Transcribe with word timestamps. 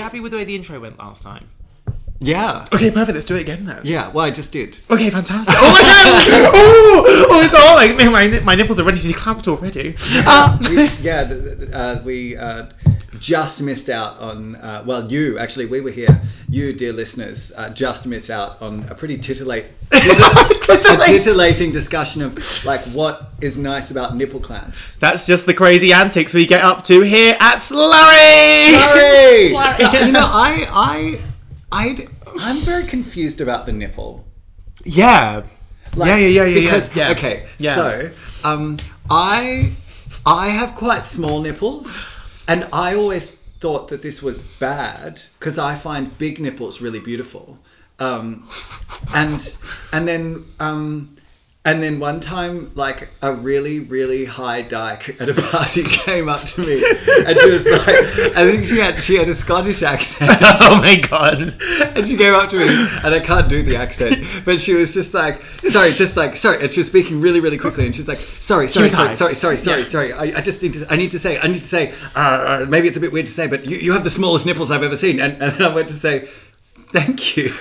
Are 0.00 0.02
we 0.02 0.04
happy 0.04 0.20
with 0.20 0.32
the 0.32 0.38
way 0.38 0.44
the 0.44 0.54
intro 0.56 0.80
went 0.80 0.98
last 0.98 1.22
time? 1.22 1.46
Yeah. 2.20 2.64
Okay, 2.72 2.90
perfect. 2.90 3.12
Let's 3.12 3.26
do 3.26 3.36
it 3.36 3.42
again 3.42 3.66
then. 3.66 3.80
Yeah, 3.84 4.08
well, 4.08 4.24
I 4.24 4.30
just 4.30 4.50
did. 4.50 4.78
Okay, 4.88 5.10
fantastic. 5.10 5.54
Oh 5.58 5.72
my 5.72 5.82
god! 5.82 6.50
oh, 6.54 7.26
oh, 7.30 7.42
it's 7.42 7.54
all 7.54 7.74
like 7.74 7.96
my, 7.96 8.40
my 8.42 8.54
nipples 8.54 8.80
are 8.80 8.84
ready 8.84 8.98
to 8.98 9.06
be 9.06 9.12
clamped 9.12 9.46
already. 9.46 9.94
Uh, 10.14 10.56
We, 10.70 10.88
yeah, 11.02 11.24
the, 11.24 11.34
the, 11.34 11.76
uh, 11.78 12.02
we 12.02 12.34
uh, 12.34 12.70
just 13.18 13.62
missed 13.62 13.90
out 13.90 14.18
on, 14.20 14.56
uh, 14.56 14.82
well, 14.86 15.10
you, 15.12 15.38
actually, 15.38 15.66
we 15.66 15.82
were 15.82 15.90
here. 15.90 16.22
You, 16.48 16.72
dear 16.72 16.94
listeners, 16.94 17.52
uh, 17.54 17.68
just 17.70 18.06
missed 18.06 18.30
out 18.30 18.60
on 18.62 18.86
a 18.88 18.94
pretty 18.94 19.18
titillate, 19.18 19.66
a 19.92 20.00
Titillate. 20.00 21.02
titillating 21.06 21.72
discussion 21.72 22.22
of, 22.22 22.64
like, 22.64 22.80
what 22.94 23.29
is 23.40 23.56
nice 23.58 23.90
about 23.90 24.16
nipple 24.16 24.40
clamps. 24.40 24.96
That's 24.96 25.26
just 25.26 25.46
the 25.46 25.54
crazy 25.54 25.92
antics 25.92 26.34
we 26.34 26.46
get 26.46 26.62
up 26.62 26.84
to 26.84 27.02
here 27.02 27.36
at 27.40 27.56
Slurry. 27.58 28.74
Sorry! 28.74 29.54
Uh, 29.54 30.04
you 30.06 30.12
know, 30.12 30.24
I, 30.24 30.66
I, 30.70 31.20
I, 31.72 32.08
I'm 32.40 32.58
very 32.58 32.84
confused 32.84 33.40
about 33.40 33.66
the 33.66 33.72
nipple. 33.72 34.24
Yeah. 34.84 35.44
Like, 35.94 36.08
yeah, 36.08 36.16
yeah, 36.16 36.26
yeah, 36.26 36.44
yeah. 36.44 36.60
Because 36.60 36.96
yeah. 36.96 37.10
okay, 37.10 37.46
Yeah. 37.58 37.74
so 37.74 38.10
um, 38.44 38.76
I 39.08 39.72
I 40.24 40.48
have 40.48 40.74
quite 40.76 41.04
small 41.04 41.40
nipples, 41.40 42.14
and 42.46 42.66
I 42.72 42.94
always 42.94 43.30
thought 43.60 43.88
that 43.88 44.02
this 44.02 44.22
was 44.22 44.38
bad 44.38 45.20
because 45.38 45.58
I 45.58 45.74
find 45.74 46.16
big 46.18 46.40
nipples 46.40 46.80
really 46.80 47.00
beautiful. 47.00 47.58
Um, 47.98 48.48
and 49.14 49.56
and 49.92 50.08
then 50.08 50.44
um, 50.60 51.16
and 51.62 51.82
then 51.82 52.00
one 52.00 52.20
time, 52.20 52.72
like 52.74 53.10
a 53.20 53.34
really 53.34 53.80
really 53.80 54.24
high 54.24 54.62
dyke 54.62 55.20
at 55.20 55.28
a 55.28 55.34
party 55.50 55.82
came 55.84 56.26
up 56.26 56.40
to 56.40 56.62
me, 56.62 56.82
and 57.26 57.38
she 57.38 57.50
was 57.50 57.66
like, 57.66 57.88
I 58.34 58.50
think 58.50 58.64
she 58.64 58.78
had 58.78 59.02
she 59.02 59.16
had 59.16 59.28
a 59.28 59.34
Scottish 59.34 59.82
accent. 59.82 60.30
oh 60.42 60.80
my 60.80 60.96
god. 60.96 61.54
And 61.94 62.06
she 62.06 62.16
came 62.16 62.34
up 62.34 62.48
to 62.50 62.58
me, 62.58 62.68
and 62.68 63.14
I 63.14 63.20
can't 63.20 63.48
do 63.48 63.62
the 63.62 63.76
accent, 63.76 64.24
but 64.46 64.58
she 64.58 64.74
was 64.74 64.94
just 64.94 65.12
like, 65.12 65.42
sorry, 65.68 65.92
just 65.92 66.16
like, 66.16 66.34
sorry. 66.36 66.62
And 66.62 66.72
she 66.72 66.80
was 66.80 66.86
speaking 66.86 67.20
really, 67.20 67.40
really 67.40 67.58
quickly, 67.58 67.84
and 67.84 67.94
she 67.94 68.00
was 68.00 68.08
like, 68.08 68.18
sorry, 68.18 68.66
sorry, 68.66 68.84
was 68.84 68.92
sorry, 68.92 69.08
high. 69.08 69.14
sorry, 69.14 69.34
sorry, 69.34 69.58
sorry, 69.58 69.84
sorry. 69.84 70.12
I, 70.14 70.38
I 70.38 70.40
just 70.40 70.62
need 70.62 70.72
to, 70.74 70.86
I 70.90 70.96
need 70.96 71.10
to 71.10 71.18
say, 71.18 71.38
I 71.38 71.46
need 71.46 71.54
to 71.54 71.60
say, 71.60 71.92
uh, 72.16 72.62
uh, 72.62 72.66
maybe 72.68 72.88
it's 72.88 72.96
a 72.96 73.00
bit 73.00 73.12
weird 73.12 73.26
to 73.26 73.32
say, 73.32 73.46
but 73.46 73.66
you, 73.66 73.76
you 73.76 73.92
have 73.92 74.04
the 74.04 74.10
smallest 74.10 74.46
nipples 74.46 74.70
I've 74.70 74.82
ever 74.82 74.96
seen. 74.96 75.20
And, 75.20 75.42
and 75.42 75.62
I 75.62 75.74
went 75.74 75.88
to 75.88 75.94
say, 75.94 76.28
thank 76.92 77.36
you. 77.36 77.52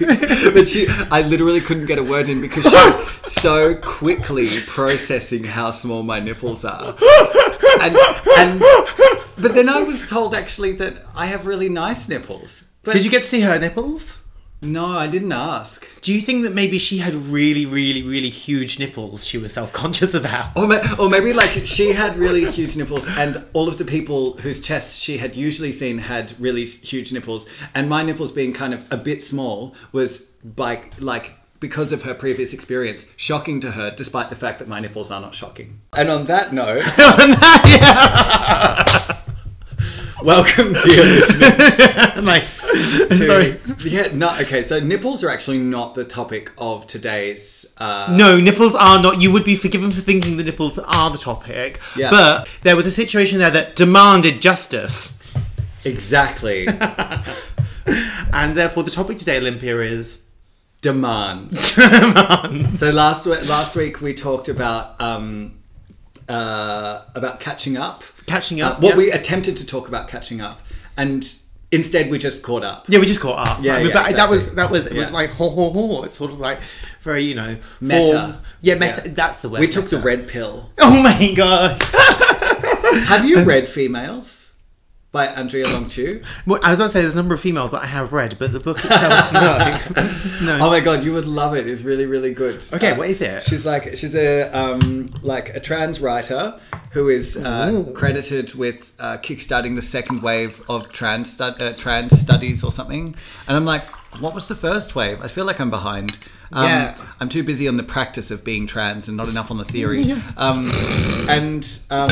but 0.54 0.68
she, 0.68 0.88
I 1.12 1.22
literally 1.22 1.62
couldn't 1.62 1.86
get 1.86 1.98
a 1.98 2.04
word 2.04 2.30
in 2.30 2.42
because 2.42 2.64
she 2.64 2.76
was 2.76 3.32
so 3.32 3.76
quickly 3.76 4.48
processing 4.68 5.44
how 5.44 5.72
small 5.72 6.04
my 6.04 6.20
nipples 6.20 6.66
are. 6.66 6.96
And, 7.82 7.96
and, 8.38 8.60
but 9.38 9.54
then 9.54 9.70
I 9.70 9.82
was 9.82 10.10
told 10.10 10.36
actually 10.36 10.74
that 10.74 11.06
I 11.16 11.28
have 11.28 11.46
really 11.46 11.70
nice 11.70 12.10
nipples. 12.10 12.70
But 12.84 12.94
Did 12.94 13.06
you 13.06 13.12
get 13.12 13.24
to 13.24 13.28
see 13.28 13.42
her 13.42 13.60
nipples? 13.60 14.26
No, 14.62 14.88
I 14.88 15.08
didn't 15.08 15.32
ask. 15.32 15.88
Do 16.02 16.14
you 16.14 16.20
think 16.20 16.44
that 16.44 16.54
maybe 16.54 16.78
she 16.80 16.98
had 16.98 17.16
really, 17.16 17.66
really, 17.66 18.04
really 18.04 18.30
huge 18.30 18.78
nipples 18.78 19.26
she 19.26 19.38
was 19.38 19.54
self 19.54 19.72
conscious 19.72 20.14
about? 20.14 20.56
Or, 20.58 20.68
ma- 20.68 20.96
or 21.00 21.10
maybe 21.10 21.32
like 21.32 21.66
she 21.66 21.94
had 21.94 22.18
really 22.18 22.50
huge 22.52 22.76
nipples, 22.76 23.08
and 23.18 23.46
all 23.54 23.70
of 23.70 23.78
the 23.78 23.86
people 23.86 24.34
whose 24.40 24.62
chests 24.62 25.00
she 25.00 25.18
had 25.18 25.36
usually 25.36 25.72
seen 25.72 26.00
had 26.00 26.38
really 26.40 26.66
huge 26.66 27.14
nipples, 27.14 27.48
and 27.74 27.88
my 27.90 28.04
nipples 28.04 28.32
being 28.32 28.54
kind 28.54 28.74
of 28.74 28.86
a 28.92 28.98
bit 28.98 29.24
small 29.24 29.76
was 29.94 30.26
by 30.44 30.84
like 31.00 31.34
because 31.60 31.92
of 31.92 32.04
her 32.04 32.14
previous 32.14 32.54
experience 32.54 33.12
shocking 33.18 33.60
to 33.62 33.72
her, 33.72 33.92
despite 33.92 34.30
the 34.30 34.36
fact 34.36 34.60
that 34.60 34.68
my 34.68 34.80
nipples 34.80 35.12
are 35.12 35.22
not 35.22 35.36
shocking. 35.36 35.82
And 35.94 36.10
on 36.10 36.26
that 36.26 36.54
note, 36.54 36.84
welcome, 40.30 40.74
dear 40.74 41.04
listeners. 41.04 41.88
I'm 42.16 42.26
like, 42.26 42.44
to- 42.44 43.14
sorry. 43.26 43.60
Yeah, 43.80 44.10
no, 44.14 44.30
okay. 44.42 44.64
So 44.64 44.80
nipples 44.80 45.24
are 45.24 45.30
actually 45.30 45.58
not 45.58 45.96
the 45.96 46.06
topic 46.06 46.52
of 46.58 46.86
today's. 46.88 47.74
Uh, 47.78 48.16
No, 48.16 48.40
nipples 48.40 48.76
are 48.76 49.02
not. 49.02 49.20
You 49.22 49.32
would 49.32 49.44
be 49.44 49.56
forgiven 49.56 49.92
for 49.92 50.02
thinking 50.02 50.38
the 50.38 50.44
nipples 50.44 50.78
are 50.80 51.10
the 51.10 51.18
topic. 51.18 51.80
Yeah. 51.98 52.12
But 52.12 52.50
there 52.62 52.76
was 52.76 52.86
a 52.86 52.92
situation 52.92 53.40
there 53.40 53.52
that 53.52 53.76
demanded 53.76 54.42
justice. 54.42 55.18
exactly. 55.86 56.68
And 58.32 58.56
therefore, 58.56 58.84
the 58.84 58.92
topic 58.92 59.18
today, 59.18 59.38
Olympia, 59.38 59.80
is. 59.80 60.28
demands. 60.82 61.60
so 62.80 62.92
last 62.92 63.26
week, 63.26 63.50
last 63.50 63.76
week 63.76 64.00
we 64.00 64.14
talked 64.14 64.48
about 64.48 65.02
um, 65.02 65.59
uh, 66.30 67.04
about 67.16 67.40
catching 67.40 67.78
up. 67.78 68.04
Catching 68.28 68.62
Uh, 68.62 68.70
up. 68.70 68.82
what 68.82 68.92
yeah. 68.92 68.98
we 68.98 69.12
attempted 69.12 69.58
to 69.58 69.66
talk 69.66 69.88
about 69.88 70.08
catching 70.08 70.40
up, 70.42 70.62
and 70.96 71.30
instead 71.72 72.10
we 72.12 72.18
just 72.20 72.44
caught 72.44 72.64
up. 72.64 72.86
Yeah, 72.88 73.00
we 73.00 73.06
just 73.08 73.20
caught 73.22 73.48
up. 73.48 73.64
Yeah, 73.64 73.78
mean, 73.80 73.88
yeah, 73.88 73.94
but 73.94 74.16
that 74.16 74.30
was 74.30 74.56
that 74.56 74.70
was 74.72 74.86
it 74.88 74.96
was 74.98 75.12
like 75.12 75.32
ho 75.32 75.50
ho 75.50 75.72
ho. 75.72 76.04
It's 76.04 76.16
sort 76.18 76.32
of 76.32 76.40
like 76.40 76.60
very 77.02 77.24
you 77.24 77.36
know 77.36 77.58
Meta. 77.82 78.06
form- 78.12 78.38
Yeah, 78.62 78.76
meta. 78.76 79.02
Yeah. 79.06 79.12
That's 79.14 79.42
the 79.42 79.50
word. 79.50 79.60
We 79.62 79.68
took 79.68 79.86
the 79.90 80.00
red 80.00 80.28
pill. 80.28 80.70
Oh 80.80 81.02
my 81.02 81.34
gosh! 81.34 81.82
Have 83.08 83.26
you 83.26 83.44
read 83.44 83.68
Females 83.70 84.49
by 85.12 85.26
Andrea 85.28 85.68
Long 85.68 85.88
Chu? 85.90 86.22
Well, 86.46 86.60
I 86.64 86.70
was 86.72 86.80
about 86.80 86.88
to 86.88 86.94
say 86.94 87.02
there's 87.02 87.14
a 87.14 87.18
number 87.18 87.34
of 87.34 87.42
females 87.42 87.72
that 87.72 87.82
I 87.82 87.88
have 87.88 88.14
read, 88.14 88.36
but 88.40 88.52
the 88.52 88.60
book 88.60 88.78
itself, 88.84 89.34
no, 89.34 89.58
no. 90.44 90.66
Oh 90.66 90.70
my 90.70 90.80
god, 90.80 91.04
you 91.04 91.14
would 91.14 91.26
love 91.26 91.56
it. 91.56 91.68
It's 91.68 91.82
really, 91.84 92.06
really 92.06 92.34
good. 92.34 92.64
Okay, 92.74 92.92
Uh, 92.92 92.98
what 92.98 93.10
is 93.10 93.22
it? 93.22 93.44
She's 93.44 93.66
like 93.66 93.96
she's 93.98 94.16
a 94.16 94.44
um, 94.52 95.12
like 95.24 95.56
a 95.56 95.60
trans 95.60 96.00
writer 96.00 96.60
who 96.92 97.10
is 97.10 97.38
uh, 97.38 97.86
credited 97.96 98.54
with 98.56 98.94
uh, 99.00 99.18
kickstarting 99.18 99.76
the 99.76 99.82
second 99.82 100.22
wave 100.24 100.62
of 100.70 100.92
trans 100.92 101.34
stu- 101.34 101.44
uh, 101.44 101.74
trans 101.74 102.20
studies 102.20 102.64
or 102.64 102.72
something. 102.72 103.16
And 103.48 103.58
I'm 103.58 103.66
like, 103.66 103.84
what 104.22 104.34
was 104.34 104.48
the 104.48 104.56
first 104.56 104.96
wave? 104.96 105.22
I 105.24 105.28
feel 105.28 105.46
like 105.46 105.60
I'm 105.60 105.70
behind. 105.70 106.18
Um, 106.52 106.66
Yeah. 106.66 106.98
I'm 107.20 107.30
too 107.30 107.44
busy 107.44 107.68
on 107.68 107.78
the 107.78 107.84
practice 107.84 108.32
of 108.32 108.44
being 108.44 108.66
trans 108.66 109.08
and 109.08 109.16
not 109.18 109.28
enough 109.30 109.52
on 109.52 109.58
the 109.58 109.66
theory. 109.66 110.16
Um, 110.38 110.72
and 111.30 111.64
um, 111.92 112.10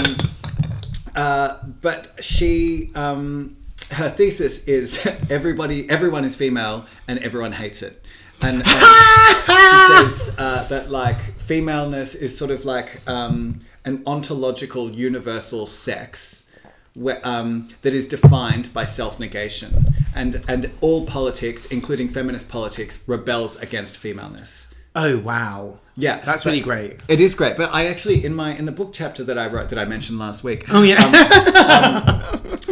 uh, 1.18 1.58
but 1.82 2.24
she 2.24 2.92
um, 2.94 3.58
her 3.92 4.08
thesis 4.08 4.68
is 4.68 5.06
everybody 5.30 5.90
everyone 5.90 6.24
is 6.24 6.36
female 6.36 6.86
and 7.08 7.20
everyone 7.20 7.54
hates 7.54 7.82
it. 7.82 8.04
And, 8.44 8.58
and 8.58 8.68
she 8.68 10.14
says 10.16 10.36
uh, 10.38 10.68
that 10.68 10.92
like 10.92 11.18
femaleness 11.18 12.14
is 12.14 12.38
sort 12.38 12.52
of 12.52 12.66
like 12.66 13.02
um, 13.10 13.62
an 13.84 14.04
ontological 14.06 14.92
universal 14.92 15.66
sex 15.66 16.52
where, 16.94 17.20
um, 17.28 17.70
that 17.82 17.96
is 17.96 18.08
defined 18.08 18.72
by 18.72 18.86
self-negation. 18.86 19.96
And 20.14 20.46
and 20.48 20.72
all 20.82 21.08
politics 21.08 21.66
including 21.66 22.10
feminist 22.10 22.48
politics 22.50 23.08
rebels 23.10 23.60
against 23.60 23.98
femaleness 23.98 24.67
oh 24.96 25.20
wow, 25.20 25.80
yeah 25.96 26.20
that's 26.22 26.46
really 26.46 26.62
great. 26.62 26.98
it 27.08 27.22
is 27.22 27.36
great, 27.36 27.58
but 27.58 27.74
I 27.74 27.88
actually 27.88 28.24
in 28.24 28.34
my 28.34 28.56
in 28.56 28.66
the 28.66 28.72
book 28.72 28.92
chapter 28.94 29.24
that 29.24 29.38
I 29.38 29.48
wrote 29.48 29.70
that 29.70 29.80
I 29.80 29.86
mentioned 29.86 30.20
last 30.20 30.44
week. 30.44 30.66
Oh 30.70 30.84
yeah, 30.84 30.98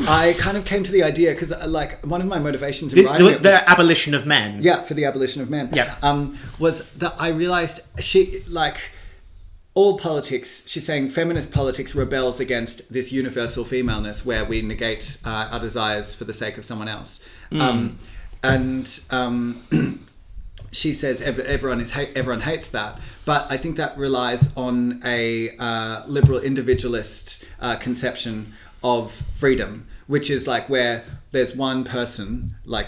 I 0.07 0.35
kind 0.37 0.57
of 0.57 0.65
came 0.65 0.83
to 0.83 0.91
the 0.91 1.03
idea 1.03 1.31
because 1.33 1.51
like 1.67 2.05
one 2.05 2.21
of 2.21 2.27
my 2.27 2.39
motivations 2.39 2.93
in 2.93 2.99
the, 2.99 3.05
writing 3.05 3.25
the, 3.25 3.31
it 3.31 3.35
was, 3.35 3.43
the 3.43 3.69
abolition 3.69 4.13
of 4.13 4.25
men. 4.25 4.61
yeah 4.61 4.83
for 4.83 4.93
the 4.93 5.05
abolition 5.05 5.41
of 5.41 5.49
men. 5.49 5.69
Yeah. 5.73 5.95
um, 6.01 6.37
was 6.59 6.89
that 6.93 7.15
I 7.19 7.29
realized 7.29 8.03
she 8.03 8.43
like 8.47 8.77
all 9.75 9.99
politics. 9.99 10.67
She's 10.67 10.85
saying 10.85 11.09
feminist 11.11 11.53
politics 11.53 11.93
rebels 11.93 12.39
against 12.39 12.93
this 12.93 13.11
universal 13.11 13.65
femaleness 13.65 14.25
where 14.25 14.45
we 14.45 14.61
negate 14.61 15.21
uh, 15.25 15.49
our 15.51 15.59
desires 15.59 16.15
for 16.15 16.23
the 16.23 16.33
sake 16.33 16.57
of 16.57 16.65
someone 16.65 16.87
else. 16.87 17.27
Um, 17.51 17.99
and 18.41 18.99
um, 19.11 19.61
she 20.75 20.91
says 20.93 21.21
everyone 21.21 21.79
is 21.81 21.91
everyone 22.21 22.41
hates 22.41 22.69
that, 22.71 22.99
but 23.23 23.41
I 23.49 23.57
think 23.57 23.77
that 23.77 23.97
relies 23.97 24.43
on 24.57 25.01
a 25.05 25.55
uh, 25.57 26.03
liberal 26.07 26.39
individualist 26.39 27.45
uh, 27.61 27.75
conception 27.77 28.53
of 28.83 29.11
freedom, 29.11 29.87
which 30.07 30.29
is 30.29 30.47
like 30.47 30.67
where 30.69 31.03
there's 31.31 31.55
one 31.55 31.83
person 31.85 32.55
like 32.65 32.87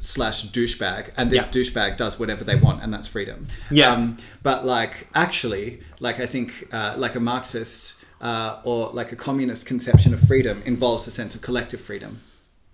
slash 0.00 0.38
douchebag, 0.56 1.10
and 1.16 1.30
this 1.30 1.42
Yeah. 1.44 1.50
douchebag 1.56 1.96
does 1.96 2.18
whatever 2.20 2.44
they 2.44 2.54
want, 2.56 2.82
and 2.82 2.94
that's 2.94 3.08
freedom. 3.08 3.48
Yeah. 3.70 3.92
Um, 3.92 4.16
but 4.42 4.64
like 4.64 5.08
actually, 5.14 5.80
like 6.00 6.20
I 6.20 6.26
think 6.26 6.48
uh, 6.72 6.94
like 6.96 7.14
a 7.16 7.20
Marxist 7.20 8.04
uh, 8.20 8.60
or 8.64 8.90
like 9.00 9.10
a 9.12 9.16
communist 9.16 9.66
conception 9.66 10.14
of 10.14 10.20
freedom 10.20 10.62
involves 10.64 11.06
a 11.08 11.10
sense 11.10 11.34
of 11.34 11.42
collective 11.42 11.80
freedom, 11.80 12.20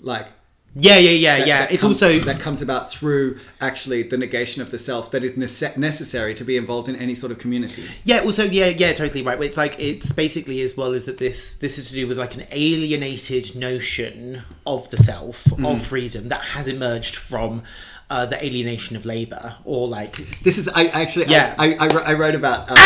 like 0.00 0.28
yeah, 0.76 0.96
yeah, 0.98 1.10
yeah, 1.10 1.38
that- 1.38 1.46
yeah. 1.46 1.58
that 1.60 1.72
it's 1.72 1.82
comes- 1.82 2.02
also 2.02 2.18
that 2.20 2.40
comes 2.40 2.60
about 2.62 2.90
through 2.90 3.38
actually 3.60 4.02
the 4.02 4.16
negation 4.18 4.60
of 4.62 4.70
the 4.70 4.78
self 4.78 5.10
that 5.12 5.22
is 5.24 5.32
nece- 5.34 5.76
necessary 5.76 6.34
to 6.34 6.44
be 6.44 6.56
involved 6.56 6.88
in 6.88 6.96
any 6.96 7.14
sort 7.14 7.30
of 7.32 7.38
community. 7.38 7.84
Yeah, 8.04 8.20
also 8.20 8.44
yeah, 8.44 8.66
yeah, 8.66 8.92
totally 8.92 9.22
right. 9.22 9.40
It's 9.42 9.56
like 9.56 9.78
it's 9.78 10.12
basically 10.12 10.60
as 10.62 10.76
well 10.76 10.92
as 10.92 11.04
that 11.04 11.18
this 11.18 11.54
this 11.56 11.78
is 11.78 11.88
to 11.88 11.94
do 11.94 12.08
with 12.08 12.18
like 12.18 12.34
an 12.34 12.44
alienated 12.50 13.54
notion 13.56 14.42
of 14.66 14.90
the 14.90 14.96
self 14.96 15.44
Mm. 15.44 15.66
of 15.74 15.86
freedom 15.86 16.28
that 16.28 16.40
has 16.40 16.66
emerged 16.68 17.16
from 17.16 17.62
uh, 18.10 18.26
the 18.26 18.44
alienation 18.44 18.96
of 18.96 19.06
labor 19.06 19.54
or 19.64 19.88
like 19.88 20.16
This 20.42 20.58
is 20.58 20.68
I 20.68 20.86
actually 20.88 21.26
Yeah. 21.26 21.54
I, 21.58 21.72
I, 21.74 21.86
I, 22.10 22.12
wrote- 22.14 22.34
about 22.34 22.70
um, 22.70 22.76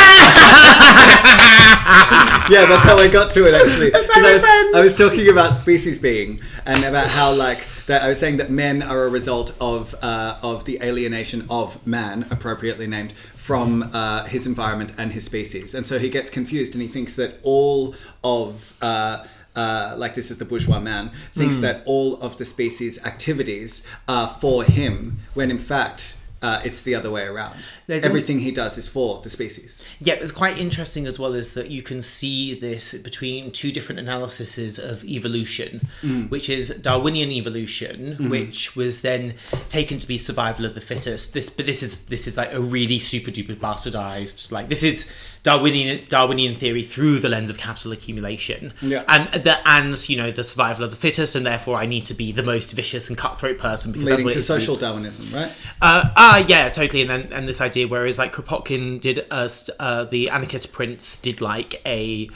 yeah 2.51 2.65
that's 2.67 2.83
how 2.83 2.97
I 2.97 3.09
got 3.09 3.33
to 3.33 3.45
it 3.47 3.55
actually 3.55 3.91
That's 3.91 4.09
I 4.11 4.21
was, 4.33 4.41
friends. 4.41 4.77
I 4.77 4.81
was 4.81 4.97
talking 4.97 5.29
about 5.31 5.55
species 5.55 6.01
being 6.01 6.41
and 6.67 6.85
about 6.85 7.09
how 7.09 7.33
like 7.33 7.59
that 7.89 8.03
I 8.03 8.09
was 8.09 8.19
saying 8.21 8.37
that 8.37 8.51
men 8.51 8.83
are 8.83 9.03
a 9.05 9.11
result 9.11 9.57
of 9.61 9.95
uh, 10.03 10.39
of 10.43 10.65
the 10.65 10.79
alienation 10.83 11.47
of 11.51 11.85
man 11.87 12.27
appropriately 12.31 12.87
named 12.87 13.13
from 13.49 13.91
uh, 13.93 14.25
his 14.25 14.47
environment 14.47 14.93
and 14.99 15.13
his 15.13 15.25
species 15.25 15.75
and 15.75 15.85
so 15.87 15.99
he 15.99 16.09
gets 16.11 16.31
confused 16.31 16.75
and 16.75 16.83
he 16.83 16.89
thinks 16.89 17.15
that 17.15 17.41
all 17.43 17.95
of 18.23 18.77
uh, 18.81 19.25
uh, 19.57 19.95
like 19.97 20.15
this 20.15 20.31
is 20.31 20.39
the 20.39 20.45
bourgeois 20.45 20.79
man, 20.79 21.11
thinks 21.33 21.57
Hmm. 21.57 21.63
that 21.63 21.83
all 21.85 22.21
of 22.21 22.37
the 22.39 22.45
species' 22.45 23.05
activities 23.05 23.85
are 24.07 24.29
for 24.29 24.63
him, 24.63 25.19
when 25.35 25.51
in 25.51 25.59
fact 25.59 26.15
uh, 26.41 26.61
it's 26.65 26.83
the 26.83 26.95
other 26.95 27.11
way 27.11 27.25
around. 27.25 27.71
There's 27.87 28.05
a- 28.05 28.07
Everything 28.07 28.39
he 28.41 28.51
does 28.53 28.79
is 28.79 28.87
for 28.89 29.21
the 29.23 29.31
species. 29.31 29.85
Yeah, 30.01 30.15
it's 30.15 30.33
quite 30.33 30.59
interesting 30.59 31.07
as 31.07 31.19
well 31.19 31.35
is 31.35 31.55
that 31.55 31.71
you 31.71 31.83
can 31.83 32.01
see 32.03 32.59
this 32.59 32.95
between 32.95 33.51
two 33.51 33.73
different 33.73 33.99
analyses 33.99 34.79
of 34.79 35.05
evolution, 35.05 35.81
which 36.29 36.49
is 36.49 36.71
Darwinian 36.81 37.31
evolution, 37.33 38.31
which 38.31 38.77
was 38.77 39.03
then 39.03 39.35
taken 39.69 39.99
to 39.99 40.07
be 40.07 40.19
survival 40.19 40.65
of 40.65 40.75
the 40.75 40.81
fittest. 40.81 41.35
This, 41.35 41.51
but 41.51 41.67
this 41.67 41.83
is 41.83 42.07
this 42.07 42.27
is 42.27 42.37
like 42.37 42.53
a 42.53 42.61
really 42.61 42.99
super 43.01 43.31
duper 43.31 43.57
bastardized. 43.57 44.53
Like 44.53 44.69
this 44.69 44.83
is 44.83 45.13
Darwinian 45.49 46.05
Darwinian 46.11 46.55
theory 46.57 46.83
through 46.83 47.21
the 47.21 47.29
lens 47.31 47.49
of 47.49 47.57
capital 47.57 47.93
accumulation. 47.93 48.75
Yeah. 48.83 49.05
and 49.09 49.43
the 49.43 49.57
and 49.67 50.09
you 50.09 50.17
know 50.19 50.31
the 50.31 50.43
survival 50.43 50.85
of 50.85 50.91
the 50.91 50.97
fittest, 50.97 51.35
and 51.35 51.47
therefore 51.47 51.77
I 51.77 51.87
need 51.87 52.05
to 52.05 52.15
be 52.15 52.33
the 52.33 52.43
most 52.43 52.73
vicious 52.73 53.09
and 53.09 53.17
cutthroat 53.17 53.59
person 53.59 53.93
because 53.93 54.09
Leading 54.11 54.27
that's 54.27 54.35
to 54.35 54.39
what 54.41 54.57
it 54.57 54.61
is 54.61 54.65
social 54.65 54.77
Darwinism, 54.77 55.33
right? 55.33 55.51
uh, 55.81 56.11
ah, 56.17 56.45
yeah, 56.47 56.69
totally. 56.69 57.01
And 57.01 57.11
then 57.11 57.33
and 57.33 57.49
this 57.49 57.63
idea, 57.63 57.89
whereas 57.89 58.19
like 58.19 58.35
Kropotkin 58.35 59.01
did, 59.01 59.27
uh, 59.31 59.49
uh, 59.81 60.05
the 60.05 60.29
anarchist 60.29 60.71
prince 60.73 61.17
did 61.19 61.41
like 61.41 61.81
a, 61.87 62.29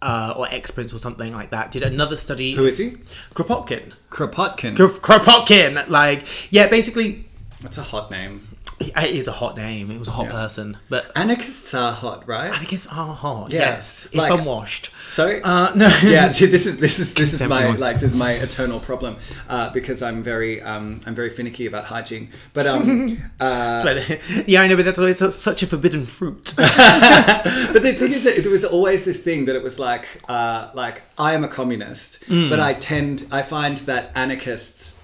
uh, 0.00 0.32
or 0.34 0.48
ex 0.50 0.70
prince 0.70 0.94
or 0.94 0.98
something 0.98 1.34
like 1.34 1.50
that, 1.50 1.70
did 1.70 1.82
another 1.82 2.16
study. 2.16 2.54
Who 2.54 2.64
is 2.64 2.78
he? 2.78 2.96
Kropotkin? 3.34 3.92
Kropotkin. 4.10 4.74
Kropotkin, 4.74 5.86
like 5.90 6.24
yeah, 6.50 6.68
basically, 6.68 7.26
That's 7.60 7.76
a 7.76 7.82
hot 7.82 8.10
name. 8.10 8.53
It 8.80 9.14
is 9.14 9.28
a 9.28 9.32
hot 9.32 9.56
name. 9.56 9.90
It 9.90 9.98
was 9.98 10.08
a 10.08 10.12
hot 10.12 10.26
Yeah. 10.26 10.32
person, 10.32 10.76
but 10.88 11.10
Anarchists 11.16 11.72
are 11.74 11.92
hot, 11.92 12.26
right? 12.26 12.50
anarchists 12.52 12.86
are 12.88 13.14
hot. 13.14 13.52
Yeah, 13.52 13.60
Yes, 13.60 14.06
if 14.06 14.16
like- 14.16 14.32
unwashed. 14.32 14.90
Sorry. 15.10 15.40
Uh, 15.42 15.72
no. 15.76 15.86
yeah, 16.02 16.30
see, 16.32 16.46
this 16.46 16.66
is 16.66 16.78
this 16.78 16.98
is 16.98 17.14
this 17.14 17.32
is 17.34 17.42
my 17.48 17.66
like 17.76 17.96
this 18.00 18.10
is 18.12 18.16
my 18.16 18.32
eternal 18.32 18.80
problem 18.80 19.16
uh, 19.48 19.70
because 19.70 20.02
I'm 20.02 20.22
very 20.24 20.60
um, 20.62 21.00
I'm 21.06 21.14
very 21.14 21.30
finicky 21.30 21.66
about 21.66 21.84
hygiene. 21.84 22.30
But 22.52 22.66
um, 22.66 23.18
uh, 23.40 24.00
yeah, 24.46 24.62
I 24.62 24.66
know, 24.66 24.76
but 24.76 24.84
that's 24.84 24.98
always 24.98 25.18
su- 25.18 25.30
such 25.30 25.62
a 25.62 25.66
forbidden 25.66 26.04
fruit. 26.04 26.54
but 26.56 27.82
the 27.82 27.94
thing 27.96 28.12
is 28.12 28.24
that 28.24 28.36
it 28.36 28.46
was 28.50 28.64
always 28.64 29.04
this 29.04 29.22
thing 29.22 29.44
that 29.46 29.54
it 29.56 29.62
was 29.62 29.78
like 29.78 30.06
uh, 30.28 30.70
like 30.74 31.02
I 31.18 31.34
am 31.34 31.44
a 31.44 31.48
communist, 31.48 32.24
Mm. 32.28 32.48
but 32.50 32.58
I 32.60 32.74
tend 32.74 33.26
I 33.30 33.42
find 33.42 33.78
that 33.78 34.10
anarchists 34.14 34.98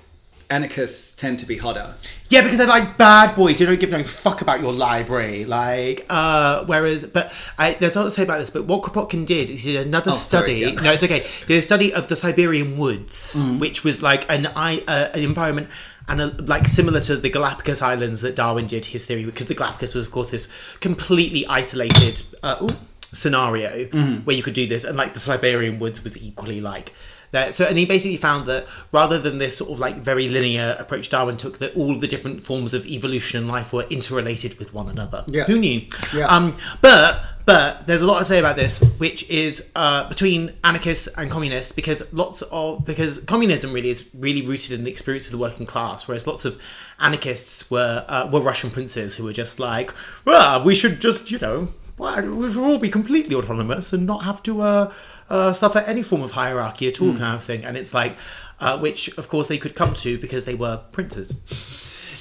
anarchists 0.50 1.14
tend 1.16 1.38
to 1.38 1.46
be 1.46 1.56
hotter. 1.56 1.94
Yeah, 2.28 2.42
because 2.42 2.58
they're 2.58 2.66
like 2.66 2.98
bad 2.98 3.34
boys. 3.34 3.60
You 3.60 3.66
don't 3.66 3.80
give 3.80 3.90
no 3.90 4.02
fuck 4.04 4.40
about 4.42 4.60
your 4.60 4.72
library. 4.72 5.44
Like, 5.44 6.06
uh, 6.10 6.64
whereas, 6.64 7.04
but 7.04 7.32
I, 7.58 7.74
there's 7.74 7.96
a 7.96 8.00
lot 8.00 8.04
to 8.06 8.10
say 8.10 8.22
about 8.24 8.38
this. 8.38 8.50
But 8.50 8.64
what 8.66 8.82
Kropotkin 8.82 9.26
did 9.26 9.50
is 9.50 9.64
he 9.64 9.72
did 9.72 9.86
another 9.86 10.10
Oh, 10.10 10.14
sorry, 10.14 10.44
study. 10.44 10.58
yeah. 10.60 10.68
Mm. 10.68 10.82
No, 10.82 10.92
it's 10.92 11.04
okay. 11.04 11.26
Did 11.46 11.58
a 11.58 11.62
study 11.62 11.92
of 11.94 12.08
the 12.08 12.16
Siberian 12.16 12.76
woods, 12.78 13.42
which 13.58 13.84
was 13.84 14.02
like 14.02 14.30
an 14.30 14.46
I, 14.56 14.82
uh, 14.86 15.08
an 15.14 15.20
environment. 15.22 15.68
And 16.08 16.20
a, 16.20 16.26
like 16.42 16.66
similar 16.66 16.98
to 17.02 17.16
the 17.16 17.30
Galapagos 17.30 17.82
Islands 17.82 18.20
that 18.22 18.34
Darwin 18.34 18.66
did 18.66 18.86
his 18.86 19.04
theory, 19.06 19.24
because 19.24 19.46
the 19.46 19.54
Galapagos 19.54 19.94
was, 19.94 20.06
of 20.06 20.12
course, 20.12 20.30
this 20.32 20.52
completely 20.80 21.46
isolated 21.46 22.20
uh, 22.42 22.56
ooh, 22.62 22.68
scenario 23.12 23.84
Mm. 23.86 24.24
where 24.24 24.34
you 24.34 24.42
could 24.42 24.54
do 24.54 24.66
this, 24.66 24.84
and 24.84 24.96
like 24.96 25.14
the 25.14 25.20
Siberian 25.20 25.78
woods 25.78 26.02
was 26.02 26.20
equally 26.20 26.60
like 26.60 26.92
that. 27.32 27.54
So, 27.54 27.64
and 27.64 27.78
he 27.78 27.86
basically 27.86 28.16
found 28.16 28.46
that 28.46 28.66
rather 28.92 29.18
than 29.18 29.38
this 29.38 29.56
sort 29.56 29.70
of 29.70 29.80
like 29.80 29.96
very 29.96 30.28
linear 30.28 30.76
approach 30.78 31.10
Darwin 31.10 31.36
took, 31.36 31.58
that 31.58 31.76
all 31.76 31.98
the 31.98 32.06
different 32.06 32.42
forms 32.42 32.74
of 32.74 32.86
evolution 32.86 33.40
and 33.40 33.48
life 33.48 33.72
were 33.72 33.84
interrelated 33.84 34.58
with 34.58 34.74
one 34.74 34.88
another. 34.88 35.24
Yeah. 35.26 35.44
Who 35.44 35.58
knew? 35.58 35.86
Yeah. 36.14 36.26
Um, 36.26 36.56
but 36.80 37.22
but 37.46 37.86
there's 37.86 38.02
a 38.02 38.06
lot 38.06 38.20
to 38.20 38.24
say 38.24 38.38
about 38.38 38.56
this, 38.56 38.80
which 38.98 39.28
is 39.28 39.70
uh, 39.74 40.08
between 40.08 40.52
anarchists 40.62 41.08
and 41.16 41.30
communists, 41.30 41.72
because 41.72 42.12
lots 42.12 42.42
of 42.42 42.84
because 42.84 43.24
communism 43.24 43.72
really 43.72 43.90
is 43.90 44.10
really 44.14 44.46
rooted 44.46 44.78
in 44.78 44.84
the 44.84 44.90
experience 44.90 45.26
of 45.26 45.32
the 45.32 45.38
working 45.38 45.66
class, 45.66 46.06
whereas 46.06 46.26
lots 46.26 46.44
of 46.44 46.60
anarchists 47.00 47.70
were 47.70 48.04
uh, 48.08 48.28
were 48.32 48.40
Russian 48.40 48.70
princes 48.70 49.16
who 49.16 49.24
were 49.24 49.32
just 49.32 49.58
like, 49.58 49.92
well, 50.24 50.62
we 50.62 50.74
should 50.74 51.00
just 51.00 51.30
you 51.30 51.38
know, 51.38 51.68
we 51.98 52.52
should 52.52 52.62
all 52.62 52.78
be 52.78 52.88
completely 52.88 53.34
autonomous 53.34 53.92
and 53.92 54.06
not 54.06 54.24
have 54.24 54.42
to 54.44 54.60
uh, 54.60 54.92
uh, 55.30 55.52
suffer 55.52 55.78
any 55.78 56.02
form 56.02 56.22
of 56.22 56.32
hierarchy 56.32 56.88
at 56.88 57.00
all, 57.00 57.16
kind 57.16 57.36
of 57.36 57.42
thing. 57.42 57.64
And 57.64 57.76
it's 57.76 57.94
like. 57.94 58.16
Uh, 58.62 58.78
which 58.78 59.08
of 59.16 59.26
course 59.30 59.48
they 59.48 59.56
could 59.56 59.74
come 59.74 59.94
to 59.94 60.18
because 60.18 60.44
they 60.44 60.54
were 60.54 60.82
princes. 60.92 61.32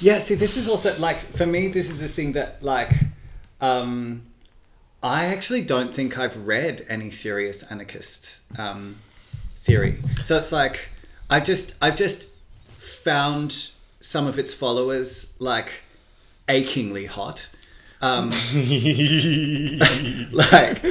Yeah, 0.00 0.18
see, 0.20 0.34
this 0.34 0.56
is 0.56 0.70
also 0.70 0.98
like 0.98 1.18
for 1.18 1.44
me. 1.44 1.68
This 1.68 1.90
is 1.90 2.00
the 2.00 2.08
thing 2.08 2.32
that 2.32 2.62
like, 2.62 2.90
um, 3.60 4.22
I 5.02 5.26
actually 5.26 5.60
don't 5.60 5.92
think 5.92 6.16
I've 6.16 6.46
read 6.46 6.86
any 6.88 7.10
serious 7.10 7.62
anarchist 7.64 8.40
um, 8.58 8.96
theory. 9.58 9.98
So 10.24 10.36
it's 10.36 10.50
like 10.50 10.88
I 11.28 11.40
just 11.40 11.74
I've 11.82 11.96
just 11.96 12.30
found 12.78 13.72
some 14.00 14.26
of 14.26 14.38
its 14.38 14.54
followers 14.54 15.36
like 15.38 15.82
achingly 16.48 17.04
hot. 17.04 17.49
Um, 18.02 18.30
like 20.32 20.82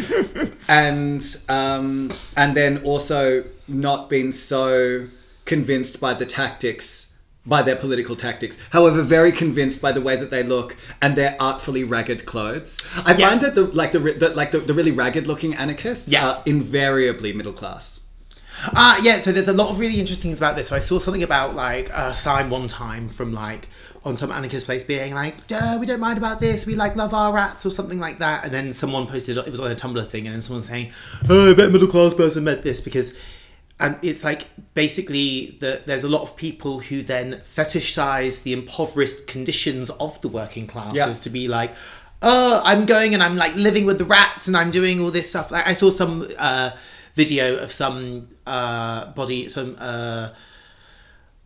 and 0.67 1.23
um, 1.49 2.11
and 2.37 2.55
then 2.55 2.83
also 2.83 3.43
not 3.67 4.09
been 4.09 4.31
so 4.31 5.07
convinced 5.45 5.99
by 5.99 6.13
the 6.13 6.25
tactics 6.25 7.19
by 7.45 7.61
their 7.63 7.75
political 7.75 8.15
tactics 8.15 8.59
however 8.71 9.01
very 9.01 9.31
convinced 9.31 9.81
by 9.81 9.91
the 9.91 10.01
way 10.01 10.15
that 10.15 10.29
they 10.29 10.43
look 10.43 10.75
and 11.01 11.15
their 11.15 11.35
artfully 11.39 11.83
ragged 11.83 12.25
clothes 12.25 12.87
i 13.05 13.13
Yeah. 13.15 13.29
find 13.29 13.41
that 13.41 13.55
the 13.55 13.63
like 13.63 13.91
the, 13.91 13.99
the 13.99 14.29
like 14.35 14.51
the, 14.51 14.59
the 14.59 14.73
really 14.73 14.91
ragged 14.91 15.25
looking 15.25 15.55
anarchists 15.55 16.07
Yeah. 16.09 16.29
are 16.29 16.43
invariably 16.45 17.33
middle 17.33 17.53
class 17.53 18.05
Ah, 18.73 18.99
yeah. 19.01 19.21
So 19.21 19.31
there's 19.31 19.47
a 19.47 19.53
lot 19.53 19.69
of 19.69 19.79
really 19.79 20.01
interesting 20.01 20.31
things 20.31 20.39
about 20.39 20.57
this. 20.57 20.67
So 20.67 20.75
I 20.75 20.81
saw 20.81 20.99
something 20.99 21.23
about 21.23 21.55
like 21.55 21.87
a 21.93 22.13
Sign 22.13 22.49
one 22.49 22.67
time 22.67 23.07
from 23.07 23.31
like 23.33 23.69
on 24.05 24.15
some 24.17 24.31
anarchist 24.31 24.65
place 24.65 24.83
being 24.83 25.13
like, 25.13 25.35
we 25.79 25.85
don't 25.85 25.99
mind 25.99 26.17
about 26.17 26.39
this. 26.39 26.65
We 26.65 26.75
like 26.75 26.95
love 26.95 27.13
our 27.13 27.33
rats 27.33 27.65
or 27.65 27.69
something 27.69 27.99
like 27.99 28.19
that. 28.19 28.45
And 28.45 28.53
then 28.53 28.71
someone 28.73 29.07
posted 29.07 29.37
it 29.37 29.49
was 29.51 29.59
on 29.59 29.71
a 29.71 29.75
Tumblr 29.75 30.07
thing, 30.07 30.25
and 30.25 30.35
then 30.35 30.41
someone 30.41 30.61
saying, 30.61 30.91
oh, 31.29 31.51
I 31.51 31.53
bet 31.53 31.71
middle 31.71 31.87
class 31.87 32.13
person 32.13 32.43
meant 32.43 32.61
this 32.63 32.81
because. 32.81 33.17
And 33.81 33.97
it's 34.01 34.25
like 34.25 34.47
basically 34.73 35.57
that 35.61 35.87
there's 35.87 36.03
a 36.03 36.09
lot 36.09 36.21
of 36.21 36.35
people 36.35 36.81
who 36.81 37.01
then 37.01 37.35
fetishize 37.45 38.43
the 38.43 38.51
impoverished 38.51 39.27
conditions 39.27 39.89
of 39.89 40.19
the 40.19 40.27
working 40.27 40.67
classes 40.67 40.97
Yeah. 40.97 41.13
to 41.13 41.29
be 41.29 41.47
like, 41.47 41.73
oh, 42.21 42.61
I'm 42.65 42.85
going 42.85 43.13
and 43.13 43.23
I'm 43.23 43.37
like 43.37 43.55
living 43.55 43.85
with 43.85 43.97
the 43.97 44.03
rats 44.03 44.49
and 44.49 44.57
I'm 44.57 44.69
doing 44.69 44.99
all 44.99 45.11
this 45.11 45.29
stuff. 45.29 45.49
Like 45.49 45.65
I 45.65 45.71
saw 45.71 45.89
some 45.91 46.27
uh, 46.37 46.71
video 47.15 47.55
of 47.55 47.71
some 47.71 48.27
uh, 48.45 49.13
body, 49.13 49.47
some 49.47 49.77
uh, 49.79 50.31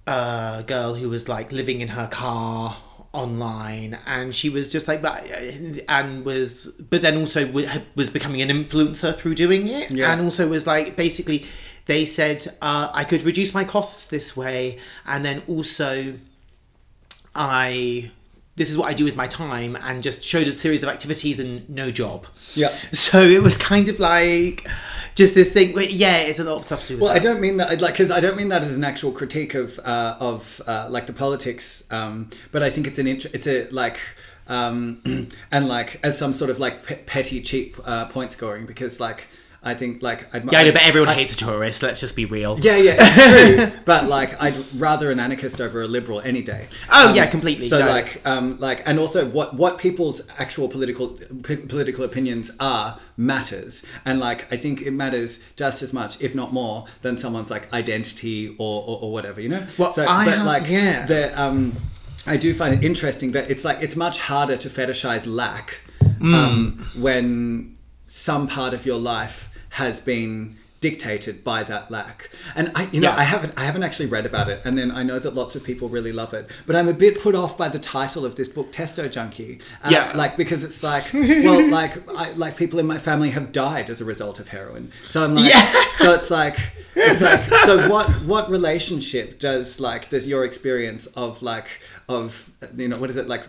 uh, 0.08 0.62
girl 0.64 0.94
who 0.96 1.10
was 1.10 1.28
like 1.30 1.52
living 1.52 1.82
in 1.82 1.88
her 1.90 2.08
car 2.08 2.78
online 3.14 3.98
and 4.08 4.34
she 4.34 4.50
was 4.50 4.72
just 4.72 4.88
like 4.88 5.02
that 5.04 5.24
and 5.88 6.26
was 6.26 6.68
but 6.90 7.02
then 7.04 7.16
also 7.18 7.48
was 7.96 8.10
becoming 8.10 8.42
an 8.42 8.50
influencer 8.50 9.14
through 9.16 9.36
doing 9.36 9.68
it 9.68 9.92
Yeah. 9.92 10.12
and 10.12 10.22
also 10.22 10.48
was 10.50 10.66
like 10.66 10.96
basically 10.96 11.46
they 11.86 12.06
said 12.06 12.44
uh, 12.62 12.90
i 12.92 13.04
could 13.04 13.22
reduce 13.22 13.54
my 13.54 13.64
costs 13.66 14.08
this 14.08 14.36
way 14.36 14.80
and 15.06 15.24
then 15.24 15.44
also 15.48 16.16
I 17.36 18.12
this 18.56 18.70
is 18.70 18.78
what 18.78 18.90
I 18.90 18.94
do 18.94 19.06
with 19.06 19.16
my 19.16 19.28
time 19.28 19.76
and 19.76 20.04
just 20.04 20.24
showed 20.24 20.48
a 20.48 20.56
series 20.56 20.84
of 20.84 20.90
activities 20.90 21.40
and 21.40 21.68
no 21.70 21.90
job. 21.92 22.28
Yeah. 22.54 22.70
So 22.92 23.24
it 23.24 23.42
was 23.42 23.58
kind 23.58 23.90
of 23.90 24.00
like 24.00 24.68
just 25.16 25.36
this 25.36 25.52
thing. 25.52 25.74
But 25.74 25.92
yeah, 25.92 26.18
it's 26.18 26.40
a 26.40 26.44
lot 26.44 26.58
of 26.58 26.66
stuff 26.66 26.82
to 26.84 26.88
do 26.90 26.94
with 26.96 27.04
Well, 27.04 27.12
I 27.12 27.20
don't 27.20 27.42
mean 27.42 27.58
that 27.58 27.82
like 27.82 27.94
because 27.94 28.12
I 28.12 28.20
don't 28.20 28.38
mean 28.38 28.50
that 28.50 28.64
as 28.64 28.76
an 28.76 28.84
actual 28.84 29.12
critique 29.12 29.56
of 29.56 29.80
uh, 29.80 30.18
of 30.20 30.62
uh, 30.68 30.88
like 30.90 31.08
the 31.08 31.14
politics, 31.14 31.86
um, 31.92 32.30
but 32.52 32.62
I 32.64 32.70
think 32.70 32.88
it's 32.88 33.00
an 33.00 33.08
int- 33.08 33.26
it's 33.34 33.48
a 33.48 33.68
like 33.72 34.00
um, 34.48 35.30
and 35.52 35.68
like 35.68 36.00
as 36.04 36.18
some 36.18 36.34
sort 36.34 36.50
of 36.52 36.60
like 36.60 36.84
pe- 36.84 37.04
petty 37.04 37.42
cheap 37.42 37.78
uh, 37.86 38.06
point 38.06 38.32
scoring 38.32 38.66
because 38.66 39.00
like 39.00 39.28
I 39.66 39.74
think 39.76 40.02
like 40.04 40.34
I'd, 40.36 40.44
Yeah, 40.52 40.60
I 40.60 40.64
know, 40.66 40.72
but 40.74 40.86
everyone 40.86 41.10
I- 41.10 41.14
hates 41.14 41.34
a 41.34 41.38
tourist. 41.38 41.82
Let's 41.84 42.00
just 42.00 42.16
be 42.16 42.26
real. 42.26 42.60
Yeah, 42.60 42.76
yeah, 42.78 42.96
it's 43.00 43.56
true. 43.74 43.82
but 43.86 44.08
like, 44.10 44.42
I'd 44.42 44.56
rather 44.76 45.10
an 45.10 45.20
anarchist 45.20 45.62
over 45.62 45.82
a 45.82 45.88
liberal 45.88 46.20
any 46.22 46.42
day. 46.42 46.68
Oh, 46.92 47.14
yeah, 47.14 47.28
completely, 47.28 47.70
So 47.70 47.80
no. 47.80 47.88
like, 47.90 48.22
um, 48.28 48.60
like, 48.60 48.84
and 48.88 49.00
also 49.00 49.26
what 49.28 49.56
what 49.56 49.78
people's 49.78 50.30
actual 50.38 50.68
political 50.68 51.10
p- 51.44 51.56
political 51.58 52.04
opinions 52.04 52.52
are 52.60 53.00
matters, 53.18 53.86
and 54.06 54.20
like, 54.20 54.52
I 54.52 54.58
think 54.58 54.82
it 54.82 54.92
matters 54.92 55.40
just 55.56 55.82
as 55.82 55.94
much, 55.94 56.22
if 56.22 56.36
not 56.36 56.52
more, 56.52 56.86
than 57.02 57.18
someone's 57.18 57.50
like 57.50 57.72
identity 57.74 58.56
or 58.60 58.84
or, 58.86 59.00
or 59.04 59.12
whatever, 59.14 59.40
you 59.42 59.50
know. 59.50 59.66
Well, 59.78 59.94
so, 59.94 60.06
I 60.06 60.26
but 60.26 60.46
like, 60.46 60.68
yeah. 60.70 61.06
the 61.06 61.42
um. 61.42 61.76
I 62.26 62.38
do 62.38 62.54
find 62.54 62.74
it 62.74 62.86
interesting 62.86 63.34
that 63.34 63.52
it's 63.52 63.66
like 63.66 63.80
it's 63.82 63.98
much 63.98 64.20
harder 64.20 64.56
to 64.58 64.70
fetishize 64.70 65.28
lack 65.28 65.80
Mm. 66.20 66.34
um, 66.34 66.86
when 66.96 67.78
some 68.08 68.48
part 68.48 68.74
of 68.74 68.86
your 68.86 68.98
life 68.98 69.50
has 69.74 70.00
been 70.02 70.58
dictated 70.82 71.46
by 71.46 71.64
that 71.64 71.90
lack. 71.90 72.30
And 72.58 72.70
I, 72.76 72.90
you 72.92 73.00
know, 73.00 73.08
Yeah. 73.10 73.16
I 73.16 73.24
haven't, 73.24 73.54
I 73.56 73.64
haven't 73.64 73.84
actually 73.84 74.08
read 74.08 74.26
about 74.26 74.50
it. 74.50 74.60
And 74.66 74.78
then 74.78 74.92
I 74.92 75.02
know 75.02 75.18
that 75.18 75.34
lots 75.34 75.56
of 75.56 75.64
people 75.64 75.88
really 75.88 76.12
love 76.12 76.34
it. 76.34 76.50
But 76.66 76.76
I'm 76.76 76.90
a 76.90 76.94
bit 76.94 77.22
put 77.22 77.36
off 77.36 77.58
by 77.58 77.70
the 77.70 77.80
title 77.80 78.26
of 78.26 78.36
this 78.36 78.50
book, 78.50 78.70
Testo 78.74 79.10
Junkie. 79.10 79.62
Uh, 79.82 79.90
Yeah. 79.92 80.12
like 80.14 80.36
because 80.36 80.62
it's 80.66 80.84
like, 80.84 81.06
well, 81.14 81.70
like, 81.70 81.94
I, 82.10 82.32
like 82.34 82.58
people 82.58 82.80
in 82.80 82.86
my 82.86 82.98
family 82.98 83.30
have 83.30 83.54
died 83.54 83.90
as 83.90 84.02
a 84.02 84.06
result 84.06 84.42
of 84.42 84.50
heroin. 84.50 84.92
So 85.10 85.24
I'm 85.24 85.36
like, 85.36 85.50
Yeah. 85.54 85.74
so 86.00 86.14
it's 86.16 86.30
like. 86.30 86.58
It's 86.96 87.22
like 87.22 87.44
so. 87.66 87.90
What 87.90 88.08
what 88.22 88.52
relationship 88.52 89.40
does 89.40 89.80
like 89.80 90.10
does 90.10 90.28
your 90.30 90.46
experience 90.46 91.08
of 91.08 91.42
like 91.42 91.66
of 92.08 92.52
you 92.78 92.88
know 92.88 93.00
what 93.00 93.10
is 93.10 93.18
it 93.18 93.28
like 93.28 93.46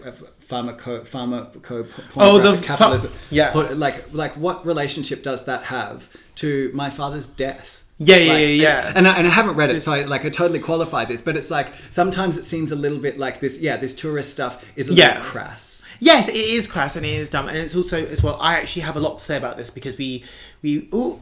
pharmaco 0.48 1.06
pharmaco 1.06 1.86
Oh, 2.16 2.38
the 2.38 2.52
pornographic 2.52 2.58
ph- 2.60 2.66
capitalism 2.66 3.12
yeah. 3.30 3.52
Like 3.52 4.12
like 4.12 4.32
what 4.36 4.64
relationship 4.66 5.22
does 5.22 5.44
that 5.46 5.64
have 5.64 6.14
to 6.36 6.70
my 6.74 6.90
father's 6.90 7.28
death 7.28 7.84
Yeah, 7.98 8.16
yeah, 8.16 8.32
Like, 8.32 8.40
yeah, 8.40 8.46
yeah. 8.46 8.88
and, 8.88 8.96
and, 8.98 9.08
I, 9.08 9.16
and 9.18 9.26
I 9.26 9.30
haven't 9.30 9.56
read 9.56 9.70
it 9.70 9.80
so 9.82 9.92
I 9.92 10.04
like 10.04 10.24
I 10.24 10.30
totally 10.30 10.60
qualify 10.60 11.04
this 11.04 11.20
but 11.22 11.36
it's 11.36 11.50
like 11.50 11.68
sometimes 11.90 12.36
it 12.36 12.44
seems 12.44 12.72
a 12.72 12.76
little 12.76 12.98
bit 12.98 13.18
like 13.18 13.40
this 13.40 13.60
yeah 13.60 13.76
this 13.76 13.94
tourist 13.94 14.32
stuff 14.32 14.64
is 14.76 14.90
a 14.90 14.94
Yeah. 14.94 15.14
little 15.14 15.22
crass 15.22 15.80
Yes, 16.00 16.28
it 16.28 16.34
is 16.36 16.66
crass 16.66 16.96
and 16.96 17.06
it 17.06 17.14
is 17.14 17.30
dumb, 17.30 17.48
and 17.48 17.56
it's 17.56 17.74
also 17.74 18.04
as 18.06 18.22
well. 18.22 18.36
I 18.40 18.56
actually 18.56 18.82
have 18.82 18.96
a 18.96 19.00
lot 19.00 19.20
to 19.20 19.24
say 19.24 19.36
about 19.36 19.56
this 19.56 19.70
because 19.70 19.96
we 19.96 20.24
we 20.60 20.88
oh 20.92 21.20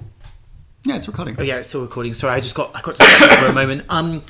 yeah 0.87 0.97
it's 0.97 1.07
recording 1.07 1.37
oh 1.39 1.43
yeah, 1.43 1.57
it's 1.59 1.69
still 1.69 1.83
recording. 1.83 2.15
Sorry, 2.15 2.33
I 2.35 2.41
just 2.41 2.57
got 2.57 2.75
I 2.75 2.81
got 2.81 2.97
distracted 2.97 3.37
for 3.39 3.47
a 3.47 3.53
moment. 3.53 3.85
Um, 3.91 4.25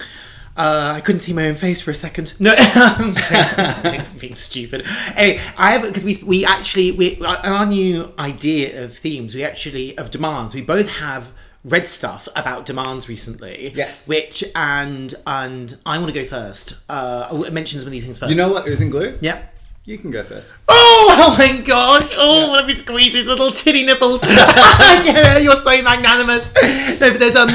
uh, 0.56 0.92
I 0.96 1.00
couldn't 1.00 1.20
see 1.20 1.32
my 1.32 1.48
own 1.48 1.54
face 1.54 1.80
for 1.80 1.90
a 1.90 1.94
second. 1.94 2.34
No, 2.40 2.52
it's 2.56 4.12
being 4.12 4.34
stupid. 4.34 4.86
Anyway, 5.16 5.40
I 5.56 5.72
have 5.72 5.82
because 5.82 6.04
we 6.04 6.16
we 6.26 6.44
actually 6.44 6.92
we 6.92 7.20
our 7.24 7.66
new 7.66 8.12
idea 8.18 8.84
of 8.84 8.96
themes. 8.96 9.34
We 9.34 9.44
actually 9.44 9.96
of 9.98 10.10
demands. 10.10 10.54
We 10.54 10.62
both 10.62 10.88
have 10.98 11.32
read 11.64 11.88
stuff 11.88 12.26
about 12.34 12.66
demands 12.66 13.08
recently. 13.08 13.72
Yes. 13.74 14.08
Which 14.08 14.42
and 14.54 15.14
and 15.26 15.76
I 15.86 15.98
want 15.98 16.12
to 16.12 16.20
go 16.20 16.24
first. 16.26 16.80
Uh, 16.88 17.28
I'll 17.30 17.50
mention 17.50 17.78
some 17.80 17.86
of 17.86 17.92
these 17.92 18.04
things 18.04 18.18
first. 18.18 18.30
you 18.30 18.36
know 18.36 18.50
what 18.50 18.66
oozing 18.68 18.90
glue 18.90 19.16
Yeah. 19.20 19.42
you 19.84 19.96
can 19.96 20.10
go 20.10 20.22
first 20.24 20.54
Oh, 20.68 21.14
oh 21.18 21.36
my 21.38 21.60
gosh! 21.60 22.10
Oh, 22.16 22.50
let 22.52 22.66
me 22.66 22.72
squeeze 22.74 23.12
his 23.12 23.26
little 23.26 23.50
titty 23.52 23.84
nipples. 23.84 24.22
yeah, 24.24 25.38
you're 25.38 25.56
so 25.56 25.82
magnanimous. 25.82 26.52
No, 27.00 27.10
but 27.10 27.20
there's 27.20 27.36
um. 27.36 27.48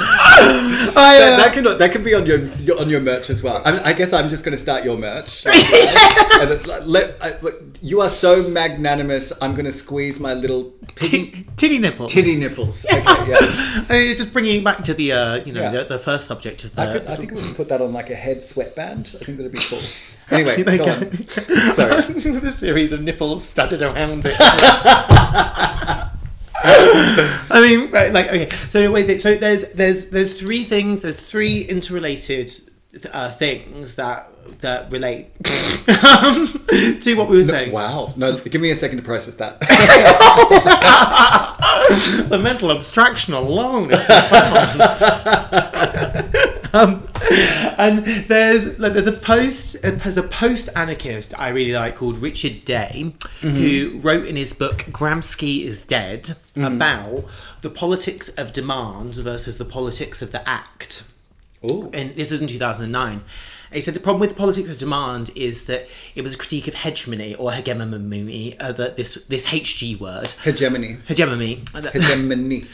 I, 0.00 1.16
that, 1.18 1.32
uh, 1.32 1.36
that 1.38 1.52
can 1.52 1.64
that 1.78 1.90
can 1.92 2.04
be 2.04 2.14
on 2.14 2.24
your, 2.24 2.38
your 2.58 2.80
on 2.80 2.88
your 2.88 3.00
merch 3.00 3.30
as 3.30 3.42
well. 3.42 3.60
I, 3.64 3.90
I 3.90 3.92
guess 3.92 4.12
I'm 4.12 4.28
just 4.28 4.44
going 4.44 4.56
to 4.56 4.62
start 4.62 4.84
your 4.84 4.96
merch. 4.96 5.44
And 6.40 6.50
it- 6.52 6.66
like, 6.68 6.82
let, 6.86 7.16
I, 7.20 7.34
you 7.82 8.00
are 8.00 8.08
so 8.08 8.48
magnanimous. 8.48 9.32
I'm 9.42 9.54
going 9.54 9.64
to 9.64 9.72
squeeze 9.72 10.20
my 10.20 10.34
little 10.34 10.70
piggy, 10.94 11.30
t- 11.32 11.46
titty 11.56 11.78
nipples. 11.80 12.12
titty 12.12 12.36
nipples. 12.36 12.84
Okay, 12.86 13.02
yeah. 13.02 13.38
I 13.88 13.92
mean, 14.06 14.16
just 14.16 14.32
bringing 14.32 14.60
it 14.60 14.64
back 14.64 14.84
to 14.84 14.94
the 14.94 15.10
uh, 15.12 15.34
you 15.44 15.52
know 15.52 15.62
Yeah. 15.62 15.70
the, 15.70 15.84
the 15.84 15.98
first 15.98 16.26
subject 16.26 16.62
of 16.64 16.76
the. 16.76 16.82
I, 16.82 16.92
could, 16.92 17.06
I 17.08 17.16
think 17.16 17.32
we 17.32 17.42
can 17.42 17.54
put 17.56 17.68
that 17.70 17.80
on 17.82 17.92
like 17.92 18.10
a 18.10 18.14
head 18.14 18.44
sweatband. 18.44 19.16
I 19.20 19.24
think 19.24 19.36
that'd 19.38 19.50
be 19.50 19.58
cool. 19.58 19.80
Anyway, 20.30 20.60
Okay. 20.60 20.78
go 20.78 20.84
on. 20.84 21.26
Sorry. 21.74 22.02
the 22.38 22.52
series 22.52 22.92
of 22.92 23.02
nipples 23.02 23.48
studded 23.48 23.82
around 23.82 24.24
it. 24.26 24.36
I 26.64 27.60
mean, 27.62 27.90
right, 27.90 28.12
like 28.12 28.26
okay. 28.28 28.48
So 28.68 28.90
wait, 28.90 29.08
it- 29.08 29.22
so 29.22 29.34
there's 29.36 29.70
there's 29.72 30.10
there's 30.10 30.38
three 30.40 30.64
things. 30.64 31.02
There's 31.02 31.20
three 31.20 31.62
interrelated 31.62 32.50
uh, 33.12 33.30
things 33.32 33.94
that 33.96 34.28
that 34.60 34.90
relate 34.90 35.26
um, 35.46 36.46
to 37.00 37.14
what 37.16 37.28
we 37.28 37.36
were 37.36 37.44
saying. 37.44 37.72
Wow. 37.72 38.12
No, 38.16 38.36
give 38.38 38.60
me 38.60 38.70
a 38.70 38.76
second 38.76 38.98
to 38.98 39.04
process 39.04 39.34
that. 39.36 39.58
The 42.28 42.38
mental 42.38 42.70
abstraction 42.70 43.32
alone. 43.32 43.90
Is 43.90 43.98
profound. 44.06 45.00
Um, 46.72 47.08
and 47.78 48.04
there's 48.28 48.78
like, 48.78 48.92
there's 48.92 49.06
a 49.06 49.12
post 49.12 49.80
there's 49.82 50.16
a 50.16 50.22
post 50.22 50.68
anarchist 50.74 51.38
I 51.38 51.48
really 51.48 51.72
like 51.72 51.96
called 51.96 52.18
Richard 52.18 52.64
Day 52.64 53.12
who 53.40 53.98
wrote 54.00 54.26
in 54.26 54.36
his 54.36 54.52
book 54.52 54.78
Gramsci 54.90 55.64
is 55.64 55.82
Dead 55.82 56.32
about 56.56 57.24
the 57.62 57.70
politics 57.70 58.28
of 58.30 58.52
demand 58.52 59.14
versus 59.16 59.58
the 59.58 59.64
politics 59.64 60.22
of 60.22 60.32
the 60.32 60.48
act. 60.48 61.10
Ooh. 61.68 61.90
And 61.92 62.10
this 62.12 62.30
is 62.30 62.40
in 62.40 62.48
2009. 62.48 63.24
He 63.72 63.80
said 63.82 63.94
the 63.94 64.00
problem 64.00 64.20
with 64.20 64.36
politics 64.36 64.68
of 64.70 64.78
demand 64.78 65.30
is 65.36 65.66
that 65.66 65.88
it 66.14 66.22
was 66.22 66.34
a 66.34 66.38
critique 66.38 66.68
of 66.68 66.74
hegemony 66.74 67.34
or 67.34 67.52
hegemony, 67.52 68.58
uh, 68.58 68.72
that 68.72 68.96
this 68.96 69.14
this 69.26 69.46
HG 69.46 70.00
word, 70.00 70.30
Hegemony. 70.42 70.98
hegemony. 71.06 71.62
uh, 71.74 71.82
Hegemony. 71.82 72.64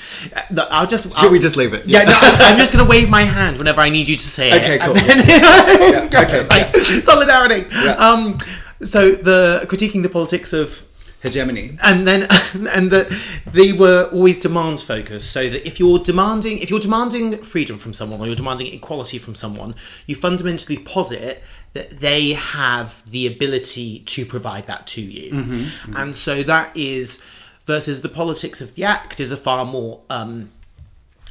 Look, 0.51 0.69
I'll 0.71 0.87
just. 0.87 1.05
Should 1.13 1.27
I'll- 1.27 1.33
we 1.33 1.39
just 1.39 1.57
leave 1.57 1.75
it? 1.75 1.87
Yeah, 1.87 2.05
no, 2.05 2.13
I'm 2.21 2.59
just 2.59 2.73
going 2.73 2.85
to 2.85 2.89
wave 2.91 3.11
my 3.11 3.23
hand 3.23 3.59
whenever 3.59 3.81
I 3.81 3.89
need 3.91 4.09
you 4.09 4.17
to 4.17 4.29
say 4.29 4.51
it. 4.51 4.63
Okay, 4.63 4.79
cool. 4.79 4.95
Then- 4.95 5.25
Yeah, 6.15 6.23
okay, 6.23 6.47
like, 6.47 6.75
Solidarity. 6.77 7.67
Yeah. 7.73 7.93
Um, 7.93 8.39
so 8.83 9.11
the 9.13 9.65
critiquing 9.69 10.03
the 10.03 10.09
politics 10.09 10.53
of 10.53 10.85
Hegemony. 11.25 11.77
and 11.83 12.07
then 12.07 12.23
and 12.73 12.91
that 12.91 13.09
they 13.51 13.73
were 13.73 14.09
always 14.13 14.39
demand 14.39 14.81
focused 14.81 15.33
so 15.33 15.49
that 15.49 15.67
if 15.67 15.81
you're 15.81 15.99
demanding 15.99 16.59
if 16.59 16.71
you're 16.71 16.79
demanding 16.79 17.43
freedom 17.43 17.79
from 17.79 17.93
someone 17.93 18.21
or 18.21 18.27
you're 18.27 18.37
demanding 18.37 18.73
equality 18.73 19.19
from 19.19 19.35
someone 19.35 19.75
you 20.07 20.15
fundamentally 20.15 20.77
posit 20.77 21.43
that 21.73 21.91
they 21.99 22.35
have 22.35 23.03
the 23.11 23.27
ability 23.27 23.99
to 24.01 24.25
provide 24.25 24.67
that 24.67 24.87
to 24.87 25.01
you 25.01 25.69
and 25.97 26.15
so 26.15 26.43
that 26.43 26.77
is 26.77 27.25
versus 27.65 28.03
the 28.03 28.09
politics 28.09 28.61
of 28.61 28.75
the 28.77 28.85
act 28.85 29.19
is 29.19 29.33
a 29.33 29.37
far 29.37 29.65
more 29.65 30.03
um 30.11 30.51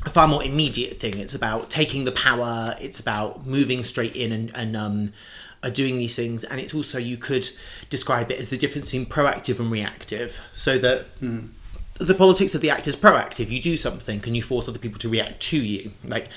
a 0.05 0.09
far 0.09 0.27
more 0.27 0.43
immediate 0.43 0.99
thing. 0.99 1.17
It's 1.17 1.35
about 1.35 1.69
taking 1.69 2.03
the 2.03 2.11
power. 2.11 2.75
It's 2.81 2.99
about 2.99 3.45
moving 3.47 3.83
straight 3.83 4.15
in 4.15 4.31
and, 4.31 4.51
and 4.53 4.75
um, 4.75 5.13
uh, 5.63 5.69
doing 5.69 5.97
these 5.97 6.15
things. 6.15 6.43
And 6.43 6.59
it's 6.59 6.75
also 6.75 6.99
you 6.99 7.17
could 7.17 7.49
describe 7.89 8.29
it 8.31 8.39
as 8.39 8.49
the 8.49 8.57
difference 8.57 8.91
between 8.91 9.07
proactive 9.07 9.59
and 9.59 9.71
reactive. 9.71 10.39
So 10.55 10.77
that 10.77 11.05
the 11.95 12.13
politics 12.13 12.53
of 12.53 12.61
the 12.61 12.69
act 12.69 12.87
is 12.87 12.95
proactive. 12.95 13.49
You 13.49 13.61
do 13.61 13.77
something, 13.77 14.21
and 14.25 14.35
you 14.35 14.41
force 14.41 14.67
other 14.67 14.79
people 14.79 14.99
to 14.99 15.09
react 15.09 15.39
to 15.41 15.57
you. 15.57 15.91
Like 16.03 16.27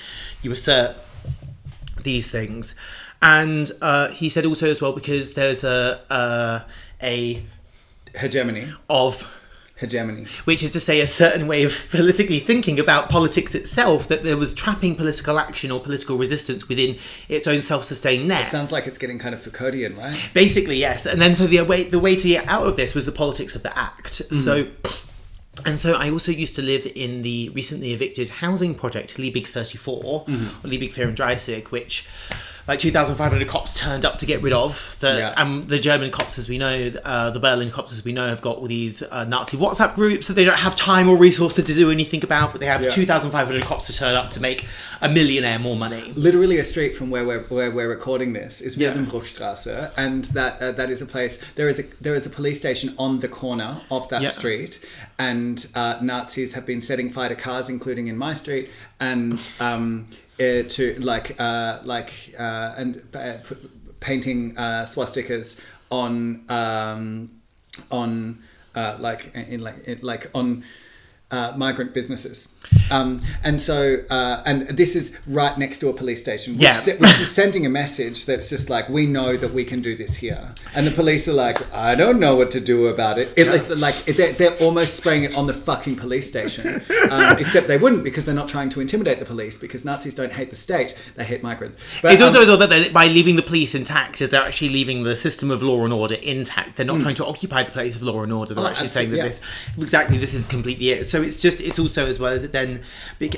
you 0.41 0.51
assert 0.51 0.95
these 2.03 2.31
things. 2.31 2.79
And 3.21 3.69
uh, 3.81 4.09
he 4.09 4.29
said 4.29 4.45
also 4.45 4.69
as 4.69 4.81
well 4.81 4.93
because 4.93 5.33
there's 5.33 5.63
a 5.63 6.01
uh, 6.09 6.61
a 7.01 7.43
Hegemony. 8.15 8.73
of 8.89 9.31
Hegemony. 9.77 10.25
which 10.45 10.63
is 10.63 10.71
to 10.71 10.79
say 10.79 10.99
a 11.01 11.07
certain 11.07 11.47
way 11.47 11.63
of 11.63 11.87
politically 11.91 12.39
thinking 12.39 12.79
about 12.79 13.09
politics 13.09 13.53
itself 13.55 14.07
that 14.07 14.23
there 14.23 14.37
was 14.37 14.53
trapping 14.53 14.95
political 14.95 15.39
action 15.39 15.71
or 15.71 15.79
political 15.79 16.17
resistance 16.17 16.67
within 16.67 16.97
its 17.29 17.47
own 17.47 17.61
self-sustained 17.61 18.27
net. 18.27 18.49
Sounds 18.51 18.71
like 18.71 18.87
it's 18.87 18.97
getting 18.97 19.19
kind 19.19 19.35
of 19.35 19.41
Foucauldian, 19.41 19.97
right? 19.97 20.29
basically 20.33 20.77
yes. 20.77 21.05
And 21.05 21.21
then 21.21 21.35
so 21.35 21.47
the 21.47 21.61
way 21.61 21.83
the 21.83 21.99
way 21.99 22.15
to 22.15 22.27
get 22.27 22.47
out 22.47 22.65
of 22.65 22.75
this 22.75 22.95
was 22.95 23.05
the 23.05 23.11
politics 23.11 23.55
of 23.55 23.63
the 23.63 23.77
act. 23.77 24.13
Mm-hmm. 24.13 24.35
So 24.35 24.67
and 25.65 25.79
so 25.79 25.93
I 25.93 26.09
also 26.09 26.31
used 26.31 26.55
to 26.55 26.61
live 26.61 26.87
in 26.95 27.21
the 27.21 27.49
recently 27.49 27.93
evicted 27.93 28.29
housing 28.29 28.75
project 28.75 29.17
Liebig 29.17 29.47
34 29.47 30.25
mm-hmm. 30.25 30.65
or 30.65 30.69
Liebig 30.69 30.93
34, 30.93 31.69
which 31.71 32.07
like 32.67 32.79
2,500 32.79 33.47
cops 33.47 33.73
turned 33.79 34.03
up 34.03 34.17
to 34.17 34.25
get 34.25 34.41
rid 34.41 34.51
of. 34.53 34.95
The, 34.99 35.07
Yeah. 35.17 35.33
And 35.37 35.63
the 35.63 35.79
German 35.79 36.11
cops, 36.11 36.37
as 36.37 36.49
we 36.49 36.57
know, 36.57 36.91
uh, 37.05 37.29
the 37.31 37.39
Berlin 37.39 37.71
cops, 37.71 37.91
as 37.93 38.03
we 38.03 38.11
know, 38.11 38.27
have 38.27 38.41
got 38.41 38.57
all 38.57 38.67
these 38.67 39.01
uh, 39.03 39.23
Nazi 39.23 39.55
WhatsApp 39.57 39.95
groups 39.95 40.27
that 40.27 40.33
they 40.33 40.43
don't 40.43 40.57
have 40.57 40.75
time 40.75 41.07
or 41.07 41.15
resources 41.15 41.63
to 41.65 41.73
do 41.73 41.89
anything 41.91 42.23
about, 42.23 42.51
but 42.51 42.59
they 42.59 42.67
have 42.67 42.81
Yeah. 42.83 42.89
2,500 42.89 43.63
cops 43.63 43.87
to 43.87 43.93
turn 43.95 44.15
up 44.15 44.29
to 44.31 44.41
make 44.41 44.67
a 45.01 45.07
millionaire 45.07 45.59
more 45.59 45.75
money. 45.77 46.11
Literally 46.15 46.57
a 46.57 46.63
street 46.63 46.95
from 46.95 47.09
where 47.09 47.25
we're, 47.25 47.43
where 47.43 47.71
we're 47.71 47.87
recording 47.89 48.33
this 48.33 48.59
is 48.61 48.75
Yeah. 48.77 48.91
Wildenbruchstrasse, 48.93 49.91
and 49.97 50.25
that 50.25 50.61
uh, 50.61 50.71
that 50.73 50.89
is 50.89 51.01
a 51.01 51.05
place. 51.05 51.41
There 51.55 51.69
is 51.69 51.79
a 51.79 51.83
there 52.01 52.15
is 52.15 52.25
a 52.25 52.29
police 52.29 52.59
station 52.59 52.93
on 52.97 53.19
the 53.19 53.27
corner 53.27 53.81
of 53.91 54.09
that 54.09 54.21
Yeah. 54.21 54.29
street, 54.31 54.79
and 55.17 55.65
uh, 55.75 55.95
Nazis 56.01 56.53
have 56.55 56.65
been 56.65 56.81
setting 56.81 57.09
fire 57.09 57.29
to 57.29 57.35
cars, 57.35 57.69
including 57.69 58.07
in 58.07 58.17
my 58.17 58.33
street, 58.33 58.69
and 58.99 59.39
um, 59.59 60.07
uh, 60.39 60.63
to 60.69 60.95
like 60.99 61.39
uh, 61.39 61.79
like 61.83 62.35
uh, 62.39 62.75
and 62.77 63.01
uh, 63.13 63.37
painting 63.99 64.57
uh, 64.57 64.85
swastikas 64.85 65.61
on 65.89 66.43
um, 66.49 67.31
on 67.91 68.39
uh, 68.75 68.97
like 68.99 69.33
in 69.35 69.61
like 69.61 69.87
in, 69.87 69.99
like 70.01 70.29
on 70.33 70.63
uh, 71.29 71.53
migrant 71.57 71.93
businesses. 71.93 72.55
Um, 72.89 73.21
and 73.43 73.59
so, 73.61 73.97
uh, 74.09 74.43
and 74.45 74.67
this 74.69 74.95
is 74.95 75.19
right 75.27 75.57
next 75.57 75.79
to 75.79 75.89
a 75.89 75.93
police 75.93 76.21
station, 76.21 76.53
which, 76.53 76.61
Yeah. 76.61 76.71
se- 76.71 76.97
which 76.97 77.19
is 77.19 77.29
sending 77.29 77.65
a 77.65 77.69
message 77.69 78.25
that's 78.25 78.49
just 78.49 78.69
like, 78.69 78.87
we 78.87 79.05
know 79.07 79.35
that 79.35 79.53
we 79.53 79.65
can 79.65 79.81
do 79.81 79.95
this 79.95 80.17
here. 80.17 80.53
And 80.73 80.87
the 80.87 80.91
police 80.91 81.27
are 81.27 81.33
like, 81.33 81.73
I 81.73 81.95
don't 81.95 82.19
know 82.19 82.35
what 82.35 82.51
to 82.51 82.61
do 82.61 82.87
about 82.87 83.17
it. 83.17 83.33
it 83.35 83.47
It's 83.47 83.69
like, 83.69 83.95
they're, 84.05 84.31
they're 84.33 84.55
almost 84.57 84.95
spraying 84.95 85.23
it 85.23 85.35
on 85.35 85.47
the 85.47 85.53
fucking 85.53 85.97
police 85.97 86.29
station. 86.29 86.81
Um, 87.09 87.37
except 87.39 87.67
they 87.67 87.77
wouldn't 87.77 88.03
because 88.03 88.25
they're 88.25 88.35
not 88.35 88.47
trying 88.47 88.69
to 88.69 88.79
intimidate 88.79 89.19
the 89.19 89.25
police 89.25 89.57
because 89.57 89.83
Nazis 89.83 90.15
don't 90.15 90.31
hate 90.31 90.49
the 90.49 90.55
state, 90.55 90.97
they 91.15 91.25
hate 91.25 91.43
migrants. 91.43 91.81
But, 92.01 92.13
It's 92.13 92.21
um, 92.21 92.27
also 92.27 92.41
as 92.41 92.47
well 92.47 92.57
that 92.57 92.93
by 92.93 93.07
leaving 93.07 93.35
the 93.35 93.43
police 93.43 93.75
intact, 93.75 94.21
is 94.21 94.29
they're 94.29 94.41
actually 94.41 94.69
leaving 94.69 95.03
the 95.03 95.15
system 95.15 95.51
of 95.51 95.61
law 95.61 95.83
and 95.83 95.91
order 95.93 96.15
intact. 96.15 96.77
They're 96.77 96.85
not 96.85 97.01
trying 97.01 97.15
to 97.15 97.25
occupy 97.25 97.63
the 97.63 97.71
place 97.71 97.95
of 97.95 98.03
law 98.03 98.23
and 98.23 98.31
order. 98.31 98.53
They're. 98.53 98.63
Oh, 98.63 98.67
actually 98.67 98.87
saying 98.87 99.11
that 99.11 99.19
absolutely, 99.19 99.75
this 99.75 99.83
exactly 99.83 100.17
this 100.17 100.33
is 100.33 100.47
completely 100.47 100.89
it. 100.91 101.05
So 101.05 101.16
it's 101.21 101.41
just 101.41 101.61
it's 101.61 101.79
also 101.79 102.05
as 102.05 102.19
well 102.19 102.33
as 102.33 102.49
then, 102.51 102.83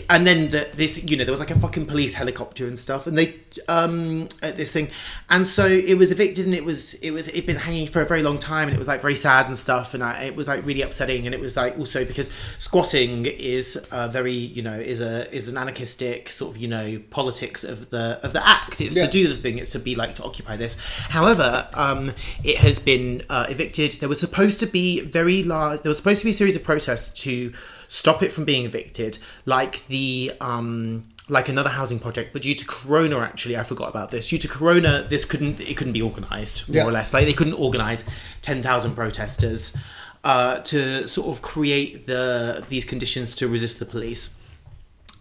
and 0.09 0.27
then 0.27 0.49
the, 0.49 0.69
this 0.73 1.03
you 1.03 1.17
know 1.17 1.23
there 1.23 1.31
was 1.31 1.39
like 1.39 1.51
a 1.51 1.59
fucking 1.59 1.85
police 1.85 2.13
helicopter 2.15 2.67
and 2.67 2.77
stuff, 2.77 3.07
and 3.07 3.17
they 3.17 3.35
um 3.67 4.27
at 4.41 4.57
this 4.57 4.71
thing, 4.73 4.89
and 5.31 5.45
so 5.45 5.65
it 5.67 5.97
was 5.97 6.11
evicted 6.11 6.45
and 6.45 6.55
it 6.55 6.65
was 6.65 6.95
it 6.95 7.11
was 7.11 7.27
it'd 7.27 7.45
been 7.45 7.57
hanging 7.57 7.87
for 7.87 8.01
a 8.01 8.05
very 8.05 8.23
long 8.23 8.39
time 8.39 8.67
and 8.67 8.75
it 8.75 8.79
was 8.79 8.87
like 8.87 9.01
very 9.01 9.15
sad 9.15 9.45
and 9.47 9.57
stuff, 9.57 9.93
and 9.93 10.03
I, 10.03 10.23
it 10.23 10.35
was 10.35 10.47
like 10.47 10.65
really 10.65 10.81
upsetting, 10.81 11.25
and 11.25 11.35
it 11.35 11.39
was 11.39 11.55
like 11.55 11.77
also 11.77 12.03
because 12.05 12.33
squatting 12.57 13.25
is 13.25 13.87
uh, 13.91 14.07
very 14.07 14.33
you 14.33 14.61
know 14.63 14.73
is 14.73 15.01
a 15.01 15.33
is 15.33 15.47
an 15.49 15.57
anarchistic 15.57 16.29
sort 16.29 16.55
of 16.55 16.61
you 16.61 16.67
know 16.67 16.99
politics 17.09 17.63
of 17.63 17.89
the 17.89 18.19
of 18.23 18.33
the 18.33 18.45
act. 18.47 18.81
It's 18.81 18.95
Yeah. 18.95 19.05
to 19.05 19.11
do 19.11 19.27
the 19.27 19.35
thing. 19.35 19.57
It's 19.59 19.71
to 19.71 19.79
be 19.79 19.95
like 19.95 20.15
to 20.15 20.23
occupy 20.23 20.57
this. 20.57 20.77
However, 21.09 21.67
um, 21.73 22.11
it 22.43 22.57
has 22.57 22.79
been 22.79 23.23
uh, 23.29 23.45
evicted. 23.49 23.91
There 23.93 24.09
was 24.09 24.19
supposed 24.19 24.59
to 24.61 24.65
be 24.65 25.01
very 25.01 25.43
large. 25.43 25.81
There 25.81 25.89
was 25.89 25.97
supposed 25.97 26.21
to 26.21 26.25
be 26.25 26.31
a 26.31 26.33
series 26.33 26.55
of 26.55 26.63
protests 26.63 27.11
to 27.23 27.53
stop 27.87 28.21
it 28.23 28.31
from 28.31 28.45
being 28.45 28.65
evicted, 28.65 29.19
like 29.45 29.85
the. 29.87 30.33
Um, 30.41 31.05
like 31.29 31.47
another 31.47 31.69
housing 31.69 31.99
project, 31.99 32.33
but 32.33 32.41
due 32.41 32.55
to 32.55 32.65
Corona, 32.65 33.19
actually, 33.19 33.55
I 33.55 33.63
forgot 33.63 33.89
about 33.89 34.09
this. 34.11 34.29
Due 34.29 34.39
to 34.39 34.47
Corona, 34.47 35.05
this 35.09 35.25
couldn't 35.25 35.59
it 35.61 35.77
couldn't 35.77 35.93
be 35.93 36.01
organised 36.01 36.67
more 36.69 36.77
Yeah. 36.77 36.85
or 36.85 36.91
less. 36.91 37.13
Like 37.13 37.25
they 37.25 37.33
couldn't 37.33 37.53
organise 37.53 38.03
ten 38.41 38.61
thousand 38.63 38.95
protesters 38.95 39.77
uh, 40.23 40.59
to 40.61 41.07
sort 41.07 41.27
of 41.29 41.41
create 41.41 42.07
the 42.07 42.63
these 42.69 42.83
conditions 42.85 43.35
to 43.35 43.47
resist 43.47 43.79
the 43.79 43.85
police. 43.85 44.38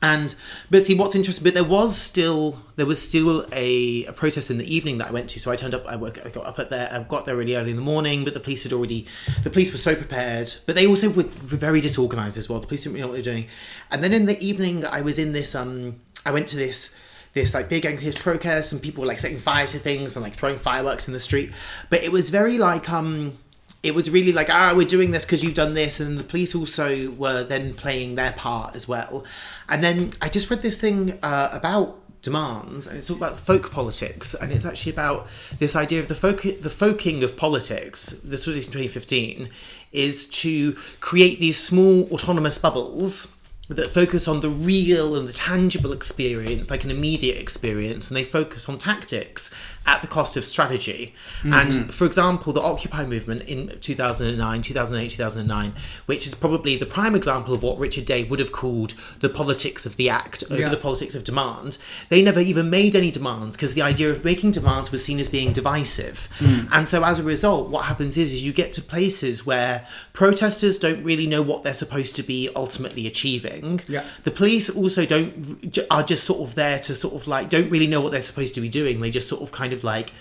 And 0.01 0.35
but 0.71 0.85
see 0.85 0.95
what's 0.95 1.17
interesting, 1.17 1.43
but 1.43 1.55
there 1.55 1.65
was 1.65 1.97
still 1.97 2.61
there 2.77 2.87
was 2.87 3.03
still 3.03 3.45
a, 3.53 4.05
a 4.05 4.13
protest 4.13 4.49
in 4.49 4.59
the 4.59 4.75
evening 4.75 4.99
that 4.99 5.09
I 5.09 5.11
went 5.11 5.29
to. 5.31 5.41
So 5.41 5.51
I 5.51 5.57
turned 5.57 5.75
up. 5.75 5.85
I 5.87 5.97
woke. 5.97 6.25
I 6.25 6.29
got 6.29 6.47
up 6.47 6.59
at 6.61 6.71
there. 6.71 6.89
I 6.93 7.03
got 7.03 7.25
there 7.25 7.35
really 7.35 7.57
early 7.57 7.71
in 7.71 7.77
the 7.77 7.83
morning. 7.83 8.25
But 8.25 8.35
the 8.35 8.41
police 8.41 8.63
had 8.63 8.73
already. 8.73 9.07
The 9.43 9.51
police 9.51 9.73
were 9.73 9.79
so 9.79 9.97
prepared, 9.97 10.55
but 10.67 10.77
they 10.77 10.87
also 10.87 11.11
were 11.11 11.25
very 11.25 11.81
disorganized 11.81 12.39
as 12.39 12.49
well. 12.49 12.61
The 12.61 12.69
police 12.69 12.85
didn't 12.85 12.95
really 12.95 13.03
know 13.03 13.09
what 13.09 13.15
they 13.15 13.31
were 13.31 13.37
doing. 13.37 13.49
And 13.91 14.05
then 14.05 14.13
in 14.13 14.27
the 14.27 14.39
evening, 14.41 14.85
I 14.87 15.01
was 15.01 15.19
in 15.19 15.33
this. 15.33 15.57
Um, 15.57 16.01
I 16.25 16.31
went 16.31 16.47
to 16.49 16.57
this 16.57 16.97
this 17.35 17.53
like 17.53 17.69
big 17.69 17.85
anti 17.85 18.13
protest, 18.13 18.73
and 18.73 18.81
people 18.81 19.01
were 19.01 19.09
like 19.09 19.19
setting 19.19 19.39
fires 19.39 19.73
to 19.73 19.79
things 19.79 20.15
and 20.15 20.23
like 20.23 20.35
throwing 20.35 20.59
fireworks 20.59 21.09
in 21.09 21.15
the 21.15 21.21
street. 21.21 21.53
But 21.91 22.05
it 22.05 22.13
was 22.13 22.31
very 22.31 22.57
like 22.57 22.89
um 22.89 23.39
it 23.83 23.95
was 23.95 24.11
really 24.11 24.33
like 24.33 24.51
ah 24.51 24.73
we're 24.77 24.87
doing 24.87 25.11
this 25.11 25.25
because 25.25 25.43
you've 25.43 25.55
done 25.55 25.75
this 25.75 26.01
and 26.01 26.19
the 26.19 26.25
police 26.25 26.55
also 26.55 27.11
were 27.13 27.45
then 27.45 27.75
playing 27.75 28.15
their 28.17 28.33
part 28.33 28.75
as 28.75 28.89
well. 28.89 29.25
And 29.69 29.83
then 29.83 30.11
i 30.21 30.29
just 30.29 30.51
read 30.51 30.63
this 30.63 30.81
thing 30.81 31.19
uh, 31.23 31.51
about 31.53 31.99
demands 32.21 32.87
and 32.87 32.99
it's 32.99 33.11
all 33.11 33.17
about 33.17 33.39
folk 33.39 33.71
politics 33.71 34.35
and 34.35 34.51
it's 34.51 34.67
actually 34.67 34.91
about 34.91 35.29
this 35.59 35.77
idea 35.77 36.01
of 36.01 36.09
the 36.09 36.15
folk 36.17 36.43
the 36.43 36.71
folking 36.71 37.23
of 37.23 37.37
politics 37.37 38.09
this 38.25 38.45
was 38.45 38.57
in 38.57 38.63
2015 38.63 39.49
is 39.93 40.29
to 40.29 40.73
create 41.01 41.39
these 41.39 41.57
small 41.57 42.13
autonomous 42.13 42.59
bubbles 42.59 43.39
that 43.69 43.89
focus 43.89 44.27
on 44.27 44.41
the 44.41 44.49
real 44.49 45.15
and 45.15 45.29
the 45.29 45.33
tangible 45.33 45.93
experience, 45.93 46.71
like 46.71 46.85
an 46.85 46.91
immediate 46.91 47.37
experience, 47.37 48.11
and 48.11 48.17
they 48.17 48.25
focus 48.25 48.67
on 48.69 48.79
tactics 48.79 49.55
at 49.89 50.03
the 50.03 50.07
cost 50.07 50.37
of 50.37 50.45
strategy. 50.45 51.15
And 51.43 51.73
mm-hmm. 51.73 51.89
for 51.89 52.05
example, 52.05 52.53
the 52.53 52.61
Occupy 52.61 53.07
movement 53.07 53.43
in 53.45 53.81
2009, 53.81 54.63
2008, 54.63 55.11
2009, 55.11 55.73
which 56.05 56.27
is 56.27 56.35
probably 56.35 56.77
the 56.77 56.87
prime 56.87 57.17
example 57.17 57.55
of 57.55 57.63
what 57.63 57.79
Richard 57.79 58.05
Day 58.05 58.23
would 58.23 58.39
have 58.39 58.53
called 58.53 58.95
the 59.21 59.31
politics 59.31 59.87
of 59.87 59.97
the 59.97 60.11
act 60.11 60.45
over 60.51 60.61
Yeah. 60.61 60.69
the 60.69 60.77
politics 60.77 61.15
of 61.15 61.25
demand. 61.25 61.79
They 62.11 62.23
never 62.23 62.41
even 62.41 62.69
made 62.69 62.95
any 62.95 63.11
demands 63.11 63.57
because 63.57 63.73
the 63.73 63.81
idea 63.81 64.11
of 64.11 64.25
making 64.27 64.51
demands 64.51 64.93
was 64.93 65.03
seen 65.03 65.19
as 65.19 65.31
being 65.31 65.55
divisive. 65.55 66.29
Mm. 66.39 66.69
And 66.71 66.87
so 66.87 67.03
as 67.03 67.19
a 67.19 67.23
result, 67.23 67.71
what 67.71 67.87
happens 67.87 68.19
is, 68.19 68.35
is 68.35 68.45
you 68.45 68.53
get 68.53 68.75
to 68.75 68.83
places 68.83 69.47
where 69.47 69.87
protesters 70.13 70.79
don't 70.79 71.03
really 71.03 71.27
know 71.27 71.41
what 71.41 71.63
they're 71.63 71.73
supposed 71.73 72.15
to 72.17 72.23
be 72.23 72.51
ultimately 72.55 73.07
achieving. 73.07 73.81
Yeah. 73.89 74.05
The 74.25 74.33
police 74.33 74.69
also 74.69 75.07
don't 75.07 75.79
are 75.91 76.03
just 76.03 76.25
sort 76.25 76.47
of 76.47 76.55
there 76.55 76.79
to 76.81 76.95
sort 76.95 77.15
of 77.15 77.27
like 77.27 77.49
don't 77.49 77.71
really 77.71 77.87
know 77.87 78.03
what 78.03 78.13
they're 78.13 78.21
supposed 78.21 78.55
to 78.57 78.61
be 78.61 78.69
doing. 78.69 79.01
They 79.01 79.11
just 79.11 79.29
sort 79.29 79.41
of 79.41 79.51
kind 79.51 79.73
of 79.73 79.78
like 79.85 80.13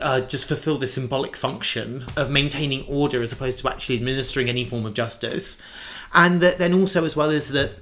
uh, 0.00 0.20
just 0.22 0.46
fulfill 0.46 0.78
the 0.78 0.86
symbolic 0.86 1.36
function 1.36 2.04
of 2.16 2.30
maintaining 2.30 2.86
order 2.86 3.22
as 3.22 3.32
opposed 3.32 3.58
to 3.58 3.68
actually 3.68 3.96
administering 3.96 4.48
any 4.48 4.64
form 4.64 4.86
of 4.86 4.94
justice. 4.94 5.62
And 6.12 6.40
that 6.40 6.58
then 6.58 6.74
also 6.74 7.04
as 7.04 7.16
well 7.16 7.30
as 7.30 7.50
that 7.52 7.72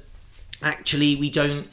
actually 0.62 1.16
we 1.16 1.30
don't 1.30 1.68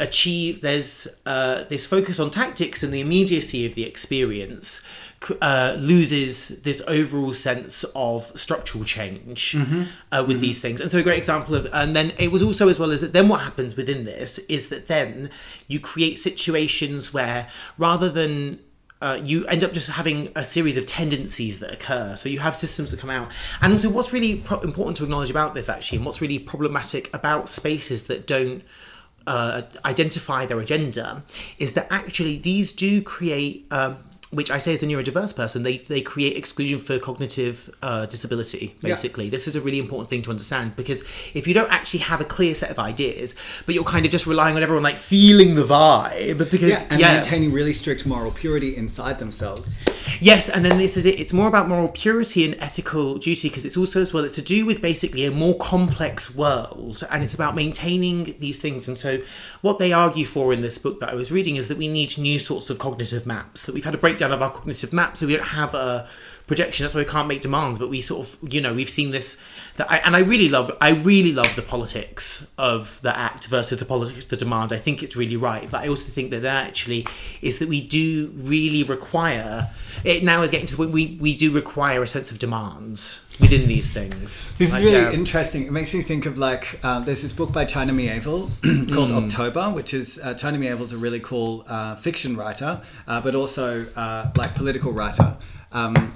achieve 0.00 0.60
there's 0.60 1.08
uh, 1.26 1.64
this 1.64 1.86
focus 1.86 2.20
on 2.20 2.30
tactics 2.30 2.82
and 2.82 2.92
the 2.92 3.00
immediacy 3.00 3.66
of 3.66 3.74
the 3.74 3.84
experience 3.84 4.86
uh, 5.42 5.74
loses 5.76 6.62
this 6.62 6.80
overall 6.86 7.32
sense 7.32 7.84
of 7.96 8.26
structural 8.38 8.84
change 8.84 9.56
uh, 10.12 10.24
with 10.26 10.40
these 10.40 10.62
things. 10.62 10.80
And 10.80 10.92
so 10.92 10.98
a 10.98 11.02
great 11.02 11.18
example 11.18 11.56
of 11.56 11.68
and 11.72 11.96
then 11.96 12.12
it 12.18 12.30
was 12.30 12.42
also 12.42 12.68
as 12.68 12.78
well 12.78 12.92
as 12.92 13.00
that 13.00 13.12
then 13.12 13.28
what 13.28 13.40
happens 13.40 13.76
within 13.76 14.04
this 14.04 14.38
is 14.40 14.68
that 14.68 14.86
then 14.86 15.30
you 15.66 15.80
create 15.80 16.18
situations 16.18 17.12
where 17.12 17.48
rather 17.76 18.08
than 18.08 18.60
uh, 19.00 19.20
you 19.22 19.46
end 19.46 19.62
up 19.62 19.72
just 19.72 19.90
having 19.90 20.32
a 20.34 20.44
series 20.44 20.76
of 20.76 20.86
tendencies 20.86 21.60
that 21.60 21.72
occur. 21.72 22.16
So 22.16 22.28
you 22.28 22.40
have 22.40 22.56
systems 22.56 22.90
that 22.90 23.00
come 23.00 23.10
out. 23.10 23.30
And 23.60 23.72
also, 23.72 23.90
what's 23.90 24.12
really 24.12 24.36
pro- 24.36 24.60
important 24.60 24.96
to 24.98 25.04
acknowledge 25.04 25.30
about 25.30 25.54
this, 25.54 25.68
actually, 25.68 25.98
and 25.98 26.06
what's 26.06 26.20
really 26.20 26.38
problematic 26.38 27.12
about 27.14 27.48
spaces 27.48 28.06
that 28.06 28.26
don't 28.26 28.62
uh, 29.26 29.62
identify 29.84 30.46
their 30.46 30.58
agenda, 30.58 31.22
is 31.58 31.74
that 31.74 31.86
actually 31.90 32.38
these 32.38 32.72
do 32.72 33.02
create. 33.02 33.66
Um, 33.70 33.98
which 34.30 34.50
I 34.50 34.58
say 34.58 34.74
as 34.74 34.82
a 34.82 34.86
neurodiverse 34.86 35.34
person, 35.34 35.62
they, 35.62 35.78
they 35.78 36.02
create 36.02 36.36
exclusion 36.36 36.78
for 36.78 36.98
cognitive 36.98 37.74
uh, 37.82 38.04
disability, 38.06 38.76
basically. 38.82 39.30
This 39.30 39.48
is 39.48 39.56
a 39.56 39.60
really 39.60 39.78
important 39.78 40.10
thing 40.10 40.20
to 40.22 40.30
understand 40.30 40.76
because 40.76 41.02
if 41.34 41.46
you 41.46 41.54
don't 41.54 41.72
actually 41.72 42.00
have 42.00 42.20
a 42.20 42.24
clear 42.24 42.54
set 42.54 42.70
of 42.70 42.78
ideas, 42.78 43.36
but 43.64 43.74
you're 43.74 43.84
kind 43.84 44.04
of 44.04 44.12
just 44.12 44.26
relying 44.26 44.56
on 44.56 44.62
everyone 44.62 44.82
like 44.82 44.96
feeling 44.96 45.54
the 45.54 45.64
vibe, 45.64 46.38
but 46.38 46.50
because 46.50 46.82
Yeah, 46.82 46.88
and 46.90 47.00
yeah. 47.00 47.14
maintaining 47.14 47.52
really 47.52 47.72
strict 47.72 48.04
moral 48.04 48.30
purity 48.30 48.76
inside 48.76 49.18
themselves. 49.18 49.84
Yes, 50.20 50.48
and 50.48 50.64
then 50.64 50.78
this 50.78 50.96
is 50.96 51.06
it. 51.06 51.20
It's 51.20 51.32
more 51.32 51.48
about 51.48 51.68
moral 51.68 51.88
purity 51.88 52.44
and 52.44 52.54
ethical 52.60 53.18
duty 53.18 53.48
because 53.48 53.64
it's 53.64 53.76
also 53.76 54.00
as 54.00 54.12
well. 54.12 54.24
It's 54.24 54.34
to 54.34 54.42
do 54.42 54.66
with 54.66 54.80
basically 54.80 55.24
a 55.24 55.30
more 55.30 55.56
complex 55.58 56.34
world, 56.34 57.02
and 57.10 57.22
it's 57.22 57.34
about 57.34 57.54
maintaining 57.54 58.34
these 58.38 58.60
things. 58.60 58.88
And 58.88 58.98
so, 58.98 59.20
what 59.60 59.78
they 59.78 59.92
argue 59.92 60.24
for 60.24 60.52
in 60.52 60.60
this 60.60 60.78
book 60.78 61.00
that 61.00 61.10
I 61.10 61.14
was 61.14 61.30
reading 61.30 61.56
is 61.56 61.68
that 61.68 61.78
we 61.78 61.88
need 61.88 62.16
new 62.18 62.38
sorts 62.38 62.70
of 62.70 62.78
cognitive 62.78 63.26
maps. 63.26 63.66
That 63.66 63.74
we've 63.74 63.84
had 63.84 63.94
a 63.94 63.98
breakdown 64.18 64.32
of 64.32 64.42
our 64.42 64.50
cognitive 64.50 64.92
map, 64.92 65.16
so 65.16 65.26
we 65.26 65.36
don't 65.36 65.46
have 65.46 65.74
a 65.74 66.08
projection. 66.46 66.84
That's 66.84 66.94
why 66.94 67.02
we 67.02 67.04
can't 67.04 67.28
make 67.28 67.40
demands. 67.40 67.78
But 67.78 67.88
we 67.88 68.00
sort 68.00 68.26
of, 68.26 68.52
you 68.52 68.60
know, 68.60 68.74
we've 68.74 68.90
seen 68.90 69.10
this. 69.12 69.42
That 69.76 69.90
I, 69.90 69.98
and 69.98 70.16
I 70.16 70.20
really 70.20 70.48
love. 70.48 70.76
I 70.80 70.90
really 70.90 71.32
love 71.32 71.54
the 71.54 71.62
politics 71.62 72.52
of 72.58 73.00
the 73.02 73.16
act 73.16 73.46
versus 73.46 73.78
the 73.78 73.84
politics 73.84 74.24
of 74.24 74.30
the 74.30 74.36
demand. 74.36 74.72
I 74.72 74.78
think 74.78 75.02
it's 75.02 75.16
really 75.16 75.36
right. 75.36 75.70
But 75.70 75.84
I 75.84 75.88
also 75.88 76.10
think 76.10 76.30
that 76.30 76.42
that 76.42 76.66
actually 76.66 77.06
is 77.42 77.60
that 77.60 77.68
we 77.68 77.86
do 77.86 78.32
really 78.34 78.82
require. 78.82 79.70
It 80.04 80.24
now 80.24 80.42
is 80.42 80.50
getting 80.50 80.66
to 80.66 80.72
the 80.72 80.78
point 80.78 80.90
we 80.90 81.16
we 81.20 81.36
do 81.36 81.52
require 81.52 82.02
a 82.02 82.08
sense 82.08 82.30
of 82.30 82.38
demands 82.38 83.24
within 83.40 83.68
these 83.68 83.92
things. 83.92 84.54
This 84.56 84.72
Like, 84.72 84.80
is 84.82 84.84
really 84.84 85.02
yeah. 85.04 85.12
interesting. 85.12 85.64
It 85.64 85.72
makes 85.72 85.94
me 85.94 86.02
think 86.02 86.26
of 86.26 86.38
like 86.38 86.82
um, 86.84 87.04
there's 87.04 87.22
this 87.22 87.32
book 87.32 87.52
by 87.52 87.64
China 87.64 87.92
Mieville 87.92 88.50
called 88.92 89.12
October, 89.12 89.70
which 89.70 89.94
is 89.94 90.18
uh, 90.22 90.34
China 90.34 90.58
Mieville's 90.58 90.92
a 90.92 90.98
really 90.98 91.20
cool 91.20 91.64
uh, 91.68 91.94
fiction 91.96 92.36
writer, 92.36 92.80
uh, 93.06 93.20
but 93.20 93.34
also 93.34 93.86
uh, 93.94 94.30
like 94.36 94.54
political 94.54 94.92
writer, 94.92 95.36
um, 95.72 96.12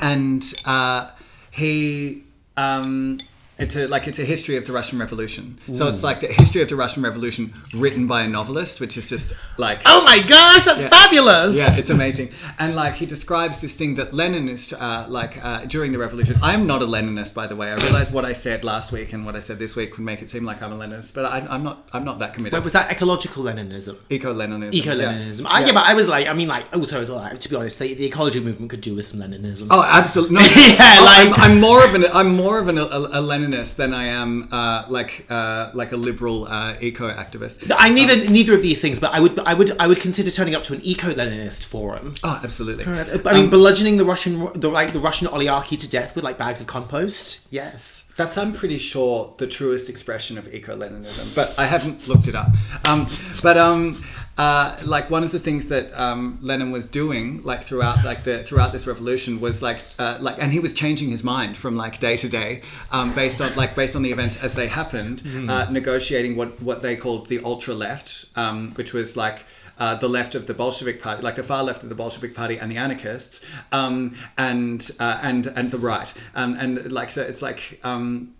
and 0.00 0.54
uh, 0.64 1.10
he. 1.50 2.22
Um, 2.56 3.18
it's 3.56 3.76
a, 3.76 3.86
like 3.86 4.08
it's 4.08 4.18
a 4.18 4.24
history 4.24 4.56
of 4.56 4.66
the 4.66 4.72
Russian 4.72 4.98
Revolution. 4.98 5.58
So 5.72 5.86
it's 5.88 6.02
like 6.02 6.20
the 6.20 6.26
history 6.26 6.60
of 6.62 6.68
the 6.68 6.76
Russian 6.76 7.02
Revolution 7.04 7.52
written 7.74 8.06
by 8.08 8.22
a 8.22 8.28
novelist, 8.28 8.80
which 8.80 8.96
is 8.96 9.08
just 9.08 9.32
like 9.58 9.80
Oh 9.86 10.02
my 10.04 10.18
gosh, 10.20 10.64
that's 10.64 10.84
fabulous! 10.84 11.56
yeah, 11.56 11.68
it's 11.76 11.90
amazing. 11.90 12.30
And 12.58 12.74
like 12.74 12.94
he 12.94 13.06
describes 13.06 13.60
this 13.60 13.74
thing 13.74 13.94
that 13.94 14.10
Leninist, 14.10 14.72
uh, 14.80 15.06
like 15.08 15.42
uh, 15.44 15.64
during 15.66 15.92
the 15.92 15.98
revolution. 15.98 16.36
I 16.42 16.54
am 16.54 16.66
not 16.66 16.82
a 16.82 16.86
Leninist, 16.86 17.34
by 17.34 17.46
the 17.46 17.54
way. 17.56 17.70
I 17.70 17.76
realize 17.76 18.10
what 18.10 18.24
I 18.24 18.32
said 18.32 18.64
last 18.64 18.90
week 18.92 19.12
and 19.12 19.24
what 19.24 19.36
I 19.36 19.40
said 19.40 19.58
this 19.60 19.76
week 19.76 19.96
would 19.96 20.04
make 20.04 20.20
it 20.22 20.30
seem 20.30 20.44
like 20.44 20.60
I'm 20.62 20.72
a 20.72 20.76
Leninist, 20.76 21.14
but 21.14 21.24
I, 21.24 21.38
I'm 21.48 21.62
not. 21.62 21.88
I'm 21.92 22.04
not 22.04 22.18
that 22.18 22.34
committed. 22.34 22.54
Wait, 22.54 22.64
was 22.64 22.72
that 22.72 22.90
ecological 22.90 23.44
Leninism? 23.44 23.96
Eco 24.10 24.34
Leninism. 24.34 24.74
Eco 24.74 24.90
Leninism. 24.96 25.46
I, 25.46 25.64
yeah, 25.66 25.72
but 25.72 25.84
I 25.86 25.94
was 25.94 26.08
like, 26.08 26.26
I 26.26 26.32
mean, 26.32 26.48
like, 26.48 26.74
also 26.74 27.00
as 27.00 27.08
well. 27.10 27.20
like, 27.20 27.38
To 27.38 27.48
be 27.48 27.54
honest, 27.56 27.78
the, 27.78 27.94
the 27.94 28.06
ecology 28.06 28.40
movement 28.40 28.70
could 28.70 28.80
do 28.80 28.96
with 28.96 29.06
some 29.06 29.20
Leninism. 29.20 29.68
Oh, 29.70 29.82
absolutely. 29.82 30.34
No, 30.36 30.40
Yeah, 30.56 30.76
oh, 30.80 31.04
like- 31.30 31.38
I'm, 31.38 31.52
I'm 31.52 31.60
more 31.60 31.84
of 31.84 31.94
an 31.94 32.04
I'm 32.12 32.34
more 32.34 32.58
of 32.58 32.66
an, 32.68 32.78
a, 32.78 32.82
a 32.82 33.22
Leninist 33.22 33.43
than 33.50 33.92
I 33.92 34.04
am 34.04 34.48
uh, 34.50 34.84
like 34.88 35.26
uh, 35.28 35.70
like 35.74 35.92
a 35.92 35.96
liberal 35.96 36.46
uh, 36.46 36.76
eco 36.80 37.10
activist. 37.10 37.70
I'm 37.76 37.94
neither 37.94 38.30
neither 38.30 38.54
of 38.54 38.62
these 38.62 38.80
things, 38.80 39.00
but 39.00 39.12
I 39.12 39.20
would 39.20 39.38
I 39.40 39.54
would 39.54 39.76
I 39.78 39.86
would 39.86 40.00
consider 40.00 40.30
turning 40.30 40.54
up 40.54 40.62
to 40.64 40.74
an 40.74 40.80
eco-Leninist 40.82 41.64
forum. 41.64 42.14
Oh, 42.22 42.40
absolutely. 42.42 42.84
I 42.84 43.34
mean, 43.34 43.50
bludgeoning 43.50 43.96
the 43.96 44.04
Russian 44.04 44.48
the 44.54 44.68
like 44.68 44.92
the 44.92 45.00
Russian 45.00 45.26
oligarchy 45.28 45.76
to 45.76 45.88
death 45.88 46.14
with 46.14 46.24
like 46.24 46.38
bags 46.38 46.60
of 46.60 46.66
compost. 46.66 47.52
Yes. 47.52 48.10
That's, 48.16 48.38
I'm 48.38 48.52
pretty 48.52 48.78
sure, 48.78 49.34
the 49.38 49.46
truest 49.48 49.90
expression 49.90 50.38
of 50.38 50.52
eco 50.54 50.76
Leninism, 50.76 51.34
but 51.34 51.52
I 51.58 51.66
haven't 51.66 52.06
looked 52.06 52.28
it 52.28 52.36
up. 52.36 52.46
Um, 52.88 53.08
but 53.42 53.56
um, 53.56 54.04
uh, 54.36 54.76
like 54.84 55.10
one 55.10 55.22
of 55.22 55.30
the 55.30 55.38
things 55.38 55.68
that 55.68 55.92
um, 55.98 56.38
Lenin 56.42 56.72
was 56.72 56.86
doing, 56.86 57.42
like 57.44 57.62
throughout, 57.62 58.04
like 58.04 58.24
the 58.24 58.42
throughout 58.42 58.72
this 58.72 58.86
revolution, 58.86 59.40
was 59.40 59.62
like, 59.62 59.78
uh, 59.98 60.18
like, 60.20 60.42
and 60.42 60.52
he 60.52 60.58
was 60.58 60.74
changing 60.74 61.10
his 61.10 61.22
mind 61.22 61.56
from 61.56 61.76
like 61.76 62.00
day 62.00 62.16
to 62.16 62.28
day, 62.28 62.62
um, 62.90 63.14
based 63.14 63.40
on 63.40 63.54
like 63.54 63.76
based 63.76 63.94
on 63.94 64.02
the 64.02 64.10
events 64.10 64.42
as 64.42 64.54
they 64.54 64.66
happened, 64.66 65.22
uh, 65.48 65.70
negotiating 65.70 66.36
what 66.36 66.60
what 66.60 66.82
they 66.82 66.96
called 66.96 67.28
the 67.28 67.40
ultra 67.44 67.74
left, 67.74 68.26
um, 68.36 68.72
which 68.74 68.92
was 68.92 69.16
like. 69.16 69.40
Uh, 69.76 69.96
the 69.96 70.08
left 70.08 70.36
of 70.36 70.46
the 70.46 70.54
Bolshevik 70.54 71.02
Party, 71.02 71.20
like 71.20 71.34
the 71.34 71.42
far 71.42 71.64
left 71.64 71.82
of 71.82 71.88
the 71.88 71.96
Bolshevik 71.96 72.32
Party 72.32 72.58
and 72.60 72.70
the 72.70 72.76
anarchists, 72.76 73.44
um, 73.72 74.14
and 74.38 74.88
uh, 75.00 75.18
and 75.20 75.48
and 75.48 75.72
the 75.72 75.78
right, 75.78 76.14
um, 76.36 76.54
and 76.60 76.92
like 76.92 77.10
so, 77.10 77.22
it's 77.22 77.42
like 77.42 77.80
um, 77.82 78.36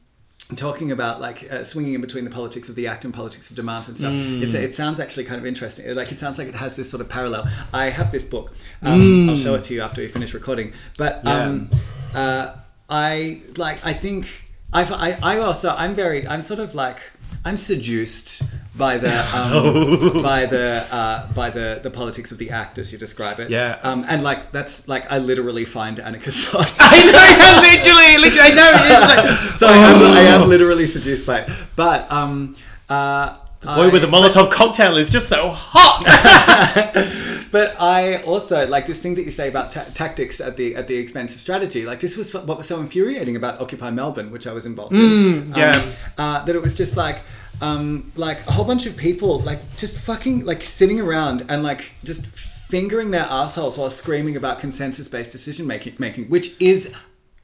talking 0.57 0.93
about 0.93 1.21
like 1.21 1.51
uh, 1.51 1.65
swinging 1.65 1.95
in 1.95 2.01
between 2.01 2.25
the 2.25 2.31
politics 2.31 2.69
of 2.69 2.75
the 2.75 2.87
act 2.87 3.05
and 3.05 3.15
politics 3.15 3.49
of 3.51 3.57
demand 3.57 3.89
and 3.89 3.97
stuff. 3.97 4.13
It's, 4.43 4.55
it 4.55 4.75
sounds 4.75 5.01
actually 5.01 5.25
kind 5.25 5.41
of 5.41 5.47
interesting. 5.47 5.95
Like 5.95 6.13
it 6.13 6.19
sounds 6.19 6.39
like 6.39 6.49
it 6.49 6.55
has 6.55 6.77
this 6.77 6.91
sort 6.91 7.01
of 7.01 7.09
parallel. 7.09 7.49
I 7.73 7.87
have 7.87 8.13
this 8.13 8.27
book. 8.29 8.53
Um, 8.83 9.31
I'll 9.31 9.37
show 9.37 9.55
it 9.55 9.65
to 9.65 9.75
you 9.75 9.81
after 9.81 10.03
we 10.03 10.09
finish 10.09 10.35
recording. 10.35 10.73
But 10.99 11.27
um, 11.27 11.71
uh, 12.15 12.57
I 12.91 13.41
like. 13.57 13.85
I 13.87 13.95
think 13.95 14.29
I've, 14.73 14.93
I. 14.93 15.19
I 15.23 15.39
also. 15.39 15.75
I'm 15.77 15.95
very. 15.95 16.27
I'm 16.29 16.43
sort 16.43 16.61
of 16.61 16.75
like. 16.75 16.99
I'm 17.45 17.57
seduced 17.57 18.43
by 18.77 18.97
the 18.97 19.13
um, 19.37 20.23
by 20.23 20.47
the 20.47 20.87
uh, 20.91 21.33
by 21.33 21.51
the 21.51 21.81
the 21.83 21.91
politics 21.91 22.33
of 22.33 22.39
the 22.39 22.51
act 22.51 22.79
as 22.79 22.93
you 22.93 22.99
describe 22.99 23.39
it. 23.39 23.51
Yeah. 23.51 23.79
Um, 23.83 24.05
and 24.09 24.23
like 24.23 24.51
that's 24.53 24.89
like 24.89 25.11
I 25.13 25.19
literally 25.19 25.65
find 25.65 26.01
anarchist 26.01 26.49
thought. 26.49 26.77
I 26.81 27.05
know, 27.05 27.13
yeah, 27.13 27.61
literally, 27.61 28.19
literally, 28.19 28.51
I 28.51 28.55
know. 28.55 28.71
It 28.75 28.91
is 28.91 29.01
like, 29.01 29.59
so 29.59 29.67
I 29.69 29.77
am, 29.77 30.03
I 30.03 30.21
am 30.21 30.49
literally 30.49 30.87
seduced 30.87 31.27
by 31.27 31.41
it. 31.41 31.51
But 31.77 32.11
um, 32.11 32.57
uh, 32.89 33.37
boy 33.65 33.91
with 33.91 34.05
a 34.05 34.07
Molotov 34.07 34.51
cocktail 34.51 34.97
is 34.97 35.11
just 35.11 35.29
so 35.29 35.51
hot. 35.51 36.05
but 37.53 37.81
I 37.81 38.23
also 38.23 38.67
like 38.69 38.87
this 38.87 39.01
thing 39.01 39.15
that 39.17 39.23
you 39.25 39.31
say 39.31 39.49
about 39.49 39.73
ta- 39.73 39.87
tactics 39.95 40.41
at 40.41 40.57
the 40.57 40.77
at 40.77 40.87
the 40.87 40.97
expense 40.97 41.35
of 41.35 41.41
strategy. 41.41 41.85
Like 41.85 42.01
this 42.01 42.17
was 42.17 42.33
what 42.35 42.47
was 42.59 42.67
so 42.67 42.81
infuriating 42.81 43.37
about 43.37 43.61
Occupy 43.61 43.91
Melbourne, 43.91 44.31
which 44.31 44.47
I 44.47 44.53
was 44.53 44.67
involved 44.67 44.95
in. 44.95 45.53
yeah. 45.57 45.73
Um, 45.73 45.93
uh, 46.19 46.45
that 46.45 46.55
it 46.55 46.63
was 46.63 46.77
just 46.77 46.97
like. 46.97 47.21
Um, 47.61 48.11
like 48.17 48.45
a 48.49 48.51
whole 48.51 48.65
bunch 48.65 48.85
of 48.85 48.97
people 48.97 49.39
like 49.43 49.77
just 49.77 49.97
fucking 49.97 50.45
like 50.45 50.65
sitting 50.65 51.01
around 51.01 51.47
and 51.49 51.63
like 51.63 51.93
just 52.03 52.27
fingering 52.27 53.13
their 53.13 53.27
assholes 53.31 53.79
while 53.79 53.91
screaming 53.91 54.37
about 54.37 54.59
consensus 54.59 55.07
based 55.07 55.31
decision 55.31 55.65
making 55.65 55.95
making 56.01 56.25
which 56.31 56.61
is 56.61 56.93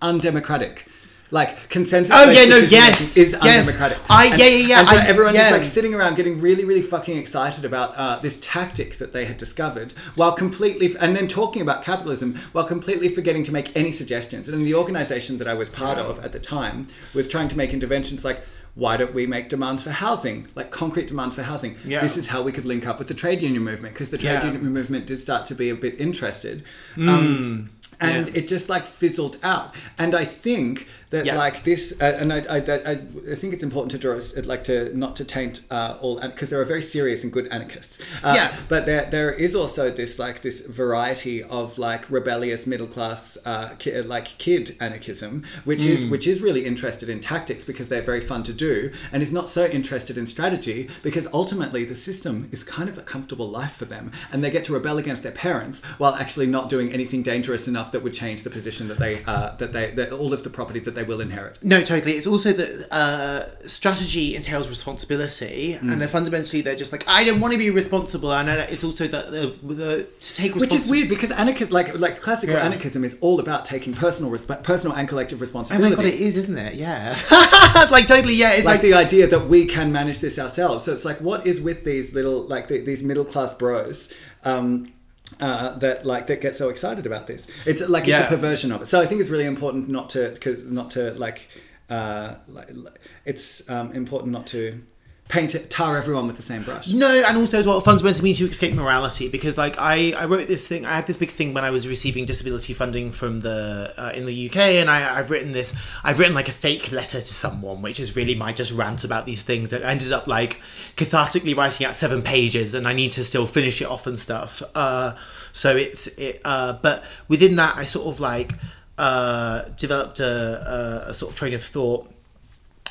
undemocratic 0.03 0.85
like 1.33 1.69
consensus 1.69 2.13
Oh, 2.15 2.29
yeah, 2.31 2.47
no, 2.47 2.57
yes, 2.59 3.17
is 3.17 3.33
yes. 3.43 3.67
undemocratic 3.69 3.99
I- 4.11 4.27
And- 4.27 4.39
yeah, 4.41 4.47
yeah, 4.47 4.67
yeah, 4.67 4.79
and 4.81 4.89
so 4.89 4.97
I- 4.97 5.07
everyone 5.07 5.35
yeah. 5.35 5.47
is 5.47 5.53
like 5.53 5.65
sitting 5.65 5.95
around 5.95 6.17
getting 6.17 6.41
really, 6.41 6.65
really 6.65 6.83
fucking 6.83 7.17
excited 7.17 7.65
about 7.65 7.97
uh, 7.97 8.19
this 8.21 8.41
tactic 8.41 8.99
that 8.99 9.13
they 9.13 9.25
had 9.27 9.37
discovered, 9.37 9.93
while 10.17 10.33
completely, 10.33 10.95
and 11.01 11.15
then 11.15 11.29
talking 11.29 11.63
about 11.63 11.85
capitalism 11.85 12.37
while 12.53 12.65
completely 12.65 13.09
forgetting 13.09 13.43
to 13.45 13.53
make 13.53 13.75
any 13.77 13.93
suggestions. 13.93 14.49
And 14.49 14.67
the 14.67 14.75
organization 14.75 15.39
that 15.39 15.47
I 15.49 15.55
was 15.55 15.69
part 15.69 15.99
of 15.99 16.19
at 16.25 16.33
the 16.33 16.41
time 16.41 16.89
was 17.15 17.29
trying 17.29 17.49
to 17.49 17.57
make 17.57 17.73
interventions 17.73 18.25
like. 18.25 18.41
Why 18.77 18.97
don't 18.97 19.13
we 19.13 19.27
make 19.27 19.49
demands 19.49 19.83
for 19.83 19.91
housing, 19.91 20.47
like 20.55 20.71
concrete 20.71 21.09
demand 21.09 21.35
for 21.35 21.43
housing? 21.43 21.77
Yeah. 21.85 22.01
This 22.01 22.17
is 22.17 22.29
how 22.29 22.41
we 22.43 22.53
could 22.53 22.65
link 22.65 22.87
up 22.87 23.01
with 23.01 23.09
the 23.09 23.15
trade 23.15 23.43
union 23.43 23.65
movement 23.65 23.95
because 23.95 24.11
the 24.11 24.17
trade 24.17 24.35
Yeah. 24.35 24.53
union 24.53 24.73
movement 24.73 25.07
did 25.07 25.19
start 25.19 25.45
to 25.47 25.57
be 25.57 25.71
a 25.71 25.75
bit 25.75 25.97
interested. 26.01 26.63
Um, 26.97 27.71
and 28.01 28.29
Yeah. 28.29 28.33
it 28.37 28.49
just 28.49 28.69
like 28.69 28.87
fizzled 28.87 29.39
out. 29.43 29.75
And 29.99 30.15
I 30.15 30.25
think 30.25 30.87
that 31.11 31.25
Yeah. 31.27 31.37
like 31.37 31.65
this, 31.65 31.95
uh, 32.01 32.05
and 32.21 32.33
I, 32.33 32.39
I, 32.49 32.57
I, 32.59 32.93
I 33.33 33.35
think 33.35 33.53
it's 33.53 33.63
important 33.65 33.91
to 33.93 33.99
draw, 33.99 34.17
us- 34.17 34.37
like 34.47 34.65
to 34.65 34.97
not 34.97 35.17
to 35.17 35.25
taint 35.25 35.63
uh, 35.71 35.97
all, 36.01 36.21
because 36.21 36.49
there 36.51 36.61
are 36.61 36.65
very 36.65 36.83
serious 36.83 37.25
and 37.25 37.33
good 37.33 37.47
anarchists. 37.49 37.99
Uh, 38.23 38.33
Yeah. 38.37 38.57
But 38.69 38.87
there, 38.87 39.07
there 39.11 39.33
is 39.33 39.55
also 39.57 39.91
this 39.91 40.19
like 40.19 40.43
this 40.43 40.61
variety 40.67 41.43
of 41.43 41.79
like 41.79 42.09
rebellious 42.11 42.67
middle 42.67 42.87
class, 42.87 43.39
uh, 43.45 43.71
ki- 43.79 44.01
like 44.03 44.27
kid 44.39 44.77
anarchism, 44.81 45.43
which 45.65 45.85
is 45.85 46.05
Hmm. 46.05 46.11
which 46.11 46.27
is 46.27 46.41
really 46.41 46.65
interested 46.65 47.09
in 47.09 47.19
tactics 47.21 47.65
because 47.65 47.89
they're 47.89 48.03
very 48.13 48.21
fun 48.21 48.43
to 48.45 48.53
do, 48.53 48.91
and 49.13 49.23
is 49.23 49.33
not 49.33 49.49
so 49.49 49.67
interested 49.67 50.17
in 50.17 50.27
strategy 50.27 50.89
because 51.03 51.27
ultimately 51.33 51.85
the 51.85 51.97
system 51.97 52.49
is 52.53 52.63
kind 52.63 52.89
of 52.89 52.97
a 52.99 53.03
comfortable 53.03 53.49
life 53.51 53.75
for 53.75 53.85
them, 53.85 54.13
and 54.33 54.45
they 54.45 54.51
get 54.51 54.65
to 54.65 54.73
rebel 54.73 54.97
against 54.99 55.23
their 55.25 55.33
parents 55.33 55.83
while 55.99 56.15
actually 56.15 56.47
not 56.47 56.69
doing 56.69 56.93
anything 56.93 57.23
dangerous 57.23 57.67
enough 57.67 57.91
that 57.93 58.03
would 58.05 58.13
change 58.15 58.43
the 58.45 58.51
position 58.51 58.87
that 58.89 58.99
they 58.99 59.25
uh, 59.25 59.57
that 59.57 59.73
they 59.73 59.91
that 59.93 60.13
all 60.13 60.33
of 60.33 60.43
the 60.45 60.51
property 60.51 60.79
that 60.79 60.95
they 60.95 61.00
will 61.03 61.21
inherit. 61.21 61.63
No, 61.63 61.83
totally. 61.83 62.13
It's 62.13 62.27
also 62.27 62.53
that 62.53 62.93
uh, 62.93 63.67
strategy 63.67 64.35
entails 64.37 64.69
responsibility, 64.69 65.79
Mm. 65.81 65.93
and 65.93 66.01
they're 66.01 66.09
fundamentally 66.09 66.63
they're 66.63 66.77
just 66.77 66.93
like 66.93 67.05
I 67.09 67.25
don't 67.25 67.41
want 67.41 67.53
to 67.53 67.59
be 67.59 67.71
responsible, 67.71 68.33
and 68.33 68.49
uh, 68.49 68.67
it's 68.69 68.85
also 68.85 69.07
that 69.09 69.31
the, 69.31 69.57
the 69.63 70.07
to 70.21 70.35
take 70.35 70.55
Which 70.55 70.75
is 70.75 70.91
weird 70.91 71.09
because 71.09 71.31
anarchism, 71.31 71.73
like 71.73 71.99
like 71.99 72.21
classical 72.21 72.55
Yeah. 72.57 72.65
anarchism, 72.65 73.05
is 73.05 73.19
all 73.21 73.41
about 73.41 73.65
taking 73.65 73.95
personal 73.95 74.31
resp- 74.31 74.63
personal 74.63 74.97
and 74.97 75.09
collective 75.09 75.41
responsibility. 75.41 75.95
Oh 75.95 75.97
my 75.97 76.03
responsibility. 76.03 76.19
god, 76.19 76.23
it 76.23 76.27
is, 76.29 76.37
isn't 76.37 76.59
it? 76.59 76.75
Yeah, 76.75 77.19
like 77.91 78.07
totally. 78.07 78.35
Yeah, 78.35 78.53
it's 78.53 78.65
like, 78.65 78.75
like, 78.75 78.81
the 78.83 78.95
idea 78.95 79.27
that 79.27 79.49
we 79.49 79.67
can 79.67 79.93
manage 79.93 80.21
this 80.21 80.39
ourselves. 80.39 80.85
So 80.85 80.93
it's 80.93 81.05
like, 81.05 81.21
what 81.21 81.47
is 81.47 81.61
with 81.61 81.85
these 81.85 82.15
little, 82.15 82.47
like 82.47 82.69
the, 82.69 82.81
these 82.81 83.03
middle 83.03 83.25
class 83.25 83.55
bros 83.55 84.13
um, 84.45 84.93
uh, 85.41 85.79
that 85.79 86.05
like 86.05 86.27
that 86.29 86.41
get 86.41 86.55
so 86.57 86.69
excited 86.69 87.07
about 87.07 87.27
this? 87.27 87.51
It's 87.67 87.87
like 87.89 88.05
it's 88.09 88.11
a 88.27 88.29
perversion 88.29 88.73
of 88.73 88.83
it. 88.83 88.87
So 88.87 89.01
I 89.01 89.07
think 89.07 89.21
it's 89.21 89.31
really 89.31 89.47
important 89.47 89.89
not 89.89 90.11
to, 90.11 90.37
not 90.71 90.91
to 90.93 91.13
like, 91.13 91.49
uh, 91.89 92.35
like, 92.49 92.71
like- 92.75 93.01
it's 93.25 93.69
um, 93.71 93.93
important 93.93 94.33
not 94.33 94.47
to 94.49 94.83
paint 95.31 95.55
it, 95.55 95.71
tar 95.71 95.97
everyone 95.97 96.27
with 96.27 96.37
the 96.37 96.43
same 96.43 96.63
brush. 96.63 96.89
No, 96.89 97.09
and 97.09 97.37
also 97.39 97.59
as 97.59 97.67
well, 97.67 97.81
fundamentally 97.81 98.25
means 98.25 98.41
you 98.41 98.49
escape 98.49 98.75
morality 98.75 99.29
because, 99.29 99.57
like, 99.57 99.79
I, 99.79 100.13
I 100.13 100.27
wrote 100.27 100.49
this 100.49 100.67
thing. 100.67 100.85
I 100.85 100.97
had 100.97 101.07
this 101.07 101.17
big 101.17 101.31
thing 101.31 101.55
when 101.55 101.65
I 101.65 101.71
was 101.71 101.89
receiving 101.89 102.27
disability 102.27 102.75
funding 102.75 103.11
from 103.11 103.41
the 103.41 103.95
uh, 103.97 104.13
in 104.15 104.27
the 104.27 104.49
UK, 104.49 104.57
and 104.57 104.91
I, 104.91 105.19
I've 105.19 105.31
written 105.31 105.53
this. 105.53 105.77
I've 106.05 106.19
written 106.19 106.35
like 106.35 106.49
a 106.49 106.53
fake 106.53 106.93
letter 106.93 107.19
to 107.19 107.35
someone, 107.35 107.81
which 107.81 108.01
is 108.01 108.17
really 108.17 108.35
my 108.35 108.53
just 108.53 108.73
rant 108.73 109.05
about 109.05 109.25
these 109.25 109.45
things. 109.45 109.73
It 109.73 109.83
ended 109.83 110.13
up 110.13 110.27
like 110.27 110.61
cathartically 110.97 111.57
writing 111.57 111.87
out 111.87 111.95
seven 111.95 112.23
pages, 112.23 112.75
and 112.75 112.87
I 112.87 112.93
need 112.93 113.13
to 113.13 113.25
still 113.25 113.47
finish 113.47 113.81
it 113.81 113.89
off 113.89 114.07
and 114.07 114.19
stuff. 114.19 114.63
Uh, 114.75 115.15
so 115.53 115.77
it's 115.77 116.09
it. 116.19 116.41
Uh, 116.45 116.79
but 116.83 117.05
within 117.29 117.57
that, 117.57 117.77
I 117.77 117.85
sort 117.85 118.09
of 118.09 118.21
like 118.21 118.53
uh, 118.99 119.63
developed 119.77 120.21
a, 120.21 121.05
a, 121.07 121.11
a 121.11 121.15
sort 121.15 121.33
of 121.33 121.39
train 121.39 121.55
of 121.55 121.63
thought 121.63 122.11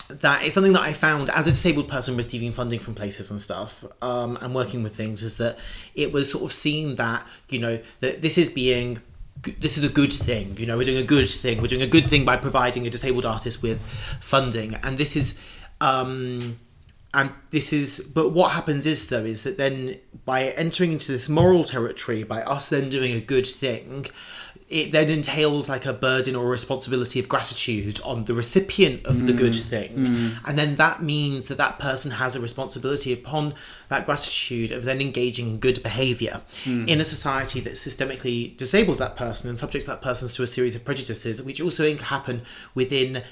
that 0.07 0.43
it's 0.43 0.55
something 0.55 0.73
that 0.73 0.81
I 0.81 0.93
found 0.93 1.29
as 1.29 1.47
a 1.47 1.51
disabled 1.51 1.87
person 1.87 2.17
receiving 2.17 2.53
funding 2.53 2.79
from 2.79 2.95
places 2.95 3.29
and 3.29 3.41
stuff, 3.41 3.85
um, 4.01 4.37
and 4.41 4.55
working 4.55 4.83
with 4.83 4.95
things, 4.95 5.21
is 5.21 5.37
that 5.37 5.57
it 5.95 6.11
was 6.11 6.31
sort 6.31 6.43
of 6.43 6.53
seen 6.53 6.95
that 6.95 7.25
you 7.49 7.59
know 7.59 7.79
that 7.99 8.21
this 8.21 8.37
is 8.37 8.49
being 8.49 9.01
this 9.59 9.77
is 9.77 9.83
a 9.83 9.89
good 9.89 10.11
thing. 10.11 10.57
You 10.57 10.65
know, 10.65 10.77
we're 10.77 10.83
doing 10.83 10.97
a 10.97 11.07
good 11.07 11.29
thing. 11.29 11.61
We're 11.61 11.67
doing 11.67 11.81
a 11.81 11.87
good 11.87 12.09
thing 12.09 12.25
by 12.25 12.37
providing 12.37 12.85
a 12.87 12.89
disabled 12.89 13.25
artist 13.25 13.61
with 13.63 13.81
funding, 14.19 14.75
and 14.75 14.97
this 14.97 15.15
is. 15.15 15.41
Um, 15.81 16.59
and 17.13 17.31
this 17.49 17.73
is 17.73 18.11
but 18.13 18.29
what 18.29 18.51
happens 18.51 18.85
is 18.85 19.09
though 19.09 19.25
is 19.25 19.43
that 19.43 19.57
then 19.57 19.97
by 20.25 20.49
entering 20.49 20.91
into 20.91 21.11
this 21.11 21.27
moral 21.27 21.63
territory 21.63 22.23
by 22.23 22.43
us 22.43 22.69
then 22.69 22.89
doing 22.89 23.13
a 23.13 23.19
good 23.19 23.47
thing 23.47 24.05
it 24.69 24.91
then 24.91 25.09
entails 25.09 25.67
like 25.67 25.87
a 25.87 25.93
burden 25.93 26.35
or 26.35 26.45
a 26.45 26.49
responsibility 26.49 27.19
of 27.19 27.27
gratitude 27.27 27.99
on 28.01 28.25
the 28.25 28.35
recipient 28.35 29.03
of 29.05 29.25
the 29.25 29.33
good 29.33 29.53
mm. 29.53 29.61
thing. 29.61 29.95
Mm. 29.95 30.37
And 30.45 30.59
then 30.59 30.75
that 30.75 31.01
means 31.01 31.47
that 31.47 31.57
that 31.57 31.79
person 31.79 32.11
has 32.11 32.35
a 32.35 32.39
responsibility 32.39 33.11
upon 33.11 33.55
that 33.87 34.05
gratitude 34.05 34.71
of 34.71 34.83
then 34.83 35.01
engaging 35.01 35.47
in 35.47 35.57
good 35.57 35.81
behavior 35.81 36.41
mm. 36.65 36.87
in 36.87 37.01
a 37.01 37.03
society 37.03 37.59
that 37.61 37.73
systemically 37.73 38.55
disables 38.57 38.99
that 38.99 39.15
person 39.15 39.49
and 39.49 39.57
subjects 39.57 39.87
that 39.87 40.01
person 40.01 40.29
to 40.29 40.43
a 40.43 40.47
series 40.47 40.75
of 40.75 40.85
prejudices 40.85 41.41
which 41.41 41.59
also 41.59 41.89
can 41.89 42.05
happen 42.05 42.43
within 42.75 43.23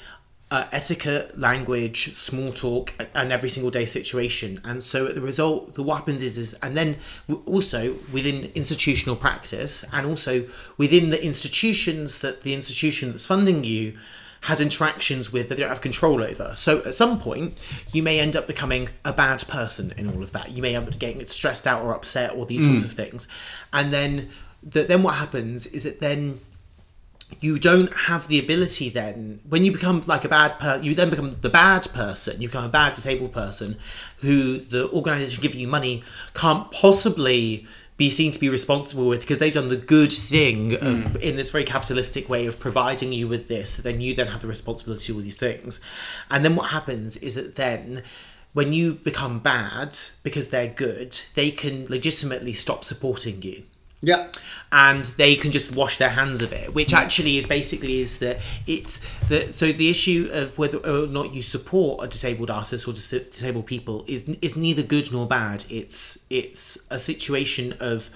uh, 0.50 0.68
etiquette, 0.72 1.38
language, 1.38 2.16
small 2.16 2.54
talk, 2.54 2.94
and 3.14 3.34
every 3.34 3.50
single 3.50 3.70
day 3.70 3.86
situation. 3.86 4.62
And 4.64 4.82
so 4.82 5.08
the 5.08 5.22
result, 5.22 5.74
the 5.74 5.84
what 5.84 5.98
happens 5.98 6.24
is, 6.24 6.38
is 6.38 6.54
and 6.56 6.78
then 6.78 6.98
also 7.46 7.96
within 8.14 8.52
institutional 8.56 9.18
practice, 9.18 9.84
and 9.92 10.06
also 10.08 10.46
within 10.78 11.10
the 11.10 11.24
institutions 11.24 12.22
that 12.22 12.44
the 12.44 12.54
institution 12.54 13.12
that's 13.12 13.26
funding 13.26 13.64
you 13.64 13.98
has 14.42 14.62
interactions 14.62 15.34
with 15.34 15.50
that 15.50 15.56
they 15.56 15.62
don't 15.62 15.70
have 15.70 15.82
control 15.82 16.24
over. 16.24 16.54
So 16.56 16.78
at 16.86 16.94
some 16.94 17.20
point, 17.20 17.60
you 17.92 18.02
may 18.02 18.20
end 18.20 18.36
up 18.36 18.48
becoming 18.48 18.88
a 19.04 19.12
bad 19.12 19.46
person 19.50 19.94
in 19.98 20.08
all 20.08 20.24
of 20.24 20.32
that. 20.32 20.52
You 20.52 20.62
may 20.62 20.76
end 20.76 20.88
up 20.88 20.98
getting 20.98 21.26
stressed 21.26 21.68
out 21.68 21.82
or 21.82 21.94
upset 21.94 22.36
or 22.36 22.46
these 22.46 22.66
sorts 22.66 22.84
of 22.84 22.94
things, 22.94 23.28
and 23.74 23.92
then 23.92 24.30
the, 24.64 24.84
then 24.84 25.04
what 25.04 25.16
happens 25.16 25.68
is 25.68 25.84
that 25.84 26.00
then 26.00 26.40
you 27.40 27.60
don't 27.60 27.94
have 27.94 28.28
the 28.28 28.40
ability 28.40 28.90
then 28.90 29.40
when 29.48 29.66
you 29.66 29.72
become 29.72 30.02
like 30.08 30.24
a 30.24 30.30
bad 30.30 30.58
per 30.60 30.78
you 30.78 30.96
then 30.96 31.10
become 31.10 31.36
the 31.42 31.50
bad 31.50 31.86
person 31.94 32.42
you 32.42 32.48
become 32.48 32.64
a 32.64 32.70
bad 32.70 32.94
disabled 32.94 33.32
person 33.32 33.78
who 34.20 34.58
the 34.58 34.90
organization 34.92 35.42
giving 35.42 35.60
you 35.60 35.68
money 35.68 36.04
can't 36.34 36.72
possibly 36.72 37.68
be 37.98 38.12
seen 38.12 38.32
to 38.32 38.40
be 38.40 38.48
responsible 38.48 39.08
with 39.08 39.22
because 39.22 39.40
they've 39.40 39.54
done 39.54 39.70
the 39.70 39.76
good 39.76 40.14
thing 40.14 40.76
of 40.76 41.04
hmm. 41.04 41.18
in 41.18 41.36
this 41.36 41.52
very 41.52 41.64
capitalistic 41.64 42.30
way 42.30 42.46
of 42.46 42.60
providing 42.60 43.12
you 43.12 43.28
with 43.28 43.48
this 43.48 43.78
then 43.78 44.00
you 44.00 44.14
then 44.14 44.28
have 44.28 44.42
the 44.42 44.48
responsibility 44.48 45.12
for 45.12 45.18
all 45.18 45.24
these 45.24 45.38
things. 45.38 45.82
And 46.30 46.46
then 46.46 46.56
what 46.56 46.70
happens 46.70 47.18
is 47.18 47.36
that 47.36 47.56
then 47.56 48.04
when 48.54 48.72
you 48.72 48.94
become 48.94 49.40
bad 49.40 49.98
because 50.24 50.50
they're 50.50 50.70
good 50.70 51.20
they 51.34 51.52
can 51.52 51.86
legitimately 51.86 52.54
stop 52.54 52.86
supporting 52.86 53.42
you 53.42 53.64
Yeah. 54.02 54.28
and 54.72 55.04
they 55.04 55.36
can 55.36 55.52
just 55.52 55.76
wash 55.76 55.98
their 55.98 56.10
hands 56.10 56.44
of 56.44 56.54
it 56.54 56.74
which 56.74 56.90
mm. 56.90 56.98
actually 56.98 57.38
is 57.38 57.48
basically 57.48 58.02
is 58.02 58.20
that 58.20 58.38
it's 58.68 59.04
that 59.30 59.56
so 59.56 59.72
the 59.72 59.90
issue 59.90 60.30
of 60.32 60.58
whether 60.58 60.78
or 60.78 61.08
not 61.08 61.34
you 61.34 61.42
support 61.42 62.04
a 62.04 62.08
disabled 62.08 62.52
artist 62.52 62.88
or 62.88 62.92
dis- 62.92 63.10
disabled 63.10 63.66
people 63.66 64.06
is 64.08 64.30
is 64.42 64.56
neither 64.56 64.84
good 64.84 65.12
nor 65.12 65.26
bad 65.26 65.66
it's 65.70 66.26
it's 66.30 66.86
a 66.92 67.00
situation 67.00 67.74
of 67.80 68.12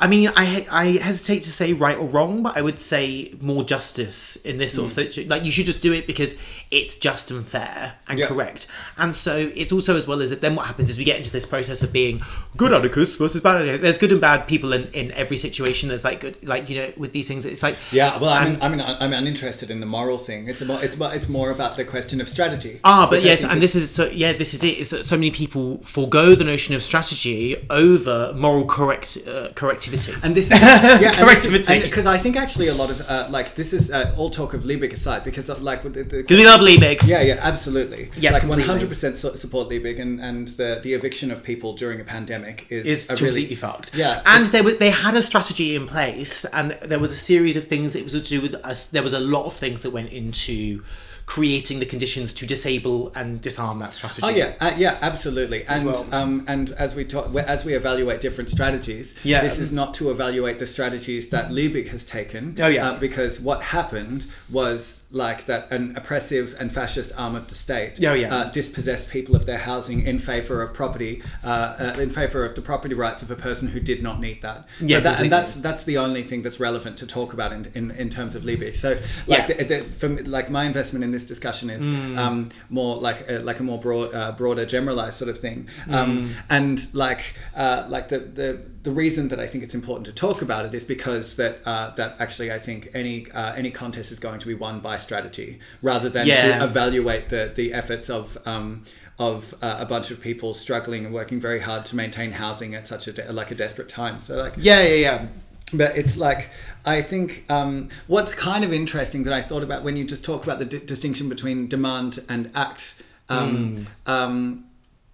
I 0.00 0.06
mean, 0.06 0.30
I 0.36 0.66
I 0.70 0.84
hesitate 1.02 1.42
to 1.42 1.50
say 1.50 1.72
right 1.72 1.96
or 1.96 2.06
wrong, 2.06 2.42
but 2.42 2.56
I 2.56 2.62
would 2.62 2.78
say 2.78 3.34
more 3.40 3.62
justice 3.64 4.36
in 4.36 4.58
this 4.58 4.74
sort 4.74 4.86
of 4.88 4.92
situation. 4.92 5.28
Like 5.28 5.44
you 5.44 5.52
should 5.52 5.66
just 5.66 5.80
do 5.80 5.92
it 5.92 6.06
because 6.06 6.38
it's 6.70 6.96
just 6.98 7.30
and 7.30 7.46
fair 7.46 7.94
and 8.08 8.18
Yeah. 8.18 8.26
correct. 8.26 8.66
And 8.98 9.14
so 9.14 9.50
it's 9.54 9.70
also 9.72 9.96
as 9.96 10.08
well 10.08 10.20
as 10.20 10.30
that. 10.30 10.40
Then 10.40 10.56
what 10.56 10.66
happens 10.66 10.90
is 10.90 10.98
we 10.98 11.04
get 11.04 11.16
into 11.18 11.30
this 11.30 11.46
process 11.46 11.82
of 11.82 11.92
being 11.92 12.22
good 12.56 12.72
anarchists 12.72 13.16
versus 13.16 13.40
bad 13.40 13.56
anarchists. 13.56 13.82
There's 13.82 13.98
good 13.98 14.12
and 14.12 14.20
bad 14.20 14.46
people 14.48 14.72
in, 14.72 14.84
in 14.92 15.12
every 15.12 15.36
situation. 15.36 15.88
There's 15.88 16.04
like 16.04 16.20
good, 16.20 16.36
like 16.46 16.68
you 16.68 16.76
know, 16.78 16.92
with 16.96 17.12
these 17.12 17.28
things, 17.28 17.44
it's 17.44 17.62
like 17.62 17.76
Yeah, 17.92 18.18
well, 18.18 18.30
I 18.30 18.44
And- 18.44 18.54
mean, 18.54 18.62
I 18.62 18.68
mean, 18.68 18.80
I'm 19.00 19.12
uninterested 19.12 19.70
in 19.70 19.80
the 19.80 19.86
moral 19.86 20.18
thing. 20.18 20.48
It's 20.48 20.60
about, 20.62 20.82
it's 20.82 20.96
about, 20.96 21.14
it's 21.14 21.28
more 21.28 21.50
about 21.50 21.76
the 21.76 21.84
question 21.84 22.20
of 22.20 22.28
strategy. 22.28 22.80
Ah, 22.84 23.06
but 23.08 23.22
yes, 23.22 23.44
and 23.44 23.62
is- 23.62 23.72
this 23.72 23.74
is 23.84 23.90
so. 23.90 24.06
Yeah, 24.06 24.32
this 24.32 24.54
is 24.54 24.64
it. 24.64 24.78
Is 24.78 24.90
that 24.90 25.06
so 25.06 25.16
many 25.16 25.30
people 25.30 25.78
forego 25.82 26.34
the 26.34 26.44
notion 26.44 26.74
of 26.74 26.82
strategy 26.82 27.56
over 27.70 28.32
moral 28.36 28.64
correct 28.66 29.18
uh, 29.28 29.48
correctivity. 29.88 30.24
And 30.24 30.34
this 30.34 30.50
is 30.50 30.60
yeah, 30.60 31.12
Correctivity. 31.12 31.82
because 31.82 32.06
I 32.06 32.18
think 32.18 32.36
actually 32.36 32.68
a 32.68 32.74
lot 32.74 32.90
of 32.90 33.00
uh, 33.08 33.26
like 33.30 33.54
this 33.54 33.72
is 33.72 33.92
uh, 33.92 34.14
all 34.16 34.30
talk 34.30 34.54
of 34.54 34.62
Liebig 34.62 34.92
aside 34.92 35.24
because 35.24 35.48
of, 35.48 35.62
like 35.62 35.82
the, 35.82 36.02
the 36.02 36.24
we 36.28 36.44
love 36.44 36.60
Liebig. 36.60 37.06
yeah 37.06 37.20
yeah 37.20 37.38
absolutely 37.40 38.10
Yeah, 38.16 38.32
like 38.32 38.44
100 38.44 38.88
percent 38.88 39.18
support 39.18 39.68
Liebig 39.68 40.00
and 40.00 40.20
and 40.20 40.48
the 40.48 40.80
the 40.82 40.92
eviction 40.94 41.30
of 41.30 41.42
people 41.42 41.74
during 41.74 42.00
a 42.00 42.04
pandemic 42.04 42.66
is 42.70 42.86
is 42.86 43.04
a 43.04 43.08
completely 43.08 43.42
really 43.42 43.54
fucked. 43.54 43.94
Yeah, 43.94 44.22
and 44.26 44.46
they 44.46 44.62
were, 44.62 44.72
they 44.72 44.90
had 44.90 45.14
a 45.14 45.22
strategy 45.22 45.74
in 45.76 45.86
place, 45.86 46.44
and 46.46 46.72
there 46.82 46.98
was 46.98 47.12
a 47.12 47.16
series 47.16 47.56
of 47.56 47.64
things. 47.64 47.94
It 47.96 48.04
was 48.04 48.12
to 48.14 48.20
do 48.20 48.40
with 48.40 48.54
us. 48.54 48.88
There 48.88 49.02
was 49.02 49.12
a 49.14 49.20
lot 49.20 49.44
of 49.46 49.54
things 49.54 49.82
that 49.82 49.90
went 49.90 50.10
into 50.12 50.82
creating 51.26 51.80
the 51.80 51.86
conditions 51.86 52.34
to 52.34 52.46
disable 52.46 53.10
and 53.14 53.40
disarm 53.40 53.78
that 53.78 53.94
strategy. 53.94 54.20
Oh 54.22 54.28
yeah, 54.28 54.52
uh, 54.60 54.74
yeah, 54.76 54.98
absolutely. 55.00 55.64
And 55.64 55.86
well. 55.86 56.06
um, 56.12 56.44
and 56.46 56.70
as 56.72 56.94
we 56.94 57.04
talk, 57.04 57.34
as 57.34 57.64
we 57.64 57.74
evaluate 57.74 58.20
different 58.20 58.50
strategies, 58.50 59.14
Yeah. 59.22 59.40
this 59.40 59.58
is 59.58 59.72
not 59.72 59.94
to 59.94 60.10
evaluate 60.10 60.58
the 60.58 60.66
strategies 60.66 61.30
that 61.30 61.50
Liebig 61.50 61.88
has 61.88 62.04
taken. 62.04 62.54
Oh, 62.60 62.66
yeah. 62.66 62.90
uh, 62.90 62.98
because 62.98 63.40
what 63.40 63.62
happened 63.62 64.26
was 64.50 65.03
like 65.14 65.46
that 65.46 65.70
an 65.70 65.96
oppressive 65.96 66.54
and 66.58 66.72
fascist 66.72 67.12
arm 67.16 67.34
of 67.36 67.46
the 67.48 67.54
state 67.54 67.98
Oh, 68.04 68.12
yeah. 68.14 68.34
uh, 68.34 68.50
dispossessed 68.50 69.10
people 69.10 69.36
of 69.36 69.46
their 69.46 69.58
housing 69.58 70.04
in 70.06 70.18
favor 70.18 70.60
of 70.60 70.74
property, 70.74 71.22
uh, 71.44 71.48
uh, 71.96 72.00
in 72.00 72.10
favor 72.10 72.44
of 72.44 72.54
the 72.56 72.60
property 72.62 72.94
rights 72.94 73.22
of 73.22 73.30
a 73.30 73.36
person 73.36 73.68
who 73.68 73.80
did 73.80 74.02
not 74.02 74.20
need 74.20 74.42
that. 74.42 74.66
Yeah, 74.80 75.00
that, 75.00 75.20
and 75.20 75.30
that's 75.30 75.54
that's 75.56 75.84
the 75.84 75.98
only 75.98 76.22
thing 76.24 76.42
that's 76.42 76.58
relevant 76.58 76.98
to 76.98 77.06
talk 77.06 77.32
about 77.32 77.52
in 77.52 77.70
in, 77.74 77.90
in 77.92 78.08
terms 78.10 78.34
of 78.34 78.44
Libby. 78.44 78.74
So 78.74 78.98
like 79.26 79.48
Yeah. 79.48 79.56
the, 79.58 79.64
the, 79.64 79.78
from 79.82 80.16
like 80.24 80.50
my 80.50 80.64
investment 80.64 81.04
in 81.04 81.12
this 81.12 81.24
discussion 81.24 81.70
is 81.70 81.82
Mm. 81.84 82.18
um, 82.18 82.48
more 82.70 82.96
like 82.96 83.28
a, 83.30 83.38
like 83.38 83.60
a 83.60 83.62
more 83.62 83.78
broad, 83.78 84.14
uh, 84.14 84.32
broader, 84.32 84.66
generalized 84.66 85.16
sort 85.18 85.28
of 85.30 85.38
thing. 85.38 85.68
Um, 85.88 86.04
Mm. 86.14 86.30
and 86.50 86.94
like 86.94 87.22
uh, 87.56 87.84
like 87.88 88.08
the, 88.08 88.18
the 88.18 88.60
the 88.84 88.90
reason 88.92 89.28
that 89.28 89.40
I 89.40 89.46
think 89.46 89.64
it's 89.64 89.74
important 89.74 90.06
to 90.06 90.12
talk 90.12 90.42
about 90.42 90.66
it 90.66 90.74
is 90.74 90.84
because 90.84 91.36
that 91.36 91.58
uh, 91.66 91.90
that 91.96 92.16
actually 92.20 92.52
I 92.52 92.58
think 92.58 92.88
any 92.94 93.30
uh, 93.32 93.54
any 93.54 93.70
contest 93.70 94.12
is 94.12 94.20
going 94.20 94.38
to 94.40 94.46
be 94.46 94.54
won 94.54 94.80
by 94.80 94.96
strategy 94.98 95.58
rather 95.82 96.08
than 96.08 96.26
Yeah. 96.26 96.58
to 96.58 96.64
evaluate 96.64 97.28
the 97.30 97.50
the 97.54 97.72
efforts 97.74 98.08
of. 98.10 98.38
Um, 98.46 98.84
of 99.16 99.54
uh, 99.62 99.76
a 99.78 99.86
bunch 99.86 100.10
of 100.10 100.20
people 100.20 100.54
struggling 100.54 101.04
and 101.06 101.14
working 101.14 101.38
very 101.40 101.60
hard 101.60 101.86
to 101.86 101.94
maintain 101.94 102.32
housing 102.32 102.74
at 102.74 102.84
such 102.84 103.06
a 103.06 103.12
de- 103.12 103.32
like 103.32 103.52
a 103.52 103.54
desperate 103.54 103.88
time. 103.88 104.18
So 104.18 104.36
like 104.42 104.54
yeah, 104.56 104.82
yeah, 104.82 104.94
yeah. 105.06 105.26
but 105.72 105.96
it's 105.96 106.16
like 106.16 106.50
I 106.84 107.00
think 107.00 107.44
um, 107.48 107.90
what's 108.08 108.34
kind 108.34 108.64
of 108.64 108.72
interesting 108.72 109.22
that 109.22 109.32
I 109.32 109.40
thought 109.40 109.62
about 109.62 109.84
when 109.84 109.94
you 109.96 110.04
just 110.04 110.24
talk 110.24 110.42
about 110.42 110.58
the 110.58 110.64
di- 110.64 110.84
distinction 110.84 111.28
between 111.28 111.68
demand 111.68 112.24
and 112.28 112.50
act. 112.56 113.00
Um, 113.28 113.86
um, 114.06 114.64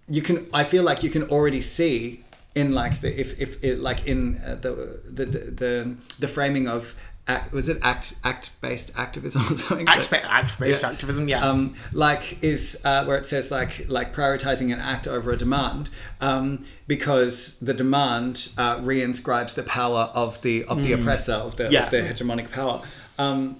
you 0.09 0.23
can. 0.23 0.47
I 0.51 0.63
feel 0.63 0.81
like 0.81 1.03
you 1.03 1.11
can 1.11 1.23
already 1.29 1.61
see 1.61 2.23
in 2.55 2.73
like 2.73 2.99
the 3.01 3.19
if 3.19 3.39
if 3.39 3.63
it, 3.63 3.79
like 3.79 4.05
in 4.07 4.41
uh, 4.45 4.55
the, 4.55 4.99
the 5.09 5.25
the 5.25 5.95
the 6.19 6.27
framing 6.27 6.67
of 6.67 6.97
act 7.27 7.53
was 7.53 7.69
it 7.69 7.77
act 7.83 8.15
act 8.23 8.59
based 8.61 8.91
activism 8.97 9.41
or 9.43 9.55
something. 9.57 9.87
Act, 9.87 10.11
act 10.13 10.59
based 10.59 10.81
Yeah. 10.81 10.89
activism. 10.89 11.29
Yeah. 11.29 11.45
Um, 11.47 11.75
like 11.93 12.43
is 12.43 12.81
uh, 12.83 13.05
where 13.05 13.17
it 13.17 13.25
says 13.25 13.51
like 13.51 13.85
like 13.87 14.13
prioritizing 14.13 14.73
an 14.73 14.79
act 14.79 15.07
over 15.07 15.31
a 15.31 15.37
demand 15.37 15.89
um, 16.19 16.65
because 16.87 17.59
the 17.59 17.73
demand 17.73 18.49
uh, 18.57 18.77
reinscribes 18.79 19.53
the 19.53 19.63
power 19.63 20.09
of 20.13 20.41
the 20.41 20.63
of 20.65 20.83
the 20.83 20.93
oppressor 20.93 21.33
of 21.33 21.55
the, 21.57 21.71
Yeah. 21.71 21.83
of 21.85 21.91
the 21.91 22.01
hegemonic 22.01 22.51
power. 22.51 22.81
Um, 23.17 23.59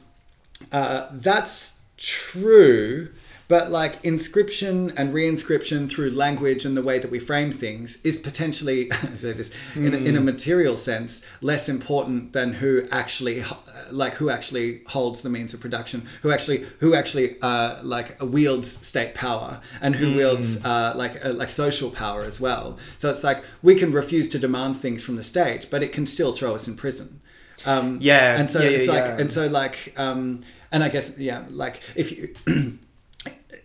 uh, 0.72 1.06
that's 1.12 1.82
true, 1.98 3.10
but 3.52 3.70
like 3.70 4.02
inscription 4.06 4.94
and 4.96 5.14
reinscription 5.14 5.92
through 5.92 6.10
language 6.12 6.64
and 6.64 6.78
the 6.78 6.82
way 6.82 7.00
that 7.00 7.12
we 7.12 7.20
frame 7.20 7.52
things 7.52 8.00
is 8.02 8.16
potentially, 8.16 8.90
I 8.94 9.16
say 9.16 9.34
this 9.34 9.52
in, 9.76 9.94
a, 9.94 9.98
in 9.98 10.16
a 10.16 10.22
material 10.22 10.78
sense, 10.78 11.28
less 11.42 11.68
important 11.68 12.32
than 12.32 12.54
who 12.54 12.88
actually, 12.92 13.42
uh, 13.42 13.54
like 13.92 14.14
who 14.14 14.30
actually 14.30 14.84
holds 14.88 15.22
the 15.22 15.28
means 15.28 15.54
of 15.54 15.60
production, 15.60 16.08
who 16.22 16.32
actually, 16.32 16.66
who 16.80 16.96
actually, 16.96 17.42
uh, 17.42 17.84
like 17.84 18.16
wields 18.22 18.72
state 18.72 19.16
power 19.16 19.60
and 19.82 19.98
who 19.98 20.16
wields 20.16 20.64
uh, 20.64 20.94
like 20.96 21.26
uh, 21.26 21.34
like 21.34 21.50
social 21.50 21.92
power 21.92 22.22
as 22.22 22.40
well. 22.40 22.78
So 23.00 23.10
it's 23.10 23.22
like 23.22 23.44
we 23.62 23.76
can 23.76 23.92
refuse 23.92 24.30
to 24.30 24.40
demand 24.40 24.78
things 24.78 25.04
from 25.04 25.18
the 25.18 25.24
state, 25.24 25.68
but 25.70 25.84
it 25.84 25.92
can 25.92 26.06
still 26.06 26.32
throw 26.32 26.56
us 26.56 26.70
in 26.70 26.78
prison. 26.78 27.20
Um, 27.66 27.98
Yeah, 28.00 28.40
and 28.40 28.50
so 28.50 28.62
yeah, 28.62 28.70
yeah, 28.70 28.78
it's 28.78 28.88
like, 28.88 29.04
yeah. 29.04 29.18
and 29.18 29.30
so 29.30 29.48
like, 29.48 29.94
um, 29.98 30.44
and 30.72 30.86
I 30.86 30.88
guess 30.88 31.20
yeah, 31.20 31.44
like 31.50 31.82
if 31.98 32.18
you. 32.18 32.80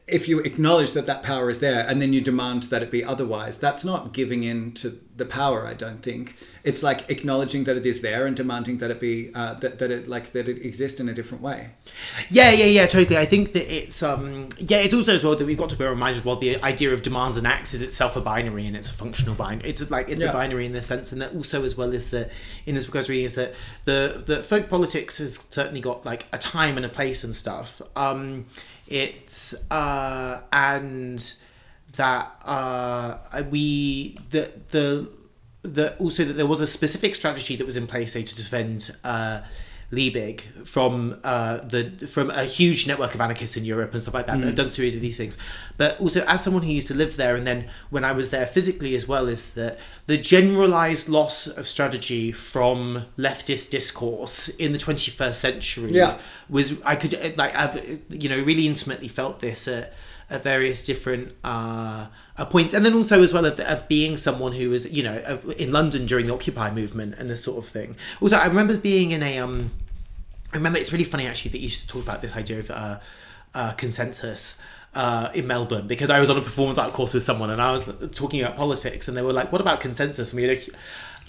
If 0.09 0.29
you 0.29 0.39
acknowledge 0.41 0.93
that 0.93 1.07
that 1.07 1.25
power 1.25 1.51
is 1.51 1.59
there 1.59 1.85
and 1.89 2.01
then 2.01 2.13
you 2.13 2.21
demand 2.21 2.65
that 2.65 2.81
it 2.83 2.93
be 2.93 3.03
otherwise, 3.05 3.59
that's 3.59 3.85
not 3.85 4.13
giving 4.13 4.45
in 4.45 4.73
to 4.75 5.01
the 5.17 5.25
power. 5.25 5.67
I 5.67 5.75
don't 5.75 6.01
think 6.03 6.37
it's 6.63 6.83
like 6.83 7.11
acknowledging 7.11 7.65
that 7.65 7.77
it 7.77 7.85
is 7.87 8.03
there 8.03 8.27
and 8.27 8.37
demanding 8.37 8.79
that 8.79 8.91
it 8.91 9.01
be 9.01 9.33
uh, 9.35 9.55
that, 9.55 9.79
that 9.81 9.91
it 9.91 10.07
like 10.07 10.31
that 10.33 10.49
it 10.49 10.65
exists 10.65 11.01
in 11.01 11.09
a 11.09 11.15
different 11.15 11.43
way. 11.43 11.71
Yeah, 12.31 12.53
yeah, 12.53 12.67
yeah, 12.67 12.87
totally. 12.87 13.19
I 13.19 13.25
think 13.25 13.53
that 13.55 13.67
it's 13.75 14.01
um 14.03 14.49
yeah, 14.59 14.77
it's 14.79 14.95
also 14.95 15.15
as 15.15 15.25
well 15.25 15.35
that 15.35 15.45
we've 15.45 15.59
got 15.59 15.71
to 15.71 15.77
bear 15.79 15.91
in 15.93 15.99
mind 15.99 16.17
as 16.19 16.25
well 16.25 16.37
the 16.37 16.63
idea 16.63 16.93
of 16.93 17.03
demands 17.03 17.37
and 17.39 17.47
acts 17.47 17.75
is 17.75 17.83
itself 17.83 18.15
a 18.15 18.21
binary 18.21 18.67
and 18.67 18.77
it's 18.77 18.91
a 18.91 18.95
functional 18.95 19.35
binary. 19.35 19.69
It's 19.71 19.91
like 19.91 20.09
it's 20.09 20.23
Yeah. 20.23 20.31
a 20.31 20.33
binary 20.33 20.67
in 20.67 20.73
the 20.73 20.83
sense, 20.83 21.11
and 21.11 21.21
that 21.21 21.35
also 21.35 21.65
as 21.65 21.77
well 21.77 21.93
is 21.93 22.11
that 22.11 22.31
in 22.65 22.77
this 22.77 22.89
was 22.93 23.09
reading 23.09 23.25
is 23.25 23.35
that 23.35 23.55
the 23.87 24.23
the 24.25 24.43
folk 24.43 24.69
politics 24.69 25.19
has 25.19 25.49
certainly 25.51 25.81
got 25.81 26.05
like 26.07 26.27
a 26.33 26.39
time 26.39 26.77
and 26.77 26.87
a 26.87 26.91
place 26.91 27.25
and 27.25 27.35
stuff. 27.35 27.83
Um, 27.97 28.47
it's 28.89 29.71
uh 29.71 30.41
and 30.53 31.35
that 31.97 32.31
uh 32.45 33.19
we 33.51 34.19
the 34.31 34.53
the 34.71 35.09
the 35.63 35.97
also 35.99 36.25
that 36.25 36.35
there 36.35 36.47
was 36.47 36.61
a 36.61 36.67
specific 36.67 37.15
strategy 37.15 37.57
that 37.57 37.65
was 37.67 37.77
in 37.77 37.87
place 37.87 38.13
say 38.13 38.23
to 38.23 38.37
defend 38.37 38.91
uh 39.05 39.43
Liebig 39.93 40.41
from 40.67 41.21
uh, 41.23 41.59
the 41.59 41.91
from 42.09 42.31
a 42.31 42.45
huge 42.45 42.89
network 42.89 43.15
of 43.15 43.21
anarchists 43.21 43.57
in 43.57 43.65
Europe 43.65 43.93
and 43.93 44.03
stuff 44.03 44.15
like 44.15 44.27
that 44.27 44.39
that 44.41 44.47
have 44.47 44.55
done 44.57 44.67
a 44.67 44.71
series 44.71 44.95
of 44.97 45.01
these 45.01 45.17
things. 45.17 45.39
But 45.77 46.01
also 46.01 46.25
as 46.27 46.43
someone 46.43 46.65
who 46.65 46.71
used 46.73 46.89
to 46.89 46.95
live 46.95 47.17
there 47.17 47.37
and 47.37 47.47
then 47.47 47.69
when 47.91 48.05
I 48.05 48.13
was 48.13 48.31
there 48.31 48.47
physically 48.47 48.97
as 48.97 49.07
well 49.07 49.29
is 49.29 49.55
that 49.55 49.79
the 50.07 50.19
generalized 50.19 51.09
loss 51.09 51.47
of 51.47 51.69
strategy 51.69 52.33
from 52.33 53.05
leftist 53.17 53.71
discourse 53.71 54.49
in 54.49 54.73
the 54.73 54.79
21st 54.79 55.35
century 55.35 55.93
Yeah. 55.93 56.19
was 56.49 56.83
I 56.83 56.97
could 56.97 57.13
like 57.39 57.55
I've 57.55 58.01
you 58.11 58.29
know 58.29 58.43
really 58.43 58.67
intimately 58.67 59.09
felt 59.09 59.39
this 59.41 59.69
at, 59.69 59.93
at 60.29 60.43
various 60.43 60.85
different 60.85 61.33
uh, 61.45 62.07
points, 62.51 62.75
and 62.75 62.85
then 62.85 62.95
also 62.95 63.23
as 63.23 63.33
well 63.33 63.45
of, 63.45 63.59
of 63.61 63.89
being 63.89 64.17
someone 64.17 64.53
who 64.53 64.71
was 64.71 64.93
you 64.93 65.03
know 65.03 65.23
of, 65.25 65.49
in 65.61 65.73
London 65.73 66.07
during 66.07 66.27
the 66.27 66.35
Occupy 66.35 66.71
movement 66.73 67.15
and 67.19 67.29
this 67.29 67.45
sort 67.45 67.59
of 67.59 67.69
thing. 67.71 67.97
Also, 68.21 68.37
I 68.37 68.47
remember 68.47 68.77
being 68.77 69.13
in 69.13 69.23
a 69.23 69.39
um, 69.39 69.71
I 70.53 70.57
remember 70.57 70.79
it's 70.79 70.93
really 70.93 71.05
funny 71.05 71.27
actually 71.27 71.53
that 71.53 71.59
you 71.59 71.69
should 71.69 71.89
talk 71.89 72.03
about 72.03 72.23
this 72.23 72.33
idea 72.35 72.59
of 72.61 72.71
uh, 72.71 72.99
uh, 73.55 73.73
consensus. 73.73 74.63
Uh, 74.95 75.31
in 75.35 75.47
Melbourne, 75.47 75.87
because 75.87 76.09
I 76.09 76.21
was 76.21 76.31
on 76.31 76.39
a 76.39 76.41
performance 76.41 76.79
art 76.79 76.95
course 76.95 77.13
with 77.13 77.23
someone, 77.23 77.51
and 77.51 77.61
I 77.61 77.71
was 77.71 77.85
talking 78.15 78.41
about 78.41 78.57
politics, 78.57 79.09
and 79.09 79.15
they 79.15 79.21
were 79.21 79.35
like, 79.35 79.53
"What 79.53 79.61
about 79.61 79.79
consensus?" 79.79 80.33
And 80.33 80.41
we 80.41 80.49
had 80.49 80.57
a, 80.57 80.63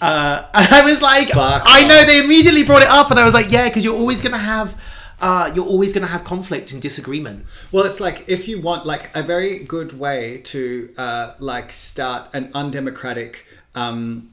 Uh, 0.00 0.46
and 0.54 0.66
I 0.72 0.84
was 0.86 1.02
like, 1.02 1.28
Fuck 1.28 1.64
I 1.66 1.86
know 1.86 2.04
they 2.06 2.24
immediately 2.24 2.64
brought 2.64 2.82
it 2.82 2.88
up, 2.88 3.10
and 3.10 3.18
I 3.20 3.24
was 3.24 3.34
like, 3.34 3.50
yeah, 3.50 3.68
because 3.68 3.84
you're 3.84 3.96
always 3.96 4.22
gonna 4.22 4.38
have, 4.38 4.80
uh, 5.20 5.50
you're 5.54 5.66
always 5.66 5.92
gonna 5.92 6.06
have 6.06 6.24
conflict 6.24 6.72
and 6.72 6.80
disagreement. 6.82 7.46
Well, 7.72 7.84
it's 7.84 8.00
like 8.00 8.24
if 8.28 8.46
you 8.48 8.60
want 8.60 8.86
like 8.86 9.10
a 9.14 9.22
very 9.22 9.58
good 9.60 9.98
way 9.98 10.38
to 10.46 10.92
uh, 10.96 11.34
like 11.38 11.72
start 11.72 12.28
an 12.32 12.50
undemocratic 12.54 13.44
um, 13.74 14.30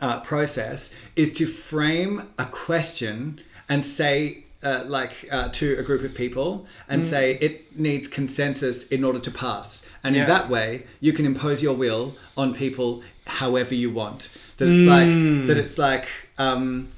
uh, 0.00 0.20
process 0.20 0.94
is 1.16 1.32
to 1.34 1.46
frame 1.46 2.28
a 2.38 2.44
question 2.46 3.40
and 3.68 3.84
say. 3.84 4.44
Uh, 4.60 4.82
like 4.88 5.12
uh, 5.30 5.48
to 5.50 5.76
a 5.78 5.84
group 5.84 6.02
of 6.02 6.12
people 6.16 6.66
and 6.88 7.04
say 7.06 7.38
it 7.40 7.78
needs 7.78 8.08
consensus 8.08 8.88
in 8.88 9.04
order 9.04 9.20
to 9.20 9.30
pass 9.30 9.88
and 10.02 10.16
Yeah. 10.16 10.22
in 10.22 10.28
that 10.28 10.48
way 10.50 10.82
you 10.98 11.12
can 11.12 11.24
impose 11.26 11.62
your 11.62 11.74
will 11.76 12.16
on 12.36 12.52
people 12.54 13.04
however 13.24 13.72
you 13.76 13.88
want 13.92 14.30
that 14.56 14.66
it's 14.68 14.88
like 14.96 15.06
that 15.46 15.56
it's 15.62 15.78
like 15.78 16.08
um, 16.38 16.88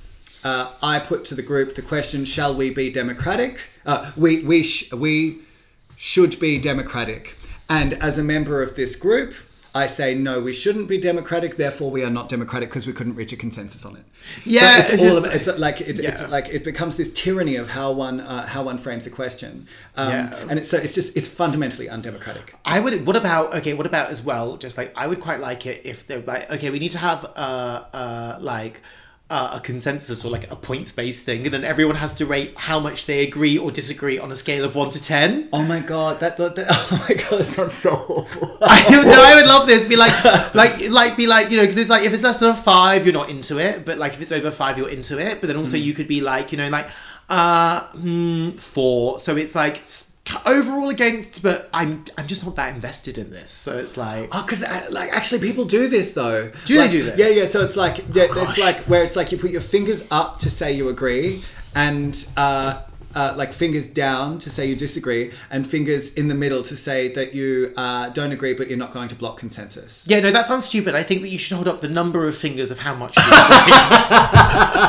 uh, 0.45 0.71
I 0.83 0.99
put 0.99 1.25
to 1.27 1.35
the 1.35 1.43
group 1.43 1.75
the 1.75 1.83
question: 1.83 2.25
Shall 2.25 2.55
we 2.55 2.71
be 2.71 2.91
democratic? 2.91 3.59
Uh, 3.87 4.13
we 4.17 4.43
we 4.45 4.63
sh- 4.63 4.93
we 4.93 5.39
should 5.97 6.39
be 6.41 6.59
democratic. 6.59 7.37
And 7.69 7.95
as 7.95 8.19
a 8.19 8.25
member 8.25 8.63
of 8.63 8.75
this 8.75 8.97
group, 8.97 9.33
I 9.75 9.87
say 9.87 10.15
no, 10.15 10.41
we 10.41 10.53
shouldn't 10.53 10.89
be 10.89 10.99
democratic. 10.99 11.57
Therefore, 11.57 11.91
we 11.91 12.03
are 12.03 12.11
not 12.11 12.29
democratic 12.29 12.69
because 12.71 12.87
we 12.87 12.93
couldn't 12.93 13.15
reach 13.15 13.33
a 13.33 13.37
consensus 13.37 13.85
on 13.85 13.95
it. 13.97 14.03
Yeah, 14.45 14.61
so 14.61 14.81
it's, 14.81 14.91
it's 14.91 15.03
all 15.03 15.09
just- 15.09 15.25
about, 15.25 15.37
it's 15.37 15.59
like 15.59 15.81
it, 15.81 16.01
Yeah. 16.03 16.09
it's 16.11 16.29
like 16.29 16.49
it 16.49 16.65
becomes 16.65 16.97
this 16.97 17.13
tyranny 17.13 17.57
of 17.57 17.71
how 17.71 17.93
one 17.93 18.21
uh, 18.21 18.47
how 18.47 18.65
one 18.65 18.79
frames 18.79 19.07
a 19.07 19.11
question. 19.11 19.67
Um, 19.97 20.09
Yeah. 20.09 20.47
and 20.49 20.59
it's 20.59 20.69
so 20.71 20.79
it's 20.79 20.95
just 20.95 21.17
it's 21.17 21.29
fundamentally 21.29 21.89
undemocratic. 21.89 22.55
I 22.65 22.81
would. 22.81 23.07
What 23.07 23.17
about 23.17 23.55
okay? 23.57 23.75
What 23.75 23.87
about 23.87 24.11
as 24.11 24.25
well? 24.25 24.57
Just 24.57 24.77
like 24.79 24.93
I 24.97 25.07
would 25.07 25.21
quite 25.21 25.41
like 25.41 25.65
it 25.67 25.83
if 25.87 26.07
they're 26.07 26.23
like 26.23 26.51
okay, 26.51 26.71
we 26.71 26.79
need 26.79 26.93
to 26.93 26.99
have 26.99 27.25
uh 27.37 27.85
uh 27.93 28.39
like. 28.41 28.81
Uh, 29.31 29.53
a 29.55 29.61
consensus 29.61 30.25
or 30.25 30.29
like 30.29 30.51
a 30.51 30.57
points 30.57 30.91
based 30.91 31.25
thing, 31.25 31.45
and 31.45 31.55
then 31.55 31.63
everyone 31.63 31.95
has 31.95 32.17
to 32.17 32.27
rate 32.27 32.53
how 32.57 32.81
much 32.81 33.07
they 33.07 33.25
agree 33.25 33.57
or 33.57 33.71
disagree 33.71 34.19
on 34.19 34.33
a 34.33 34.35
scale 34.35 34.65
of 34.65 34.75
one 34.75 34.91
to 34.91 35.01
ten. 35.01 35.49
Oh 35.53 35.63
my 35.63 35.79
god, 35.79 36.19
that, 36.19 36.37
that, 36.37 36.57
that 36.57 36.67
oh 36.71 37.07
my 37.09 37.15
god, 37.15 37.39
that 37.39 37.45
sounds 37.45 37.75
so 37.75 37.91
awful. 37.93 38.59
I 38.63 38.91
no, 38.91 39.23
I 39.23 39.37
would 39.37 39.47
love 39.47 39.69
this. 39.69 39.87
Be 39.87 39.95
like, 39.95 40.25
like, 40.53 40.91
like, 40.91 41.17
be 41.17 41.29
like, 41.29 41.49
you 41.49 41.59
know, 41.59 41.63
because 41.63 41.77
it's 41.77 41.91
like 41.91 42.03
if 42.03 42.13
it's 42.13 42.25
less 42.25 42.41
than 42.41 42.51
a 42.51 42.55
five, 42.57 43.07
you're 43.07 43.13
not 43.13 43.31
into 43.31 43.59
it. 43.59 43.85
But 43.85 43.99
like 43.99 44.15
if 44.15 44.21
it's 44.21 44.33
over 44.33 44.51
five, 44.51 44.77
you're 44.77 44.89
into 44.89 45.25
it. 45.25 45.41
But 45.41 45.47
then 45.47 45.57
also 45.57 45.77
you 45.77 45.95
could 45.95 46.09
be 46.09 46.21
like, 46.21 46.51
you 46.51 46.59
know, 46.59 46.69
like, 46.69 46.89
uh, 47.29 47.83
hmm, 47.91 48.51
four. 48.51 49.21
So 49.21 49.37
it's 49.37 49.55
like 49.55 49.77
overall 50.47 50.91
against, 50.91 51.43
but 51.43 51.69
I'm, 51.73 52.05
I'm 52.17 52.27
just 52.27 52.45
not 52.45 52.57
that 52.57 52.75
invested 52.75 53.19
in 53.19 53.31
this. 53.31 53.51
So 53.51 53.79
it's 53.79 53.97
like, 53.97 54.29
Oh, 54.33 54.43
because 54.43 54.63
like 54.91 55.11
actually 55.13 55.41
people 55.41 55.65
do 55.65 55.89
this 55.89 56.15
though. 56.15 56.51
Do 56.65 56.77
they 56.77 56.89
do 56.89 57.03
this? 57.05 57.19
Yeah, 57.19 57.29
yeah. 57.29 57.49
So 57.49 57.63
it's 57.65 57.77
like 57.77 57.99
yeah, 58.15 58.27
it's 58.31 58.59
like 58.59 58.77
where 58.85 59.03
it's 59.03 59.17
like 59.17 59.33
you 59.33 59.39
put 59.39 59.51
your 59.51 59.61
fingers 59.61 60.07
up 60.11 60.39
to 60.41 60.51
say 60.51 60.73
you 60.73 60.89
agree, 60.89 61.43
and 61.75 62.29
uh, 62.37 62.83
uh, 63.15 63.35
like 63.37 63.53
fingers 63.53 63.87
down 63.87 64.39
to 64.41 64.51
say 64.51 64.67
you 64.69 64.77
disagree, 64.77 65.33
and 65.51 65.67
fingers 65.67 66.15
in 66.15 66.29
the 66.29 66.35
middle 66.35 66.63
to 66.63 66.77
say 66.77 67.09
that 67.13 67.35
you 67.35 67.73
uh, 67.77 68.09
don't 68.11 68.33
agree, 68.33 68.55
but 68.55 68.69
you're 68.69 68.79
not 68.79 68.93
going 68.93 69.09
to 69.09 69.15
block 69.17 69.37
consensus. 69.39 70.07
yeah, 70.09 70.21
no, 70.21 70.31
that 70.31 70.47
sounds 70.47 70.65
stupid. 70.65 70.95
I 70.95 71.03
think 71.03 71.23
that 71.23 71.29
you 71.29 71.39
should 71.39 71.55
hold 71.57 71.69
up 71.69 71.81
the 71.81 71.89
number 71.89 72.27
of 72.29 72.37
fingers 72.37 72.71
of 72.71 72.79
how 72.81 72.95
much. 72.95 73.17
You 73.17 73.23
agree. 73.31 74.81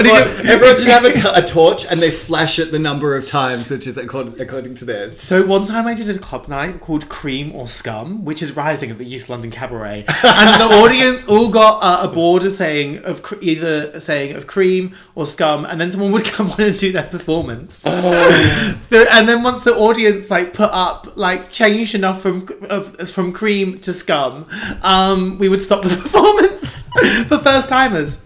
You- 0.00 0.50
everyone 0.50 0.76
should 0.76 0.88
have 0.88 1.04
a, 1.04 1.12
t- 1.12 1.22
a 1.32 1.42
torch, 1.42 1.86
and 1.90 2.00
they 2.00 2.10
flash 2.10 2.58
it 2.58 2.70
the 2.70 2.78
number 2.78 3.16
of 3.16 3.26
times, 3.26 3.70
which 3.70 3.86
is 3.86 3.96
according, 3.96 4.40
according 4.40 4.74
to 4.74 4.84
theirs. 4.84 5.20
So 5.20 5.44
one 5.46 5.64
time 5.66 5.86
I 5.86 5.94
did 5.94 6.08
a 6.10 6.18
club 6.18 6.48
night 6.48 6.80
called 6.80 7.08
Cream 7.08 7.54
or 7.54 7.68
Scum, 7.68 8.24
which 8.24 8.42
is 8.42 8.56
rising 8.56 8.90
at 8.90 8.98
the 8.98 9.06
East 9.10 9.28
London 9.28 9.50
Cabaret, 9.50 10.04
and 10.06 10.60
the 10.60 10.68
audience 10.82 11.26
all 11.26 11.50
got 11.50 11.78
uh, 11.82 12.08
a 12.08 12.12
board 12.12 12.42
of 12.44 12.52
saying 12.52 12.98
of 13.04 13.22
cr- 13.22 13.36
either 13.40 14.00
saying 14.00 14.34
of 14.36 14.46
cream 14.46 14.94
or 15.14 15.26
scum, 15.26 15.64
and 15.64 15.80
then 15.80 15.90
someone 16.00 16.12
would 16.12 16.24
come 16.32 16.50
on 16.50 16.60
and 16.60 16.78
do 16.78 16.92
their 16.92 17.04
performance. 17.04 17.82
But- 18.90 19.08
and 19.12 19.28
then 19.28 19.42
once 19.42 19.64
the 19.64 19.74
audience 19.76 20.30
like 20.30 20.54
put 20.54 20.70
up 20.72 21.16
like 21.16 21.50
changed 21.50 21.94
enough 21.94 22.22
from 22.22 22.48
of, 22.70 23.10
from 23.10 23.32
cream 23.32 23.78
to 23.80 23.92
scum, 23.92 24.46
um, 24.82 25.38
we 25.38 25.48
would 25.48 25.62
stop 25.62 25.82
the 25.82 25.88
performance 26.04 26.88
for 27.28 27.38
first 27.38 27.68
timers. 27.68 28.24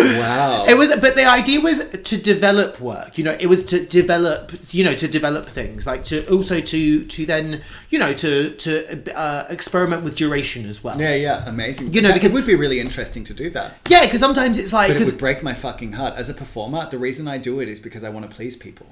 Wow. 0.00 0.64
It 0.68 0.76
was, 0.76 0.88
but 0.96 1.14
the 1.14 1.26
idea 1.26 1.60
was 1.60 1.88
to 1.90 2.16
develop 2.20 2.80
work. 2.80 3.18
You 3.18 3.24
know, 3.24 3.36
it 3.38 3.46
was 3.46 3.64
to 3.66 3.84
develop. 3.84 4.52
You 4.72 4.84
know, 4.84 4.94
to 4.94 5.06
develop 5.08 5.46
things 5.46 5.86
like 5.86 6.04
to 6.06 6.26
also 6.32 6.60
to 6.60 7.04
to 7.04 7.26
then 7.26 7.62
you 7.90 7.98
know 7.98 8.12
to 8.14 8.50
to 8.54 9.16
uh, 9.16 9.46
experiment 9.50 10.02
with 10.02 10.14
duration 10.16 10.68
as 10.68 10.82
well. 10.82 11.00
yeah, 11.00 11.14
yeah, 11.14 11.48
amazing. 11.48 11.92
You 11.92 12.00
know, 12.02 12.08
That- 12.08 12.14
because- 12.14 12.32
it 12.32 12.34
would 12.34 12.46
be 12.46 12.54
really 12.54 12.80
interesting 12.80 13.24
to 13.24 13.34
do 13.34 13.50
that. 13.50 13.76
Yeah, 13.88 14.04
because 14.04 14.20
sometimes 14.20 14.58
it's 14.58 14.72
like 14.72 14.88
But 14.88 15.00
it 15.02 15.04
would 15.04 15.18
break 15.18 15.42
my 15.42 15.54
fucking 15.54 15.92
heart. 15.92 16.14
As 16.16 16.28
a 16.30 16.34
performer, 16.34 16.88
the 16.90 16.98
reason 16.98 17.28
I 17.28 17.38
do 17.38 17.60
it 17.60 17.68
is 17.68 17.78
because 17.80 18.02
I 18.04 18.08
want 18.08 18.28
to 18.28 18.34
please 18.34 18.56
people. 18.56 18.86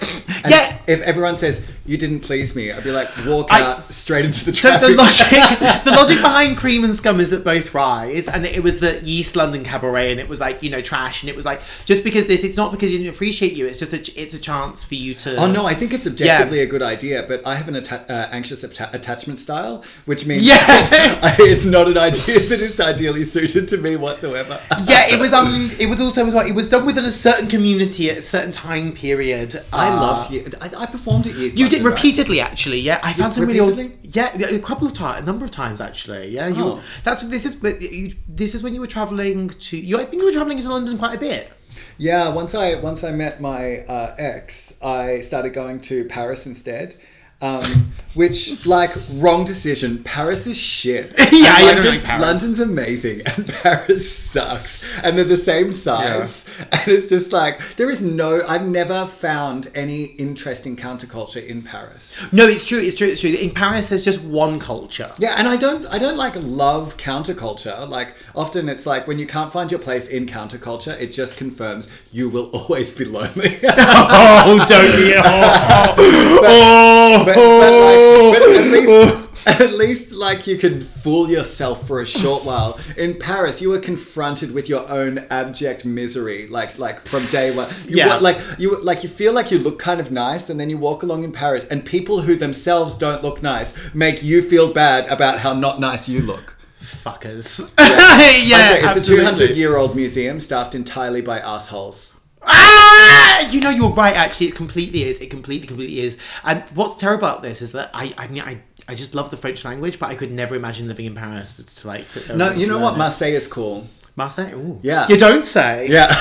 And 0.00 0.50
Yeah. 0.52 0.76
If 0.86 1.02
everyone 1.02 1.38
says 1.38 1.64
you 1.86 1.96
didn't 1.96 2.20
please 2.20 2.56
me, 2.56 2.72
I'd 2.72 2.82
be 2.82 2.90
like, 2.90 3.08
walk 3.26 3.48
I- 3.52 3.60
out 3.62 3.92
straight 3.92 4.24
into 4.24 4.44
the 4.44 4.52
traffic. 4.52 4.88
So 4.88 4.92
the 4.92 4.96
logic, 4.96 5.84
the 5.84 5.90
logic 5.92 6.20
behind 6.20 6.56
Cream 6.56 6.82
and 6.84 6.94
Scum 6.94 7.20
is 7.20 7.30
that 7.30 7.44
both 7.44 7.74
rise, 7.74 8.26
and 8.28 8.44
that 8.44 8.56
it 8.56 8.62
was 8.62 8.80
the 8.80 9.00
East 9.04 9.36
London 9.36 9.62
Cabaret, 9.62 10.10
and 10.10 10.18
it 10.18 10.28
was 10.28 10.40
like 10.40 10.62
you 10.62 10.70
know 10.70 10.80
trash, 10.80 11.22
and 11.22 11.30
it 11.30 11.36
was 11.36 11.44
like 11.44 11.60
just 11.84 12.02
because 12.02 12.26
this, 12.26 12.42
it's 12.42 12.56
not 12.56 12.72
because 12.72 12.90
he 12.90 12.98
didn't 12.98 13.14
appreciate 13.14 13.52
you, 13.52 13.66
it's 13.66 13.78
just 13.78 13.92
a, 13.92 14.20
it's 14.20 14.34
a 14.34 14.40
chance 14.40 14.84
for 14.84 14.94
you 14.94 15.14
to. 15.14 15.36
Oh 15.36 15.46
no, 15.50 15.64
I 15.66 15.74
think 15.74 15.92
it's 15.92 16.06
objectively 16.06 16.60
a 16.60 16.66
good 16.66 16.82
idea, 16.82 17.24
but 17.28 17.46
I 17.46 17.54
have 17.54 17.68
an 17.68 17.76
atta- 17.76 18.10
uh, 18.12 18.28
anxious 18.32 18.64
atta- 18.64 18.90
attachment 18.92 19.38
style, 19.38 19.84
which 20.06 20.26
means 20.26 20.44
Yeah. 20.44 20.56
I, 21.22 21.36
it's 21.40 21.66
not 21.66 21.86
an 21.86 21.98
idea 21.98 22.40
that 22.48 22.60
is 22.60 22.80
ideally 22.80 23.24
suited 23.24 23.68
to 23.68 23.76
me 23.76 23.96
whatsoever. 23.96 24.60
Yeah, 24.86 25.06
it 25.08 25.20
was 25.20 25.32
um, 25.32 25.70
it 25.78 25.88
was 25.88 26.00
also 26.00 26.26
as 26.26 26.34
well. 26.34 26.46
It 26.46 26.54
was 26.54 26.68
done 26.68 26.84
within 26.86 27.04
a 27.04 27.10
certain 27.10 27.48
community 27.48 28.10
at 28.10 28.18
a 28.18 28.22
certain 28.22 28.50
time 28.52 28.92
period. 28.92 29.54
I 29.90 29.96
Uh, 29.96 30.00
loved 30.00 30.30
you. 30.32 30.48
I, 30.60 30.70
I 30.82 30.86
performed 30.86 31.26
at 31.26 31.34
East 31.36 31.56
You 31.56 31.64
London, 31.64 31.78
did 31.82 31.84
right? 31.86 31.94
repeatedly, 31.94 32.40
actually. 32.40 32.80
Yeah, 32.80 33.00
I 33.02 33.12
found 33.12 33.32
some 33.34 33.46
really 33.46 33.60
old. 33.60 33.76
repeatedly? 33.76 34.10
Yeah, 34.18 34.30
yeah, 34.36 34.46
a 34.56 34.58
couple 34.60 34.86
of 34.86 34.92
times, 34.92 35.22
a 35.22 35.26
number 35.26 35.44
of 35.44 35.50
times 35.50 35.80
actually. 35.80 36.28
Yeah, 36.30 36.48
you. 36.48 36.64
Oh. 36.64 36.82
That's 37.04 37.22
this 37.28 37.44
is 37.44 37.54
but 37.56 37.80
you, 37.80 38.14
this 38.28 38.54
is 38.54 38.62
when 38.62 38.74
you 38.74 38.80
were 38.80 38.86
traveling 38.86 39.48
to. 39.50 39.76
You, 39.76 39.98
I 40.00 40.04
think 40.04 40.20
you 40.22 40.26
were 40.26 40.32
traveling 40.32 40.58
to 40.58 40.68
London 40.68 40.98
quite 40.98 41.16
a 41.16 41.20
bit. 41.20 41.52
Yeah, 41.98 42.30
once 42.30 42.54
I 42.54 42.76
once 42.76 43.04
I 43.04 43.12
met 43.12 43.40
my 43.40 43.80
uh, 43.80 44.14
ex, 44.18 44.78
I 44.82 45.20
started 45.20 45.52
going 45.52 45.80
to 45.82 46.04
Paris 46.06 46.46
instead. 46.46 46.94
Um, 47.42 47.92
which 48.14 48.66
like 48.66 48.94
wrong 49.12 49.44
decision. 49.44 50.02
Paris 50.04 50.46
is 50.46 50.56
shit. 50.58 51.14
Yeah, 51.30 51.52
I 51.54 51.60
don't 51.62 51.76
London, 51.76 51.94
like 51.94 52.04
Paris. 52.04 52.22
London's 52.22 52.60
amazing, 52.60 53.22
and 53.26 53.48
Paris 53.48 54.14
sucks. 54.14 54.84
And 55.02 55.16
they're 55.16 55.24
the 55.24 55.36
same 55.36 55.72
size, 55.72 56.46
and 56.58 56.88
it's 56.88 57.08
just 57.08 57.32
like 57.32 57.60
there 57.76 57.88
is 57.88 58.02
no. 58.02 58.42
I've 58.46 58.66
never 58.66 59.06
found 59.06 59.70
any 59.74 60.04
interesting 60.04 60.76
counterculture 60.76 61.46
in 61.46 61.62
Paris. 61.62 62.30
No, 62.32 62.46
it's 62.46 62.66
true. 62.66 62.80
It's 62.80 62.96
true. 62.96 63.08
It's 63.08 63.20
true. 63.20 63.30
In 63.30 63.52
Paris, 63.52 63.88
there's 63.88 64.04
just 64.04 64.24
one 64.24 64.58
culture. 64.58 65.12
Yeah, 65.18 65.36
and 65.38 65.48
I 65.48 65.56
don't 65.56 65.86
I 65.86 65.98
don't 65.98 66.16
like 66.16 66.34
love 66.36 66.96
counterculture. 66.96 67.88
Like 67.88 68.14
often 68.34 68.68
it's 68.68 68.86
like 68.86 69.06
when 69.06 69.18
you 69.18 69.26
can't 69.26 69.52
find 69.52 69.70
your 69.70 69.80
place 69.80 70.08
in 70.08 70.26
counterculture, 70.26 71.00
it 71.00 71.12
just 71.12 71.38
confirms 71.38 71.90
you 72.12 72.28
will 72.28 72.50
always 72.50 72.96
be 72.96 73.04
lonely. 73.04 73.58
Oh, 73.72 74.64
don't 74.66 74.96
be. 74.96 75.14
Oh, 75.16 75.94
but, 75.96 77.24
but, 77.24 77.29
like, 77.36 77.38
oh. 77.38 78.32
but 78.32 78.42
at 78.42 78.66
least 78.70 78.90
oh. 78.90 79.26
at 79.46 79.72
least 79.72 80.12
like 80.12 80.46
you 80.46 80.56
can 80.56 80.80
fool 80.82 81.30
yourself 81.30 81.86
for 81.86 82.00
a 82.00 82.06
short 82.06 82.44
while. 82.44 82.78
In 82.96 83.18
Paris, 83.18 83.60
you 83.62 83.70
were 83.70 83.78
confronted 83.80 84.52
with 84.52 84.68
your 84.68 84.88
own 84.88 85.18
abject 85.30 85.84
misery, 85.84 86.46
like 86.48 86.78
like 86.78 87.00
from 87.06 87.24
day 87.26 87.54
one. 87.54 87.68
You 87.88 87.96
Yeah. 87.96 88.06
wa- 88.08 88.16
like 88.18 88.38
you 88.58 88.80
like 88.82 89.02
you 89.02 89.08
feel 89.08 89.32
like 89.32 89.50
you 89.50 89.58
look 89.58 89.78
kind 89.78 90.00
of 90.00 90.10
nice, 90.12 90.50
and 90.50 90.58
then 90.60 90.68
you 90.70 90.78
walk 90.78 91.02
along 91.02 91.24
in 91.24 91.32
Paris, 91.32 91.66
and 91.68 91.84
people 91.84 92.22
who 92.22 92.36
themselves 92.36 92.96
don't 92.98 93.22
look 93.22 93.42
nice 93.42 93.74
make 93.94 94.22
you 94.22 94.42
feel 94.42 94.72
bad 94.72 95.06
about 95.08 95.38
how 95.40 95.52
not 95.54 95.80
nice 95.80 96.08
you 96.08 96.20
look. 96.20 96.56
fuckers. 96.80 97.72
I 97.78 98.42
yeah, 98.44 98.56
say, 98.92 98.98
it's 98.98 99.08
a 99.08 99.16
200 99.16 99.56
year 99.56 99.76
old 99.76 99.96
museum 99.96 100.40
staffed 100.40 100.74
entirely 100.74 101.22
by 101.22 101.38
assholes. 101.38 102.19
Ah! 102.42 103.48
You 103.50 103.60
know, 103.60 103.70
you're 103.70 103.90
right. 103.90 104.14
Actually, 104.14 104.48
it 104.48 104.54
completely 104.54 105.04
is. 105.04 105.20
It 105.20 105.30
completely, 105.30 105.66
completely 105.66 106.00
is. 106.00 106.18
And 106.44 106.62
what's 106.74 106.96
terrible 106.96 107.24
about 107.28 107.42
this 107.42 107.62
is 107.62 107.72
that 107.72 107.90
I, 107.94 108.14
I 108.16 108.28
mean, 108.28 108.42
I, 108.42 108.60
I 108.88 108.94
just 108.94 109.14
love 109.14 109.30
the 109.30 109.36
French 109.36 109.64
language, 109.64 109.98
but 109.98 110.10
I 110.10 110.14
could 110.14 110.30
never 110.32 110.54
imagine 110.54 110.86
living 110.88 111.06
in 111.06 111.14
Paris 111.14 111.56
to, 111.56 111.66
to 111.66 111.86
like. 111.88 112.06
To, 112.08 112.36
No, 112.36 112.52
to 112.52 112.58
you 112.58 112.66
know 112.66 112.78
what? 112.78 112.94
it. 112.94 112.98
Marseille 112.98 113.32
is 113.34 113.46
cool. 113.46 113.86
Marseille. 114.16 114.52
Ooh. 114.54 114.78
Yeah. 114.82 115.06
You 115.08 115.16
don't 115.16 115.42
say. 115.42 115.88
Yeah. 115.88 116.08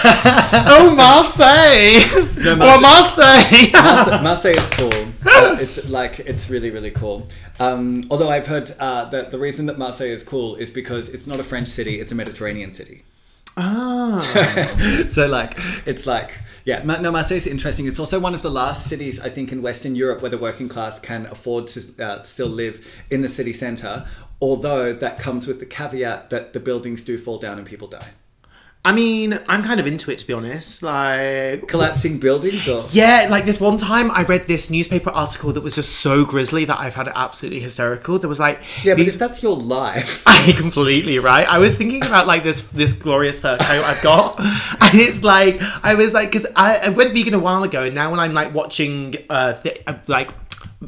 Oh, 0.71 0.93
Marseille. 0.95 2.25
No, 2.43 2.53
or 2.53 2.79
Marseille. 2.81 3.71
Marseille, 3.73 4.21
Marseille 4.23 4.51
is 4.55 4.69
cool. 4.69 4.93
Uh, 5.25 5.57
it's 5.59 5.89
like 5.89 6.19
it's 6.21 6.49
really 6.49 6.69
really 6.69 6.91
cool. 6.91 7.27
Um, 7.59 8.05
although 8.09 8.29
I've 8.29 8.47
heard 8.47 8.71
uh, 8.79 9.05
that 9.09 9.31
the 9.31 9.37
reason 9.37 9.65
that 9.65 9.77
Marseille 9.77 10.07
is 10.07 10.23
cool 10.23 10.55
is 10.55 10.69
because 10.69 11.09
it's 11.09 11.27
not 11.27 11.39
a 11.39 11.43
French 11.43 11.67
city; 11.67 11.99
it's 11.99 12.11
a 12.11 12.15
Mediterranean 12.15 12.71
city. 12.73 13.03
Ah. 13.57 15.05
so 15.09 15.27
like 15.27 15.53
it's 15.85 16.05
like 16.05 16.31
Yeah, 16.65 16.83
no, 16.83 17.11
Marseille 17.11 17.37
is 17.37 17.47
interesting. 17.47 17.87
It's 17.87 17.99
also 17.99 18.19
one 18.19 18.35
of 18.35 18.43
the 18.43 18.51
last 18.51 18.87
cities, 18.87 19.19
I 19.19 19.29
think, 19.29 19.51
in 19.51 19.63
Western 19.63 19.95
Europe 19.95 20.21
where 20.21 20.29
the 20.29 20.37
working 20.37 20.69
class 20.69 20.99
can 20.99 21.25
afford 21.27 21.67
to 21.69 22.03
uh, 22.03 22.21
still 22.21 22.47
live 22.47 22.85
in 23.09 23.21
the 23.21 23.29
city 23.29 23.53
centre. 23.53 24.05
Although 24.39 24.93
that 24.93 25.17
comes 25.17 25.47
with 25.47 25.59
the 25.59 25.65
caveat 25.65 26.29
that 26.29 26.53
the 26.53 26.59
buildings 26.59 27.03
do 27.03 27.17
fall 27.17 27.39
down 27.39 27.57
and 27.57 27.65
people 27.65 27.87
die. 27.87 28.09
I 28.85 28.93
mean, 28.93 29.37
I'm 29.49 29.61
kind 29.61 29.79
of 29.81 29.87
into 29.87 30.09
it 30.09 30.19
to 30.19 30.25
be 30.27 30.31
honest. 30.31 30.81
Like, 30.81 31.67
Collapsing 31.67 32.17
buildings, 32.17 32.67
or 32.67 32.81
yeah, 32.91 33.27
like 33.29 33.43
this 33.45 33.59
one 33.59 33.77
time 33.77 34.09
I 34.11 34.23
read 34.23 34.47
this 34.47 34.69
newspaper 34.69 35.09
article 35.09 35.51
that 35.51 35.61
was 35.61 35.75
just 35.75 35.97
so 35.97 36.23
grisly 36.23 36.63
that 36.63 36.79
I've 36.79 36.95
had 36.95 37.07
it 37.07 37.13
absolutely 37.15 37.59
hysterical. 37.59 38.19
There 38.19 38.29
was 38.29 38.39
like, 38.39 38.61
yeah, 38.83 38.93
these- 38.93 39.15
if 39.15 39.19
that's 39.19 39.43
your 39.43 39.57
life, 39.57 40.23
I 40.27 40.53
completely 40.53 41.19
right. 41.19 41.45
I 41.47 41.57
was 41.59 41.77
thinking 41.77 42.03
about 42.03 42.25
like 42.25 42.43
this 42.43 42.61
this 42.69 42.93
glorious 42.93 43.41
fur 43.41 43.57
coat 43.57 43.83
I've 43.83 44.01
got, 44.01 44.39
and 44.39 44.95
it's 44.97 45.23
like 45.25 45.59
I 45.83 45.95
was 45.95 46.13
like 46.13 46.31
because 46.31 46.47
I, 46.55 46.77
I 46.85 46.89
went 46.89 47.13
vegan 47.13 47.33
a 47.33 47.39
while 47.39 47.63
ago, 47.63 47.83
and 47.83 47.93
now 47.93 48.11
when 48.11 48.19
I'm 48.21 48.33
like 48.33 48.53
watching 48.53 49.15
uh, 49.29 49.53
th- 49.61 49.83
uh 49.87 49.95
like. 50.07 50.29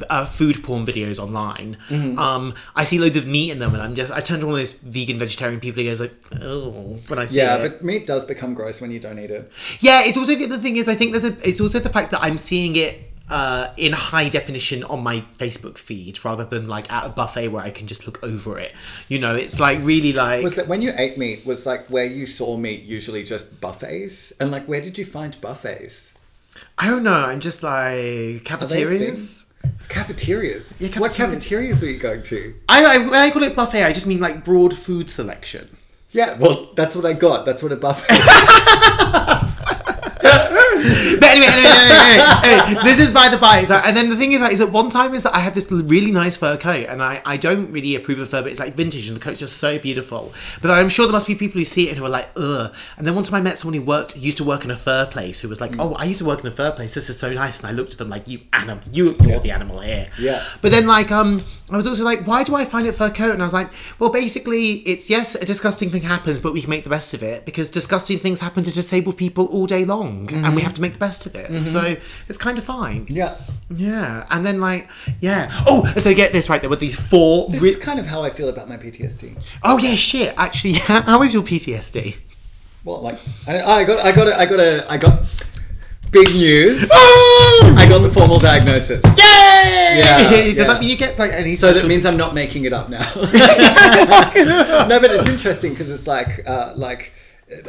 Uh, 0.08 0.24
food 0.24 0.62
porn 0.62 0.86
videos 0.86 1.18
online. 1.18 1.76
Um, 2.18 2.54
I 2.74 2.84
see 2.84 2.98
loads 2.98 3.16
of 3.16 3.26
meat 3.26 3.50
in 3.50 3.58
them, 3.58 3.74
and 3.74 3.82
I'm 3.82 3.94
just 3.94 4.10
I 4.10 4.20
turn 4.20 4.40
to 4.40 4.46
one 4.46 4.54
of 4.54 4.60
those 4.60 4.72
vegan 4.72 5.18
vegetarian 5.18 5.60
people 5.60 5.82
who 5.82 5.88
goes 5.90 6.00
like, 6.00 6.14
oh, 6.40 6.98
when 7.08 7.18
I 7.18 7.26
see 7.26 7.36
yeah, 7.36 7.56
it. 7.56 7.68
but 7.68 7.84
meat 7.84 8.06
does 8.06 8.24
become 8.24 8.54
gross 8.54 8.80
when 8.80 8.90
you 8.90 9.00
don't 9.00 9.18
eat 9.18 9.30
it. 9.30 9.52
Yeah, 9.80 10.02
it's 10.02 10.16
also 10.16 10.34
the 10.34 10.56
thing 10.56 10.76
is 10.76 10.88
I 10.88 10.94
think 10.94 11.10
there's 11.10 11.24
a 11.24 11.36
it's 11.46 11.60
also 11.60 11.78
the 11.78 11.90
fact 11.90 12.10
that 12.12 12.22
I'm 12.22 12.38
seeing 12.38 12.76
it 12.76 13.12
uh, 13.28 13.72
in 13.76 13.92
high 13.92 14.28
definition 14.28 14.84
on 14.84 15.02
my 15.02 15.20
Facebook 15.38 15.78
feed 15.78 16.22
rather 16.24 16.44
than 16.44 16.68
like 16.68 16.92
at 16.92 17.06
a 17.06 17.08
buffet 17.08 17.48
where 17.48 17.62
I 17.62 17.70
can 17.70 17.86
just 17.86 18.06
look 18.06 18.22
over 18.22 18.58
it. 18.58 18.74
You 19.08 19.18
know, 19.18 19.34
it's 19.34 19.58
like 19.58 19.78
really 19.82 20.12
like 20.12 20.42
Was 20.42 20.54
that 20.56 20.68
when 20.68 20.82
you 20.82 20.92
ate 20.96 21.18
meat? 21.18 21.46
Was 21.46 21.66
like 21.66 21.88
where 21.88 22.04
you 22.04 22.26
saw 22.26 22.56
meat 22.56 22.82
usually 22.82 23.24
just 23.24 23.60
buffets, 23.60 24.32
and 24.32 24.50
like 24.50 24.66
where 24.66 24.80
did 24.80 24.98
you 24.98 25.04
find 25.04 25.38
buffets? 25.40 26.18
I 26.78 26.88
don't 26.88 27.02
know. 27.02 27.12
I'm 27.12 27.40
just 27.40 27.62
like 27.62 28.44
cafeterias. 28.44 29.51
Cafeterias. 29.88 30.80
Yeah, 30.80 30.98
What 30.98 31.12
cafeteria. 31.12 31.72
cafeterias 31.72 31.82
were 31.82 31.88
you 31.88 31.98
going 31.98 32.22
to? 32.24 32.54
I, 32.68 32.84
I 32.84 32.98
when 32.98 33.14
I 33.14 33.30
call 33.30 33.42
it 33.42 33.54
buffet. 33.54 33.84
I 33.84 33.92
just 33.92 34.06
mean 34.06 34.20
like 34.20 34.44
broad 34.44 34.74
food 34.76 35.10
selection. 35.10 35.68
Yeah, 36.12 36.36
well, 36.38 36.70
that's 36.74 36.94
what 36.94 37.04
I 37.06 37.12
got. 37.14 37.44
That's 37.46 37.62
what 37.62 37.72
a 37.72 37.76
buffet. 37.76 38.06
But 40.82 41.28
anyway, 41.28 41.46
anyway, 41.46 41.70
anyway, 41.70 42.24
anyway, 42.44 42.82
this 42.82 42.98
is 42.98 43.12
by 43.12 43.28
the 43.28 43.38
by. 43.38 43.58
And 43.62 43.96
then 43.96 44.08
the 44.08 44.16
thing 44.16 44.32
is, 44.32 44.40
like, 44.40 44.52
is 44.52 44.58
that 44.58 44.72
one 44.72 44.90
time 44.90 45.14
is 45.14 45.22
that 45.22 45.34
I 45.34 45.38
have 45.38 45.54
this 45.54 45.70
really 45.70 46.10
nice 46.10 46.36
fur 46.36 46.56
coat, 46.56 46.86
and 46.88 47.02
I, 47.02 47.22
I 47.24 47.36
don't 47.36 47.70
really 47.70 47.94
approve 47.94 48.18
of 48.18 48.28
fur, 48.28 48.42
but 48.42 48.50
it's 48.50 48.60
like 48.60 48.74
vintage, 48.74 49.08
and 49.08 49.16
the 49.16 49.20
coat's 49.20 49.40
just 49.40 49.58
so 49.58 49.78
beautiful. 49.78 50.32
But 50.60 50.70
I'm 50.70 50.88
sure 50.88 51.06
there 51.06 51.12
must 51.12 51.26
be 51.26 51.34
people 51.34 51.58
who 51.58 51.64
see 51.64 51.86
it 51.86 51.90
and 51.90 51.98
who 51.98 52.04
are 52.04 52.10
like, 52.10 52.28
ugh. 52.36 52.74
And 52.96 53.06
then 53.06 53.14
one 53.14 53.24
time 53.24 53.36
I 53.36 53.40
met 53.40 53.58
someone 53.58 53.78
who 53.78 53.84
worked, 53.84 54.16
used 54.16 54.38
to 54.38 54.44
work 54.44 54.64
in 54.64 54.70
a 54.70 54.76
fur 54.76 55.06
place, 55.06 55.40
who 55.40 55.48
was 55.48 55.60
like, 55.60 55.78
oh, 55.78 55.94
I 55.94 56.04
used 56.04 56.18
to 56.18 56.24
work 56.24 56.40
in 56.40 56.46
a 56.46 56.50
fur 56.50 56.72
place. 56.72 56.94
This 56.94 57.08
is 57.08 57.18
so 57.18 57.32
nice. 57.32 57.60
And 57.60 57.70
I 57.70 57.72
looked 57.72 57.92
at 57.92 57.98
them 57.98 58.08
like, 58.08 58.26
you 58.26 58.40
animal, 58.52 58.82
you, 58.90 59.16
you're 59.22 59.38
the 59.38 59.50
animal 59.52 59.80
here. 59.80 60.08
Yeah. 60.18 60.44
But 60.60 60.72
then, 60.72 60.86
like, 60.86 61.10
um, 61.12 61.40
I 61.70 61.76
was 61.76 61.86
also 61.86 62.04
like, 62.04 62.26
why 62.26 62.42
do 62.44 62.54
I 62.54 62.64
find 62.64 62.86
it 62.86 62.92
fur 62.92 63.10
coat? 63.10 63.32
And 63.32 63.42
I 63.42 63.46
was 63.46 63.54
like, 63.54 63.70
well, 63.98 64.10
basically, 64.10 64.78
it's 64.80 65.08
yes, 65.08 65.34
a 65.34 65.44
disgusting 65.44 65.90
thing 65.90 66.02
happens, 66.02 66.38
but 66.38 66.52
we 66.52 66.60
can 66.60 66.70
make 66.70 66.84
the 66.84 66.90
best 66.90 67.14
of 67.14 67.22
it 67.22 67.44
because 67.44 67.70
disgusting 67.70 68.18
things 68.18 68.40
happen 68.40 68.64
to 68.64 68.72
disabled 68.72 69.16
people 69.16 69.46
all 69.46 69.66
day 69.66 69.84
long, 69.84 70.32
and 70.32 70.56
we 70.56 70.62
have 70.62 70.71
to 70.74 70.80
make 70.80 70.92
the 70.94 70.98
best 70.98 71.26
of 71.26 71.34
it. 71.34 71.60
So 71.60 71.96
it's 72.28 72.38
kind 72.38 72.58
of 72.58 72.64
fine. 72.64 73.06
yeah. 73.08 73.36
Yeah, 73.74 74.26
and 74.30 74.44
then 74.44 74.60
like, 74.60 74.88
yeah. 75.20 75.50
Oh, 75.66 75.90
so 75.96 76.12
get 76.14 76.32
this 76.32 76.50
right. 76.50 76.60
There 76.60 76.68
with 76.68 76.80
these 76.80 76.94
four. 76.94 77.48
This 77.48 77.62
Re- 77.62 77.70
is 77.70 77.78
kind 77.78 77.98
of 77.98 78.06
how 78.06 78.22
I 78.22 78.28
feel 78.28 78.50
about 78.50 78.68
my 78.68 78.76
PTSD. 78.76 79.40
oh 79.62 79.78
yeah, 79.78 79.94
shit. 79.94 80.34
Actually, 80.36 80.74
how 80.90 81.22
is 81.22 81.32
your 81.32 81.42
PTSD? 81.42 82.16
Well, 82.84 83.00
like 83.00 83.18
I, 83.46 83.62
I 83.62 83.84
got, 83.84 84.04
I 84.04 84.12
got, 84.12 84.26
a, 84.28 84.38
I 84.38 84.44
got 84.44 84.60
a, 84.60 84.92
I 84.92 84.96
got 84.98 85.22
big 86.10 86.34
news. 86.34 86.90
Oh! 87.54 87.74
I 87.78 87.86
got 87.88 88.00
the 88.00 88.10
formal 88.10 88.38
diagnosis. 88.38 89.02
Yay! 89.16 89.98
Yeah, 89.98 90.28
Does 90.30 90.54
yeah. 90.54 90.64
that 90.64 90.80
mean 90.80 90.90
you 90.90 90.96
get 90.96 91.18
like 91.18 91.30
any? 91.32 91.56
So 91.56 91.72
that 91.72 91.86
means 91.86 92.04
I'm 92.04 92.16
not 92.16 92.34
making 92.34 92.64
it 92.64 92.72
up 92.72 92.88
now. 92.88 93.04
no, 93.14 95.00
but 95.00 95.10
it's 95.10 95.28
interesting 95.28 95.72
because 95.72 95.90
it's 95.90 96.06
like, 96.06 96.46
uh, 96.46 96.72
like, 96.76 97.12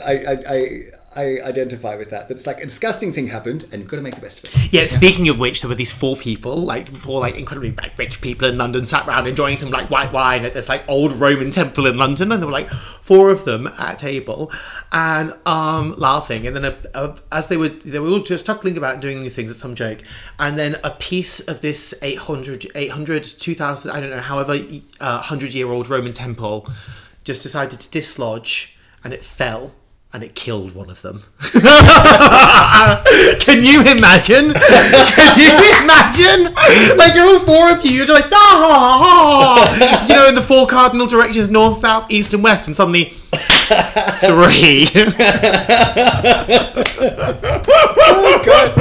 I, 0.03 0.11
I, 0.11 0.37
I, 0.49 0.83
I 1.15 1.41
identify 1.41 1.95
with 1.95 2.09
that. 2.09 2.27
That 2.27 2.37
it's 2.37 2.47
like 2.47 2.59
a 2.59 2.65
disgusting 2.65 3.13
thing 3.13 3.27
happened, 3.27 3.65
and 3.71 3.81
you've 3.81 3.89
got 3.89 3.97
to 3.97 4.03
make 4.03 4.15
the 4.15 4.21
best 4.21 4.43
of 4.43 4.55
it. 4.55 4.73
Yeah, 4.73 4.85
speaking 4.85 5.29
of 5.29 5.39
which, 5.39 5.61
there 5.61 5.69
were 5.69 5.75
these 5.75 5.91
four 5.91 6.15
people, 6.15 6.57
like 6.57 6.87
four 6.87 7.19
like 7.19 7.35
incredibly 7.35 7.71
like, 7.71 7.97
rich 7.97 8.21
people 8.21 8.47
in 8.47 8.57
London, 8.57 8.85
sat 8.85 9.07
around 9.07 9.27
enjoying 9.27 9.57
some 9.57 9.69
like 9.69 9.89
white 9.89 10.11
wine 10.11 10.45
at 10.45 10.53
this 10.53 10.69
like 10.69 10.87
old 10.87 11.13
Roman 11.13 11.51
temple 11.51 11.85
in 11.85 11.97
London, 11.97 12.31
and 12.31 12.41
there 12.41 12.47
were 12.47 12.53
like 12.53 12.69
four 12.69 13.29
of 13.29 13.45
them 13.45 13.67
at 13.67 13.95
a 13.95 13.97
table 13.97 14.51
and 14.91 15.33
um 15.45 15.93
laughing, 15.97 16.47
and 16.47 16.55
then 16.55 16.65
a, 16.65 16.77
a, 16.93 17.15
as 17.31 17.47
they 17.47 17.57
were 17.57 17.69
they 17.69 17.99
were 17.99 18.09
all 18.09 18.19
just 18.19 18.45
chuckling 18.45 18.77
about 18.77 18.99
doing 18.99 19.21
these 19.21 19.35
things 19.35 19.51
at 19.51 19.57
some 19.57 19.75
joke, 19.75 20.01
and 20.39 20.57
then 20.57 20.77
a 20.83 20.91
piece 20.91 21.39
of 21.47 21.61
this 21.61 21.93
800, 22.01 22.71
800 22.75 23.23
2000, 23.23 23.91
I 23.91 23.99
don't 23.99 24.09
know, 24.09 24.19
however, 24.19 24.57
uh, 24.99 25.21
hundred 25.21 25.53
year 25.53 25.69
old 25.69 25.89
Roman 25.89 26.13
temple 26.13 26.67
just 27.23 27.43
decided 27.43 27.79
to 27.79 27.91
dislodge, 27.91 28.77
and 29.03 29.13
it 29.13 29.23
fell. 29.23 29.73
And 30.13 30.23
it 30.23 30.35
killed 30.35 30.75
one 30.75 30.91
of 30.91 31.01
them. 31.01 31.23
Can 33.39 33.63
you 33.63 33.81
imagine? 33.81 34.53
Can 34.53 35.39
you 35.39 35.57
imagine? 35.81 36.53
Like 36.95 37.15
you're 37.15 37.25
all 37.25 37.39
four 37.39 37.71
of 37.71 37.83
you, 37.83 37.91
you're 37.93 38.05
like 38.05 38.25
ah, 38.31 40.05
you 40.07 40.13
know, 40.13 40.27
in 40.27 40.35
the 40.35 40.41
four 40.41 40.67
cardinal 40.67 41.07
directions: 41.07 41.49
north, 41.49 41.79
south, 41.79 42.11
east, 42.11 42.31
and 42.35 42.43
west, 42.43 42.67
and 42.67 42.75
suddenly 42.75 43.05
three. 43.33 44.85
Oh 48.05 48.21
my 48.21 48.41
god! 48.45 48.73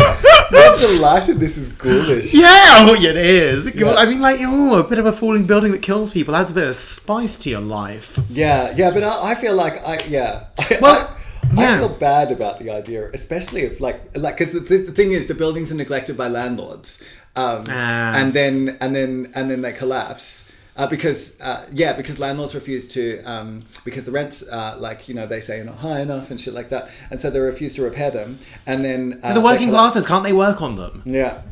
I'm 0.55 0.79
delighted 0.79 1.41
this 1.41 1.57
is 1.57 1.73
ghoulish. 1.73 2.35
yeah, 2.35 2.81
oh, 2.81 2.95
yeah, 2.95 3.11
it 3.11 3.17
is. 3.17 3.69
I 3.83 4.05
mean, 4.07 4.21
like, 4.21 4.41
oh, 4.43 4.79
a 4.79 4.85
bit 4.85 4.99
of 4.99 5.07
a 5.07 5.13
falling 5.13 5.47
building 5.47 5.73
that 5.73 5.81
kills 5.83 6.11
people 6.13 6.37
adds 6.37 6.51
a 6.51 6.55
bit 6.55 6.69
of 6.69 6.77
spice 6.77 7.39
to 7.39 7.51
your 7.51 7.61
life. 7.61 8.19
Yeah, 8.29 8.75
yeah, 8.77 8.91
but 8.91 9.03
I, 9.03 9.31
I 9.31 9.35
feel 9.35 9.55
like 9.55 9.83
I 9.87 9.99
yeah. 10.09 10.45
I, 10.59 10.79
Well, 10.81 11.09
I, 11.09 11.22
I 11.51 11.79
feel 11.79 11.89
bad 11.89 12.33
about 12.33 12.59
the 12.59 12.71
idea, 12.71 13.11
especially 13.13 13.63
if 13.63 13.81
like 13.81 14.01
like 14.17 14.39
because 14.39 14.53
the, 14.53 14.61
the 14.61 14.93
thing 14.93 15.13
is 15.13 15.27
the 15.27 15.35
buildings 15.35 15.71
are 15.73 15.75
neglected 15.77 16.17
by 16.17 16.29
landlords, 16.29 17.03
um, 17.37 17.65
Ah. 17.69 18.15
and 18.17 18.33
then 18.33 18.77
and 18.81 18.95
then 18.97 19.31
and 19.35 19.51
then 19.51 19.61
they 19.63 19.73
collapse. 19.73 20.49
Uh, 20.75 20.87
because 20.87 21.39
uh, 21.43 21.67
yeah, 21.71 21.93
because 21.93 22.19
landlords 22.19 22.55
refuse 22.55 22.89
to 22.89 23.23
um, 23.25 23.63
because 23.85 24.07
the 24.07 24.11
rents 24.11 24.43
uh, 24.49 24.75
like 24.79 25.07
you 25.07 25.15
know 25.15 25.27
they 25.27 25.41
say 25.41 25.61
are 25.61 25.65
not 25.65 25.77
high 25.77 26.01
enough 26.01 26.31
and 26.31 26.41
shit 26.41 26.55
like 26.55 26.71
that, 26.71 26.91
and 27.11 27.21
so 27.21 27.29
they 27.31 27.39
refuse 27.41 27.75
to 27.75 27.83
repair 27.83 28.11
them, 28.11 28.39
and 28.67 28.83
then 28.83 29.21
uh, 29.23 29.35
The 29.35 29.41
working 29.43 29.69
classes 29.69 30.07
can't 30.07 30.25
they 30.25 30.33
work 30.33 30.63
on 30.63 30.77
them? 30.77 31.03
Yeah. 31.05 31.43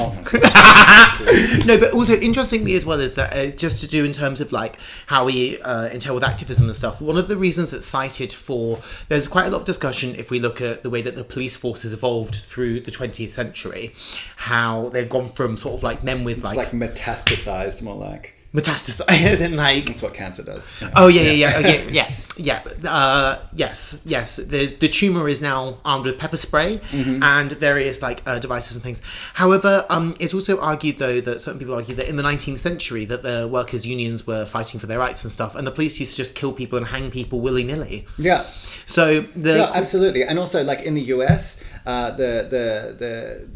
Oh, 0.00 0.12
no, 1.66 1.78
but 1.78 1.92
also 1.92 2.14
interestingly 2.14 2.74
as 2.74 2.86
well 2.86 3.00
is 3.00 3.14
that 3.14 3.34
uh, 3.34 3.46
just 3.56 3.80
to 3.82 3.88
do 3.88 4.04
in 4.04 4.12
terms 4.12 4.40
of 4.40 4.52
like 4.52 4.76
how 5.06 5.24
we 5.24 5.60
uh, 5.62 5.86
entail 5.88 6.14
with 6.14 6.24
activism 6.24 6.66
and 6.66 6.76
stuff. 6.76 7.00
One 7.00 7.18
of 7.18 7.26
the 7.26 7.36
reasons 7.36 7.72
that's 7.72 7.86
cited 7.86 8.32
for 8.32 8.80
there's 9.08 9.26
quite 9.26 9.46
a 9.46 9.50
lot 9.50 9.60
of 9.60 9.66
discussion 9.66 10.14
if 10.14 10.30
we 10.30 10.38
look 10.38 10.60
at 10.60 10.82
the 10.82 10.90
way 10.90 11.02
that 11.02 11.16
the 11.16 11.24
police 11.24 11.56
force 11.56 11.82
has 11.82 11.92
evolved 11.92 12.36
through 12.36 12.80
the 12.80 12.92
20th 12.92 13.32
century, 13.32 13.92
how 14.36 14.88
they've 14.90 15.08
gone 15.08 15.28
from 15.28 15.56
sort 15.56 15.74
of 15.74 15.82
like 15.82 16.04
men 16.04 16.22
with 16.22 16.44
like, 16.44 16.56
like 16.56 16.70
metastasized, 16.70 17.82
more 17.82 17.96
like 17.96 18.34
metastasized 18.54 19.40
and 19.44 19.56
like 19.56 19.84
that's 19.84 20.02
what 20.02 20.14
cancer 20.14 20.44
does. 20.44 20.76
Oh 20.94 21.08
yeah, 21.08 21.22
yeah, 21.22 21.32
yeah, 21.32 21.58
okay, 21.58 21.84
yeah, 21.86 21.90
yeah. 21.90 22.10
Yeah, 22.38 22.62
uh, 22.84 23.38
yes, 23.54 24.02
yes. 24.06 24.36
The 24.36 24.66
the 24.66 24.88
tumor 24.88 25.28
is 25.28 25.40
now 25.42 25.78
armed 25.84 26.06
with 26.06 26.18
pepper 26.18 26.36
spray 26.36 26.80
and 26.92 27.52
various 27.52 28.00
like 28.00 28.22
uh, 28.26 28.38
devices 28.38 28.76
and 28.76 28.82
things. 28.82 29.02
However, 29.34 29.84
um, 29.90 30.16
it's 30.18 30.34
also 30.34 30.60
argued 30.60 30.98
though 30.98 31.20
that 31.20 31.40
certain 31.40 31.58
people 31.58 31.74
argue 31.74 31.94
that 31.96 32.08
in 32.08 32.16
the 32.16 32.22
19th 32.22 32.60
century 32.60 33.04
that 33.06 33.22
the 33.22 33.48
workers' 33.50 33.84
unions 33.86 34.26
were 34.26 34.46
fighting 34.46 34.80
for 34.80 34.86
their 34.86 34.98
rights 34.98 35.24
and 35.24 35.32
stuff, 35.32 35.54
and 35.54 35.66
the 35.66 35.72
police 35.72 35.98
used 35.98 36.12
to 36.12 36.16
just 36.16 36.34
kill 36.34 36.52
people 36.52 36.78
and 36.78 36.86
hang 36.86 37.10
people 37.10 37.40
willy 37.40 37.64
nilly. 37.64 38.06
Yeah. 38.18 38.46
So 38.86 39.20
the 39.36 39.58
Yeah, 39.58 39.70
absolutely. 39.74 40.24
And 40.24 40.38
also, 40.38 40.64
like 40.64 40.82
in 40.82 40.94
the 40.94 41.02
US, 41.16 41.62
uh, 41.86 42.10
the 42.12 42.46
the 42.48 42.96
the 42.98 43.48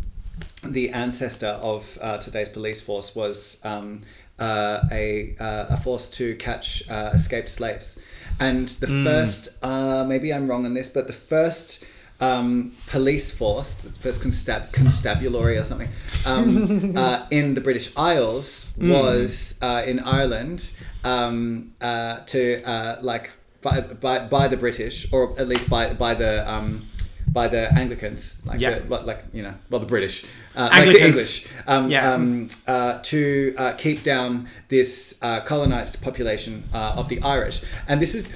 the 0.69 0.91
ancestor 0.91 1.59
of 1.63 1.99
uh, 2.01 2.19
today's 2.19 2.49
police 2.49 2.81
force 2.81 3.15
was 3.15 3.65
um, 3.65 4.03
uh, 4.39 4.81
a 4.91 5.37
uh, 5.41 5.67
a 5.71 5.77
force 5.77 6.11
to 6.11 6.37
catch 6.37 6.89
uh, 6.89 7.11
escaped 7.15 7.51
slaves. 7.51 8.01
And 8.41 8.69
the 8.69 8.87
first, 9.05 9.63
uh, 9.65 10.05
maybe 10.05 10.33
I'm 10.33 10.49
wrong 10.49 10.65
on 10.65 10.75
this, 10.75 10.89
but 10.89 11.07
the 11.07 11.13
first 11.13 11.85
um, 12.21 12.73
police 12.87 13.37
force, 13.37 13.75
the 13.79 13.91
first 13.91 14.23
constab- 14.23 14.73
constabulary 14.73 15.59
or 15.59 15.65
something, 15.65 15.89
um, 16.27 16.97
uh, 16.97 17.27
in 17.31 17.55
the 17.55 17.61
British 17.61 17.97
Isles 17.97 18.71
was 18.79 19.59
uh, 19.61 19.83
in 19.87 20.01
Ireland 20.01 20.71
um, 21.05 21.73
uh, 21.81 22.21
to 22.27 22.63
uh, 22.65 22.99
like 23.03 23.31
by, 23.61 23.81
by, 23.81 24.27
by 24.27 24.49
the 24.49 24.57
British, 24.57 25.13
or 25.13 25.39
at 25.39 25.49
least 25.49 25.69
by 25.71 25.95
by 25.95 26.15
the 26.15 26.51
um, 26.51 26.87
by 27.33 27.49
the 27.49 27.63
Anglicans, 27.83 28.23
like 28.45 28.61
Yeah. 28.61 28.79
the, 28.81 29.01
like 29.11 29.23
you 29.33 29.43
know, 29.43 29.55
well 29.71 29.81
the 29.81 29.87
British, 29.95 30.25
uh, 30.55 30.69
like 30.73 30.93
the 30.97 31.05
English, 31.07 31.47
um, 31.67 31.91
Yeah. 31.91 32.13
um, 32.13 32.49
uh, 32.67 32.99
to 33.11 33.55
uh, 33.57 33.73
keep 33.85 34.03
down 34.03 34.47
this 34.69 35.19
uh, 35.23 35.41
colonized 35.41 36.03
population 36.03 36.55
uh, 36.75 37.01
of 37.01 37.09
the 37.09 37.19
Irish, 37.23 37.63
and 37.89 38.01
this 38.01 38.15
is. 38.15 38.35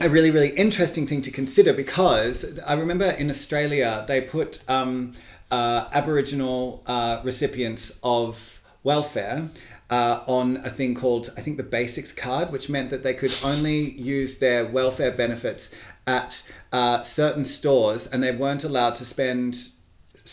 a 0.00 0.08
really, 0.08 0.30
really 0.30 0.50
interesting 0.50 1.08
thing 1.08 1.22
to 1.22 1.30
consider 1.32 1.72
because 1.72 2.36
I 2.72 2.74
remember 2.74 3.06
in 3.22 3.30
Australia 3.30 4.04
they 4.06 4.20
put 4.20 4.50
um, 4.68 5.10
uh, 5.50 5.86
Aboriginal 5.92 6.84
uh, 6.86 7.20
recipients 7.24 7.98
of 8.04 8.60
welfare. 8.84 9.48
Uh, 9.90 10.20
on 10.26 10.58
a 10.70 10.70
thing 10.78 10.94
called, 10.94 11.30
I 11.38 11.40
think, 11.40 11.56
the 11.56 11.62
Basics 11.78 12.12
card, 12.12 12.52
which 12.52 12.68
meant 12.68 12.90
that 12.90 13.02
they 13.02 13.14
could 13.14 13.34
only 13.42 13.78
use 14.16 14.36
their 14.38 14.66
welfare 14.66 15.10
benefits 15.24 15.74
at 16.08 16.50
uh, 16.72 17.02
certain 17.02 17.44
stores 17.44 18.06
and 18.06 18.22
they 18.22 18.34
weren't 18.34 18.64
allowed 18.64 18.94
to 18.94 19.04
spend 19.04 19.54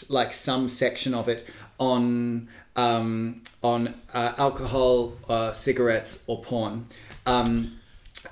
like 0.10 0.34
some 0.34 0.70
section 0.70 1.14
of 1.14 1.28
it 1.28 1.46
on 1.78 2.48
um, 2.78 3.42
on 3.62 3.94
uh, 4.14 4.34
alcohol, 4.38 5.14
uh, 5.30 5.52
cigarettes, 5.54 6.24
or 6.28 6.42
porn. 6.42 6.88
Um, 7.26 7.80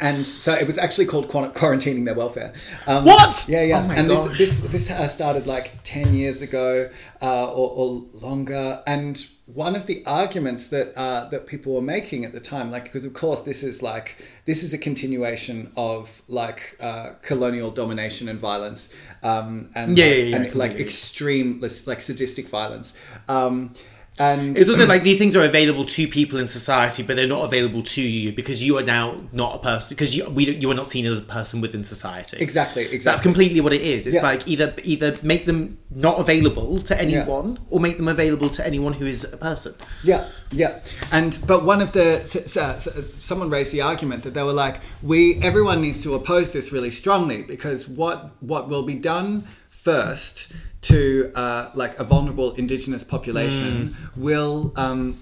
and 0.04 0.28
so 0.28 0.54
it 0.54 0.68
was 0.68 0.78
actually 0.78 1.06
called 1.06 1.30
quarantining 1.30 2.04
their 2.04 2.14
welfare. 2.14 2.54
Um, 2.88 3.06
What? 3.06 3.45
Yeah, 3.47 3.64
yeah. 3.64 3.88
Oh 3.88 3.93
and 3.93 4.10
this 4.10 4.28
gosh. 4.28 4.38
this 4.38 4.60
this 4.60 4.91
uh, 4.91 5.08
started 5.08 5.47
like 5.47 5.72
ten 5.86 6.14
years 6.14 6.41
ago 6.41 6.89
uh, 7.22 7.45
or, 7.45 7.70
or 7.80 8.06
longer. 8.14 8.84
And 8.86 9.26
one 9.45 9.78
of 9.78 9.88
the 9.88 10.04
arguments 10.06 10.68
that 10.68 10.93
uh, 10.97 11.30
that 11.30 11.47
people 11.47 11.74
were 11.74 11.82
making 11.82 12.26
at 12.26 12.34
the 12.34 12.41
time, 12.41 12.70
like 12.70 12.84
because 12.84 13.06
of 13.06 13.14
course 13.14 13.43
this 13.43 13.64
is 13.64 13.82
like 13.82 14.22
this 14.43 14.62
is 14.62 14.74
a 14.74 14.78
continuation 14.78 15.72
of 15.78 16.22
like 16.28 16.76
uh, 16.82 17.12
colonial 17.22 17.72
domination 17.72 18.28
and 18.28 18.39
violence, 18.39 18.93
um, 19.24 19.70
and 19.74 19.97
Yeah, 19.97 20.06
like, 20.06 20.18
yeah, 20.18 20.24
yeah, 20.24 20.36
and, 20.36 20.56
like 20.56 20.74
extreme 20.74 21.62
like 21.62 22.01
sadistic 22.01 22.49
violence. 22.49 22.99
Um, 23.30 23.74
and 24.20 24.55
It's 24.57 24.70
also 24.70 24.86
like 24.86 25.01
these 25.03 25.18
things 25.18 25.36
are 25.36 25.43
available 25.43 25.86
to 25.86 26.07
people 26.07 26.38
in 26.38 26.47
society, 26.47 27.01
but 27.01 27.16
they're 27.16 27.28
not 27.28 27.45
available 27.45 27.82
to 27.82 28.01
you 28.01 28.32
because 28.32 28.61
you 28.64 28.78
are 28.78 28.84
now 28.84 29.22
not 29.32 29.55
a 29.55 29.57
person 29.57 29.95
because 29.95 30.16
you 30.16 30.30
we 30.30 30.45
don't- 30.45 30.61
you 30.61 30.70
are 30.70 30.76
not 30.76 30.88
seen 30.88 31.05
as 31.07 31.18
a 31.18 31.22
person 31.22 31.61
within 31.61 31.84
society. 31.84 32.38
exactly, 32.39 32.84
exactly. 32.84 32.99
That's 32.99 33.22
completely 33.22 33.59
what 33.61 33.74
it 33.74 33.82
is. 33.82 34.05
It's 34.05 34.16
Yeah. 34.18 34.22
like 34.22 34.47
either 34.47 34.74
either 34.84 35.18
make 35.24 35.45
them 35.47 35.78
not 35.95 36.20
available 36.20 36.80
to 36.82 36.99
anyone 37.01 37.57
or 37.72 37.80
make 37.80 37.97
them 37.97 38.07
available 38.07 38.49
to 38.49 38.66
anyone 38.66 38.93
who 38.93 39.05
is 39.07 39.24
a 39.24 39.38
person. 39.38 39.74
Yeah, 40.03 40.26
yeah, 40.51 40.80
and 41.11 41.38
but 41.47 41.66
one 41.66 41.82
of 41.82 41.91
the 41.93 42.22
s- 42.24 42.36
s- 42.36 42.57
uh, 42.57 42.74
s- 42.78 42.88
someone 43.24 43.49
raised 43.49 43.72
the 43.72 43.82
argument 43.82 44.22
that 44.24 44.34
they 44.36 44.43
were 44.43 44.53
like, 44.53 44.82
we 45.01 45.39
everyone 45.41 45.82
needs 45.82 46.03
to 46.03 46.14
oppose 46.14 46.53
this 46.53 46.72
really 46.72 46.91
strongly 46.91 47.41
because 47.41 47.88
what 47.88 48.32
what 48.41 48.70
will 48.70 48.84
be 48.84 48.95
done 48.95 49.45
first 49.84 50.53
to 50.81 51.31
uh, 51.36 51.69
like 51.73 51.99
a 51.99 52.03
vulnerable 52.03 52.53
indigenous 52.53 53.03
population 53.03 53.95
will. 54.15 54.71
Um, 54.75 55.21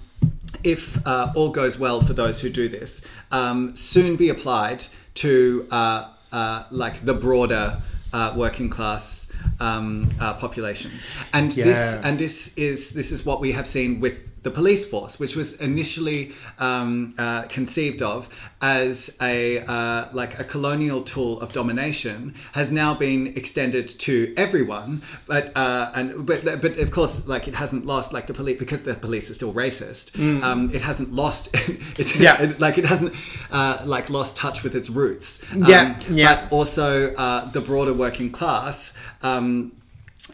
if 0.64 1.06
uh, 1.08 1.34
all 1.36 1.52
goes 1.52 1.80
well 1.80 2.02
for 2.02 2.14
those 2.14 2.42
who 2.42 2.50
do 2.50 2.70
this, 2.70 3.08
um, 3.32 3.76
soon 3.76 4.16
be 4.16 4.30
applied 4.30 4.84
to 5.16 5.68
uh, 5.72 6.10
uh, 6.32 6.66
like 6.70 7.04
the 7.06 7.14
broader 7.14 7.82
uh, 8.14 8.34
working 8.36 8.70
class 8.70 9.32
um, 9.60 10.10
uh, 10.20 10.34
population, 10.34 10.92
and 11.34 11.52
this 11.52 12.02
and 12.04 12.20
this 12.20 12.58
is 12.58 12.94
this 12.94 13.12
is 13.12 13.26
what 13.26 13.40
we 13.42 13.54
have 13.54 13.66
seen 13.66 14.00
with 14.00 14.31
the 14.44 14.50
police 14.52 14.90
force, 14.90 15.20
which 15.20 15.36
was 15.36 15.62
initially 15.62 16.32
um, 16.58 17.14
uh, 17.18 17.44
conceived 17.44 18.02
of 18.02 18.28
as 18.62 19.16
a 19.22 19.60
uh, 19.60 20.08
like 20.14 20.40
a 20.40 20.44
colonial 20.44 21.04
tool 21.04 21.40
of 21.42 21.54
domination, 21.54 22.34
has 22.54 22.72
now 22.72 22.94
been 22.96 23.28
extended 23.36 23.88
to 23.88 24.34
everyone. 24.38 25.02
But 25.28 25.56
uh, 25.56 25.92
and 25.94 26.26
but 26.26 26.44
but 26.62 26.78
of 26.78 26.90
course, 26.92 27.28
like 27.28 27.48
it 27.48 27.56
hasn't 27.56 27.86
lost 27.86 28.14
like 28.14 28.26
the 28.28 28.34
police 28.34 28.58
because 28.58 28.84
the 28.84 28.96
police 28.96 29.30
are 29.30 29.36
still 29.36 29.54
racist. 29.54 30.18
Um, 30.44 30.72
it 30.74 30.82
hasn't 30.82 31.14
lost. 31.14 31.54
it, 32.00 32.16
Yeah. 32.20 32.42
it- 32.42 32.60
like 32.60 32.78
it 32.78 32.86
hasn't 32.86 33.14
uh, 33.52 33.82
like 33.86 34.10
lost 34.10 34.38
touch 34.38 34.64
with 34.64 34.76
its 34.76 34.90
roots. 34.90 35.44
Um, 35.54 35.66
Yeah, 35.66 36.00
yeah. 36.10 36.48
But 36.50 36.56
also 36.56 37.14
uh, 37.16 37.50
the 37.52 37.62
broader 37.62 37.94
working 37.94 38.32
class. 38.32 38.94
Um, 39.22 39.74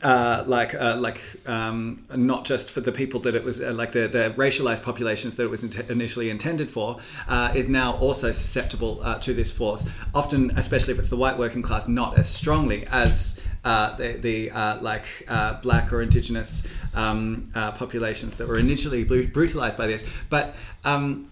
uh, 0.04 0.44
like 0.46 0.76
uh, 0.76 0.96
like 0.98 1.22
um, 1.48 2.06
not 2.16 2.46
just 2.46 2.72
for 2.72 2.82
the 2.82 2.92
people 2.92 3.20
that 3.22 3.36
it 3.36 3.44
was 3.44 3.62
uh, 3.62 3.74
like 3.74 3.94
the, 3.94 4.08
the 4.08 4.34
racialized 4.38 4.84
populations 4.84 5.36
that 5.38 5.44
it 5.44 5.50
was 5.50 5.64
int- 5.64 5.90
initially 5.90 6.30
intended 6.30 6.70
for 6.70 6.98
uh, 7.28 7.52
is 7.56 7.68
now 7.68 7.96
also 7.98 8.32
susceptible 8.32 9.00
uh, 9.02 9.18
to 9.20 9.34
this 9.34 9.52
force. 9.52 9.90
Often 10.14 10.52
especially 10.58 10.94
if 10.94 11.00
it's 11.00 11.10
the 11.10 11.18
white 11.18 11.38
working 11.38 11.62
class 11.62 11.88
not 11.88 12.18
as 12.18 12.30
strongly 12.30 12.86
as 12.88 13.42
uh, 13.64 13.96
the, 13.96 14.18
the 14.18 14.50
like 14.82 15.06
black 15.64 15.92
or 15.92 16.02
indigenous 16.02 16.68
um, 16.94 17.50
populations 17.54 18.36
that 18.36 18.48
were 18.48 18.58
initially 18.58 19.04
bru- 19.04 19.28
brutalized 19.28 19.78
by 19.78 19.88
this. 19.88 20.08
But 20.30 20.54
um, 20.86 21.32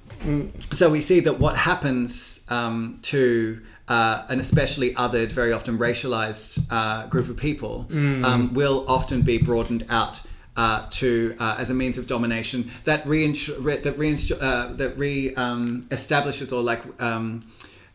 so 0.71 0.89
we 0.89 1.01
see 1.01 1.19
that 1.19 1.39
what 1.39 1.55
happens 1.55 2.45
um, 2.49 2.99
to 3.03 3.61
uh, 3.87 4.23
an 4.29 4.39
especially 4.39 4.93
othered, 4.95 5.31
very 5.31 5.53
often 5.53 5.77
racialized 5.77 6.67
uh, 6.71 7.07
group 7.07 7.29
of 7.29 7.37
people 7.37 7.85
um, 7.91 8.53
will 8.53 8.85
often 8.87 9.21
be 9.21 9.37
broadened 9.37 9.85
out. 9.89 10.21
Uh, 10.57 10.87
to 10.89 11.35
uh, 11.37 11.57
as 11.59 11.69
a 11.69 11.73
means 11.73 11.97
of 11.97 12.07
domination 12.07 12.71
that 12.85 13.05
re, 13.05 13.27
that 13.27 13.97
reinsure, 13.97 14.41
uh, 14.41 14.71
that 14.77 14.97
re 14.97 15.35
um, 15.35 15.85
establishes 15.91 16.53
or 16.53 16.61
like 16.63 16.81
um, 17.01 17.43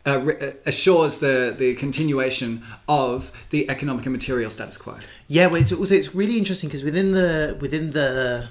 uh, 0.07 0.21
re- 0.21 0.53
assures 0.67 1.21
the 1.21 1.55
the 1.57 1.75
continuation 1.77 2.63
of 2.87 3.33
the 3.49 3.71
economic 3.71 4.05
and 4.05 4.13
material 4.13 4.51
status 4.51 4.77
quo. 4.77 4.99
Yeah, 5.27 5.47
well, 5.47 5.63
it's 5.63 5.73
also 5.73 5.95
it's 5.95 6.15
really 6.15 6.37
interesting 6.37 6.69
because 6.69 6.85
within 6.85 7.13
the 7.13 7.57
within 7.63 7.93
the 7.93 8.49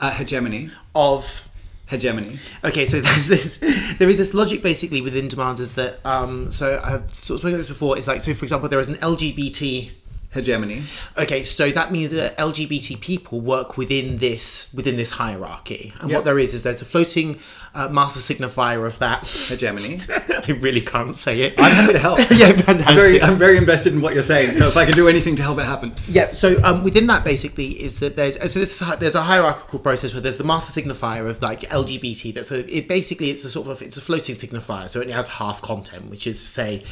Uh, 0.00 0.12
hegemony, 0.12 0.70
of 0.94 1.47
hegemony. 1.88 2.38
Okay, 2.64 2.86
so 2.86 3.00
there's 3.02 3.28
this, 3.28 3.56
there 3.98 4.08
is 4.08 4.18
this 4.18 4.32
logic 4.34 4.62
basically 4.62 5.00
within 5.00 5.28
demands 5.28 5.60
is 5.60 5.74
that 5.74 6.04
um, 6.06 6.50
so 6.50 6.80
I've 6.84 7.10
sort 7.14 7.36
of 7.36 7.40
spoken 7.40 7.48
about 7.50 7.56
this 7.58 7.68
before. 7.68 7.98
It's 7.98 8.06
like 8.06 8.22
so, 8.22 8.32
for 8.34 8.44
example, 8.44 8.68
there 8.68 8.80
is 8.80 8.88
an 8.88 8.96
LGBT. 8.96 9.90
Hegemony. 10.30 10.82
Okay, 11.16 11.42
so 11.42 11.70
that 11.70 11.90
means 11.90 12.10
that 12.10 12.36
LGBT 12.36 13.00
people 13.00 13.40
work 13.40 13.78
within 13.78 14.18
this 14.18 14.70
within 14.74 14.96
this 14.98 15.12
hierarchy, 15.12 15.94
and 16.00 16.10
Yep. 16.10 16.16
what 16.18 16.24
there 16.26 16.38
is 16.38 16.52
is 16.52 16.64
there's 16.64 16.82
a 16.82 16.84
floating 16.84 17.38
uh, 17.78 17.88
master 17.88 18.20
signifier 18.20 18.84
of 18.84 18.98
that. 18.98 19.26
Hegemony. 19.26 20.00
I 20.08 20.58
really 20.60 20.80
can't 20.80 21.14
say 21.14 21.42
it. 21.42 21.54
I'm 21.58 21.70
happy 21.72 21.92
to 21.92 21.98
help. 21.98 22.18
yeah, 22.30 22.52
fantastic. 22.52 22.88
I'm 22.88 22.94
very, 22.96 23.22
I'm 23.22 23.38
very 23.38 23.56
invested 23.56 23.94
in 23.94 24.00
what 24.00 24.14
you're 24.14 24.22
saying. 24.22 24.54
So 24.54 24.66
if 24.66 24.76
I 24.76 24.84
can 24.84 24.94
do 24.94 25.06
anything 25.06 25.36
to 25.36 25.42
help 25.42 25.58
it 25.58 25.64
happen, 25.64 25.94
Yeah, 26.08 26.32
so 26.32 26.60
um, 26.64 26.82
within 26.82 27.06
that 27.06 27.24
basically 27.24 27.80
is 27.82 28.00
that 28.00 28.16
there's 28.16 28.36
so 28.52 28.58
this 28.58 28.82
is, 28.82 28.98
there's 28.98 29.14
a 29.14 29.22
hierarchical 29.22 29.78
process 29.78 30.12
where 30.12 30.20
there's 30.20 30.38
the 30.38 30.44
master 30.44 30.78
signifier 30.78 31.28
of 31.30 31.40
like 31.40 31.60
LGBT. 31.60 32.34
That's 32.34 32.50
a 32.50 32.76
it 32.76 32.88
basically 32.88 33.30
it's 33.30 33.44
a 33.44 33.50
sort 33.50 33.68
of 33.68 33.80
it's 33.80 33.96
a 33.96 34.00
floating 34.00 34.34
signifier, 34.34 34.88
so 34.88 35.00
it 35.00 35.08
has 35.10 35.28
half 35.28 35.62
content, 35.62 36.10
which 36.10 36.26
is 36.26 36.40
to 36.40 36.46
say 36.46 36.84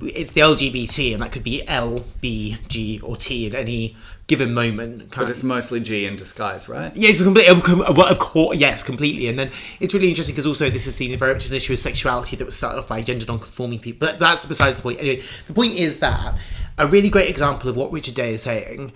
it's 0.00 0.32
the 0.32 0.42
LGBT, 0.42 1.14
and 1.14 1.22
that 1.22 1.32
could 1.32 1.44
be 1.44 1.66
L, 1.66 2.04
B, 2.20 2.58
G, 2.68 3.00
or 3.02 3.16
T 3.16 3.46
in 3.46 3.54
any 3.54 3.96
given 4.28 4.54
moment. 4.54 5.10
Kind 5.10 5.26
but 5.26 5.30
it's 5.30 5.42
mostly 5.42 5.80
G 5.80 6.06
in 6.06 6.14
disguise, 6.14 6.68
right? 6.68 6.94
yeah, 6.94 7.08
it's 7.08 7.20
completely 7.20 7.50
of, 7.50 7.96
well, 7.96 8.06
of 8.06 8.18
course, 8.20 8.56
yes, 8.56 8.84
completely. 8.84 9.26
And 9.26 9.38
then 9.38 9.50
it's 9.80 9.92
really 9.92 10.08
interesting 10.08 10.34
because 10.34 10.46
also 10.46 10.70
this 10.70 10.86
is 10.86 10.94
seen 10.94 11.16
very 11.18 11.34
much 11.34 11.46
as 11.46 11.50
an 11.50 11.56
issue 11.56 11.72
of 11.72 11.80
sexuality 11.80 12.36
that 12.36 12.44
was 12.44 12.56
started 12.56 12.78
off 12.78 12.88
by 12.88 13.02
gender 13.02 13.26
non-conforming 13.26 13.80
people. 13.80 14.06
But 14.06 14.20
that's 14.20 14.46
besides 14.46 14.76
the 14.76 14.82
point. 14.82 15.00
Anyway, 15.00 15.22
the 15.48 15.54
point 15.54 15.74
is 15.74 15.98
that 16.00 16.34
a 16.76 16.86
really 16.86 17.10
great 17.10 17.28
example 17.28 17.68
of 17.68 17.76
what 17.76 17.90
Richard 17.90 18.14
Day 18.14 18.34
is 18.34 18.42
saying 18.42 18.92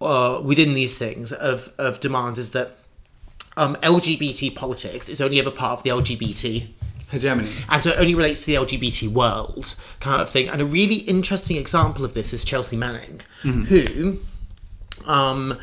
uh, 0.00 0.40
within 0.42 0.74
these 0.74 0.98
things 0.98 1.32
of 1.32 1.72
of 1.78 2.00
demands 2.00 2.38
is 2.38 2.50
that 2.52 2.72
um, 3.56 3.76
LGBT 3.76 4.56
politics 4.56 5.08
is 5.08 5.20
only 5.20 5.38
ever 5.38 5.50
part 5.50 5.78
of 5.78 5.82
the 5.82 5.90
LGBT 5.90 6.68
Hegemony. 7.10 7.50
and 7.68 7.82
so 7.84 7.90
it 7.90 7.98
only 7.98 8.14
relates 8.14 8.44
to 8.44 8.52
the 8.52 8.54
LGBT 8.54 9.08
world 9.08 9.74
kind 9.98 10.22
of 10.22 10.30
thing. 10.30 10.48
And 10.48 10.62
a 10.62 10.64
really 10.64 10.96
interesting 10.96 11.56
example 11.56 12.04
of 12.04 12.14
this 12.14 12.32
is 12.32 12.44
Chelsea 12.44 12.76
Manning, 12.76 13.20
who, 13.42 14.20
um, 15.06 15.58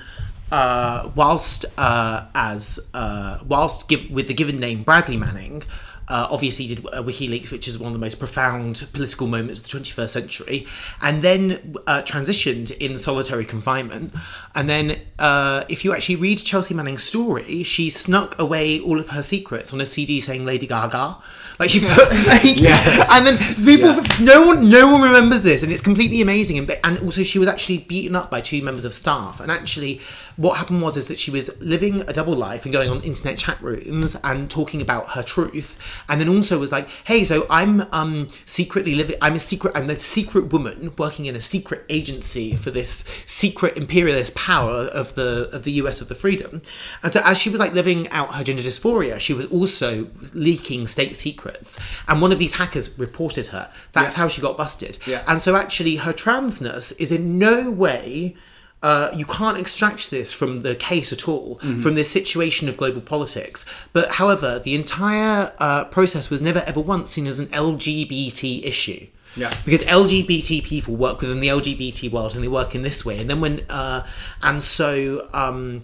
uh, 0.51 1.09
whilst 1.15 1.65
uh, 1.77 2.25
as 2.33 2.89
uh, 2.93 3.39
whilst 3.47 3.89
give, 3.89 4.09
with 4.09 4.27
the 4.27 4.33
given 4.33 4.59
name 4.59 4.83
Bradley 4.83 5.17
Manning. 5.17 5.63
Uh, 6.09 6.25
obviously 6.31 6.67
did 6.67 6.85
uh, 6.87 7.03
WikiLeaks, 7.03 7.51
which 7.51 7.67
is 7.67 7.77
one 7.77 7.87
of 7.87 7.93
the 7.93 7.99
most 7.99 8.15
profound 8.17 8.87
political 8.93 9.27
moments 9.27 9.59
of 9.59 9.69
the 9.69 9.77
21st 9.77 10.09
century, 10.09 10.65
and 11.01 11.21
then 11.21 11.75
uh, 11.85 12.01
transitioned 12.03 12.75
in 12.77 12.97
solitary 12.97 13.43
confinement. 13.43 14.13
And 14.55 14.69
then, 14.69 14.99
uh, 15.19 15.65
if 15.67 15.83
you 15.83 15.93
actually 15.93 16.15
read 16.15 16.37
Chelsea 16.37 16.73
Manning's 16.73 17.03
story, 17.03 17.61
she 17.63 17.89
snuck 17.89 18.39
away 18.39 18.79
all 18.79 18.99
of 18.99 19.09
her 19.09 19.21
secrets 19.21 19.73
on 19.73 19.81
a 19.81 19.85
CD 19.85 20.21
saying 20.21 20.45
Lady 20.45 20.65
Gaga. 20.65 21.17
Like 21.59 21.71
she 21.71 21.81
put, 21.81 22.09
like, 22.27 22.43
Yes. 22.57 23.07
and 23.11 23.25
then 23.25 23.37
people, 23.65 23.93
no 24.23 24.45
one, 24.47 24.69
no 24.69 24.89
one 24.91 25.01
remembers 25.01 25.43
this, 25.43 25.61
and 25.63 25.71
it's 25.73 25.81
completely 25.81 26.21
amazing. 26.21 26.57
And, 26.59 26.71
and 26.83 26.99
also, 26.99 27.23
she 27.23 27.37
was 27.39 27.49
actually 27.49 27.79
beaten 27.79 28.15
up 28.15 28.29
by 28.31 28.39
two 28.41 28.61
members 28.63 28.85
of 28.85 28.93
staff. 28.93 29.39
And 29.41 29.51
actually, 29.51 29.99
what 30.37 30.57
happened 30.57 30.81
was 30.81 30.95
is 30.97 31.07
that 31.07 31.19
she 31.19 31.31
was 31.31 31.49
living 31.59 32.01
a 32.01 32.13
double 32.13 32.35
life 32.35 32.63
and 32.63 32.71
going 32.71 32.89
on 32.89 33.01
internet 33.01 33.37
chat 33.37 33.61
rooms 33.61 34.15
and 34.23 34.49
talking 34.49 34.81
about 34.81 35.09
her 35.09 35.23
truth. 35.23 35.77
and 36.07 36.21
then 36.21 36.29
also 36.29 36.59
was 36.59 36.71
like, 36.71 36.87
hey, 37.05 37.23
so 37.23 37.45
I'm 37.49 37.81
um 37.91 38.27
secretly 38.45 38.95
living. 38.95 39.17
I'm 39.21 39.33
a 39.35 39.39
secret. 39.39 39.71
I'm 39.75 39.87
the 39.87 39.99
secret 39.99 40.53
woman 40.53 40.93
working 40.97 41.25
in 41.25 41.35
a 41.35 41.41
secret 41.41 41.83
agency 41.89 42.55
for 42.55 42.71
this 42.71 43.03
secret 43.25 43.75
imperialist 43.77 44.35
power 44.35 44.81
of 45.01 45.15
the 45.15 45.49
of 45.51 45.63
the 45.63 45.71
U.S. 45.81 46.01
of 46.01 46.07
the 46.07 46.15
freedom. 46.15 46.61
And 47.03 47.11
so 47.11 47.21
as 47.25 47.37
she 47.37 47.49
was 47.49 47.59
like 47.59 47.73
living 47.73 48.07
out 48.09 48.35
her 48.35 48.43
gender 48.43 48.61
dysphoria, 48.63 49.19
she 49.19 49.33
was 49.33 49.45
also 49.47 50.07
leaking 50.33 50.87
state 50.87 51.15
secrets. 51.15 51.79
And 52.07 52.21
one 52.21 52.31
of 52.31 52.39
these 52.39 52.55
hackers 52.55 52.97
reported 52.99 53.47
her. 53.47 53.71
That's 53.93 54.15
Yeah. 54.15 54.21
how 54.21 54.27
she 54.27 54.41
got 54.41 54.55
busted. 54.55 54.99
Yeah. 55.07 55.23
And 55.27 55.41
so 55.41 55.55
actually, 55.55 55.95
her 55.97 56.13
transness 56.13 56.93
is 56.99 57.11
in 57.11 57.39
no 57.39 57.71
way. 57.71 58.35
Uh, 58.83 59.09
you 59.15 59.25
can't 59.25 59.57
extract 59.57 60.11
this 60.11 60.31
from 60.31 60.57
the 60.57 60.75
case 60.75 61.11
at 61.11 61.27
all, 61.27 61.55
Mm-hmm. 61.57 61.79
from 61.79 61.95
this 61.95 62.09
situation 62.11 62.69
of 62.69 62.77
global 62.77 63.01
politics. 63.01 63.65
But 63.91 64.11
however, 64.13 64.59
the 64.59 64.75
entire 64.75 65.51
uh, 65.57 65.85
process 65.85 66.29
was 66.29 66.41
never 66.41 66.59
ever 66.67 66.79
once 66.79 67.11
seen 67.11 67.25
as 67.27 67.39
an 67.39 67.47
LGBT 67.47 68.63
issue. 68.63 69.07
Yeah. 69.35 69.51
Because 69.65 69.81
LGBT 69.81 70.63
people 70.63 70.95
work 70.95 71.21
within 71.21 71.39
the 71.39 71.47
LGBT 71.47 72.11
world 72.11 72.33
and 72.35 72.43
they 72.43 72.47
work 72.47 72.73
in 72.75 72.81
this 72.81 73.05
way. 73.05 73.19
And 73.19 73.29
then 73.29 73.39
when, 73.41 73.59
uh, 73.69 74.05
and 74.41 74.61
so, 74.63 75.27
um, 75.33 75.83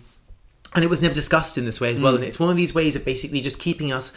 and 0.75 0.83
it 0.83 0.89
was 0.89 1.01
never 1.01 1.13
discussed 1.13 1.57
in 1.57 1.65
this 1.65 1.79
way 1.79 1.91
as 1.91 1.99
well. 1.99 2.15
And 2.15 2.23
it's 2.23 2.39
one 2.39 2.49
of 2.49 2.57
these 2.57 2.73
ways 2.73 2.95
of 2.95 3.05
basically 3.05 3.41
just 3.41 3.59
keeping 3.59 3.91
us 3.91 4.15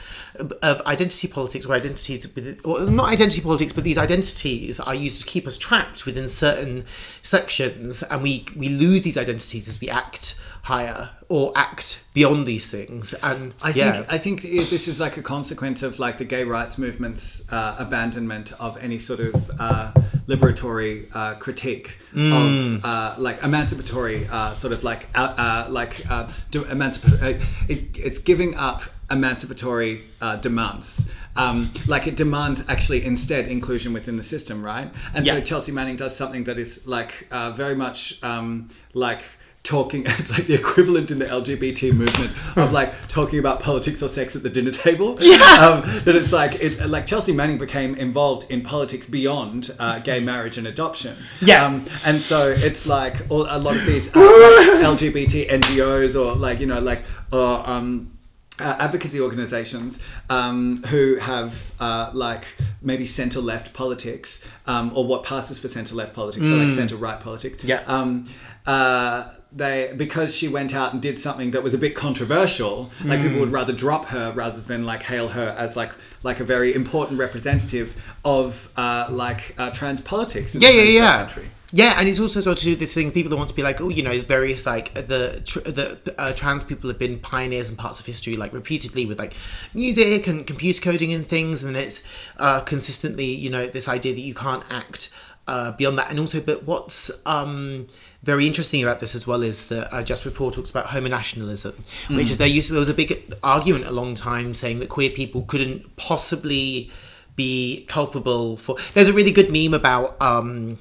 of 0.62 0.80
identity 0.82 1.28
politics, 1.28 1.66
or 1.66 1.74
identities, 1.74 2.34
with- 2.34 2.60
or 2.64 2.80
not 2.80 3.08
identity 3.08 3.42
politics, 3.42 3.72
but 3.72 3.84
these 3.84 3.98
identities 3.98 4.80
are 4.80 4.94
used 4.94 5.20
to 5.20 5.26
keep 5.26 5.46
us 5.46 5.58
trapped 5.58 6.06
within 6.06 6.28
certain 6.28 6.84
sections, 7.22 8.02
and 8.02 8.22
we 8.22 8.46
we 8.56 8.68
lose 8.68 9.02
these 9.02 9.18
identities 9.18 9.68
as 9.68 9.80
we 9.80 9.88
act 9.88 10.40
higher 10.62 11.10
or 11.28 11.52
act 11.54 12.04
beyond 12.12 12.44
these 12.44 12.72
things. 12.72 13.14
And 13.22 13.54
I 13.62 13.70
yeah. 13.70 13.92
think 13.92 14.12
I 14.12 14.18
think 14.18 14.42
this 14.42 14.88
is 14.88 14.98
like 14.98 15.16
a 15.16 15.22
consequence 15.22 15.82
of 15.82 15.98
like 15.98 16.18
the 16.18 16.24
gay 16.24 16.42
rights 16.42 16.76
movement's 16.76 17.50
uh, 17.52 17.76
abandonment 17.78 18.52
of 18.58 18.76
any 18.82 18.98
sort 18.98 19.20
of 19.20 19.50
uh, 19.60 19.92
liberatory 20.28 21.06
uh, 21.14 21.34
critique 21.34 21.98
Mm. 22.14 22.32
of 22.78 22.84
uh, 22.84 23.14
like 23.18 23.42
emancipatory 23.42 24.26
uh, 24.30 24.54
sort 24.54 24.72
of 24.72 24.82
like 24.82 25.06
uh, 25.14 25.34
uh, 25.36 25.66
like 25.68 25.94
uh, 26.10 26.26
do, 26.50 26.62
emancip- 26.62 27.40
it, 27.68 27.82
it's 27.94 28.16
giving 28.18 28.54
up 28.56 28.82
emancipatory 29.10 30.00
uh, 30.22 30.36
demands. 30.36 31.12
Um, 31.36 31.70
like 31.86 32.06
it 32.06 32.16
demands 32.16 32.66
actually 32.70 33.04
instead 33.04 33.48
inclusion 33.48 33.92
within 33.92 34.16
the 34.16 34.22
system, 34.22 34.64
right? 34.64 34.88
And 35.14 35.26
so 35.26 35.40
Chelsea 35.42 35.72
Manning 35.72 35.96
does 35.96 36.16
something 36.16 36.44
that 36.44 36.58
is 36.58 36.86
like 36.88 37.28
uh, 37.30 37.50
very 37.50 37.74
much 37.74 38.22
um, 38.24 38.70
like 38.94 39.22
talking 39.66 40.04
it's 40.06 40.30
like 40.30 40.46
the 40.46 40.54
equivalent 40.54 41.10
in 41.10 41.18
the 41.18 41.24
lgbt 41.26 41.92
movement 41.92 42.30
of 42.56 42.72
like 42.72 42.92
talking 43.08 43.38
about 43.38 43.60
politics 43.60 44.00
or 44.02 44.08
sex 44.08 44.36
at 44.36 44.42
the 44.42 44.48
dinner 44.48 44.70
table 44.70 45.16
yeah 45.20 45.36
um, 45.66 45.82
that 46.04 46.14
it's 46.14 46.32
like 46.32 46.54
it 46.62 46.86
like 46.88 47.04
chelsea 47.06 47.32
manning 47.32 47.58
became 47.58 47.94
involved 47.96 48.48
in 48.50 48.62
politics 48.62 49.08
beyond 49.08 49.70
uh, 49.80 49.98
gay 49.98 50.20
marriage 50.20 50.56
and 50.56 50.66
adoption 50.68 51.16
Yeah. 51.40 51.64
um, 51.66 51.84
and 52.04 52.20
so 52.20 52.54
it's 52.56 52.86
like 52.86 53.14
all, 53.28 53.46
a 53.48 53.58
lot 53.58 53.74
of 53.76 53.84
these 53.86 54.14
uh, 54.14 54.20
like 54.20 54.68
lgbt 54.98 55.48
ngos 55.50 56.14
or 56.14 56.34
like 56.36 56.60
you 56.60 56.66
know 56.66 56.80
like 56.80 57.02
or 57.32 57.68
um 57.68 58.12
uh, 58.58 58.74
advocacy 58.80 59.20
organizations 59.20 60.02
um, 60.30 60.82
who 60.84 61.16
have 61.16 61.74
uh, 61.78 62.10
like 62.14 62.44
maybe 62.80 63.04
center 63.04 63.38
left 63.38 63.74
politics 63.74 64.42
um, 64.66 64.92
or 64.94 65.06
what 65.06 65.24
passes 65.24 65.58
for 65.58 65.68
center 65.68 65.94
left 65.94 66.14
politics, 66.14 66.48
so 66.48 66.54
like 66.56 66.70
center 66.70 66.96
right 66.96 67.20
politics. 67.20 67.62
Yeah. 67.62 67.82
Um, 67.86 68.24
uh, 68.66 69.32
they 69.52 69.92
because 69.96 70.36
she 70.36 70.48
went 70.48 70.74
out 70.74 70.92
and 70.92 71.00
did 71.00 71.18
something 71.18 71.52
that 71.52 71.62
was 71.62 71.72
a 71.72 71.78
bit 71.78 71.94
controversial, 71.94 72.90
like 73.04 73.22
people 73.22 73.40
would 73.40 73.52
rather 73.52 73.72
drop 73.72 74.06
her 74.06 74.32
rather 74.32 74.60
than 74.60 74.84
like 74.84 75.02
hail 75.04 75.28
her 75.28 75.54
as 75.58 75.76
like 75.76 75.92
like 76.22 76.40
a 76.40 76.44
very 76.44 76.74
important 76.74 77.18
representative 77.18 78.02
of 78.24 78.72
uh, 78.76 79.06
like 79.08 79.54
uh, 79.58 79.70
trans 79.70 80.00
politics. 80.00 80.54
In 80.54 80.62
yeah, 80.62 80.70
the 80.70 80.76
yeah, 80.76 80.82
yeah. 80.82 81.26
Century. 81.26 81.50
Yeah, 81.72 81.94
and 81.98 82.08
it's 82.08 82.20
also 82.20 82.40
sort 82.40 82.56
of 82.56 82.62
to 82.62 82.64
do 82.64 82.76
this 82.76 82.94
thing. 82.94 83.10
People 83.10 83.30
that 83.30 83.36
want 83.36 83.48
to 83.48 83.54
be 83.54 83.62
like, 83.62 83.80
oh, 83.80 83.88
you 83.88 84.02
know, 84.02 84.20
various 84.20 84.66
like 84.66 84.94
the 84.94 85.42
tr- 85.44 85.60
the 85.60 85.98
uh, 86.16 86.32
trans 86.32 86.64
people 86.64 86.88
have 86.88 86.98
been 86.98 87.18
pioneers 87.18 87.70
in 87.70 87.76
parts 87.76 87.98
of 87.98 88.06
history, 88.06 88.36
like 88.36 88.52
repeatedly 88.52 89.04
with 89.04 89.18
like 89.18 89.34
music 89.74 90.26
and 90.26 90.46
computer 90.46 90.80
coding 90.80 91.12
and 91.12 91.26
things, 91.26 91.64
and 91.64 91.76
it's 91.76 92.02
uh, 92.38 92.60
consistently, 92.60 93.26
you 93.26 93.50
know, 93.50 93.66
this 93.66 93.88
idea 93.88 94.14
that 94.14 94.20
you 94.20 94.34
can't 94.34 94.62
act 94.70 95.12
uh, 95.46 95.72
beyond 95.72 95.98
that. 95.98 96.10
And 96.10 96.18
also, 96.18 96.40
but 96.40 96.64
what's 96.64 97.10
um, 97.26 97.86
very 98.22 98.46
interesting 98.46 98.82
about 98.82 99.00
this 99.00 99.14
as 99.14 99.26
well 99.26 99.42
is 99.42 99.68
that 99.68 99.92
uh, 99.94 100.02
Jasbir 100.02 100.32
Puar 100.32 100.52
talks 100.52 100.70
about 100.70 100.86
homonationalism, 100.86 101.74
which 102.16 102.30
is 102.30 102.38
there 102.38 102.48
used 102.48 102.68
to, 102.68 102.72
there 102.72 102.80
was 102.80 102.88
a 102.88 102.94
big 102.94 103.34
argument 103.42 103.86
a 103.86 103.92
long 103.92 104.14
time 104.14 104.54
saying 104.54 104.80
that 104.80 104.88
queer 104.88 105.10
people 105.10 105.42
couldn't 105.42 105.96
possibly 105.96 106.90
be 107.36 107.84
culpable 107.88 108.56
for. 108.56 108.76
There's 108.94 109.08
a 109.08 109.12
really 109.12 109.32
good 109.32 109.52
meme 109.52 109.74
about 109.74 110.20
um, 110.20 110.78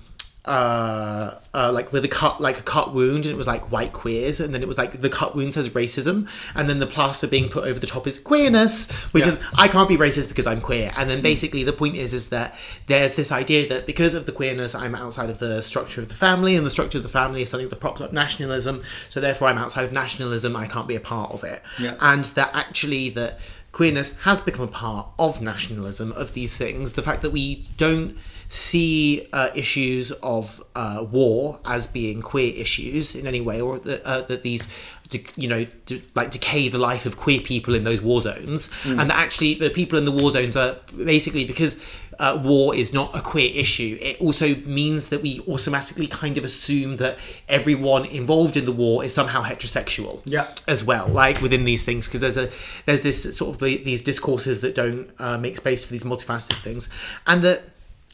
uh, 0.47 1.35
uh, 1.53 1.71
like 1.73 1.91
with 1.91 2.05
a 2.05 2.07
cut, 2.07 2.39
like 2.39 2.59
a 2.59 2.63
cut 2.63 2.93
wound, 2.93 3.25
and 3.25 3.33
it 3.33 3.37
was 3.37 3.47
like 3.47 3.71
white 3.71 3.93
queers, 3.93 4.39
and 4.39 4.53
then 4.53 4.61
it 4.61 4.67
was 4.67 4.77
like 4.77 5.01
the 5.01 5.09
cut 5.09 5.35
wound 5.35 5.53
says 5.53 5.69
racism, 5.69 6.27
and 6.55 6.69
then 6.69 6.79
the 6.79 6.87
plaster 6.87 7.27
being 7.27 7.49
put 7.49 7.63
over 7.65 7.79
the 7.79 7.87
top 7.87 8.07
is 8.07 8.19
queerness, 8.19 8.91
which 9.13 9.25
Yeah. 9.25 9.31
is 9.33 9.41
I 9.57 9.67
can't 9.67 9.89
be 9.89 9.97
racist 9.97 10.27
because 10.29 10.47
I'm 10.47 10.61
queer. 10.61 10.91
And 10.95 11.09
then 11.09 11.21
basically 11.21 11.63
the 11.63 11.73
point 11.73 11.95
is 11.95 12.13
is 12.13 12.29
that 12.29 12.55
there's 12.87 13.15
this 13.15 13.31
idea 13.31 13.67
that 13.69 13.85
because 13.85 14.15
of 14.15 14.25
the 14.25 14.31
queerness, 14.31 14.75
I'm 14.75 14.95
outside 14.95 15.29
of 15.29 15.39
the 15.39 15.61
structure 15.61 16.01
of 16.01 16.07
the 16.07 16.13
family, 16.13 16.55
and 16.55 16.65
the 16.65 16.71
structure 16.71 16.97
of 16.97 17.03
the 17.03 17.09
family 17.09 17.41
is 17.41 17.49
something 17.49 17.69
that 17.69 17.79
props 17.79 18.01
up 18.01 18.13
nationalism. 18.13 18.83
So 19.09 19.19
therefore, 19.19 19.47
I'm 19.47 19.57
outside 19.57 19.83
of 19.85 19.91
nationalism. 19.91 20.55
I 20.55 20.67
can't 20.67 20.87
be 20.87 20.95
a 20.95 20.99
part 20.99 21.31
of 21.31 21.43
it. 21.43 21.61
Yeah. 21.79 21.95
And 21.99 22.25
that 22.25 22.51
actually 22.53 23.09
that 23.11 23.39
queerness 23.71 24.19
has 24.19 24.39
become 24.39 24.63
a 24.65 24.69
part 24.69 25.07
of 25.19 25.41
nationalism 25.41 26.11
of 26.13 26.33
these 26.33 26.57
things. 26.57 26.93
The 26.93 27.01
fact 27.01 27.21
that 27.23 27.31
we 27.31 27.65
don't 27.77 28.15
see 28.47 29.27
uh, 29.33 29.49
issues 29.55 30.11
of 30.11 30.63
uh, 30.75 31.05
war 31.11 31.59
as 31.65 31.87
being 31.87 32.21
queer 32.21 32.53
issues 32.55 33.15
in 33.15 33.27
any 33.27 33.41
way, 33.41 33.61
or 33.61 33.79
that, 33.79 34.03
uh, 34.05 34.21
that 34.23 34.43
these, 34.43 34.71
you 35.35 35.47
know, 35.47 35.65
de- 35.85 36.01
like 36.15 36.31
decay 36.31 36.67
the 36.69 36.77
life 36.77 37.05
of 37.05 37.17
queer 37.17 37.39
people 37.39 37.75
in 37.75 37.83
those 37.83 38.01
war 38.01 38.21
zones, 38.21 38.71
and 38.85 39.09
that 39.09 39.17
actually 39.17 39.55
the 39.55 39.69
people 39.69 39.97
in 39.97 40.05
the 40.05 40.11
war 40.11 40.31
zones 40.31 40.55
are 40.55 40.77
basically 40.97 41.45
because 41.45 41.81
uh, 42.17 42.39
war 42.41 42.73
is 42.73 42.93
not 42.93 43.13
a 43.13 43.19
queer 43.21 43.51
issue. 43.53 43.97
It 44.01 44.21
also 44.21 44.55
means 44.55 45.09
that 45.09 45.21
we 45.21 45.41
automatically 45.49 46.07
kind 46.07 46.37
of 46.37 46.45
assume 46.45 46.95
that 46.97 47.17
everyone 47.49 48.05
involved 48.05 48.55
in 48.55 48.63
the 48.63 48.71
war 48.71 49.03
is 49.03 49.13
somehow 49.13 49.43
heterosexual 49.43 50.21
Yeah. 50.23 50.47
as 50.67 50.81
well 50.83 51.07
like 51.09 51.41
within 51.41 51.65
these 51.65 51.83
things 51.83 52.07
because 52.07 52.21
there's 52.21 52.37
a 52.37 52.49
there's 52.85 53.03
this 53.03 53.35
sort 53.35 53.53
of 53.55 53.59
the, 53.59 53.83
these 53.83 54.01
discourses 54.01 54.61
that 54.61 54.75
don't 54.75 55.09
uh, 55.19 55.37
make 55.37 55.57
space 55.57 55.83
for 55.83 55.91
these 55.91 56.05
multifaceted 56.05 56.61
things 56.63 56.89
and 57.27 57.43
that 57.43 57.63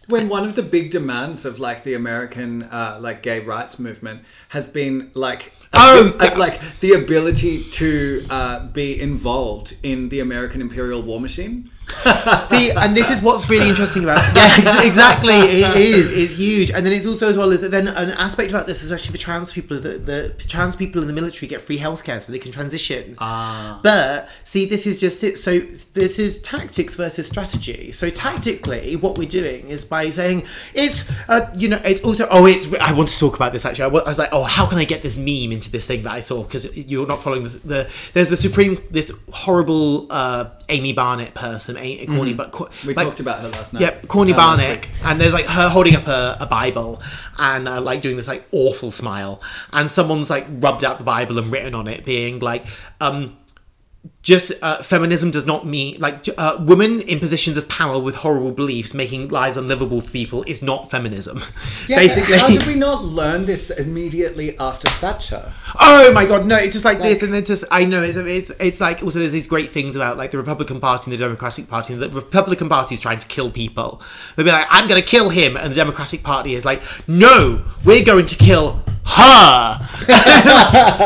when 0.07 0.29
one 0.29 0.43
of 0.43 0.55
the 0.55 0.63
big 0.63 0.91
demands 0.91 1.45
of 1.45 1.59
like 1.59 1.83
the 1.83 1.93
American 1.93 2.63
uh, 2.63 2.97
like 2.99 3.21
gay 3.21 3.39
rights 3.39 3.79
movement 3.79 4.23
has 4.49 4.67
been 4.67 5.11
like 5.13 5.53
Oh, 5.73 6.17
like 6.37 6.59
the 6.81 6.93
ability 6.93 7.63
to 7.63 8.25
uh, 8.29 8.67
be 8.67 8.99
involved 8.99 9.77
in 9.83 10.09
the 10.09 10.19
American 10.19 10.59
imperial 10.61 11.01
war 11.01 11.19
machine. 11.19 11.69
see 12.45 12.71
and 12.71 12.95
this 12.95 13.09
is 13.09 13.21
what's 13.21 13.49
really 13.49 13.69
interesting 13.69 14.03
about 14.03 14.17
yeah 14.35 14.83
exactly 14.83 15.35
it 15.35 15.75
is 15.75 16.11
it's 16.11 16.33
huge. 16.33 16.71
And 16.71 16.85
then 16.85 16.93
it's 16.93 17.05
also 17.05 17.29
as 17.29 17.37
well 17.37 17.51
is 17.51 17.61
that 17.61 17.71
then 17.71 17.87
an 17.87 18.11
aspect 18.11 18.51
about 18.51 18.67
this 18.67 18.81
especially 18.83 19.11
for 19.11 19.17
trans 19.17 19.53
people 19.53 19.75
is 19.75 19.83
that 19.83 20.05
the 20.05 20.33
trans 20.47 20.75
people 20.75 21.01
in 21.01 21.07
the 21.07 21.13
military 21.13 21.47
get 21.47 21.61
free 21.61 21.77
healthcare 21.77 22.21
so 22.21 22.31
they 22.31 22.39
can 22.39 22.51
transition. 22.51 23.15
Ah. 23.19 23.79
but 23.83 24.29
see 24.43 24.65
this 24.65 24.87
is 24.87 24.99
just 24.99 25.23
it 25.23 25.37
so 25.37 25.59
this 25.93 26.19
is 26.19 26.41
tactics 26.41 26.95
versus 26.95 27.27
strategy. 27.27 27.91
So 27.91 28.09
tactically 28.09 28.95
what 28.95 29.17
we're 29.17 29.29
doing 29.29 29.67
is 29.67 29.85
by 29.85 30.09
saying 30.09 30.45
it's 30.73 31.11
uh, 31.29 31.51
you 31.55 31.67
know 31.67 31.81
it's 31.83 32.03
also 32.03 32.27
oh 32.31 32.45
it's 32.45 32.71
i 32.75 32.91
want 32.93 33.09
to 33.09 33.19
talk 33.19 33.35
about 33.35 33.53
this 33.53 33.65
actually. 33.65 33.85
I 33.85 34.01
I 34.01 34.07
was 34.07 34.19
like 34.19 34.29
oh 34.31 34.43
how 34.43 34.65
can 34.65 34.77
i 34.77 34.85
get 34.85 35.01
this 35.01 35.17
meme 35.17 35.51
into 35.51 35.71
this 35.71 35.85
thing 35.87 36.03
that 36.03 36.13
i 36.13 36.19
saw? 36.19 36.43
Because 36.43 36.75
you're 36.75 37.07
not 37.07 37.21
following 37.21 37.43
the, 37.43 37.49
the 37.49 37.91
there's 38.13 38.29
the 38.29 38.37
supreme 38.37 38.81
this 38.89 39.11
horrible 39.31 40.07
uh 40.09 40.49
Amy 40.69 40.93
Barrett 40.93 41.33
person 41.33 41.77
a, 41.81 42.05
Coney 42.05 42.33
but 42.33 42.51
co- 42.51 42.65
Mm-hmm. 42.65 42.87
We 42.87 42.93
like- 42.93 43.07
talked 43.07 43.19
about 43.19 43.39
her 43.41 43.49
last 43.49 43.73
night. 43.73 43.81
Yep, 43.81 44.07
Coney 44.07 44.33
Uh, 44.33 44.37
last 44.37 44.89
and 45.03 45.19
there's 45.19 45.33
like 45.33 45.45
her 45.45 45.69
holding 45.69 45.95
up 45.95 46.07
a, 46.07 46.37
a 46.39 46.45
Bible 46.45 47.01
and 47.37 47.67
uh, 47.67 47.81
like 47.81 48.01
doing 48.01 48.17
this 48.17 48.27
like 48.27 48.47
awful 48.51 48.91
smile, 48.91 49.41
and 49.73 49.89
someone's 49.89 50.29
like 50.29 50.45
rubbed 50.49 50.83
out 50.83 50.97
the 50.99 51.03
Bible 51.03 51.37
and 51.39 51.51
written 51.51 51.73
on 51.75 51.87
it, 51.87 52.05
being 52.05 52.39
like, 52.39 52.65
um, 52.99 53.35
just 54.23 54.51
uh, 54.61 54.81
feminism 54.83 55.31
does 55.31 55.47
not 55.47 55.65
mean 55.65 55.99
like 55.99 56.27
uh, 56.37 56.57
women 56.59 57.01
in 57.01 57.19
positions 57.19 57.57
of 57.57 57.67
power 57.67 57.99
with 57.99 58.15
horrible 58.15 58.51
beliefs 58.51 58.93
making 58.93 59.29
lives 59.29 59.57
unlivable 59.57 59.99
for 59.99 60.11
people 60.11 60.43
is 60.43 60.61
not 60.61 60.91
feminism. 60.91 61.41
Yeah, 61.87 61.97
Basically, 61.97 62.37
how 62.37 62.47
did 62.47 62.65
we 62.67 62.75
not 62.75 63.03
learn 63.03 63.45
this 63.45 63.69
immediately 63.69 64.57
after 64.59 64.87
Thatcher? 64.87 65.51
Oh 65.79 66.13
my 66.13 66.25
god, 66.25 66.45
no! 66.45 66.55
It's 66.55 66.73
just 66.73 66.85
like, 66.85 66.99
this, 66.99 67.23
and 67.23 67.33
it's 67.33 67.47
just 67.49 67.65
I 67.71 67.85
know 67.85 68.01
it's 68.03 68.17
it's 68.17 68.49
it's 68.59 68.79
like 68.79 69.03
also 69.03 69.19
there's 69.19 69.31
these 69.31 69.47
great 69.47 69.71
things 69.71 69.95
about 69.95 70.15
like 70.15 70.31
the 70.31 70.37
Republican 70.37 70.79
Party 70.79 71.09
and 71.09 71.19
the 71.19 71.23
Democratic 71.23 71.67
Party. 71.67 71.93
And 71.93 72.01
the 72.01 72.09
Republican 72.09 72.69
Party 72.69 72.93
is 72.93 72.99
trying 72.99 73.19
to 73.19 73.27
kill 73.27 73.51
people. 73.51 74.01
They'll 74.35 74.45
be 74.45 74.51
like, 74.51 74.67
I'm 74.69 74.87
going 74.87 75.01
to 75.01 75.05
kill 75.05 75.29
him, 75.29 75.57
and 75.57 75.71
the 75.71 75.75
Democratic 75.75 76.23
Party 76.23 76.53
is 76.53 76.65
like, 76.65 76.81
No, 77.07 77.65
we're 77.83 78.05
going 78.05 78.27
to 78.27 78.35
kill 78.35 78.81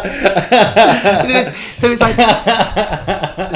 It 0.06 1.48
is- 1.48 1.56
so 1.76 1.89
it's 1.91 2.02
like, 2.02 2.16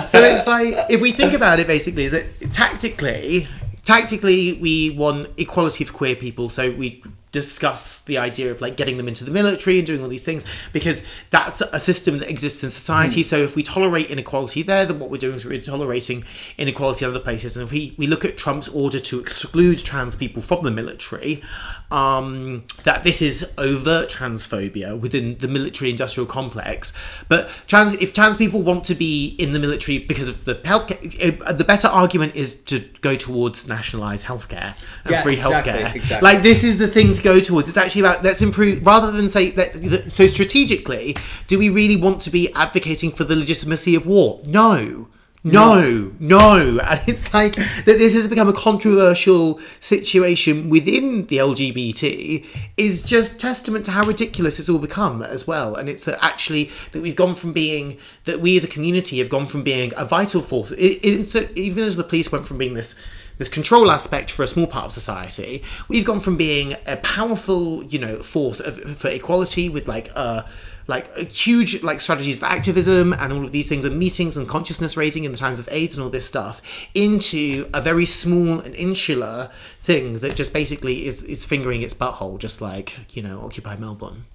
so 0.06 0.22
it's 0.24 0.48
like 0.48 0.76
if 0.90 1.02
we 1.02 1.12
think 1.12 1.34
about 1.34 1.60
it, 1.60 1.68
basically, 1.68 2.06
is 2.06 2.12
that 2.12 2.26
tactically, 2.52 3.48
tactically 3.84 4.54
we 4.54 4.92
want 4.92 5.30
equality 5.38 5.84
for 5.84 5.94
queer 5.94 6.16
people. 6.16 6.50
So 6.50 6.72
we 6.72 7.02
discuss 7.32 8.04
the 8.06 8.18
idea 8.18 8.52
of 8.52 8.60
like 8.60 8.76
getting 8.76 8.98
them 8.98 9.08
into 9.08 9.24
the 9.24 9.30
military 9.30 9.78
and 9.78 9.86
doing 9.86 10.02
all 10.02 10.10
these 10.10 10.26
things 10.26 10.44
because 10.74 11.06
that's 11.30 11.62
a 11.62 11.80
system 11.80 12.18
that 12.18 12.28
exists 12.28 12.64
in 12.64 12.72
society. 12.72 13.22
Hmm. 13.22 13.26
So 13.26 13.38
if 13.38 13.56
we 13.56 13.62
tolerate 13.62 14.10
inequality 14.10 14.64
there, 14.64 14.86
then 14.86 14.98
what 15.00 15.12
we're 15.12 15.18
doing 15.18 15.36
is 15.36 15.46
we're 15.46 15.62
tolerating 15.62 16.24
inequality 16.58 17.06
in 17.06 17.12
other 17.12 17.20
places. 17.20 17.56
And 17.56 17.68
if 17.68 17.72
we, 17.72 17.94
we 17.98 18.08
look 18.08 18.26
at 18.26 18.38
Trump's 18.38 18.68
order 18.70 19.00
to 19.00 19.20
exclude 19.20 19.78
trans 19.80 20.16
people 20.16 20.42
from 20.42 20.64
the 20.64 20.72
military, 20.72 21.44
um, 21.92 22.64
that 22.84 23.04
this 23.04 23.22
is 23.22 23.52
overt 23.58 24.10
transphobia 24.10 24.98
within 25.00 25.38
the 25.40 25.48
military 25.48 25.90
industrial 25.90 26.28
complex. 26.28 26.94
But 27.28 27.50
trans, 27.68 27.94
if 27.96 28.14
trans 28.14 28.38
people 28.38 28.62
want 28.62 28.84
to 28.86 28.96
be 28.96 29.36
in 29.40 29.54
the 29.54 29.60
military 29.60 29.98
because 30.00 30.28
of 30.28 30.46
the 30.46 30.56
healthcare, 30.56 31.42
uh, 31.46 31.54
the 31.54 31.64
better 31.64 31.88
argument 31.88 32.36
is 32.36 32.62
to 32.64 32.80
go 33.02 33.16
towards 33.16 33.68
nationalised 33.68 34.28
healthcare 34.28 34.76
and 35.04 35.12
Yeah, 35.12 35.22
free 35.24 35.34
exactly, 35.34 35.74
healthcare. 35.74 35.96
exactly. 35.96 36.26
Like 36.26 36.44
this 36.44 36.64
is 36.64 36.78
the 36.78 36.88
thing 36.88 37.14
to 37.14 37.22
go 37.24 37.40
towards. 37.40 37.68
It's 37.68 37.78
actually 37.78 38.02
about 38.02 38.24
let's 38.24 38.42
improve 38.42 38.86
rather 38.86 39.12
than 39.12 39.30
say 39.30 39.52
that. 39.52 40.12
So 40.12 40.28
strategically, 40.28 41.16
do 41.48 41.58
we 41.58 41.70
really 41.70 41.96
want 41.96 42.22
to 42.22 42.30
be 42.30 42.54
advocating 42.54 43.12
for 43.12 43.24
the 43.24 43.36
legitimacy 43.36 43.96
of 43.96 44.06
war? 44.06 44.42
No. 44.46 45.08
No, 45.44 46.12
no, 46.20 46.80
and 46.84 47.00
it's 47.08 47.34
like 47.34 47.56
that. 47.56 47.86
This 47.86 48.14
has 48.14 48.28
become 48.28 48.50
a 48.50 48.54
controversial 48.54 49.60
situation 49.80 50.70
within 50.70 51.28
the 51.28 51.38
LGBT. 51.38 52.46
Is 52.76 53.04
just 53.04 53.40
testament 53.40 53.86
to 53.86 53.92
how 53.92 54.06
ridiculous 54.06 54.60
it's 54.60 54.68
all 54.68 54.80
become 54.80 55.22
as 55.24 55.48
well. 55.48 55.76
And 55.76 55.88
it's 55.88 56.04
that 56.04 56.24
actually 56.24 56.72
that 56.92 57.02
we've 57.02 57.16
gone 57.16 57.36
from 57.36 57.54
being 57.54 57.98
that 58.26 58.42
we 58.42 58.58
as 58.58 58.66
a 58.66 58.68
community 58.68 59.20
have 59.20 59.30
gone 59.30 59.46
from 59.46 59.64
being 59.64 59.94
a 59.96 60.04
vital 60.04 60.42
force. 60.42 60.72
It, 60.72 61.06
it, 61.06 61.26
so 61.26 61.48
even 61.56 61.86
as 61.86 61.96
the 61.96 62.04
police 62.04 62.32
went 62.32 62.46
from 62.46 62.58
being 62.58 62.74
this 62.74 63.02
this 63.38 63.48
control 63.48 63.90
aspect 63.90 64.30
for 64.30 64.44
a 64.44 64.48
small 64.48 64.68
part 64.68 64.88
of 64.88 64.92
society, 64.92 65.64
we've 65.88 66.04
gone 66.04 66.20
from 66.20 66.36
being 66.36 66.76
a 66.86 66.98
powerful, 66.98 67.82
you 67.86 67.98
know, 67.98 68.22
force 68.22 68.60
of, 68.60 68.98
for 68.98 69.08
equality 69.08 69.70
with 69.70 69.88
like 69.88 70.12
uh 70.16 70.44
like 70.90 71.16
a 71.16 71.24
huge 71.24 71.84
like 71.84 72.02
strategies 72.02 72.38
of 72.38 72.44
activism 72.44 73.14
and 73.14 73.32
all 73.32 73.46
of 73.46 73.52
these 73.52 73.70
things 73.70 73.86
and 73.86 73.98
meetings 73.98 74.36
and 74.36 74.50
consciousness 74.50 74.98
raising 74.98 75.24
in 75.24 75.32
the 75.32 75.38
times 75.38 75.60
of 75.60 75.70
AIDS 75.72 75.96
and 75.96 76.04
all 76.04 76.10
this 76.10 76.26
stuff 76.26 76.62
into 76.96 77.70
a 77.74 77.80
very 77.80 78.06
small 78.06 78.60
and 78.60 78.74
insular 78.74 79.52
thing 79.82 80.18
that 80.20 80.36
just 80.36 80.52
basically 80.52 81.06
is 81.06 81.22
is 81.24 81.46
fingering 81.46 81.84
its 81.84 81.94
butthole, 81.94 82.40
just 82.40 82.60
like 82.60 83.16
you 83.16 83.22
know 83.22 83.40
Occupy 83.42 83.78
Melbourne. 83.78 84.26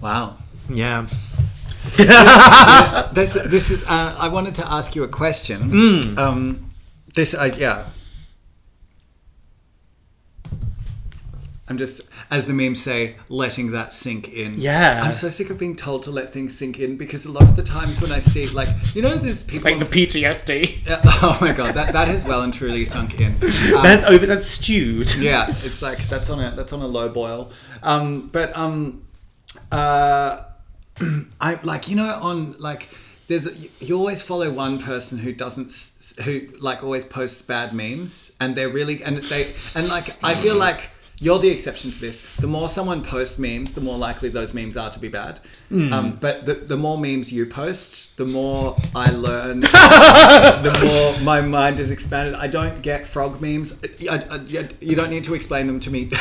Wow. 0.00 0.36
Yeah. 0.68 1.06
This, 3.12 3.34
this 3.34 3.70
is. 3.70 3.82
Uh, 3.84 4.14
I 4.18 4.28
wanted 4.28 4.54
to 4.56 4.70
ask 4.70 4.94
you 4.94 5.02
a 5.02 5.08
question. 5.08 5.70
Hmm. 5.70 6.18
Um, 6.18 6.70
this, 7.14 7.34
uh, 7.34 7.50
yeah. 7.58 7.86
I'm 11.70 11.78
just, 11.78 12.10
as 12.32 12.46
the 12.46 12.52
memes 12.52 12.82
say, 12.82 13.14
letting 13.28 13.70
that 13.70 13.92
sink 13.92 14.28
in. 14.28 14.60
Yeah. 14.60 15.02
I'm 15.04 15.12
so 15.12 15.28
sick 15.28 15.50
of 15.50 15.58
being 15.58 15.76
told 15.76 16.02
to 16.02 16.10
let 16.10 16.32
things 16.32 16.58
sink 16.58 16.80
in 16.80 16.96
because 16.96 17.24
a 17.24 17.30
lot 17.30 17.44
of 17.44 17.54
the 17.54 17.62
times 17.62 18.02
when 18.02 18.10
I 18.10 18.18
see, 18.18 18.48
like, 18.48 18.68
you 18.92 19.02
know, 19.02 19.14
there's 19.14 19.44
people. 19.44 19.70
Like 19.70 19.78
the 19.78 19.84
PTSD. 19.84 20.84
Yeah, 20.84 21.00
oh 21.04 21.38
my 21.40 21.52
god, 21.52 21.74
that, 21.74 21.92
that 21.92 22.08
has 22.08 22.24
well 22.24 22.42
and 22.42 22.52
truly 22.52 22.84
sunk 22.84 23.20
in. 23.20 23.34
Um, 23.34 23.40
That's 23.82 24.04
over. 24.04 24.26
That's 24.26 24.46
stewed. 24.46 25.14
yeah, 25.18 25.48
it's 25.48 25.80
like 25.80 26.08
that's 26.08 26.28
on 26.28 26.40
a 26.40 26.50
that's 26.50 26.72
on 26.72 26.80
a 26.80 26.86
low 26.86 27.08
boil. 27.08 27.50
Um, 27.82 28.28
but 28.28 28.56
um, 28.56 29.06
uh, 29.70 30.42
I 31.40 31.60
like 31.62 31.88
you 31.88 31.96
know 31.96 32.18
on 32.20 32.56
like 32.58 32.88
there's 33.28 33.70
you 33.80 33.96
always 33.96 34.22
follow 34.22 34.50
one 34.50 34.80
person 34.80 35.18
who 35.18 35.32
doesn't 35.32 35.72
who 36.24 36.48
like 36.58 36.82
always 36.82 37.04
posts 37.04 37.42
bad 37.42 37.72
memes 37.72 38.36
and 38.40 38.56
they're 38.56 38.68
really 38.68 39.02
and 39.04 39.18
they 39.18 39.52
and 39.74 39.88
like 39.88 40.22
I 40.24 40.34
feel 40.34 40.56
like 40.56 40.90
you're 41.20 41.38
the 41.38 41.48
exception 41.50 41.90
to 41.90 42.00
this. 42.00 42.24
The 42.36 42.46
more 42.46 42.68
someone 42.68 43.04
posts 43.04 43.38
memes, 43.38 43.72
the 43.72 43.80
more 43.82 43.98
likely 43.98 44.30
those 44.30 44.54
memes 44.54 44.76
are 44.76 44.90
to 44.90 44.98
be 44.98 45.08
bad. 45.08 45.38
Um, 45.72 46.18
but 46.20 46.46
the, 46.46 46.54
the 46.54 46.76
more 46.76 46.98
memes 46.98 47.32
you 47.32 47.46
post, 47.46 48.16
the 48.16 48.24
more 48.26 48.74
I 48.92 49.10
learn, 49.12 49.60
the 49.60 50.80
more 50.82 51.24
my 51.24 51.40
mind 51.40 51.78
is 51.78 51.90
expanded. 51.92 52.34
I 52.34 52.48
don't 52.48 52.82
get 52.82 53.06
frog 53.06 53.40
memes. 53.40 53.80
I, 54.10 54.16
I- 54.16 54.40
you 54.80 54.96
don't 54.96 55.10
need 55.10 55.24
to 55.24 55.34
explain 55.34 55.66
them 55.68 55.78
to 55.80 55.90
me. 55.90 56.10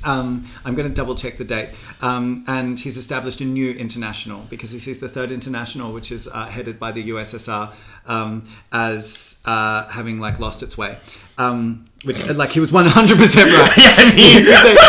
Um, 0.05 0.47
I'm 0.63 0.75
going 0.75 0.87
to 0.87 0.93
double 0.93 1.15
check 1.15 1.37
the 1.37 1.43
date. 1.43 1.69
Um, 2.01 2.45
and 2.47 2.79
he's 2.79 2.95
established 2.95 3.41
a 3.41 3.45
new 3.45 3.71
international 3.71 4.45
because 4.49 4.71
he 4.71 4.79
sees 4.79 4.99
the 4.99 5.09
third 5.09 5.31
international, 5.31 5.93
which 5.93 6.11
is 6.11 6.27
uh, 6.27 6.45
headed 6.45 6.79
by 6.79 6.91
the 6.91 7.09
USSR, 7.09 7.73
um, 8.05 8.47
as 8.71 9.41
uh, 9.45 9.87
having 9.89 10.19
like 10.19 10.39
lost 10.39 10.63
its 10.63 10.77
way. 10.77 10.97
Um, 11.37 11.88
which 12.03 12.25
like 12.29 12.49
he 12.51 12.59
was 12.61 12.71
100 12.71 13.17
percent 13.17 13.49
right. 13.51 13.77
Yeah, 13.77 13.93
I 13.97 14.15
mean- 14.15 14.45
like, 14.45 14.79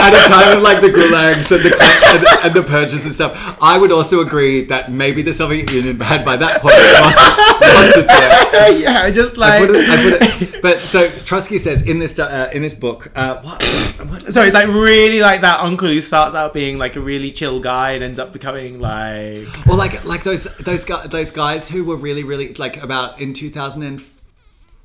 at 0.00 0.14
a 0.14 0.28
time 0.28 0.56
of 0.56 0.62
like 0.62 0.80
the 0.82 0.88
gulags 0.88 1.50
and 1.50 1.62
the, 1.62 1.72
and, 1.72 2.22
the, 2.22 2.40
and 2.44 2.54
the 2.54 2.62
purges 2.62 3.04
and 3.06 3.14
stuff, 3.14 3.56
I 3.62 3.78
would 3.78 3.92
also 3.92 4.20
agree 4.20 4.64
that 4.66 4.90
maybe 4.92 5.22
the 5.22 5.32
Soviet 5.32 5.70
Union 5.72 5.98
had 6.00 6.24
by 6.24 6.36
that 6.36 6.60
point 6.60 6.74
lost, 7.00 7.18
lost 7.62 7.98
its 7.98 8.80
yeah, 8.82 9.02
I 9.02 9.10
just 9.10 9.36
I 9.38 9.40
like. 9.60 9.66
put 9.66 9.76
it, 9.76 9.88
I 9.88 9.96
put 9.96 10.52
it, 10.54 10.62
but 10.62 10.80
so 10.80 11.08
Trotsky 11.24 11.58
says 11.58 11.82
in 11.86 11.98
this 11.98 12.18
uh, 12.18 12.50
in 12.52 12.62
this 12.62 12.74
book, 12.74 13.10
uh, 13.14 13.40
what, 13.42 13.62
what 14.08 14.32
so 14.32 14.42
it's 14.42 14.54
like 14.54 14.68
really 14.68 15.20
like 15.20 15.40
that 15.40 15.60
uncle 15.60 15.88
who 15.88 16.00
starts 16.00 16.34
out 16.34 16.52
being 16.52 16.78
like 16.78 16.96
a 16.96 17.00
really 17.00 17.32
chill 17.32 17.60
guy 17.60 17.92
and 17.92 18.04
ends 18.04 18.18
up 18.18 18.32
becoming 18.32 18.80
like 18.80 19.46
Or 19.66 19.76
like 19.76 20.04
like 20.04 20.24
those 20.24 20.44
those 20.58 20.84
guys 20.84 21.08
those 21.08 21.30
guys 21.30 21.68
who 21.70 21.84
were 21.84 21.96
really 21.96 22.24
really 22.24 22.52
like 22.54 22.82
about 22.82 23.20
in 23.20 23.32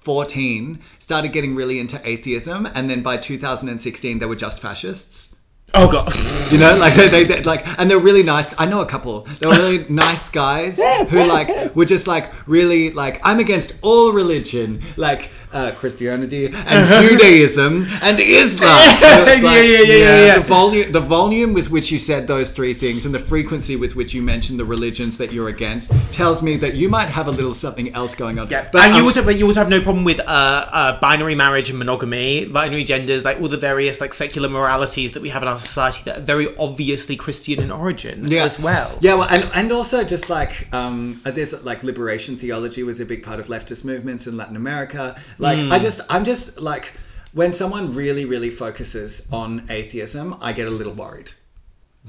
2014 0.05 0.79
started 0.99 1.33
getting 1.33 1.55
really 1.55 1.79
into 1.79 1.99
atheism 2.07 2.67
and 2.75 2.89
then 2.89 3.01
by 3.01 3.17
2016 3.17 4.19
they 4.19 4.25
were 4.25 4.35
just 4.35 4.59
fascists. 4.59 5.35
Oh 5.73 5.91
god. 5.91 6.13
You 6.51 6.59
know, 6.59 6.77
like 6.77 6.93
they, 6.93 7.09
they, 7.09 7.23
they 7.25 7.41
like, 7.41 7.67
and 7.79 7.89
they're 7.89 7.99
really 7.99 8.21
nice. 8.23 8.53
I 8.57 8.65
know 8.67 8.81
a 8.81 8.85
couple. 8.85 9.21
They 9.39 9.47
were 9.47 9.55
really 9.55 9.85
nice 9.89 10.29
guys 10.29 10.79
who 11.09 11.25
like 11.25 11.75
were 11.75 11.85
just 11.85 12.07
like 12.07 12.31
really 12.47 12.91
like 12.91 13.19
I'm 13.23 13.39
against 13.39 13.79
all 13.81 14.13
religion, 14.13 14.83
like 14.95 15.31
uh, 15.55 15.71
Christianity 15.71 16.47
and 16.47 16.93
Judaism 17.01 17.87
and 18.01 18.19
Islam. 18.19 18.75
And 19.15 19.29
it's 19.29 19.41
Yeah, 19.41 19.61
yeah, 19.61 19.61
yeah, 19.61 19.97
yeah, 19.97 20.25
yeah. 20.25 20.35
The 20.35 20.41
volume, 20.41 20.91
the 20.91 20.99
volume 20.99 21.53
with 21.53 21.71
which 21.71 21.91
you 21.91 21.99
said 21.99 22.27
those 22.27 22.51
three 22.51 22.73
things, 22.73 23.05
and 23.05 23.15
the 23.15 23.19
frequency 23.19 23.75
with 23.75 23.95
which 23.95 24.13
you 24.13 24.21
mentioned 24.21 24.59
the 24.59 24.65
religions 24.65 25.17
that 25.17 25.31
you're 25.31 25.47
against, 25.47 25.91
tells 26.11 26.43
me 26.43 26.57
that 26.57 26.73
you 26.75 26.89
might 26.89 27.07
have 27.07 27.27
a 27.27 27.31
little 27.31 27.53
something 27.53 27.93
else 27.93 28.13
going 28.15 28.37
on. 28.37 28.49
Yeah, 28.49 28.67
but 28.71 28.81
and 28.83 28.95
you 28.95 29.01
um, 29.01 29.07
also 29.07 29.23
but 29.23 29.37
you 29.37 29.45
also 29.45 29.61
have 29.61 29.69
no 29.69 29.81
problem 29.81 30.03
with 30.03 30.19
uh, 30.19 30.23
uh, 30.27 30.99
binary 30.99 31.35
marriage 31.35 31.69
and 31.69 31.79
monogamy, 31.79 32.45
binary 32.45 32.83
genders, 32.83 33.23
like 33.23 33.39
all 33.39 33.47
the 33.47 33.57
various 33.57 34.01
like 34.01 34.13
secular 34.13 34.49
moralities 34.49 35.13
that 35.13 35.21
we 35.21 35.29
have 35.29 35.41
in 35.41 35.47
our 35.47 35.57
society 35.57 36.01
that 36.05 36.17
are 36.17 36.21
very 36.21 36.53
obviously 36.57 37.15
Christian 37.15 37.61
in 37.61 37.71
origin 37.71 38.31
as 38.33 38.59
well. 38.59 38.97
Yeah, 38.99 39.15
well, 39.15 39.29
and, 39.29 39.49
and 39.53 39.71
also 39.71 40.03
just 40.03 40.29
like 40.29 40.73
um, 40.73 41.21
there's 41.23 41.63
like 41.63 41.83
liberation 41.83 42.35
theology 42.35 42.83
was 42.83 42.99
a 42.99 43.05
big 43.05 43.23
part 43.23 43.39
of 43.39 43.47
leftist 43.47 43.85
movements 43.85 44.27
in 44.27 44.35
Latin 44.35 44.57
America. 44.57 45.15
Like, 45.37 45.44
Hmm. 45.53 45.71
I 45.71 45.79
just, 45.79 46.01
I'm 46.09 46.23
just 46.23 46.61
like, 46.61 46.93
when 47.33 47.51
someone 47.51 47.93
really, 47.93 48.25
really 48.25 48.49
focuses 48.49 49.27
on 49.31 49.65
atheism, 49.69 50.37
I 50.41 50.53
get 50.53 50.67
a 50.67 50.71
little 50.71 50.93
worried. 50.93 51.31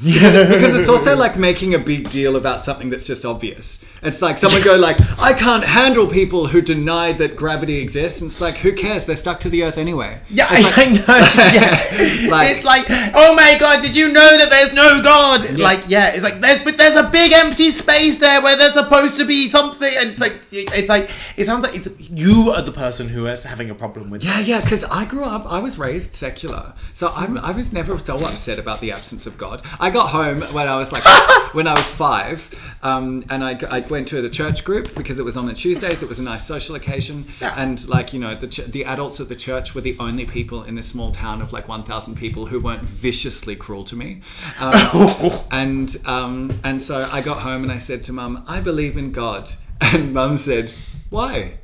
Because, 0.03 0.49
because 0.49 0.79
it's 0.79 0.89
also 0.91 1.17
like 1.17 1.37
making 1.39 1.75
a 1.75 1.79
big 1.79 2.11
deal 2.11 2.37
about 2.37 2.61
something 2.61 2.91
that's 2.91 3.07
just 3.07 3.25
obvious. 3.25 3.83
It's 4.03 4.21
like 4.21 4.39
someone 4.39 4.63
go 4.63 4.77
like, 4.77 4.99
I 5.19 5.33
can't 5.33 5.65
handle 5.65 6.07
people 6.07 6.49
who 6.49 6.61
deny 6.61 7.13
that 7.15 7.35
gravity 7.35 7.79
exists. 7.79 8.21
And 8.21 8.31
it's 8.31 8.41
like, 8.41 8.57
who 8.57 8.73
cares? 8.75 9.07
They're 9.07 9.17
stuck 9.17 9.41
to 9.41 9.49
the 9.49 9.65
earth 9.65 9.79
anyway. 9.79 10.21
Yeah, 10.29 10.49
It's 10.51 10.65
like- 10.65 10.79
I, 10.79 10.83
I 10.83 11.21
know. 11.21 11.27
Yeah. 12.27 12.29
Like- 12.31 12.51
it's 12.57 12.65
like, 12.65 12.85
oh 13.15 13.35
my 13.35 13.57
god, 13.59 13.81
did 13.83 13.97
you 13.97 14.13
know 14.13 14.37
that 14.39 14.51
there's 14.51 14.73
no 14.75 15.03
God? 15.03 15.59
Like, 15.59 15.85
yeah, 15.89 16.09
it's 16.09 16.23
like 16.25 16.41
there's 16.41 16.63
but 16.63 16.77
there's 16.77 16.97
a 16.97 17.09
big 17.09 17.33
empty 17.33 17.71
space 17.71 18.19
there 18.19 18.43
where 18.43 18.57
there's 18.57 18.75
supposed 18.75 19.19
to 19.19 19.25
be 19.25 19.47
something, 19.49 19.93
and 19.97 20.09
it's 20.11 20.21
like 20.21 20.41
it's 20.53 20.89
like 20.89 21.09
it 21.37 21.47
sounds 21.47 21.63
like 21.65 21.75
it's 21.75 21.89
you 22.11 22.51
are 22.51 22.63
the 22.63 22.73
person 22.73 23.09
who 23.09 23.27
is 23.27 23.45
having 23.45 23.71
a 23.71 23.75
problem 23.75 24.11
with. 24.11 24.23
Yeah, 24.25 24.39
this. 24.41 24.49
yeah, 24.49 24.61
because 24.63 24.85
I 24.85 25.05
grew 25.05 25.25
up, 25.25 25.47
I 25.51 25.61
was 25.61 25.79
raised 25.79 26.15
secular. 26.15 26.75
So 26.93 27.13
I'm, 27.15 27.39
I 27.39 27.53
was 27.53 27.73
never 27.73 27.99
so 27.99 28.17
upset 28.25 28.59
about 28.59 28.81
the 28.81 28.93
absence 28.93 29.27
of 29.27 29.39
God. 29.39 29.63
I 29.81 29.86
got 29.91 30.11
home 30.11 30.43
when 30.55 30.69
I 30.69 30.77
was 30.77 30.93
like, 30.93 31.05
when 31.55 31.67
I 31.67 31.73
was 31.73 31.89
five, 31.89 32.53
um, 32.83 33.25
and 33.31 33.43
I, 33.43 33.59
I 33.69 33.81
went 33.81 34.09
to 34.09 34.23
the 34.23 34.31
church 34.31 34.65
group 34.65 34.95
because 34.95 35.19
it 35.19 35.25
was 35.25 35.37
on 35.37 35.49
a 35.49 35.55
Tuesdays. 35.55 36.03
It 36.03 36.09
was 36.09 36.21
a 36.21 36.23
nice 36.23 36.47
social 36.47 36.75
occasion. 36.77 37.27
Yeah. 37.41 37.55
And 37.57 37.87
like, 37.89 38.13
you 38.13 38.21
know, 38.21 38.35
the, 38.35 38.47
ch- 38.47 38.67
the 38.67 38.85
adults 38.85 39.21
at 39.21 39.29
the 39.29 39.35
church 39.37 39.75
were 39.75 39.81
the 39.81 39.97
only 39.99 40.25
people 40.25 40.63
in 40.63 40.77
this 40.77 40.89
small 40.89 41.11
town 41.13 41.43
of 41.43 41.53
like 41.53 41.69
1,000 41.69 42.15
people 42.15 42.47
who 42.47 42.61
weren't 42.61 42.83
viciously 42.83 43.57
cruel 43.57 43.85
to 43.85 43.97
me. 43.97 44.23
Um, 44.61 45.31
and, 45.51 45.97
um, 46.07 46.61
and 46.63 46.81
so 46.81 47.09
I 47.13 47.23
got 47.23 47.39
home 47.39 47.63
and 47.63 47.73
I 47.73 47.79
said 47.79 48.05
to 48.05 48.13
mum, 48.13 48.45
I 48.47 48.61
believe 48.61 48.97
in 48.97 49.13
God. 49.13 49.51
And 49.79 50.15
mum 50.15 50.39
said, 50.39 50.73
why? 51.11 51.59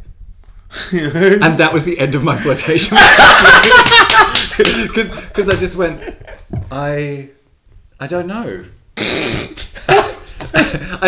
and 0.93 1.57
that 1.59 1.73
was 1.73 1.87
the 1.87 1.99
end 1.99 2.15
of 2.15 2.23
my 2.23 2.37
flirtation 2.37 2.97
because 4.87 5.49
I 5.49 5.57
just 5.57 5.77
went 5.77 6.03
I 6.71 7.31
I 8.03 8.09
don't 8.09 8.27
know 8.27 8.65
I 8.99 9.47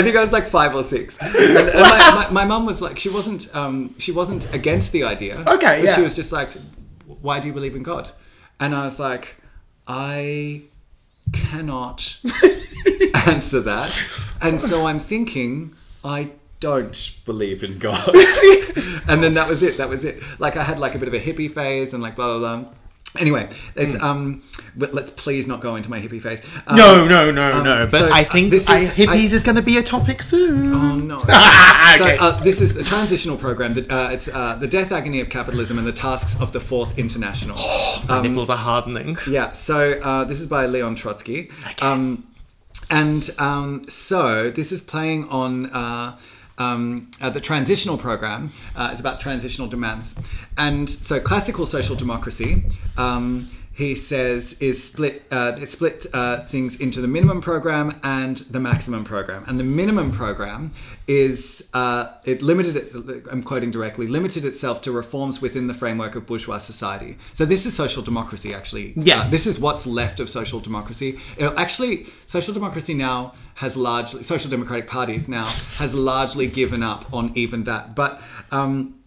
think 0.01 0.14
I 0.14 0.20
was 0.20 0.30
like 0.30 0.47
five 0.47 0.76
or 0.76 0.84
six 0.84 1.18
and, 1.18 1.34
and 1.34 1.80
my, 1.80 2.14
my, 2.14 2.30
my 2.30 2.45
mum 2.45 2.66
was 2.66 2.80
like 2.80 3.01
she 3.01 3.09
wasn't 3.09 3.53
um, 3.53 3.97
she 3.99 4.12
wasn't 4.12 4.55
against 4.55 4.92
the 4.92 5.03
idea 5.03 5.42
Okay, 5.45 5.82
but 5.84 5.97
she 5.97 6.03
was 6.03 6.14
just 6.14 6.30
like 6.30 6.53
why 7.20 7.40
do 7.40 7.49
you 7.49 7.53
believe 7.53 7.74
in 7.74 7.82
God 7.82 8.12
and 8.61 8.76
I 8.76 8.84
was 8.84 9.01
like 9.01 9.38
I 9.88 10.62
cannot 11.32 12.16
answer 13.26 13.61
that 13.62 14.01
and 14.40 14.61
so 14.61 14.86
I'm 14.86 15.01
thinking 15.01 15.74
I 16.05 16.30
don't 16.61 17.16
believe 17.24 17.64
in 17.64 17.80
God 17.80 18.09
and 19.09 19.20
then 19.20 19.34
that 19.34 19.49
was 19.49 19.64
it. 19.64 19.78
That 19.78 19.88
was 19.88 20.05
it. 20.05 20.22
Like 20.38 20.57
I 20.57 20.62
had 20.62 20.78
like 20.78 20.95
a 20.95 21.01
bit 21.01 21.09
of 21.09 21.14
a 21.14 21.20
hippie 21.20 21.53
phase 21.53 21.92
and 21.92 22.05
like 22.05 22.14
blah 22.14 22.38
blah 22.38 22.57
blah. 22.57 22.70
Anyway, 23.19 23.49
it's 23.77 23.95
um, 24.03 24.43
but 24.77 24.93
let's 24.93 25.12
please 25.12 25.47
not 25.47 25.61
go 25.61 25.77
into 25.77 25.89
my 25.89 26.01
hippie 26.01 26.21
phase. 26.21 26.45
Um, 26.67 26.77
No, 26.77 27.07
no, 27.07 27.31
no, 27.31 27.62
no. 27.62 27.87
But 27.89 28.01
so, 28.01 28.11
I 28.12 28.23
uh, 28.23 28.25
think 28.25 28.51
this 28.51 28.69
I, 28.69 28.79
is- 28.79 28.91
hippies 28.91 29.33
is 29.33 29.45
going 29.45 29.55
to 29.55 29.62
be 29.62 29.79
a 29.79 29.83
topic 29.83 30.21
soon. 30.23 30.75
Oh 30.75 30.97
no! 30.97 31.19
Okay. 31.95 32.17
So 32.19 32.25
uh, 32.25 32.43
this 32.43 32.61
is 32.61 32.75
the 32.75 32.83
transitional 32.83 33.37
program. 33.37 33.75
That 33.75 33.91
uh, 33.91 34.09
it's 34.11 34.27
uh, 34.27 34.57
the 34.57 34.67
death 34.67 34.91
agony 34.91 35.21
of 35.21 35.31
capitalism 35.31 35.79
and 35.79 35.87
the 35.87 35.93
tasks 35.93 36.41
of 36.41 36.53
the 36.53 36.59
Fourth 36.59 36.99
International. 36.99 37.57
My 38.09 38.21
nipples 38.21 38.51
are 38.51 38.57
hardening. 38.57 39.17
Yeah, 39.29 39.53
so 39.53 40.01
uh, 40.03 40.25
this 40.25 40.41
is 40.41 40.49
by 40.49 40.67
Leon 40.67 40.97
Trotsky. 40.97 41.51
Um, 41.83 42.27
and 42.91 43.31
um, 43.39 43.85
so 43.89 44.51
this 44.51 44.73
is 44.73 44.81
playing 44.81 45.29
on 45.29 45.67
uh, 45.67 46.19
um, 46.59 47.11
uh, 47.20 47.30
the 47.30 47.40
transitional 47.40 47.98
program. 47.98 48.52
Uh, 48.76 48.88
it's 48.92 49.00
about 49.00 49.20
transitional 49.20 49.68
demands. 49.68 50.18
And 50.57 50.88
so 50.88 51.20
classical 51.20 51.66
social 51.66 51.96
democracy. 51.96 52.64
Um, 52.96 53.50
he 53.75 53.95
says 53.95 54.61
is 54.62 54.83
split 54.83 55.25
uh, 55.31 55.57
it 55.61 55.66
split 55.66 56.07
uh, 56.14 56.45
things 56.45 56.81
into 56.81 57.01
the 57.01 57.09
minimum 57.09 57.41
program 57.41 57.99
and 58.03 58.37
the 58.37 58.61
maximum 58.61 59.05
program. 59.05 59.45
And 59.49 59.59
the 59.59 59.64
minimum 59.64 60.12
program 60.12 60.72
is 61.09 61.70
uh, 61.75 62.12
it 62.25 62.41
limited 62.41 62.77
it, 62.77 63.27
I'm 63.31 63.43
quoting 63.43 63.72
directly 63.72 64.07
limited 64.07 64.45
itself 64.45 64.81
to 64.83 64.93
reforms 64.93 65.43
within 65.43 65.66
the 65.66 65.75
framework 65.75 66.14
of 66.14 66.25
bourgeois 66.25 66.59
society. 66.59 67.18
So 67.33 67.45
this 67.45 67.66
is 67.66 67.75
social 67.75 68.03
democracy 68.03 68.55
actually. 68.55 68.93
Yeah. 68.97 69.22
Uh, 69.22 69.29
this 69.29 69.47
is 69.47 69.59
what's 69.59 69.87
left 69.87 70.20
of 70.20 70.31
social 70.31 70.61
democracy. 70.61 71.18
Uh, 71.41 71.53
actually 71.57 72.07
social 72.27 72.55
democracy 72.55 72.95
now 72.95 73.35
has 73.57 73.77
largely 73.77 74.22
social 74.22 74.51
democratic 74.51 74.87
parties 74.89 75.29
now 75.29 75.47
has 75.79 75.95
largely 75.97 76.47
given 76.47 76.83
up 76.83 77.12
on 77.12 77.33
even 77.35 77.64
that. 77.64 77.97
But 77.97 78.22
um, 78.53 79.01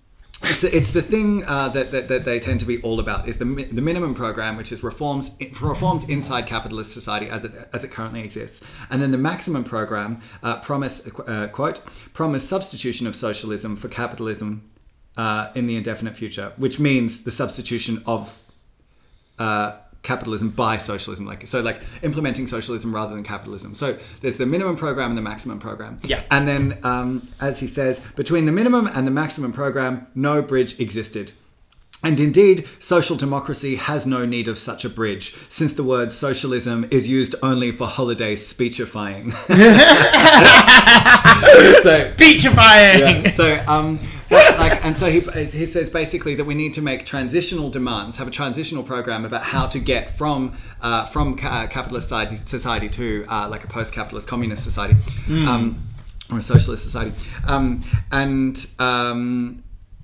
it's 0.44 0.62
the, 0.62 0.76
it's 0.76 0.92
the 0.94 1.02
thing 1.02 1.44
uh, 1.46 1.70
that, 1.70 1.92
that, 1.92 2.08
that 2.10 2.26
they 2.26 2.40
tend 2.40 2.60
to 2.60 2.66
be 2.66 2.80
all 2.82 3.00
about 3.00 3.28
is 3.28 3.40
the, 3.40 3.46
the 3.46 3.82
minimum 3.82 4.14
program, 4.14 4.56
which 4.56 4.72
is 4.72 4.84
reforms 4.84 5.38
reforms 5.62 6.08
inside 6.10 6.46
capitalist 6.46 6.94
society 6.94 7.28
as 7.28 7.44
it 7.44 7.52
as 7.74 7.84
it 7.84 7.92
currently 7.92 8.22
exists, 8.22 8.66
and 8.90 9.02
then 9.02 9.12
the 9.12 9.18
maximum 9.18 9.64
program 9.64 10.20
uh, 10.44 10.60
promise 10.60 11.08
uh, 11.28 11.48
quote 11.52 11.84
promise 12.14 12.48
substitution 12.48 13.08
of 13.08 13.16
socialism 13.16 13.76
for 13.76 13.88
capitalism 13.88 14.70
uh, 15.18 15.50
in 15.56 15.66
the 15.66 15.76
indefinite 15.76 16.16
future, 16.16 16.54
which 16.58 16.80
means 16.80 17.24
the 17.24 17.32
substitution 17.32 18.04
of 18.06 18.44
uh, 19.40 19.78
capitalism 20.08 20.50
by 20.50 20.78
socialism 20.78 21.26
like 21.26 21.46
so 21.46 21.62
like 21.62 21.80
implementing 22.02 22.48
socialism 22.48 22.96
rather 22.96 23.14
than 23.14 23.24
capitalism 23.24 23.76
so 23.76 23.98
there's 24.22 24.38
the 24.38 24.46
minimum 24.46 24.76
program 24.76 25.10
and 25.12 25.18
the 25.18 25.22
maximum 25.22 25.60
program 25.60 25.98
Yeah. 26.04 26.24
and 26.32 26.48
then 26.48 26.78
um, 26.84 27.28
as 27.42 27.60
he 27.60 27.68
says 27.68 28.00
between 28.16 28.46
the 28.46 28.52
minimum 28.52 28.88
and 28.88 29.06
the 29.06 29.12
maximum 29.12 29.52
program 29.54 30.08
no 30.16 30.42
bridge 30.42 30.80
existed 30.80 31.32
and 32.04 32.20
indeed, 32.20 32.68
social 32.78 33.16
democracy 33.16 33.76
has 33.76 34.06
no 34.06 34.24
need 34.24 34.48
of 34.48 34.60
such 34.60 34.86
a 34.86 34.90
bridge, 34.90 35.34
since 35.50 35.74
the 35.74 35.84
word 35.84 36.12
socialism 36.12 36.86
is 36.92 37.10
used 37.10 37.34
only 37.42 37.72
for 37.72 37.88
holiday 37.88 38.36
speechifying. 38.36 39.32
so, 41.84 41.90
Speechifying. 42.14 43.26
yeah. 43.26 43.32
So, 43.32 43.64
um, 43.68 44.00
but, 44.30 44.58
like, 44.60 44.86
and 44.86 44.98
so 44.98 45.10
he, 45.10 45.20
he 45.20 45.66
says 45.66 45.90
basically 45.90 46.36
that 46.36 46.46
we 46.46 46.56
need 46.56 46.74
to 46.76 46.82
make 46.82 47.06
transitional 47.06 47.70
demands, 47.70 48.18
have 48.18 48.28
a 48.28 48.32
transitional 48.32 48.84
program 48.84 49.26
about 49.26 49.44
how 49.44 49.68
to 49.68 49.80
get 49.80 50.10
from 50.10 50.56
uh, 50.82 51.06
from 51.08 51.38
ca- 51.38 51.48
uh, 51.48 51.68
capitalist 51.68 52.10
society, 52.10 52.90
to 52.90 53.26
uh, 53.30 53.48
like 53.50 53.64
a 53.64 53.68
post-capitalist 53.68 54.28
communist 54.28 54.64
society. 54.64 54.96
Um, 55.30 55.84
or 56.30 56.40
a 56.40 56.42
socialist 56.42 56.84
society, 56.84 57.14
um, 57.46 57.84
and 58.12 58.70
um, 58.80 59.64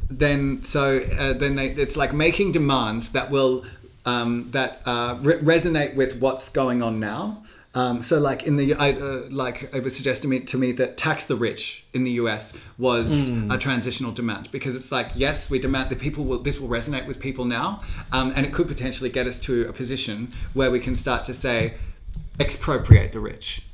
then 0.09 0.63
so 0.63 0.99
uh, 0.99 1.33
then 1.33 1.55
they, 1.55 1.67
it's 1.67 1.97
like 1.97 2.13
making 2.13 2.53
demands 2.53 3.11
that 3.11 3.29
will 3.29 3.65
um, 4.05 4.49
that 4.51 4.81
uh, 4.85 5.17
re- 5.19 5.39
resonate 5.39 5.95
with 5.95 6.19
what's 6.21 6.49
going 6.49 6.81
on 6.81 6.99
now. 6.99 7.42
Um, 7.75 8.03
so 8.03 8.19
like 8.19 8.43
in 8.43 8.55
the 8.57 8.75
I, 8.75 8.91
uh, 8.91 9.23
like 9.31 9.69
it 9.73 9.83
was 9.83 9.95
suggested 9.95 10.23
to 10.23 10.27
me, 10.27 10.39
to 10.41 10.57
me 10.57 10.71
that 10.73 10.95
tax 10.95 11.25
the 11.25 11.35
rich 11.35 11.85
in 11.93 12.03
the 12.03 12.11
US 12.11 12.57
was 12.77 13.29
a 13.51 13.57
transitional 13.57 14.11
demand 14.11 14.51
because 14.51 14.75
it's 14.75 14.91
like 14.91 15.09
yes 15.15 15.49
we 15.49 15.57
demand 15.57 15.89
that 15.89 15.99
people 15.99 16.23
will 16.23 16.37
this 16.37 16.59
will 16.59 16.69
resonate 16.69 17.07
with 17.07 17.19
people 17.19 17.45
now 17.45 17.81
um, 18.11 18.31
and 18.35 18.45
it 18.45 18.53
could 18.53 18.67
potentially 18.67 19.09
get 19.09 19.25
us 19.25 19.39
to 19.41 19.67
a 19.67 19.73
position 19.73 20.29
where 20.53 20.69
we 20.69 20.79
can 20.79 20.93
start 20.93 21.25
to 21.25 21.33
say 21.33 21.73
expropriate 22.39 23.11
the 23.11 23.19
rich. 23.19 23.65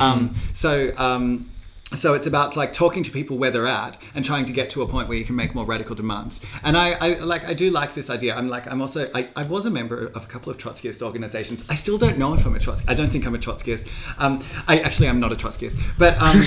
Um, 0.00 0.34
so 0.54 0.92
um, 0.96 1.50
so 1.98 2.14
it's 2.14 2.26
about 2.26 2.56
like 2.56 2.72
talking 2.72 3.02
to 3.02 3.10
people 3.10 3.38
where 3.38 3.50
they're 3.50 3.66
at 3.66 3.96
and 4.14 4.24
trying 4.24 4.44
to 4.46 4.52
get 4.52 4.70
to 4.70 4.82
a 4.82 4.86
point 4.86 5.08
where 5.08 5.16
you 5.16 5.24
can 5.24 5.36
make 5.36 5.54
more 5.54 5.64
radical 5.64 5.94
demands. 5.94 6.44
And 6.62 6.76
I, 6.76 6.92
I 6.92 7.08
like 7.18 7.44
I 7.44 7.54
do 7.54 7.70
like 7.70 7.94
this 7.94 8.10
idea. 8.10 8.34
I'm 8.34 8.48
like 8.48 8.66
I'm 8.66 8.80
also 8.80 9.10
I, 9.14 9.28
I 9.36 9.44
was 9.44 9.66
a 9.66 9.70
member 9.70 10.06
of 10.06 10.24
a 10.24 10.26
couple 10.26 10.50
of 10.50 10.58
Trotskyist 10.58 11.02
organizations. 11.02 11.64
I 11.68 11.74
still 11.74 11.98
don't 11.98 12.18
know 12.18 12.34
if 12.34 12.46
I'm 12.46 12.54
a 12.54 12.58
Trotsky. 12.58 12.88
I 12.88 12.94
don't 12.94 13.10
think 13.10 13.26
I'm 13.26 13.34
a 13.34 13.38
Trotskyist. 13.38 13.88
Um, 14.18 14.44
I 14.66 14.80
actually 14.80 15.08
I'm 15.08 15.20
not 15.20 15.32
a 15.32 15.36
Trotskyist, 15.36 15.80
but 15.98 16.16
um, 16.18 16.44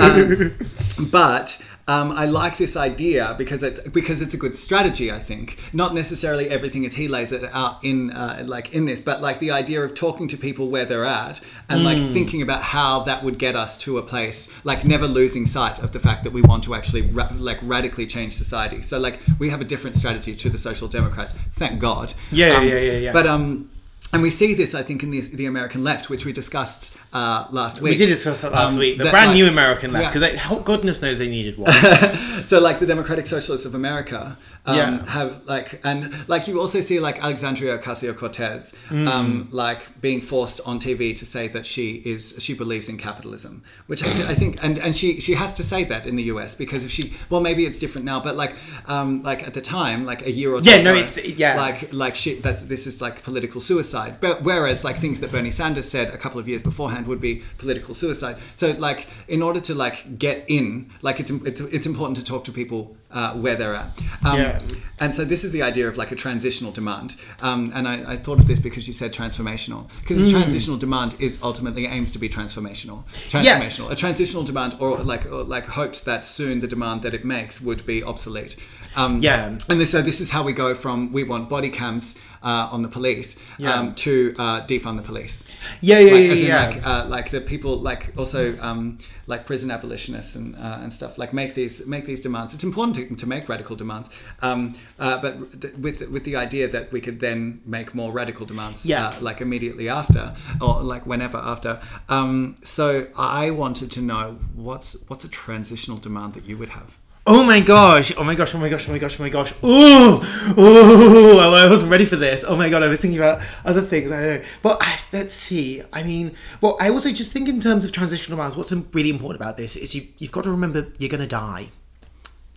um, 1.00 1.08
but 1.10 1.64
um, 1.90 2.12
I 2.12 2.26
like 2.26 2.56
this 2.56 2.76
idea 2.76 3.34
because 3.36 3.64
it's 3.64 3.80
because 3.88 4.22
it's 4.22 4.32
a 4.32 4.36
good 4.36 4.54
strategy. 4.54 5.10
I 5.10 5.18
think 5.18 5.58
not 5.72 5.92
necessarily 5.92 6.48
everything 6.48 6.86
as 6.86 6.94
he 6.94 7.08
lays 7.08 7.32
it 7.32 7.42
out 7.52 7.82
in 7.82 8.12
uh, 8.12 8.44
like 8.46 8.72
in 8.72 8.84
this, 8.84 9.00
but 9.00 9.20
like 9.20 9.40
the 9.40 9.50
idea 9.50 9.82
of 9.82 9.94
talking 9.94 10.28
to 10.28 10.36
people 10.36 10.68
where 10.70 10.84
they're 10.84 11.04
at 11.04 11.40
and 11.68 11.82
like 11.84 11.98
thinking 12.12 12.42
about 12.42 12.62
how 12.62 13.00
that 13.00 13.24
would 13.24 13.38
get 13.38 13.56
us 13.56 13.78
to 13.78 13.98
a 13.98 14.02
place 14.02 14.52
like 14.64 14.84
never 14.84 15.06
losing 15.06 15.46
sight 15.46 15.78
of 15.80 15.90
the 15.92 16.00
fact 16.00 16.24
that 16.24 16.32
we 16.32 16.42
want 16.42 16.62
to 16.64 16.74
actually 16.74 17.02
ra- 17.02 17.32
like 17.34 17.58
radically 17.62 18.06
change 18.06 18.34
society. 18.34 18.82
So 18.82 18.98
like 18.98 19.20
we 19.38 19.50
have 19.50 19.60
a 19.60 19.64
different 19.64 19.96
strategy 19.96 20.36
to 20.36 20.48
the 20.48 20.58
Social 20.58 20.86
Democrats. 20.86 21.32
Thank 21.32 21.80
God. 21.80 22.12
Yeah, 22.30 22.58
Um, 22.58 22.68
yeah, 22.68 22.78
yeah, 22.78 22.98
yeah. 22.98 23.12
But 23.12 23.26
um. 23.26 23.69
And 24.12 24.22
we 24.22 24.30
see 24.30 24.54
this, 24.54 24.74
I 24.74 24.82
think, 24.82 25.04
in 25.04 25.10
the, 25.12 25.20
the 25.20 25.46
American 25.46 25.84
left, 25.84 26.10
which 26.10 26.24
we 26.24 26.32
discussed 26.32 26.98
uh, 27.12 27.46
last 27.52 27.80
week. 27.80 27.92
We 27.92 27.96
did 27.96 28.06
discuss 28.08 28.40
that 28.42 28.50
last 28.52 28.72
Um, 28.72 28.78
week. 28.80 28.98
The 28.98 29.04
that, 29.04 29.10
brand 29.12 29.28
like- 29.30 29.34
new 29.36 29.46
American 29.46 29.92
left, 29.92 30.16
Yeah. 30.16 30.30
because 30.36 30.64
goodness 30.64 31.00
knows 31.00 31.18
they 31.18 31.28
needed 31.28 31.56
one. 31.58 31.72
so 32.46 32.58
like 32.60 32.80
the 32.80 32.86
Democratic 32.86 33.26
Socialists 33.28 33.66
of 33.66 33.74
America 33.74 34.36
um, 34.66 34.76
Yeah. 34.76 35.04
have 35.06 35.42
like 35.46 35.80
and 35.84 36.12
like 36.28 36.46
you 36.48 36.60
also 36.60 36.80
see 36.80 36.98
like 37.00 37.22
Alexandria 37.22 37.78
Ocasio 37.78 38.14
Cortez 38.16 38.76
Mm. 38.90 39.06
um, 39.08 39.48
like 39.52 40.00
being 40.00 40.20
forced 40.20 40.60
on 40.66 40.78
TV 40.80 41.16
to 41.16 41.24
say 41.24 41.46
that 41.48 41.64
she 41.64 42.02
is 42.04 42.36
she 42.40 42.52
believes 42.54 42.88
in 42.88 42.96
capitalism, 42.98 43.62
which 43.86 44.02
I, 44.04 44.30
I 44.32 44.34
think 44.34 44.62
and 44.62 44.76
and 44.78 44.94
she 44.96 45.20
she 45.20 45.34
has 45.34 45.54
to 45.54 45.62
say 45.62 45.84
that 45.84 46.04
in 46.06 46.16
the 46.16 46.24
US 46.24 46.54
because 46.56 46.84
if 46.84 46.90
she 46.90 47.14
well 47.30 47.40
maybe 47.40 47.64
it's 47.64 47.78
different 47.78 48.04
now, 48.04 48.18
but 48.20 48.34
like 48.36 48.54
um, 48.86 49.22
like 49.22 49.46
at 49.46 49.54
the 49.54 49.60
time 49.62 50.04
like 50.04 50.26
a 50.26 50.32
year 50.32 50.52
or 50.52 50.60
two 50.60 50.70
Yeah, 50.70 50.82
no, 50.82 50.90
ago, 50.92 51.00
it's- 51.04 51.24
yeah. 51.38 51.56
like 51.56 51.92
like 51.92 52.16
she 52.16 52.34
that's 52.34 52.62
this 52.62 52.86
is 52.88 53.00
like 53.00 53.22
political 53.22 53.60
suicide. 53.60 53.99
But 54.20 54.42
whereas 54.42 54.84
like 54.84 54.96
things 54.98 55.20
that 55.20 55.30
Bernie 55.32 55.50
Sanders 55.50 55.88
said 55.88 56.06
a 56.14 56.16
couple 56.16 56.40
of 56.40 56.48
years 56.48 56.62
beforehand 56.62 57.06
would 57.06 57.20
be 57.20 57.42
political 57.58 57.94
suicide. 57.94 58.36
So 58.54 58.66
like 58.88 59.06
in 59.28 59.42
order 59.42 59.60
to 59.60 59.74
like 59.74 60.18
get 60.18 60.44
in, 60.48 60.90
like 61.02 61.20
it's 61.20 61.30
it's, 61.30 61.60
it's 61.76 61.86
important 61.86 62.16
to 62.18 62.24
talk 62.24 62.44
to 62.44 62.52
people 62.52 62.96
uh, 63.10 63.32
where 63.34 63.56
they're 63.56 63.74
at. 63.74 63.90
Um, 64.24 64.36
Yeah. 64.38 64.60
And 65.02 65.14
so 65.14 65.24
this 65.24 65.44
is 65.44 65.50
the 65.52 65.62
idea 65.62 65.88
of 65.88 65.96
like 65.96 66.12
a 66.12 66.16
transitional 66.16 66.72
demand. 66.72 67.16
Um, 67.40 67.72
and 67.74 67.88
I, 67.88 68.12
I 68.12 68.16
thought 68.16 68.38
of 68.38 68.46
this 68.46 68.60
because 68.60 68.86
you 68.86 68.92
said 68.92 69.12
transformational. 69.12 69.82
Because 70.00 70.18
Mm. 70.20 70.30
transitional 70.32 70.76
demand 70.78 71.16
is 71.18 71.42
ultimately 71.42 71.86
aims 71.86 72.12
to 72.12 72.18
be 72.18 72.28
transformational. 72.28 72.98
Transformational. 73.30 73.90
A 73.90 73.96
transitional 73.96 74.44
demand 74.44 74.76
or 74.78 74.98
like 75.12 75.24
or 75.26 75.42
like 75.56 75.66
hopes 75.66 76.00
that 76.04 76.24
soon 76.24 76.60
the 76.60 76.68
demand 76.68 77.02
that 77.02 77.14
it 77.14 77.24
makes 77.24 77.60
would 77.60 77.84
be 77.86 78.02
obsolete. 78.04 78.56
Um, 78.96 79.22
Yeah. 79.22 79.56
and 79.68 79.80
this, 79.80 79.90
so 79.90 80.02
this 80.02 80.20
is 80.20 80.30
how 80.30 80.42
we 80.42 80.52
go 80.52 80.74
from 80.74 81.12
we 81.12 81.22
want 81.24 81.48
body 81.48 81.70
cams 81.70 82.20
uh, 82.42 82.68
on 82.72 82.82
the 82.82 82.88
police 82.88 83.36
Yeah. 83.58 83.74
um, 83.74 83.94
to 83.96 84.34
uh, 84.38 84.60
defund 84.66 84.96
the 84.96 85.02
police. 85.02 85.44
Yeah, 85.80 85.98
yeah, 85.98 86.12
like, 86.12 86.24
yeah, 86.26 86.34
yeah. 86.34 86.66
Like, 86.68 86.86
uh, 86.86 87.04
like 87.08 87.30
the 87.30 87.40
people, 87.40 87.76
like 87.78 88.12
also 88.16 88.58
um, 88.62 88.98
like 89.26 89.44
prison 89.46 89.70
abolitionists 89.70 90.34
and 90.36 90.54
uh, 90.56 90.78
and 90.82 90.90
stuff. 90.92 91.18
Like 91.18 91.32
make 91.34 91.54
these 91.54 91.86
make 91.86 92.06
these 92.06 92.22
demands. 92.22 92.54
It's 92.54 92.64
important 92.64 92.96
to, 92.96 93.16
to 93.16 93.26
make 93.28 93.48
radical 93.48 93.76
demands, 93.76 94.08
um, 94.42 94.74
uh, 94.98 95.20
but 95.20 95.60
th- 95.60 95.74
with 95.74 96.00
with 96.10 96.24
the 96.24 96.36
idea 96.36 96.66
that 96.68 96.90
we 96.92 97.00
could 97.00 97.20
then 97.20 97.60
make 97.66 97.94
more 97.94 98.10
radical 98.12 98.46
demands, 98.46 98.86
Yeah. 98.86 99.08
uh, 99.08 99.20
like 99.20 99.40
immediately 99.42 99.88
after 99.88 100.34
or 100.60 100.82
like 100.82 101.04
whenever 101.06 101.36
after. 101.38 101.78
Um, 102.08 102.56
so 102.62 103.06
I 103.18 103.50
wanted 103.50 103.90
to 103.92 104.00
know 104.00 104.38
what's 104.54 105.04
what's 105.08 105.24
a 105.24 105.28
transitional 105.30 105.98
demand 105.98 106.32
that 106.34 106.44
you 106.48 106.56
would 106.56 106.70
have. 106.70 106.96
Oh 107.26 107.44
my 107.44 107.60
gosh! 107.60 108.12
Oh 108.16 108.24
my 108.24 108.34
gosh! 108.34 108.54
Oh 108.54 108.58
my 108.58 108.68
gosh! 108.70 108.88
Oh 108.88 108.92
my 108.92 108.98
gosh! 108.98 109.20
Oh 109.20 109.22
my 109.22 109.28
gosh! 109.28 109.52
Ooh! 109.62 110.22
Ooh! 110.58 111.38
I 111.38 111.68
wasn't 111.68 111.92
ready 111.92 112.06
for 112.06 112.16
this. 112.16 112.44
Oh 112.48 112.56
my 112.56 112.70
god! 112.70 112.82
I 112.82 112.88
was 112.88 113.00
thinking 113.00 113.18
about 113.18 113.42
other 113.64 113.82
things. 113.82 114.10
I 114.10 114.22
don't 114.22 114.40
know. 114.40 114.46
But 114.62 114.78
ah, 114.80 115.04
let's 115.12 115.34
see. 115.34 115.82
I 115.92 116.02
mean, 116.02 116.34
well, 116.62 116.78
I 116.80 116.88
also 116.88 117.12
just 117.12 117.32
think 117.32 117.48
in 117.48 117.60
terms 117.60 117.84
of 117.84 117.92
transitional 117.92 118.36
demands. 118.36 118.56
What's 118.56 118.72
really 118.72 119.10
important 119.10 119.40
about 119.40 119.58
this 119.58 119.76
is 119.76 119.94
you, 119.94 120.02
you've 120.18 120.32
got 120.32 120.44
to 120.44 120.50
remember 120.50 120.88
you're 120.98 121.10
going 121.10 121.20
to 121.20 121.26
die. 121.26 121.68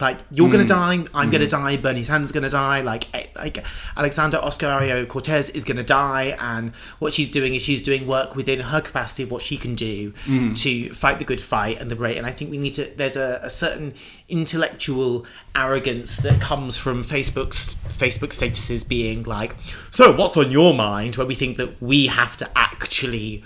Like 0.04 0.20
you're 0.32 0.50
gonna 0.50 0.66
mm. 0.66 0.68
die, 0.68 0.94
I'm 1.14 1.32
gonna 1.32 1.46
mm. 1.46 1.50
die, 1.50 1.78
Bernie 1.78 2.04
Sanders 2.04 2.34
gonna 2.34 2.50
die, 2.50 2.82
like 2.82 3.08
eh, 3.16 3.28
like 3.38 3.64
Alexandria 3.96 4.42
Ocasio-Cortez 4.42 5.52
is 5.52 5.64
gonna 5.64 5.82
die, 5.82 6.36
and 6.42 6.76
what 7.00 7.14
she's 7.14 7.30
doing 7.30 7.56
is 7.56 7.62
she's 7.62 7.82
doing 7.82 8.06
work 8.06 8.36
within 8.36 8.60
her 8.60 8.82
capacity 8.82 9.24
of 9.24 9.32
what 9.32 9.42
she 9.42 9.56
can 9.56 9.76
do 9.76 10.12
mm. 10.26 10.62
to 10.62 10.94
fight 10.94 11.20
the 11.20 11.26
good 11.26 11.40
fight 11.40 11.80
and 11.80 11.90
liberate. 11.90 12.18
And 12.18 12.28
I 12.28 12.32
think 12.32 12.52
we 12.52 12.58
need 12.58 12.74
to. 12.74 12.84
There's 12.84 13.16
a, 13.16 13.40
a 13.42 13.50
certain 13.50 13.94
intellectual 14.28 15.26
arrogance 15.56 16.18
that 16.18 16.42
comes 16.42 16.78
from 16.78 17.02
Facebook's 17.02 17.76
Facebook 17.88 18.34
statuses 18.34 18.86
being 18.86 19.24
like, 19.24 19.56
"So 19.90 20.12
what's 20.14 20.36
on 20.36 20.52
your 20.52 20.74
mind?" 20.74 21.16
Where 21.16 21.26
we 21.26 21.36
think 21.36 21.56
that 21.56 21.82
we 21.82 22.08
have 22.08 22.36
to 22.38 22.50
actually 22.58 23.42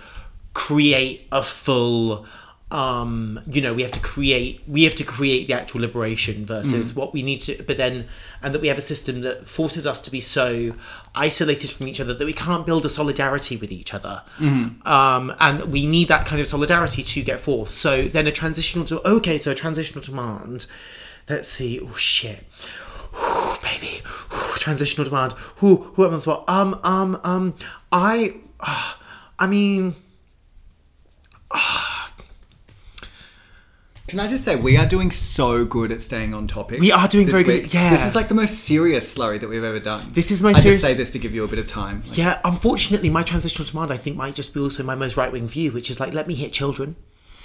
create 0.56 1.28
a 1.32 1.44
full 1.44 2.26
um 2.70 3.40
you 3.50 3.62
know 3.62 3.74
we 3.74 3.82
have 3.82 3.94
to 3.94 4.00
create 4.02 4.62
we 4.68 4.84
have 4.84 4.94
to 4.94 5.06
create 5.06 5.48
the 5.48 5.54
actual 5.54 5.80
liberation 5.80 6.46
versus 6.46 6.94
what 6.94 7.14
we 7.14 7.24
need 7.24 7.40
to 7.40 7.64
but 7.64 7.78
then 7.78 8.06
and 8.44 8.54
that 8.54 8.60
we 8.60 8.68
have 8.68 8.78
a 8.78 8.82
system 8.82 9.22
that 9.22 9.48
forces 9.48 9.88
us 9.88 10.02
to 10.02 10.12
be 10.12 10.20
so 10.20 10.74
isolated 11.16 11.70
from 11.70 11.88
each 11.88 12.02
other 12.02 12.14
that 12.14 12.26
we 12.26 12.34
can't 12.34 12.66
build 12.66 12.84
a 12.86 12.90
solidarity 12.90 13.56
with 13.56 13.72
each 13.72 13.94
other. 13.94 14.22
Um 14.86 15.34
and 15.40 15.62
we 15.72 15.86
need 15.86 16.10
that 16.10 16.26
kind 16.26 16.42
of 16.42 16.48
solidarity 16.48 17.04
to 17.04 17.24
get 17.24 17.40
forth. 17.40 17.70
So 17.70 18.04
then 18.04 18.28
a 18.28 18.34
transitional 18.34 18.86
to 18.88 19.08
okay 19.08 19.38
so 19.38 19.52
a 19.52 19.56
transitional 19.56 20.04
demand. 20.04 20.68
Let's 21.30 21.48
see. 21.48 21.80
Oh 21.80 21.96
shit. 21.96 22.44
Whew, 23.14 23.58
baby. 23.64 24.02
Whew, 24.04 24.56
transitional 24.58 25.06
demand. 25.06 25.32
Who 25.58 25.78
who 25.96 26.06
am 26.06 26.22
I 26.28 26.44
um 26.50 26.80
um 26.84 27.22
um 27.24 27.56
i 27.94 28.36
uh, 28.60 28.94
i 29.40 29.48
mean 29.48 29.96
Can 34.08 34.22
I 34.22 34.28
just 34.28 34.46
say 34.46 34.56
we 34.56 34.78
are 34.78 34.86
doing 34.86 35.12
so 35.12 35.66
good 35.66 35.92
at 35.92 36.02
staying 36.02 36.34
on 36.34 36.48
topic. 36.48 36.80
We 36.80 36.94
are 36.94 37.10
doing 37.10 37.28
very 37.28 37.44
good, 37.44 37.74
yeah. 37.74 37.90
This 37.90 38.06
is 38.06 38.16
like 38.16 38.30
the 38.30 38.36
most 38.36 38.60
serious 38.64 39.14
slurry 39.14 39.38
that 39.38 39.50
we've 39.50 39.66
ever 39.66 39.82
done. 39.82 40.08
This 40.14 40.32
is 40.32 40.42
most 40.42 40.56
I 40.56 40.60
serious- 40.62 40.76
just 40.82 40.86
say 40.86 40.94
this 40.94 41.12
to 41.12 41.20
give 41.20 41.36
you 41.36 41.44
a 41.44 41.48
bit 41.48 41.60
of 41.60 41.68
time. 41.68 42.04
Like, 42.08 42.18
Yeah, 42.18 42.40
unfortunately, 42.46 43.10
my 43.10 43.24
transitional 43.24 43.68
demand, 43.68 43.92
I 43.92 43.98
think, 43.98 44.16
might 44.16 44.34
just 44.34 44.54
be 44.54 44.62
also 44.62 44.82
my 44.84 44.96
most 44.96 45.18
right 45.18 45.30
wing 45.30 45.50
view, 45.50 45.74
which 45.74 45.90
is 45.90 46.00
like, 46.00 46.14
let 46.14 46.26
me 46.26 46.36
hit 46.36 46.54
children. 46.54 46.96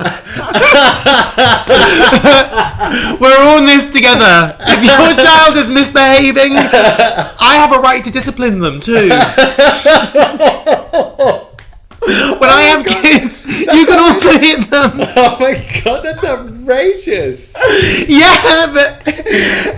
We're 3.22 3.38
all 3.38 3.60
in 3.60 3.66
this 3.66 3.90
together. 3.92 4.56
If 4.60 4.84
your 4.84 5.14
child 5.24 5.56
is 5.58 5.70
misbehaving, 5.70 6.54
I 6.58 7.56
have 7.58 7.72
a 7.74 7.80
right 7.80 8.04
to 8.04 8.12
discipline 8.12 8.60
them 8.60 8.80
too. 8.80 9.10
When 12.08 12.50
I 12.50 12.62
have 12.70 12.86
oh 12.88 13.02
kids, 13.02 13.46
you 13.60 13.86
can 13.86 14.00
also 14.00 14.38
hit 14.40 14.70
them. 14.70 14.92
Oh 15.16 15.38
my 15.40 15.54
god, 15.84 16.04
that's 16.04 16.24
outrageous! 16.24 17.54
Yeah, 18.08 18.72
but 18.74 19.02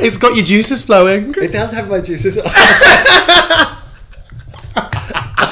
it's 0.02 0.18
got 0.18 0.36
your 0.36 0.46
juices 0.46 0.82
flowing. 0.82 1.34
It 1.38 1.52
does 1.52 1.72
have 1.74 1.90
my 1.90 2.02
juices. 2.02 2.38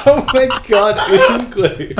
oh 0.05 0.25
my 0.33 0.61
god, 0.67 1.11
isn't 1.11 1.51
glue? 1.51 1.93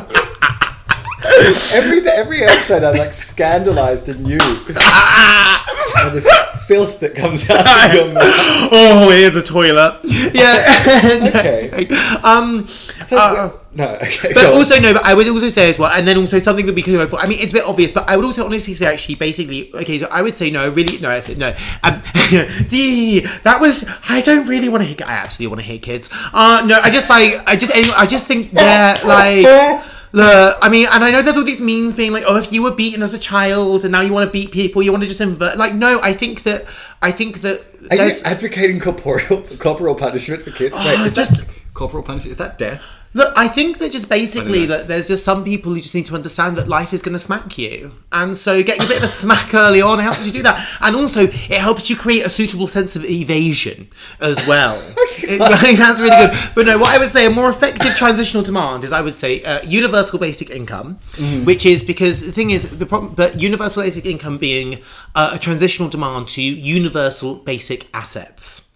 Every 1.74 2.02
day, 2.02 2.12
every 2.12 2.44
episode, 2.44 2.84
I'm 2.84 2.98
like 2.98 3.14
scandalized 3.14 4.10
anew. 4.10 4.34
and 4.38 6.14
the 6.16 6.22
filth 6.68 7.00
that 7.00 7.16
comes 7.16 7.50
out 7.50 7.66
of 7.90 7.94
your 7.96 8.14
mouth. 8.14 8.24
Oh, 8.72 9.10
here's 9.10 9.36
a 9.36 9.42
toilet. 9.44 10.00
Yeah. 10.04 11.28
Okay. 11.28 11.88
um, 12.24 12.68
So, 12.68 13.18
Uh, 13.18 13.52
no, 13.74 13.88
okay. 13.96 14.34
but 14.34 14.42
go 14.42 14.52
on. 14.52 14.58
also 14.58 14.80
no, 14.80 14.94
but 14.94 15.04
I 15.06 15.14
would 15.14 15.28
also 15.28 15.50
say 15.50 15.70
as 15.70 15.78
well, 15.80 15.92
and 15.92 16.08
then 16.08 16.18
also 16.18 16.40
something 16.40 16.66
that 16.66 16.76
we 16.76 16.82
can 16.82 16.94
go 16.94 17.06
for. 17.08 17.20
I 17.20 17.28
mean, 17.28 17.40
it's 17.42 17.52
a 17.52 17.56
bit 17.56 17.66
obvious, 17.66 17.92
but 17.92 18.08
I 18.10 18.16
would 18.16 18.26
also 18.26 18.46
honestly 18.46 18.74
say 18.74 18.86
actually, 18.86 19.16
basically, 19.16 19.74
okay, 19.76 20.00
so 20.00 20.08
I 20.12 20.22
would 20.22 20.36
say 20.38 20.50
no, 20.50 20.70
really, 20.70 20.98
no, 21.00 21.10
I- 21.10 21.24
no. 21.38 21.54
Um, 21.84 22.02
D, 22.68 23.22
that 23.44 23.60
was. 23.60 23.86
I 24.10 24.22
don't 24.22 24.48
really 24.48 24.70
want 24.70 24.84
to 24.84 24.88
hit. 24.88 25.02
I 25.02 25.14
absolutely 25.14 25.52
want 25.56 25.62
to 25.62 25.68
hit 25.68 25.82
kids. 25.82 26.10
Uh, 26.34 26.64
no, 26.66 26.80
I 26.82 26.90
just 26.90 27.10
like, 27.10 27.42
I 27.46 27.56
just, 27.56 27.72
I 27.74 28.06
just 28.06 28.26
think 28.28 28.52
they're 28.52 29.00
like. 29.04 29.84
Look, 30.16 30.57
I 30.61 30.70
mean, 30.70 30.88
and 30.89 31.03
I 31.03 31.11
know 31.11 31.22
there's 31.22 31.36
all 31.36 31.43
these 31.43 31.59
memes 31.59 31.93
being 31.93 32.13
like, 32.13 32.24
oh, 32.26 32.38
if 32.38 32.51
you 32.53 32.63
were 32.63 32.72
beaten 32.72 33.01
as 33.03 33.13
a 33.13 33.20
child 33.20 33.84
and 33.84 33.91
now 33.91 33.99
you 33.99 34.13
want 34.13 34.26
to 34.26 34.32
beat 34.32 34.49
people, 34.51 34.82
you 34.82 34.91
want 34.91 35.03
to 35.03 35.09
just 35.09 35.20
invert. 35.20 35.57
Like, 35.57 35.74
no, 35.74 35.99
I 36.01 36.13
think 36.13 36.43
that, 36.43 36.63
I 37.01 37.11
think 37.11 37.41
that 37.41 37.61
Are 37.91 37.97
you 37.97 38.13
advocating 38.24 38.80
corporeal 38.80 39.41
corporal 39.59 39.93
punishment 39.93 40.43
for 40.43 40.51
kids? 40.51 40.74
Oh, 40.78 40.86
Wait, 40.86 40.99
Oh, 40.99 41.05
is 41.05 41.13
just- 41.16 41.36
that 41.36 41.47
corporal 41.74 42.01
punishment? 42.01 42.32
Is 42.32 42.38
that 42.38 42.57
death? 42.57 42.82
Look, 43.16 43.34
I 43.38 43.47
think 43.47 43.78
that 43.80 43.91
just 43.93 44.09
basically 44.09 44.66
that 44.68 44.88
there's 44.89 45.07
just 45.07 45.24
some 45.24 45.43
people 45.45 45.74
who 45.74 45.80
just 45.80 45.95
need 45.95 46.05
to 46.07 46.16
understand 46.16 46.57
that 46.57 46.68
life 46.68 46.91
is 46.93 47.01
going 47.01 47.13
to 47.13 47.20
smack 47.20 47.57
you, 47.57 47.93
and 48.11 48.36
so 48.36 48.61
getting 48.61 48.84
a 48.84 48.88
bit 48.88 48.97
of 48.97 49.03
a 49.03 49.07
smack 49.07 49.53
early 49.53 49.82
on 49.82 49.99
helps 49.99 50.26
you 50.28 50.34
do 50.34 50.43
that, 50.43 50.59
and 50.82 50.95
also 50.97 51.22
it 51.24 51.59
helps 51.68 51.89
you 51.89 51.95
create 51.95 52.26
a 52.26 52.30
suitable 52.30 52.68
sense 52.68 52.95
of 52.97 53.05
evasion 53.05 53.88
as 54.20 54.45
well. 54.47 54.76
It- 55.28 55.39
like, 55.55 55.78
that's 55.78 55.99
really 55.99 56.16
good. 56.28 56.38
But 56.53 56.66
no, 56.68 56.78
what 56.78 56.89
I 56.93 56.99
would 56.99 57.11
say 57.11 57.26
a 57.26 57.30
more 57.32 57.49
effective 57.49 57.95
transitional 57.95 58.43
demand 58.43 58.84
is 58.84 58.91
I 58.91 59.01
would 59.01 59.16
say 59.16 59.41
uh, 59.43 59.63
universal 59.63 60.20
basic 60.20 60.49
income, 60.51 60.99
which 61.45 61.66
is 61.66 61.84
because 61.84 62.24
the 62.26 62.32
thing 62.34 62.51
is 62.51 62.70
the 62.78 62.86
problem, 62.86 63.13
but 63.16 63.39
universal 63.39 63.82
basic 63.82 64.05
income 64.05 64.38
being 64.38 64.82
uh, 65.16 65.32
a 65.34 65.39
transitional 65.39 65.89
demand 65.89 66.28
to 66.36 66.41
universal 66.43 67.36
basic 67.38 67.88
assets. 67.93 68.75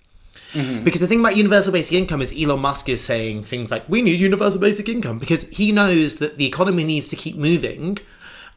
Mm-hmm. 0.54 0.84
Because 0.84 1.02
the 1.02 1.08
thing 1.08 1.20
about 1.20 1.36
universal 1.36 1.72
basic 1.72 1.97
income 1.97 2.22
is 2.22 2.34
Elon 2.38 2.60
Musk 2.60 2.89
is 2.89 3.04
saying 3.04 3.43
things 3.43 3.72
like, 3.72 3.88
we 3.88 4.02
need 4.02 4.20
universal 4.20 4.60
basic 4.60 4.89
income 4.89 5.20
because 5.20 5.47
he 5.50 5.72
knows 5.72 6.18
that 6.18 6.38
the 6.38 6.45
economy 6.45 6.84
needs 6.84 7.10
to 7.10 7.16
keep 7.16 7.36
moving 7.36 7.97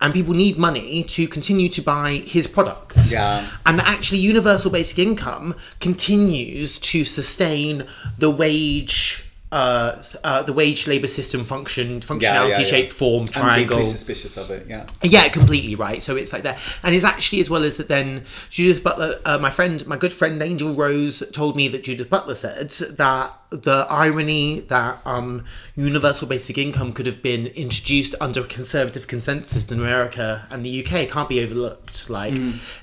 and 0.01 0.13
people 0.13 0.35
need 0.35 0.59
money 0.59 1.05
to 1.05 1.29
continue 1.29 1.69
to 1.69 1.81
buy 1.81 2.15
his 2.15 2.47
products. 2.47 3.13
Yeah. 3.13 3.49
And 3.65 3.79
that 3.79 3.87
actually 3.87 4.19
universal 4.19 4.71
basic 4.71 4.99
income 4.99 5.55
continues 5.81 6.79
to 6.81 7.05
sustain 7.05 7.87
the 8.19 8.31
wage. 8.31 9.32
Uh, 9.53 10.03
uh, 10.25 10.43
the 10.43 10.53
wage 10.53 10.87
labor 10.87 11.07
system 11.07 11.45
function 11.45 12.01
functionality 12.01 12.59
yeah. 12.59 12.65
shape 12.65 12.91
form 12.91 13.25
I'm 13.25 13.29
triangle 13.29 13.77
deeply 13.77 13.93
suspicious 13.93 14.39
of 14.39 14.51
it. 14.51 14.67
Yeah. 14.67 14.87
yeah, 15.03 15.29
completely 15.29 15.75
right. 15.75 16.03
So 16.03 16.17
it's 16.17 16.33
like 16.33 16.45
that, 16.45 16.59
and 16.83 16.95
it's 16.95 17.05
actually 17.05 17.41
as 17.41 17.51
well 17.51 17.63
as 17.63 17.77
that. 17.77 17.89
Then 17.89 18.25
Judith 18.49 18.83
Butler, 18.83 19.17
uh, 19.27 19.37
my 19.37 19.51
friend, 19.51 19.87
my 19.87 19.99
good 19.99 20.15
friend 20.15 20.43
Angel 20.43 20.75
Rose, 20.75 21.23
told 21.33 21.55
me 21.55 21.69
that 21.69 21.85
Judith 21.85 22.09
Butler 22.09 22.35
said 22.35 22.71
that 22.97 23.42
the 23.53 23.87
irony 23.89 24.61
that 24.61 24.99
um, 25.05 25.45
universal 25.77 26.27
basic 26.27 26.57
income 26.57 26.93
could 26.93 27.07
have 27.07 27.23
been 27.23 27.49
introduced 27.49 28.15
under 28.21 28.41
a 28.41 28.45
conservative 28.45 29.07
consensus 29.07 29.71
in 29.71 29.79
America 29.79 30.47
and 30.51 30.65
the 30.65 30.85
UK 30.85 31.09
can't 31.09 31.29
be 31.29 31.43
overlooked. 31.43 32.09
Like 32.09 32.35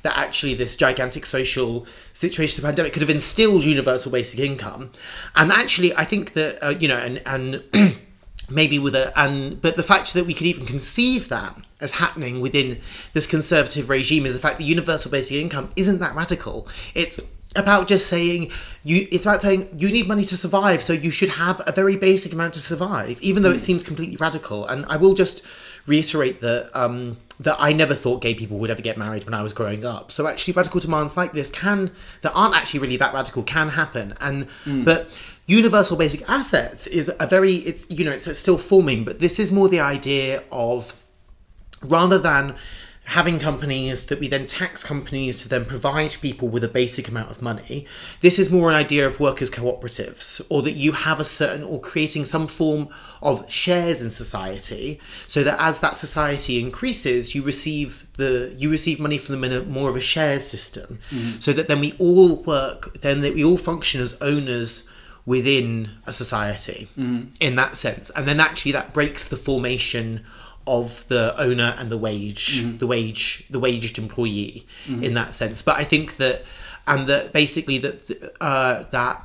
that, 0.03 0.17
actually, 0.17 0.53
this 0.53 0.75
gigantic 0.75 1.25
social 1.25 1.87
situation, 2.13 2.61
the 2.61 2.67
pandemic, 2.67 2.93
could 2.93 3.01
have 3.01 3.09
instilled 3.09 3.63
universal 3.63 4.11
basic 4.11 4.39
income, 4.39 4.91
and 5.35 5.51
actually, 5.51 5.93
I 5.95 6.05
think 6.05 6.33
that 6.33 6.63
uh, 6.63 6.69
you 6.69 6.87
know, 6.87 6.97
and 6.97 7.21
and. 7.25 7.97
maybe 8.51 8.79
with 8.79 8.95
a 8.95 9.13
and 9.15 9.61
but 9.61 9.75
the 9.75 9.83
fact 9.83 10.11
that 10.15 10.25
we 10.25 10.33
could 10.33 10.47
even 10.47 10.65
conceive 10.65 11.29
that 11.29 11.55
as 11.81 11.91
happening 11.91 12.41
within 12.41 12.81
this 13.13 13.27
conservative 13.27 13.89
regime 13.89 14.25
is 14.25 14.33
the 14.33 14.39
fact 14.39 14.57
that 14.57 14.63
universal 14.63 15.11
basic 15.11 15.37
income 15.37 15.69
isn't 15.75 15.99
that 15.99 16.15
radical 16.15 16.67
it's 16.95 17.19
about 17.55 17.87
just 17.87 18.07
saying 18.07 18.51
you 18.89 19.07
it's 19.11 19.25
about 19.25 19.41
saying 19.41 19.69
you 19.77 19.89
need 19.89 20.07
money 20.07 20.25
to 20.25 20.35
survive 20.35 20.81
so 20.81 20.93
you 20.93 21.11
should 21.11 21.29
have 21.29 21.61
a 21.67 21.71
very 21.71 21.95
basic 21.95 22.33
amount 22.33 22.53
to 22.53 22.59
survive 22.59 23.21
even 23.21 23.43
though 23.43 23.51
it 23.51 23.59
seems 23.59 23.83
completely 23.83 24.15
radical 24.17 24.65
and 24.67 24.85
i 24.87 24.97
will 24.97 25.13
just 25.13 25.45
reiterate 25.85 26.41
that 26.41 26.69
um 26.73 27.17
that 27.39 27.55
I 27.57 27.71
never 27.71 27.95
thought 27.95 28.21
gay 28.21 28.35
people 28.35 28.57
would 28.57 28.69
ever 28.69 28.81
get 28.81 28.97
married 28.97 29.23
when 29.23 29.33
I 29.33 29.41
was 29.41 29.53
growing 29.53 29.85
up. 29.85 30.11
So 30.11 30.27
actually 30.27 30.53
radical 30.53 30.81
demands 30.81 31.15
like 31.15 31.31
this 31.31 31.49
can 31.49 31.91
that 32.21 32.33
aren't 32.33 32.55
actually 32.55 32.81
really 32.81 32.97
that 32.97 33.13
radical 33.13 33.43
can 33.43 33.69
happen. 33.69 34.13
And 34.19 34.47
but 34.85 35.17
universal 35.45 35.97
basic 35.97 36.29
assets 36.29 36.85
is 36.85 37.09
a 37.19 37.25
very 37.25 37.55
it's 37.55 37.89
you 37.89 38.03
know 38.03 38.11
it's, 38.11 38.27
it's 38.27 38.39
still 38.39 38.57
forming, 38.57 39.05
but 39.05 39.19
this 39.19 39.39
is 39.39 39.51
more 39.51 39.69
the 39.69 39.79
idea 39.79 40.43
of 40.51 41.01
rather 41.81 42.17
than 42.17 42.55
having 43.09 43.39
companies 43.39 44.05
that 44.05 44.19
we 44.19 44.27
then 44.27 44.45
tax 44.45 44.83
companies 44.83 45.41
to 45.41 45.49
then 45.49 45.65
provide 45.65 46.15
people 46.21 46.47
with 46.47 46.63
a 46.63 46.67
basic 46.67 47.07
amount 47.07 47.31
of 47.31 47.41
money. 47.41 47.83
This 48.21 48.37
is 48.37 48.51
more 48.51 48.69
an 48.69 48.75
idea 48.75 49.07
of 49.07 49.19
workers 49.19 49.49
cooperatives 49.49 50.45
or 50.47 50.61
that 50.61 50.73
you 50.73 50.91
have 50.91 51.19
a 51.19 51.23
certain 51.23 51.63
or 51.63 51.81
creating 51.81 52.25
some 52.25 52.47
form 52.47 52.87
of 53.23 53.51
shares 53.51 54.03
in 54.03 54.11
society 54.11 55.01
so 55.27 55.43
that 55.43 55.59
as 55.59 55.79
that 55.79 55.95
society 55.95 56.61
increases 56.61 57.33
you 57.33 57.41
receive 57.41 58.05
the 58.17 58.53
you 58.55 58.69
receive 58.69 58.99
money 58.99 59.17
from 59.17 59.33
them 59.33 59.43
in 59.43 59.53
a 59.53 59.63
more 59.63 59.89
of 59.89 59.95
a 59.95 60.01
share 60.01 60.39
system. 60.39 60.99
Mm-hmm. 61.09 61.39
So 61.39 61.51
that 61.53 61.67
then 61.67 61.79
we 61.79 61.95
all 61.97 62.43
work 62.43 62.93
then 63.01 63.21
that 63.21 63.33
we 63.33 63.43
all 63.43 63.57
function 63.57 64.01
as 64.01 64.21
owners 64.21 64.87
within 65.25 65.89
a 66.05 66.13
society 66.13 66.87
mm-hmm. 66.97 67.29
in 67.39 67.55
that 67.55 67.75
sense. 67.75 68.11
And 68.11 68.27
then 68.27 68.39
actually 68.39 68.73
that 68.73 68.93
breaks 68.93 69.27
the 69.27 69.35
formation 69.35 70.23
of 70.77 71.07
the 71.07 71.23
owner 71.37 71.69
and 71.79 71.87
the 71.91 71.97
wage 71.97 72.45
the 72.79 72.87
wage 72.87 73.23
the 73.49 73.59
waged 73.59 73.97
employee 73.97 74.65
in 74.87 75.13
that 75.19 75.35
sense. 75.35 75.57
But 75.69 75.75
i 75.77 75.83
think 75.91 76.17
that 76.17 76.37
and 76.91 77.07
that 77.07 77.33
basically 77.33 77.77
that 77.85 77.97
uh, 78.41 78.83
that 78.97 79.15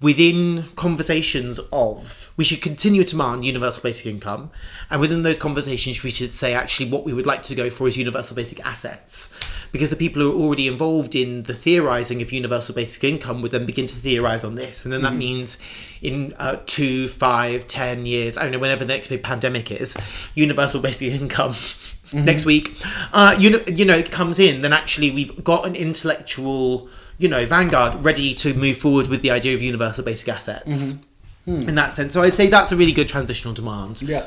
within 0.00 0.64
conversations 0.76 1.58
of 1.72 2.32
we 2.36 2.44
should 2.44 2.60
continue 2.60 3.02
to 3.02 3.12
demand 3.12 3.46
universal 3.46 3.82
basic 3.82 4.06
income 4.06 4.50
and 4.90 5.00
within 5.00 5.22
those 5.22 5.38
conversations 5.38 6.02
we 6.02 6.10
should 6.10 6.34
say 6.34 6.52
actually 6.52 6.90
what 6.90 7.04
we 7.04 7.14
would 7.14 7.24
like 7.24 7.42
to 7.42 7.54
go 7.54 7.70
for 7.70 7.88
is 7.88 7.96
universal 7.96 8.36
basic 8.36 8.64
assets. 8.64 9.34
Because 9.72 9.90
the 9.90 9.96
people 9.96 10.22
who 10.22 10.32
are 10.32 10.42
already 10.42 10.68
involved 10.68 11.14
in 11.14 11.42
the 11.42 11.54
theorizing 11.54 12.22
of 12.22 12.32
universal 12.32 12.74
basic 12.74 13.02
income 13.04 13.42
would 13.42 13.52
then 13.52 13.66
begin 13.66 13.86
to 13.86 13.96
theorize 13.96 14.44
on 14.44 14.54
this. 14.54 14.84
And 14.84 14.92
then 14.92 15.02
that 15.02 15.14
means 15.14 15.58
in 16.02 16.34
uh, 16.38 16.58
two 16.66 17.08
five 17.08 17.66
ten 17.66 18.06
years 18.06 18.36
i 18.36 18.42
don't 18.42 18.52
know 18.52 18.58
whenever 18.58 18.84
the 18.84 18.92
next 18.92 19.08
big 19.08 19.22
pandemic 19.22 19.70
is 19.70 19.96
universal 20.34 20.80
basic 20.80 21.12
income 21.12 21.54
next 22.12 22.44
week 22.44 22.76
uh, 23.12 23.34
you 23.38 23.50
know 23.50 23.60
you 23.66 23.84
know 23.84 23.96
it 23.96 24.10
comes 24.10 24.38
in 24.38 24.62
then 24.62 24.72
actually 24.72 25.10
we've 25.10 25.42
got 25.42 25.66
an 25.66 25.74
intellectual 25.74 26.88
you 27.18 27.28
know 27.28 27.44
vanguard 27.46 28.04
ready 28.04 28.34
to 28.34 28.52
move 28.54 28.76
forward 28.76 29.06
with 29.08 29.22
the 29.22 29.30
idea 29.30 29.54
of 29.54 29.62
universal 29.62 30.04
basic 30.04 30.28
assets 30.28 31.02
in 31.46 31.74
that 31.76 31.92
sense 31.92 32.12
so 32.12 32.22
i'd 32.22 32.34
say 32.34 32.48
that's 32.48 32.72
a 32.72 32.76
really 32.76 32.92
good 32.92 33.08
transitional 33.08 33.54
demand 33.54 34.02
Yeah. 34.02 34.24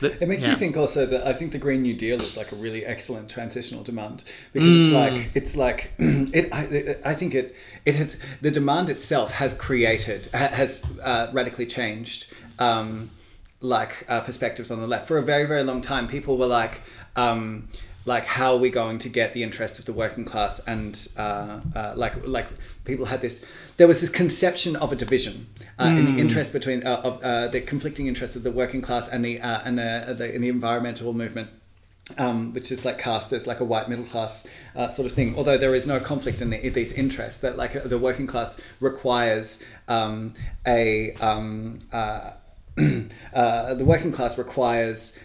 That- 0.00 0.22
It 0.22 0.28
makes 0.28 0.40
yeah. 0.42 0.52
me 0.52 0.54
think 0.56 0.78
also 0.78 1.04
that 1.04 1.26
I 1.26 1.34
think 1.34 1.52
the 1.52 1.58
Green 1.58 1.82
New 1.82 1.92
Deal 1.92 2.18
is 2.22 2.34
like 2.34 2.52
a 2.52 2.56
really 2.56 2.86
excellent 2.86 3.28
transitional 3.28 3.82
demand 3.82 4.24
because 4.54 4.70
it's 4.80 4.94
like 4.94 5.30
it's 5.34 5.56
like 5.56 5.92
it. 5.98 6.48
I, 6.50 7.10
I 7.10 7.14
think 7.14 7.34
it 7.34 7.54
it 7.84 7.94
has 7.96 8.18
the 8.40 8.50
demand 8.50 8.88
itself 8.88 9.32
has 9.32 9.52
created 9.52 10.28
has 10.32 10.86
uh, 11.02 11.26
radically 11.34 11.66
changed 11.66 12.32
um, 12.58 13.10
like 13.60 14.06
uh, 14.08 14.20
perspectives 14.20 14.70
on 14.70 14.80
the 14.80 14.86
left 14.86 15.06
for 15.06 15.18
a 15.18 15.22
very 15.22 15.44
very 15.44 15.64
long 15.64 15.82
time. 15.82 16.08
People 16.08 16.38
were 16.38 16.46
like. 16.46 16.80
Um, 17.16 17.68
like 18.10 18.26
how 18.26 18.54
are 18.54 18.58
we 18.58 18.70
going 18.70 18.98
to 18.98 19.08
get 19.08 19.32
the 19.34 19.42
interests 19.42 19.78
of 19.78 19.84
the 19.84 19.92
working 19.92 20.24
class 20.24 20.58
and 20.66 21.08
uh, 21.16 21.60
uh, 21.76 21.92
like 21.96 22.14
like 22.26 22.48
people 22.84 23.06
had 23.06 23.20
this 23.20 23.46
there 23.76 23.86
was 23.86 24.00
this 24.00 24.10
conception 24.10 24.74
of 24.76 24.92
a 24.92 24.96
division 24.96 25.46
uh, 25.78 25.84
in 25.98 26.04
the 26.04 26.20
interest 26.20 26.52
between 26.52 26.84
uh, 26.84 27.00
of 27.08 27.22
uh, 27.22 27.46
the 27.54 27.60
conflicting 27.60 28.08
interests 28.08 28.34
of 28.34 28.42
the 28.42 28.50
working 28.50 28.82
class 28.82 29.08
and 29.08 29.24
the 29.24 29.40
uh, 29.40 29.60
and 29.64 29.78
the, 29.78 30.14
the 30.18 30.34
in 30.34 30.42
the 30.42 30.48
environmental 30.48 31.12
movement 31.12 31.48
um, 32.18 32.52
which 32.52 32.72
is 32.72 32.84
like 32.84 32.98
cast 32.98 33.32
as 33.32 33.46
like 33.46 33.60
a 33.60 33.64
white 33.64 33.88
middle 33.88 34.04
class 34.04 34.44
uh, 34.74 34.88
sort 34.88 35.06
of 35.06 35.12
thing. 35.12 35.36
Although 35.36 35.58
there 35.58 35.76
is 35.76 35.86
no 35.86 36.00
conflict 36.00 36.42
in, 36.42 36.50
the, 36.50 36.66
in 36.66 36.72
these 36.72 36.92
interests, 36.92 37.40
that 37.42 37.56
like 37.56 37.84
the 37.84 37.98
working 37.98 38.26
class 38.26 38.60
requires 38.80 39.64
um, 39.86 40.34
a 40.66 41.14
um, 41.20 41.78
uh, 41.92 42.32
uh, 43.32 43.74
the 43.74 43.84
working 43.84 44.10
class 44.10 44.36
requires. 44.36 45.18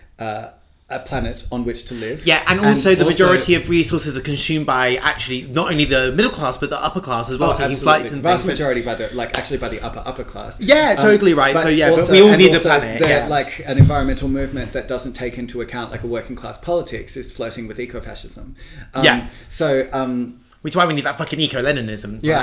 A 0.95 0.99
planet 0.99 1.37
on 1.51 1.65
which 1.65 1.85
to 1.89 1.93
live. 1.93 2.25
yeah 2.25 2.43
and 2.47 2.59
also 2.67 2.95
the 2.95 3.05
majority 3.05 3.53
of 3.55 3.69
resources 3.69 4.17
are 4.17 4.21
consumed 4.21 4.65
by 4.65 4.95
actually 5.11 5.41
not 5.59 5.69
only 5.71 5.85
the 5.85 6.11
middle 6.13 6.31
class 6.31 6.57
but 6.57 6.69
the 6.69 6.81
upper 6.87 7.01
class 7.01 7.29
as 7.29 7.37
well 7.39 7.49
Oh, 7.51 7.53
taking 7.53 7.71
absolutely. 7.73 7.83
flights 7.83 8.11
and 8.11 8.19
the 8.23 8.29
vast 8.29 8.45
things. 8.45 8.59
majority 8.59 8.81
by 8.81 8.95
the 8.95 9.09
like 9.13 9.37
actually 9.37 9.57
by 9.65 9.69
the 9.69 9.81
upper 9.87 10.01
upper 10.05 10.23
class. 10.23 10.53
Um, 10.59 10.67
Yeah, 10.67 10.95
totally 10.95 11.33
right. 11.33 11.57
So, 11.57 11.67
yeah, 11.69 11.89
but 11.95 12.09
we 12.09 12.21
all 12.21 12.35
need 12.37 12.53
the 12.53 12.59
planet, 12.59 13.01
yeah. 13.05 13.27
like 13.27 13.59
an 13.65 13.77
environmental 13.77 14.29
movement 14.29 14.71
that 14.73 14.87
doesn't 14.87 15.13
take 15.13 15.37
into 15.37 15.61
account 15.61 15.91
like 15.91 16.03
a 16.03 16.07
working 16.07 16.35
class 16.35 16.57
politics 16.59 17.17
is 17.17 17.31
flirting 17.31 17.67
with 17.67 17.77
ecofascism. 17.77 18.55
Um, 18.93 19.03
Yeah. 19.07 19.27
So 19.49 19.87
um, 19.91 20.39
which 20.65 20.71
is 20.73 20.77
why 20.77 20.85
we 20.87 20.95
need 20.95 21.05
that 21.05 21.15
fucking 21.15 21.39
eco-leninism 21.39 22.19
yeah. 22.23 22.41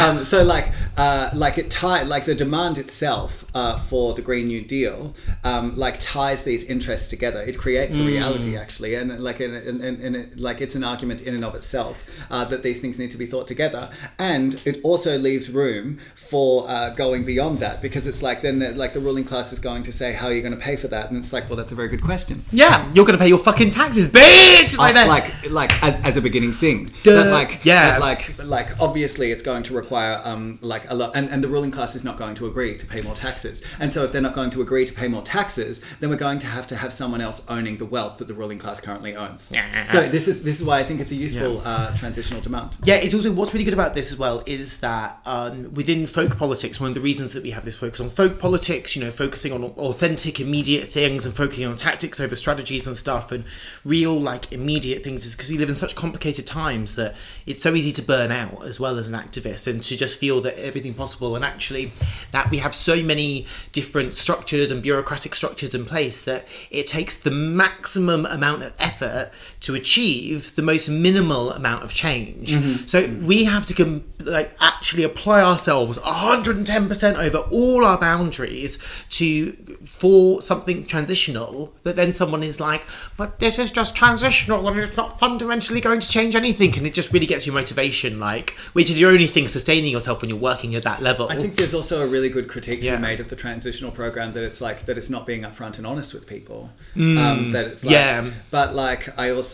um, 0.04 0.24
so 0.32 0.44
like 0.44 0.72
uh, 0.96 1.28
like 1.34 1.58
it 1.58 1.70
tie 1.70 2.02
like 2.04 2.24
the 2.24 2.34
demand 2.34 2.78
itself 2.78 3.44
uh, 3.54 3.76
for 3.78 4.14
the 4.14 4.22
Green 4.22 4.46
New 4.46 4.62
Deal 4.64 5.12
um, 5.44 5.76
like 5.76 5.98
ties 6.00 6.44
these 6.44 6.70
interests 6.70 7.08
together. 7.08 7.42
It 7.42 7.58
creates 7.58 7.96
a 7.98 8.00
Mm. 8.00 8.06
reality 8.06 8.56
actually, 8.56 8.94
and 8.94 9.18
like 9.28 9.40
in, 9.40 9.52
in, 9.54 9.80
in, 9.82 10.00
in 10.00 10.14
it, 10.14 10.38
like 10.38 10.60
it's 10.60 10.74
an 10.76 10.84
argument 10.84 11.22
in 11.26 11.34
and 11.34 11.44
of 11.44 11.54
itself 11.54 11.96
uh, 12.30 12.44
that 12.46 12.62
these 12.62 12.80
things 12.80 12.98
need 13.00 13.10
to 13.10 13.18
be 13.18 13.26
thought 13.26 13.48
together, 13.48 13.90
and 14.18 14.60
it 14.64 14.80
also 14.84 15.18
leaves 15.18 15.50
room 15.50 15.98
for 16.14 16.68
uh, 16.70 16.90
going 16.90 17.24
beyond 17.24 17.58
that 17.58 17.82
because 17.82 18.06
it's 18.06 18.22
like 18.22 18.40
then 18.42 18.58
the, 18.60 18.70
like 18.72 18.92
the 18.92 19.00
ruling 19.00 19.24
class 19.24 19.52
is 19.52 19.58
going 19.58 19.82
to 19.82 19.92
say 19.92 20.12
how 20.12 20.28
are 20.28 20.34
you 20.34 20.42
going 20.42 20.54
to 20.54 20.60
pay 20.60 20.76
for 20.76 20.88
that, 20.88 21.10
and 21.10 21.18
it's 21.18 21.32
like 21.32 21.48
well 21.48 21.56
that's 21.56 21.72
a 21.72 21.74
very 21.74 21.88
good 21.88 22.02
question. 22.02 22.44
yeah 22.52 22.88
you're 22.92 23.04
gonna 23.04 23.18
pay 23.18 23.28
your 23.28 23.38
fucking 23.38 23.70
taxes 23.70 24.06
bitch 24.12 24.78
like 24.78 24.94
that 24.94 25.08
like 25.08 25.50
like 25.50 25.72
as, 25.82 25.96
as 26.04 26.16
a 26.16 26.22
beginning 26.22 26.52
thing 26.52 26.90
Duh. 27.02 27.15
But 27.22 27.32
like 27.32 27.64
Yeah. 27.64 27.98
but 27.98 28.00
like 28.00 28.44
like 28.44 28.80
obviously 28.80 29.30
it's 29.32 29.42
going 29.42 29.62
to 29.64 29.74
require 29.74 30.20
um 30.24 30.58
like 30.62 30.88
a 30.90 30.94
lot 30.94 31.16
and, 31.16 31.28
and 31.30 31.42
the 31.44 31.48
ruling 31.48 31.70
class 31.70 31.94
is 31.94 32.04
not 32.04 32.16
going 32.18 32.34
to 32.36 32.46
agree 32.46 32.76
to 32.76 32.86
pay 32.86 33.00
more 33.00 33.14
taxes 33.14 33.64
and 33.80 33.92
so 33.92 34.04
if 34.04 34.12
they're 34.12 34.22
not 34.28 34.34
going 34.34 34.50
to 34.50 34.60
agree 34.62 34.84
to 34.84 34.92
pay 34.92 35.08
more 35.08 35.22
taxes 35.22 35.82
then 36.00 36.10
we're 36.10 36.16
going 36.28 36.38
to 36.38 36.46
have 36.46 36.66
to 36.66 36.76
have 36.76 36.92
someone 36.92 37.20
else 37.20 37.44
owning 37.48 37.76
the 37.78 37.84
wealth 37.84 38.18
that 38.18 38.28
the 38.28 38.34
ruling 38.34 38.58
class 38.58 38.80
currently 38.80 39.14
owns 39.16 39.50
Yeah. 39.52 39.84
so 39.84 40.08
this 40.08 40.28
is 40.28 40.42
this 40.42 40.60
is 40.60 40.64
why 40.66 40.78
I 40.78 40.84
think 40.84 41.00
it's 41.00 41.12
a 41.12 41.16
useful 41.16 41.62
uh, 41.64 41.94
transitional 41.96 42.40
demand 42.42 42.76
Yeah, 42.84 42.96
it's 42.96 43.14
also 43.14 43.32
what's 43.32 43.52
really 43.54 43.64
good 43.64 43.74
about 43.74 43.94
this 43.94 44.12
as 44.12 44.18
well 44.18 44.42
is 44.46 44.80
that 44.80 45.18
um, 45.26 45.72
within 45.74 46.06
folk 46.06 46.36
politics, 46.38 46.80
one 46.80 46.88
of 46.88 46.94
the 46.94 47.00
reasons 47.00 47.32
that 47.32 47.42
we 47.42 47.50
have 47.50 47.64
this 47.64 47.76
focus 47.76 48.00
on 48.00 48.10
folk 48.10 48.38
politics, 48.38 48.94
you 48.96 49.02
know, 49.04 49.10
focusing 49.10 49.52
on 49.52 49.64
authentic, 49.64 50.40
immediate 50.40 50.88
things 50.88 51.24
and 51.26 51.34
focusing 51.34 51.66
on 51.66 51.76
tactics 51.76 52.20
over 52.20 52.34
strategies 52.36 52.86
and 52.86 52.96
stuff, 52.96 53.32
and 53.32 53.44
real 53.84 54.18
like 54.20 54.52
immediate 54.52 55.02
things, 55.04 55.24
is 55.26 55.34
because 55.34 55.50
we 55.50 55.58
live 55.58 55.68
in 55.68 55.74
such 55.74 55.94
complicated 55.94 56.46
times 56.46 56.96
that 56.96 57.05
that 57.06 57.16
it's 57.46 57.62
so 57.62 57.74
easy 57.74 57.92
to 57.92 58.02
burn 58.02 58.32
out 58.32 58.64
as 58.64 58.80
well 58.80 58.98
as 58.98 59.08
an 59.08 59.14
activist 59.14 59.66
and 59.66 59.82
to 59.82 59.96
just 59.96 60.18
feel 60.18 60.40
that 60.42 60.58
everything 60.58 60.94
possible. 60.94 61.36
And 61.36 61.44
actually 61.44 61.92
that 62.32 62.50
we 62.50 62.58
have 62.58 62.74
so 62.74 63.02
many 63.02 63.46
different 63.72 64.14
structures 64.14 64.70
and 64.70 64.82
bureaucratic 64.82 65.34
structures 65.34 65.74
in 65.74 65.84
place 65.84 66.24
that 66.24 66.46
it 66.70 66.86
takes 66.86 67.18
the 67.18 67.30
maximum 67.30 68.26
amount 68.26 68.62
of 68.62 68.72
effort 68.78 69.30
to 69.60 69.74
achieve 69.74 70.54
the 70.54 70.62
most 70.62 70.88
minimal 70.88 71.50
amount 71.52 71.82
of 71.82 71.92
change. 71.94 72.56
So 72.88 73.06
we 73.22 73.44
have 73.44 73.66
to 73.66 73.74
com- 73.74 74.04
like 74.20 74.54
actually 74.60 75.02
apply 75.04 75.40
ourselves 75.42 75.98
110% 75.98 77.16
over 77.16 77.38
all 77.38 77.84
our 77.84 77.98
boundaries 77.98 78.78
to 79.10 79.52
for 79.86 80.42
something 80.42 80.84
transitional 80.84 81.72
that 81.84 81.94
then 81.96 82.12
someone 82.12 82.42
is 82.42 82.58
like 82.58 82.84
but 83.16 83.38
this 83.38 83.56
is 83.58 83.70
just 83.70 83.94
transitional 83.94 84.66
and 84.68 84.80
it's 84.80 84.96
not 84.96 85.18
fundamentally 85.20 85.80
going 85.80 86.00
to 86.00 86.08
change 86.08 86.34
anything 86.34 86.76
and 86.76 86.86
it 86.86 86.92
just 86.92 87.12
really 87.12 87.26
gets 87.26 87.46
your 87.46 87.54
motivation 87.54 88.18
like 88.18 88.50
which 88.72 88.90
is 88.90 88.98
your 89.00 89.10
only 89.12 89.26
thing 89.28 89.46
sustaining 89.46 89.92
yourself 89.92 90.20
when 90.22 90.28
you're 90.28 90.38
working 90.38 90.74
at 90.74 90.82
that 90.82 91.00
level 91.00 91.28
I 91.28 91.36
think 91.36 91.54
there's 91.56 91.74
also 91.74 92.02
a 92.04 92.06
really 92.06 92.28
good 92.28 92.48
critique 92.48 92.80
to 92.80 92.86
Yeah. 92.86 92.96
be 92.96 93.02
made 93.02 93.20
of 93.20 93.28
the 93.28 93.36
transitional 93.36 93.92
program 93.92 94.32
that 94.32 94.42
it's 94.42 94.60
like 94.60 94.86
that 94.86 94.98
it's 94.98 95.10
not 95.10 95.24
being 95.24 95.42
upfront 95.42 95.78
and 95.78 95.86
honest 95.86 96.12
with 96.14 96.26
people. 96.26 96.70
Um, 96.96 97.52
that 97.52 97.66
it's 97.66 97.84
like, 97.84 97.92
Yeah. 97.92 98.30
But 98.50 98.74
like, 98.74 99.16
I 99.18 99.30
also 99.30 99.45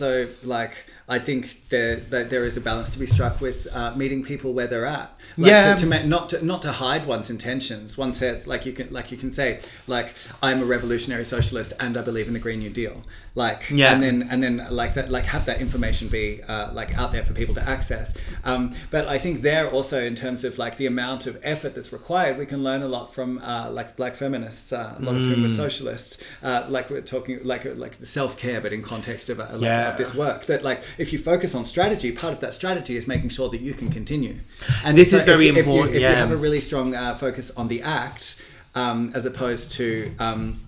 like. 0.43 0.71
I 1.05 1.19
think 1.19 1.67
there 1.67 1.97
that 1.97 2.29
there 2.29 2.45
is 2.45 2.55
a 2.55 2.61
balance 2.61 2.89
to 2.91 2.97
be 2.97 3.05
struck 3.05 3.41
with 3.41 3.67
uh, 3.75 3.93
meeting 3.93 4.23
people 4.23 4.53
where 4.53 4.67
they're 4.67 4.85
at. 4.85 5.11
Like 5.37 5.51
Yeah. 5.51 5.75
To, 5.75 5.81
to 5.81 5.85
ma- 5.85 6.03
not 6.05 6.29
to 6.29 6.45
not 6.45 6.61
to 6.61 6.71
hide 6.71 7.05
one's 7.05 7.29
intentions. 7.29 7.97
One 7.97 8.13
says 8.13 8.47
like 8.47 8.65
you 8.65 8.71
can 8.71 8.87
like 8.89 9.11
you 9.11 9.17
can 9.17 9.29
say 9.33 9.59
like 9.85 10.15
I'm 10.41 10.61
a 10.61 10.65
revolutionary 10.65 11.25
socialist 11.25 11.73
and 11.77 11.97
I 11.97 12.01
believe 12.03 12.27
in 12.27 12.33
the 12.33 12.39
Green 12.39 12.59
New 12.59 12.69
Deal. 12.69 13.01
Like 13.35 13.63
Yeah. 13.71 13.93
and 13.93 14.03
then 14.03 14.27
and 14.29 14.43
then 14.43 14.67
like 14.69 14.93
that 14.93 15.09
like 15.09 15.23
have 15.23 15.45
that 15.45 15.59
information 15.59 16.07
be 16.07 16.43
uh, 16.47 16.71
like 16.71 16.95
out 16.95 17.11
there 17.11 17.23
for 17.25 17.33
people 17.33 17.55
to 17.55 17.67
access. 17.67 18.15
Um, 18.43 18.73
but 18.91 19.07
I 19.07 19.17
think 19.17 19.41
there 19.41 19.71
also 19.71 20.03
in 20.05 20.13
terms 20.15 20.43
of 20.43 20.59
like 20.59 20.77
the 20.77 20.85
amount 20.85 21.25
of 21.25 21.39
effort 21.41 21.73
that's 21.73 21.91
required, 21.91 22.37
we 22.37 22.45
can 22.45 22.63
learn 22.63 22.83
a 22.83 22.87
lot 22.87 23.15
from 23.15 23.39
uh, 23.39 23.71
like 23.71 23.95
black 23.95 24.15
feminists, 24.15 24.71
uh, 24.71 24.95
a 24.99 25.01
lot 25.01 25.15
of 25.15 25.21
whom 25.23 25.39
Mm. 25.41 25.45
are 25.45 25.55
socialists. 25.65 26.23
Uh, 26.43 26.65
like 26.69 26.91
we're 26.91 27.01
talking 27.01 27.39
like 27.43 27.65
like 27.75 27.95
self 28.03 28.37
care, 28.37 28.61
but 28.61 28.71
in 28.71 28.83
context 28.83 29.29
of, 29.31 29.39
uh, 29.39 29.47
like, 29.53 29.61
Yeah. 29.61 29.89
of 29.91 29.97
this 29.97 30.13
work. 30.13 30.45
That 30.45 30.63
like 30.63 30.83
if 30.99 31.11
you 31.11 31.17
focus 31.17 31.55
on 31.55 31.65
strategy, 31.65 32.11
part 32.11 32.33
of 32.33 32.39
that 32.41 32.53
strategy 32.53 32.97
is 32.97 33.07
making 33.07 33.29
sure 33.29 33.49
that 33.49 33.61
you 33.61 33.73
can 33.73 33.89
continue. 33.89 34.35
And 34.85 34.95
This 34.95 35.09
so 35.09 35.17
is 35.17 35.23
very 35.23 35.47
if 35.47 35.55
you, 35.55 35.61
if 35.61 35.65
you- 35.65 35.73
important, 35.73 35.95
If 35.95 36.01
you, 36.03 36.07
have 36.07 36.29
a 36.31 36.37
really 36.37 36.61
strong 36.61 36.93
uh, 36.93 37.15
focus 37.15 37.49
on 37.57 37.67
the 37.67 37.81
act, 37.81 38.39
um, 38.75 39.11
as 39.15 39.25
opposed 39.25 39.71
to 39.79 40.11
um, 40.19 40.59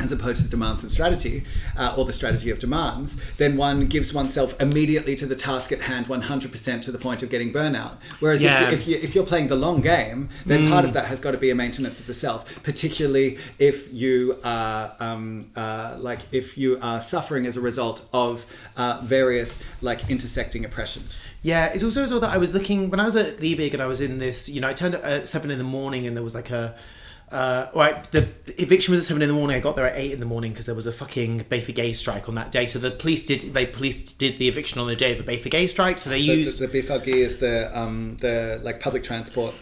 as 0.00 0.10
opposed 0.10 0.42
to 0.42 0.50
demands 0.50 0.82
and 0.82 0.90
strategy, 0.90 1.44
uh, 1.76 1.94
or 1.96 2.04
the 2.04 2.12
strategy 2.12 2.50
of 2.50 2.58
demands, 2.58 3.20
then 3.36 3.56
one 3.56 3.86
gives 3.86 4.12
oneself 4.12 4.60
immediately 4.60 5.14
to 5.14 5.24
the 5.24 5.36
task 5.36 5.70
at 5.70 5.82
hand, 5.82 6.08
one 6.08 6.22
hundred 6.22 6.50
percent 6.50 6.82
to 6.82 6.90
the 6.90 6.98
point 6.98 7.22
of 7.22 7.30
getting 7.30 7.52
burnout. 7.52 7.92
Whereas 8.18 8.42
Yeah. 8.42 8.64
Mm. 8.64 8.72
if, 8.72 8.80
if, 8.80 8.88
you, 8.88 8.96
if 8.96 9.14
you're 9.14 9.24
playing 9.24 9.46
the 9.48 9.54
long 9.56 9.80
game, 9.82 10.30
then 10.46 10.68
part 10.68 10.84
of 10.84 10.94
that 10.94 11.06
has 11.06 11.20
got 11.20 11.30
to 11.30 11.38
be 11.38 11.48
a 11.50 11.54
maintenance 11.54 12.00
of 12.00 12.06
the 12.06 12.14
self, 12.14 12.62
particularly 12.64 13.38
if 13.60 13.92
you 13.92 14.36
are 14.42 14.92
um, 14.98 15.50
uh, 15.54 15.94
like 15.98 16.20
if 16.32 16.58
you 16.58 16.76
are 16.82 17.00
suffering 17.00 17.46
as 17.46 17.56
a 17.56 17.60
result 17.60 18.04
of 18.12 18.46
uh, 18.76 19.00
various 19.04 19.62
like 19.80 20.10
intersecting 20.10 20.64
oppressions. 20.64 21.28
Yeah, 21.42 21.66
it's 21.66 21.84
also 21.84 22.02
as 22.02 22.10
well 22.10 22.20
that 22.20 22.30
I 22.30 22.38
was 22.38 22.52
looking 22.52 22.90
when 22.90 22.98
I 22.98 23.04
was 23.04 23.14
at 23.14 23.38
Liebig 23.38 23.72
and 23.74 23.82
I 23.82 23.86
was 23.86 24.00
in 24.00 24.18
this. 24.18 24.48
You 24.48 24.60
know, 24.60 24.68
I 24.68 24.72
turned 24.72 24.96
up 24.96 25.04
at 25.04 25.28
seven 25.28 25.52
in 25.52 25.58
the 25.58 25.64
morning 25.64 26.04
and 26.04 26.16
there 26.16 26.24
was 26.24 26.34
like 26.34 26.50
a. 26.50 26.74
Uh, 27.30 27.66
right, 27.74 28.04
the 28.12 28.28
eviction 28.58 28.92
was 28.92 29.00
at 29.00 29.06
seven 29.06 29.22
in 29.22 29.28
the 29.28 29.34
morning. 29.34 29.56
I 29.56 29.60
got 29.60 29.76
there 29.76 29.86
at 29.86 29.96
eight 29.96 30.12
in 30.12 30.20
the 30.20 30.26
morning 30.26 30.52
because 30.52 30.66
there 30.66 30.74
was 30.74 30.86
a 30.86 30.92
fucking 30.92 31.44
BVG 31.44 31.94
strike 31.94 32.28
on 32.28 32.34
that 32.36 32.50
day. 32.52 32.66
So 32.66 32.78
the 32.78 32.90
police 32.90 33.26
did 33.26 33.40
they 33.54 33.66
police 33.66 34.12
did 34.12 34.38
the 34.38 34.48
eviction 34.48 34.80
on 34.80 34.86
the 34.86 34.96
day 34.96 35.18
of 35.18 35.24
the 35.24 35.32
BVG 35.32 35.68
strike. 35.68 35.98
So 35.98 36.10
they 36.10 36.22
So 36.24 36.32
used 36.32 36.60
the, 36.60 36.66
the 36.66 36.82
BVG 36.82 37.08
is 37.08 37.38
the 37.38 37.76
um, 37.76 38.18
the 38.20 38.60
like 38.62 38.78
public 38.80 39.02
transport 39.02 39.54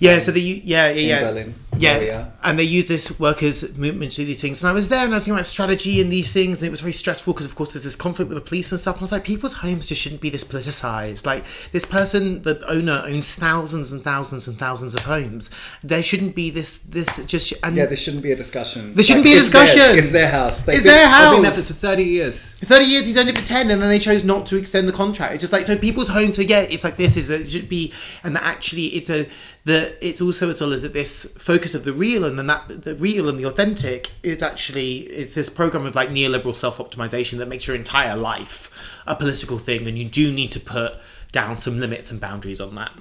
yeah. 0.00 0.14
Um, 0.14 0.20
so 0.20 0.32
they 0.32 0.40
yeah 0.40 0.90
yeah 0.90 1.00
yeah 1.00 1.20
Berlin. 1.20 1.54
yeah, 1.78 1.98
yeah. 2.00 2.30
and 2.42 2.58
they 2.58 2.64
use 2.64 2.88
this 2.88 3.18
workers 3.20 3.76
movement 3.78 4.10
to 4.12 4.16
do 4.18 4.24
these 4.26 4.40
things. 4.40 4.62
And 4.62 4.68
I 4.70 4.72
was 4.72 4.88
there 4.88 5.04
and 5.04 5.12
I 5.14 5.16
was 5.16 5.22
thinking 5.24 5.34
about 5.34 5.46
strategy 5.46 6.00
and 6.00 6.10
these 6.10 6.32
things, 6.32 6.60
and 6.60 6.66
it 6.66 6.70
was 6.70 6.80
very 6.80 6.92
stressful 6.92 7.32
because, 7.32 7.46
of 7.46 7.54
course, 7.54 7.72
there's 7.72 7.84
this 7.84 7.96
conflict 7.96 8.28
with 8.28 8.36
the 8.42 8.44
police 8.48 8.72
and 8.72 8.80
stuff. 8.80 8.96
And 8.96 9.02
I 9.02 9.04
was 9.04 9.12
like, 9.12 9.24
people's 9.24 9.54
homes 9.54 9.86
just 9.88 10.00
shouldn't 10.02 10.20
be 10.20 10.30
this 10.30 10.42
politicized. 10.42 11.24
Like 11.26 11.44
this 11.72 11.84
person, 11.86 12.42
the 12.42 12.60
owner, 12.66 13.02
owns 13.06 13.34
thousands 13.34 13.92
and 13.92 14.02
thousands 14.02 14.48
and 14.48 14.58
thousands 14.58 14.94
of 14.94 15.02
homes. 15.02 15.50
There 15.82 16.02
shouldn't 16.02 16.34
be 16.34 16.50
this 16.50 16.78
this 16.78 17.24
just 17.26 17.52
and 17.62 17.76
Yeah, 17.76 17.86
there 17.86 17.96
shouldn't 17.96 18.22
be 18.22 18.32
a 18.32 18.36
discussion. 18.36 18.94
There 18.94 19.04
shouldn't 19.04 19.24
be 19.24 19.34
a 19.34 19.36
it's 19.38 19.50
theirs, 19.50 19.70
discussion. 19.72 19.98
it's 19.98 20.10
their 20.12 20.28
house. 20.28 20.64
They've 20.64 20.74
It's 20.76 20.84
been, 20.84 20.92
their 20.94 21.08
They've 21.20 21.32
been 21.32 21.42
there 21.42 21.52
for 21.52 21.60
thirty 21.74 22.04
years. 22.04 22.54
30 22.60 22.84
years 22.84 23.06
he's 23.06 23.16
owned 23.16 23.28
it 23.28 23.38
for 23.38 23.46
10 23.46 23.70
and 23.70 23.80
then 23.82 23.88
they 23.88 23.98
chose 23.98 24.22
not 24.24 24.44
to 24.46 24.56
extend 24.56 24.86
the 24.86 24.92
contract 24.92 25.32
it's 25.34 25.42
just 25.42 25.52
like 25.52 25.64
so 25.64 25.76
people's 25.76 26.08
homes 26.08 26.36
so 26.36 26.42
yeah 26.42 26.60
it's 26.60 26.84
like 26.84 26.96
this 26.96 27.16
is 27.16 27.30
it 27.30 27.48
should 27.48 27.68
be 27.68 27.92
and 28.22 28.36
that 28.36 28.42
actually 28.42 28.86
it's 28.88 29.08
a 29.10 29.26
the 29.70 30.06
it's 30.06 30.20
also 30.20 30.50
as 30.50 30.60
well 30.60 30.72
as 30.72 30.82
that 30.82 30.92
this 30.92 31.32
focus 31.38 31.74
of 31.74 31.84
the 31.84 31.92
real 31.92 32.24
and 32.24 32.36
then 32.38 32.48
that 32.48 32.82
the 32.82 32.94
real 32.96 33.28
and 33.28 33.38
the 33.38 33.44
authentic 33.44 34.10
is 34.22 34.42
actually 34.42 34.98
it's 35.02 35.34
this 35.34 35.48
program 35.48 35.86
of 35.86 35.94
like 35.94 36.08
neoliberal 36.08 36.54
self-optimization 36.54 37.38
that 37.38 37.46
makes 37.46 37.66
your 37.66 37.76
entire 37.76 38.16
life 38.16 38.70
a 39.06 39.14
political 39.14 39.58
thing 39.58 39.86
and 39.86 39.96
you 39.96 40.08
do 40.08 40.32
need 40.32 40.50
to 40.50 40.58
put 40.60 40.94
down 41.30 41.56
some 41.56 41.78
limits 41.78 42.10
and 42.10 42.20
boundaries 42.20 42.60
on 42.60 42.74
that 42.74 42.92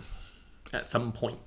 at 0.71 0.85
some 0.85 1.11
point 1.11 1.39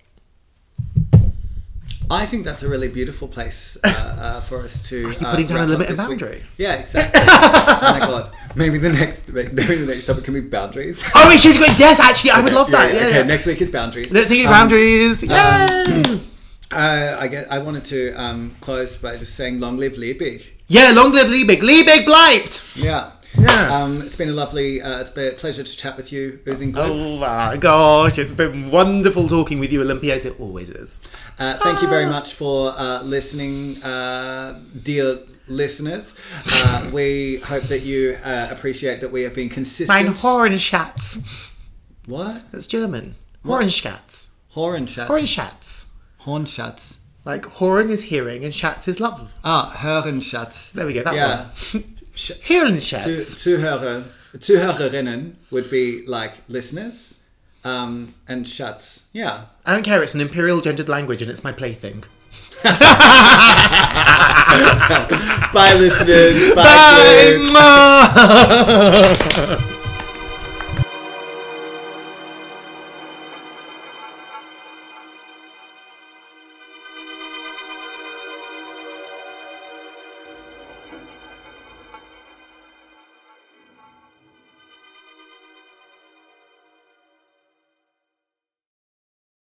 I 2.11 2.27
think 2.27 2.45
that's 2.45 2.63
a 2.63 2.69
really 2.69 2.89
beautiful 2.89 3.27
place 3.27 3.79
uh, 3.83 3.89
uh, 3.89 4.41
for 4.43 4.61
us 4.61 4.87
to. 4.91 5.07
Are 5.07 5.13
you 5.13 5.27
uh, 5.27 5.31
putting 5.31 5.47
down 5.47 5.61
a 5.61 5.67
limit 5.67 5.89
and 5.89 5.99
this 5.99 6.09
week. 6.09 6.19
boundary? 6.19 6.45
Yeah, 6.59 6.75
exactly. 6.75 7.23
oh 7.25 7.79
my 7.81 8.01
god, 8.01 8.33
maybe 8.55 8.79
the 8.79 8.93
next 8.93 9.33
maybe 9.33 9.77
the 9.77 9.87
next 9.87 10.07
topic 10.07 10.25
can 10.25 10.35
be 10.35 10.41
boundaries. 10.41 11.05
oh 11.15 11.31
it 11.31 11.41
should 11.41 11.57
go 11.57 11.67
yes 11.79 12.01
actually 12.01 12.31
I 12.33 12.41
would 12.41 12.53
love 12.53 12.71
that 12.71 12.93
yeah, 12.95 13.01
okay, 13.01 13.17
yeah. 13.19 13.23
next 13.23 13.47
week 13.47 13.61
is 13.61 13.71
boundaries. 13.71 14.13
let's 14.13 14.29
see 14.29 14.45
Um, 14.45 14.53
boundaries 14.53 15.23
Yay! 15.23 16.21
Uh, 16.75 17.19
I 17.21 17.29
get. 17.29 17.53
I 17.53 17.59
wanted 17.59 17.85
to 17.87 18.15
um, 18.15 18.55
close 18.63 18.97
by 18.97 19.19
just 19.19 19.35
saying, 19.35 19.61
"Long 19.61 19.77
live 19.77 19.93
Liebig." 19.97 20.43
yeah 20.69 20.91
long 20.95 21.13
live 21.13 21.27
Liebig 21.27 21.61
Liebig 21.61 22.07
bleibt 22.07 22.83
Yeah. 22.83 23.11
Yeah. 23.39 23.75
Um, 23.83 24.03
it's 24.03 24.17
been 24.17 24.29
a 24.29 24.33
lovely. 24.33 24.81
Uh, 24.83 25.01
it's 25.01 25.11
been 25.11 25.29
a 25.33 25.37
pleasure 25.37 25.63
to 25.63 25.77
chat 25.77 25.97
with 25.97 26.13
you, 26.13 26.39
Oozing. 26.47 26.75
Oh 26.77 27.17
my 27.19 27.57
gosh, 27.59 28.19
it's 28.19 28.33
been 28.33 28.71
wonderful 28.71 29.27
talking 29.27 29.59
with 29.59 29.73
you, 29.73 29.81
Olympiads. 29.81 30.27
It 30.27 30.39
always 30.39 30.69
is. 30.69 31.01
Uh, 31.39 31.57
thank 31.59 31.81
you 31.83 31.89
very 31.89 32.05
much 32.07 32.35
for 32.35 32.73
uh, 32.77 33.03
listening, 33.03 33.83
uh, 33.83 34.61
dear 34.83 35.17
listeners. 35.57 36.15
Uh, 36.51 36.91
we 36.93 37.37
hope 37.45 37.65
that 37.65 37.83
you 37.83 38.19
uh, 38.25 38.49
appreciate 38.51 39.01
that 39.01 39.13
we 39.13 39.23
have 39.23 39.35
been 39.35 39.49
consistent. 39.49 39.89
Mein 40.05 40.15
Hornschatz. 40.15 41.51
What? 42.07 42.51
That's 42.51 42.67
German. 42.67 43.15
Hornschatz. 43.45 44.33
Hornschatz. 44.55 45.07
Hornschatz. 45.09 45.93
Hornschatz. 46.23 46.97
Like 47.25 47.47
Horn 47.47 47.89
is 47.91 48.05
hearing 48.05 48.45
and 48.45 48.53
Schatz 48.55 48.89
is 48.89 48.99
love. 48.99 49.33
Ah, 49.45 49.73
Hörenschatz. 49.79 50.73
There 50.73 50.87
we 50.87 50.93
go, 50.95 51.03
that 51.05 51.15
Yeah. 51.15 51.47
one. 51.73 51.85
Sch- 52.17 52.33
Hirnschatz. 52.43 53.05
Zu- 53.05 53.59
Zuhörer, 53.59 54.03
Zuhörerinnen 54.37 55.35
would 55.51 55.71
be 55.71 56.05
like 56.07 56.33
listeners. 56.49 57.21
Um, 57.65 58.15
and 58.27 58.49
Schatz. 58.49 59.09
Yeah. 59.13 59.43
I 59.65 59.73
don't 59.73 59.85
care, 59.85 60.03
it's 60.03 60.15
an 60.15 60.21
imperial 60.21 60.61
gendered 60.61 60.89
language 60.89 61.23
and 61.23 61.31
it's 61.31 61.45
my 61.45 61.53
plaything. 61.53 62.03
Bye, 65.53 65.75
listeners. 65.79 66.55
Bye. 66.55 67.43
Bye! 67.53 69.59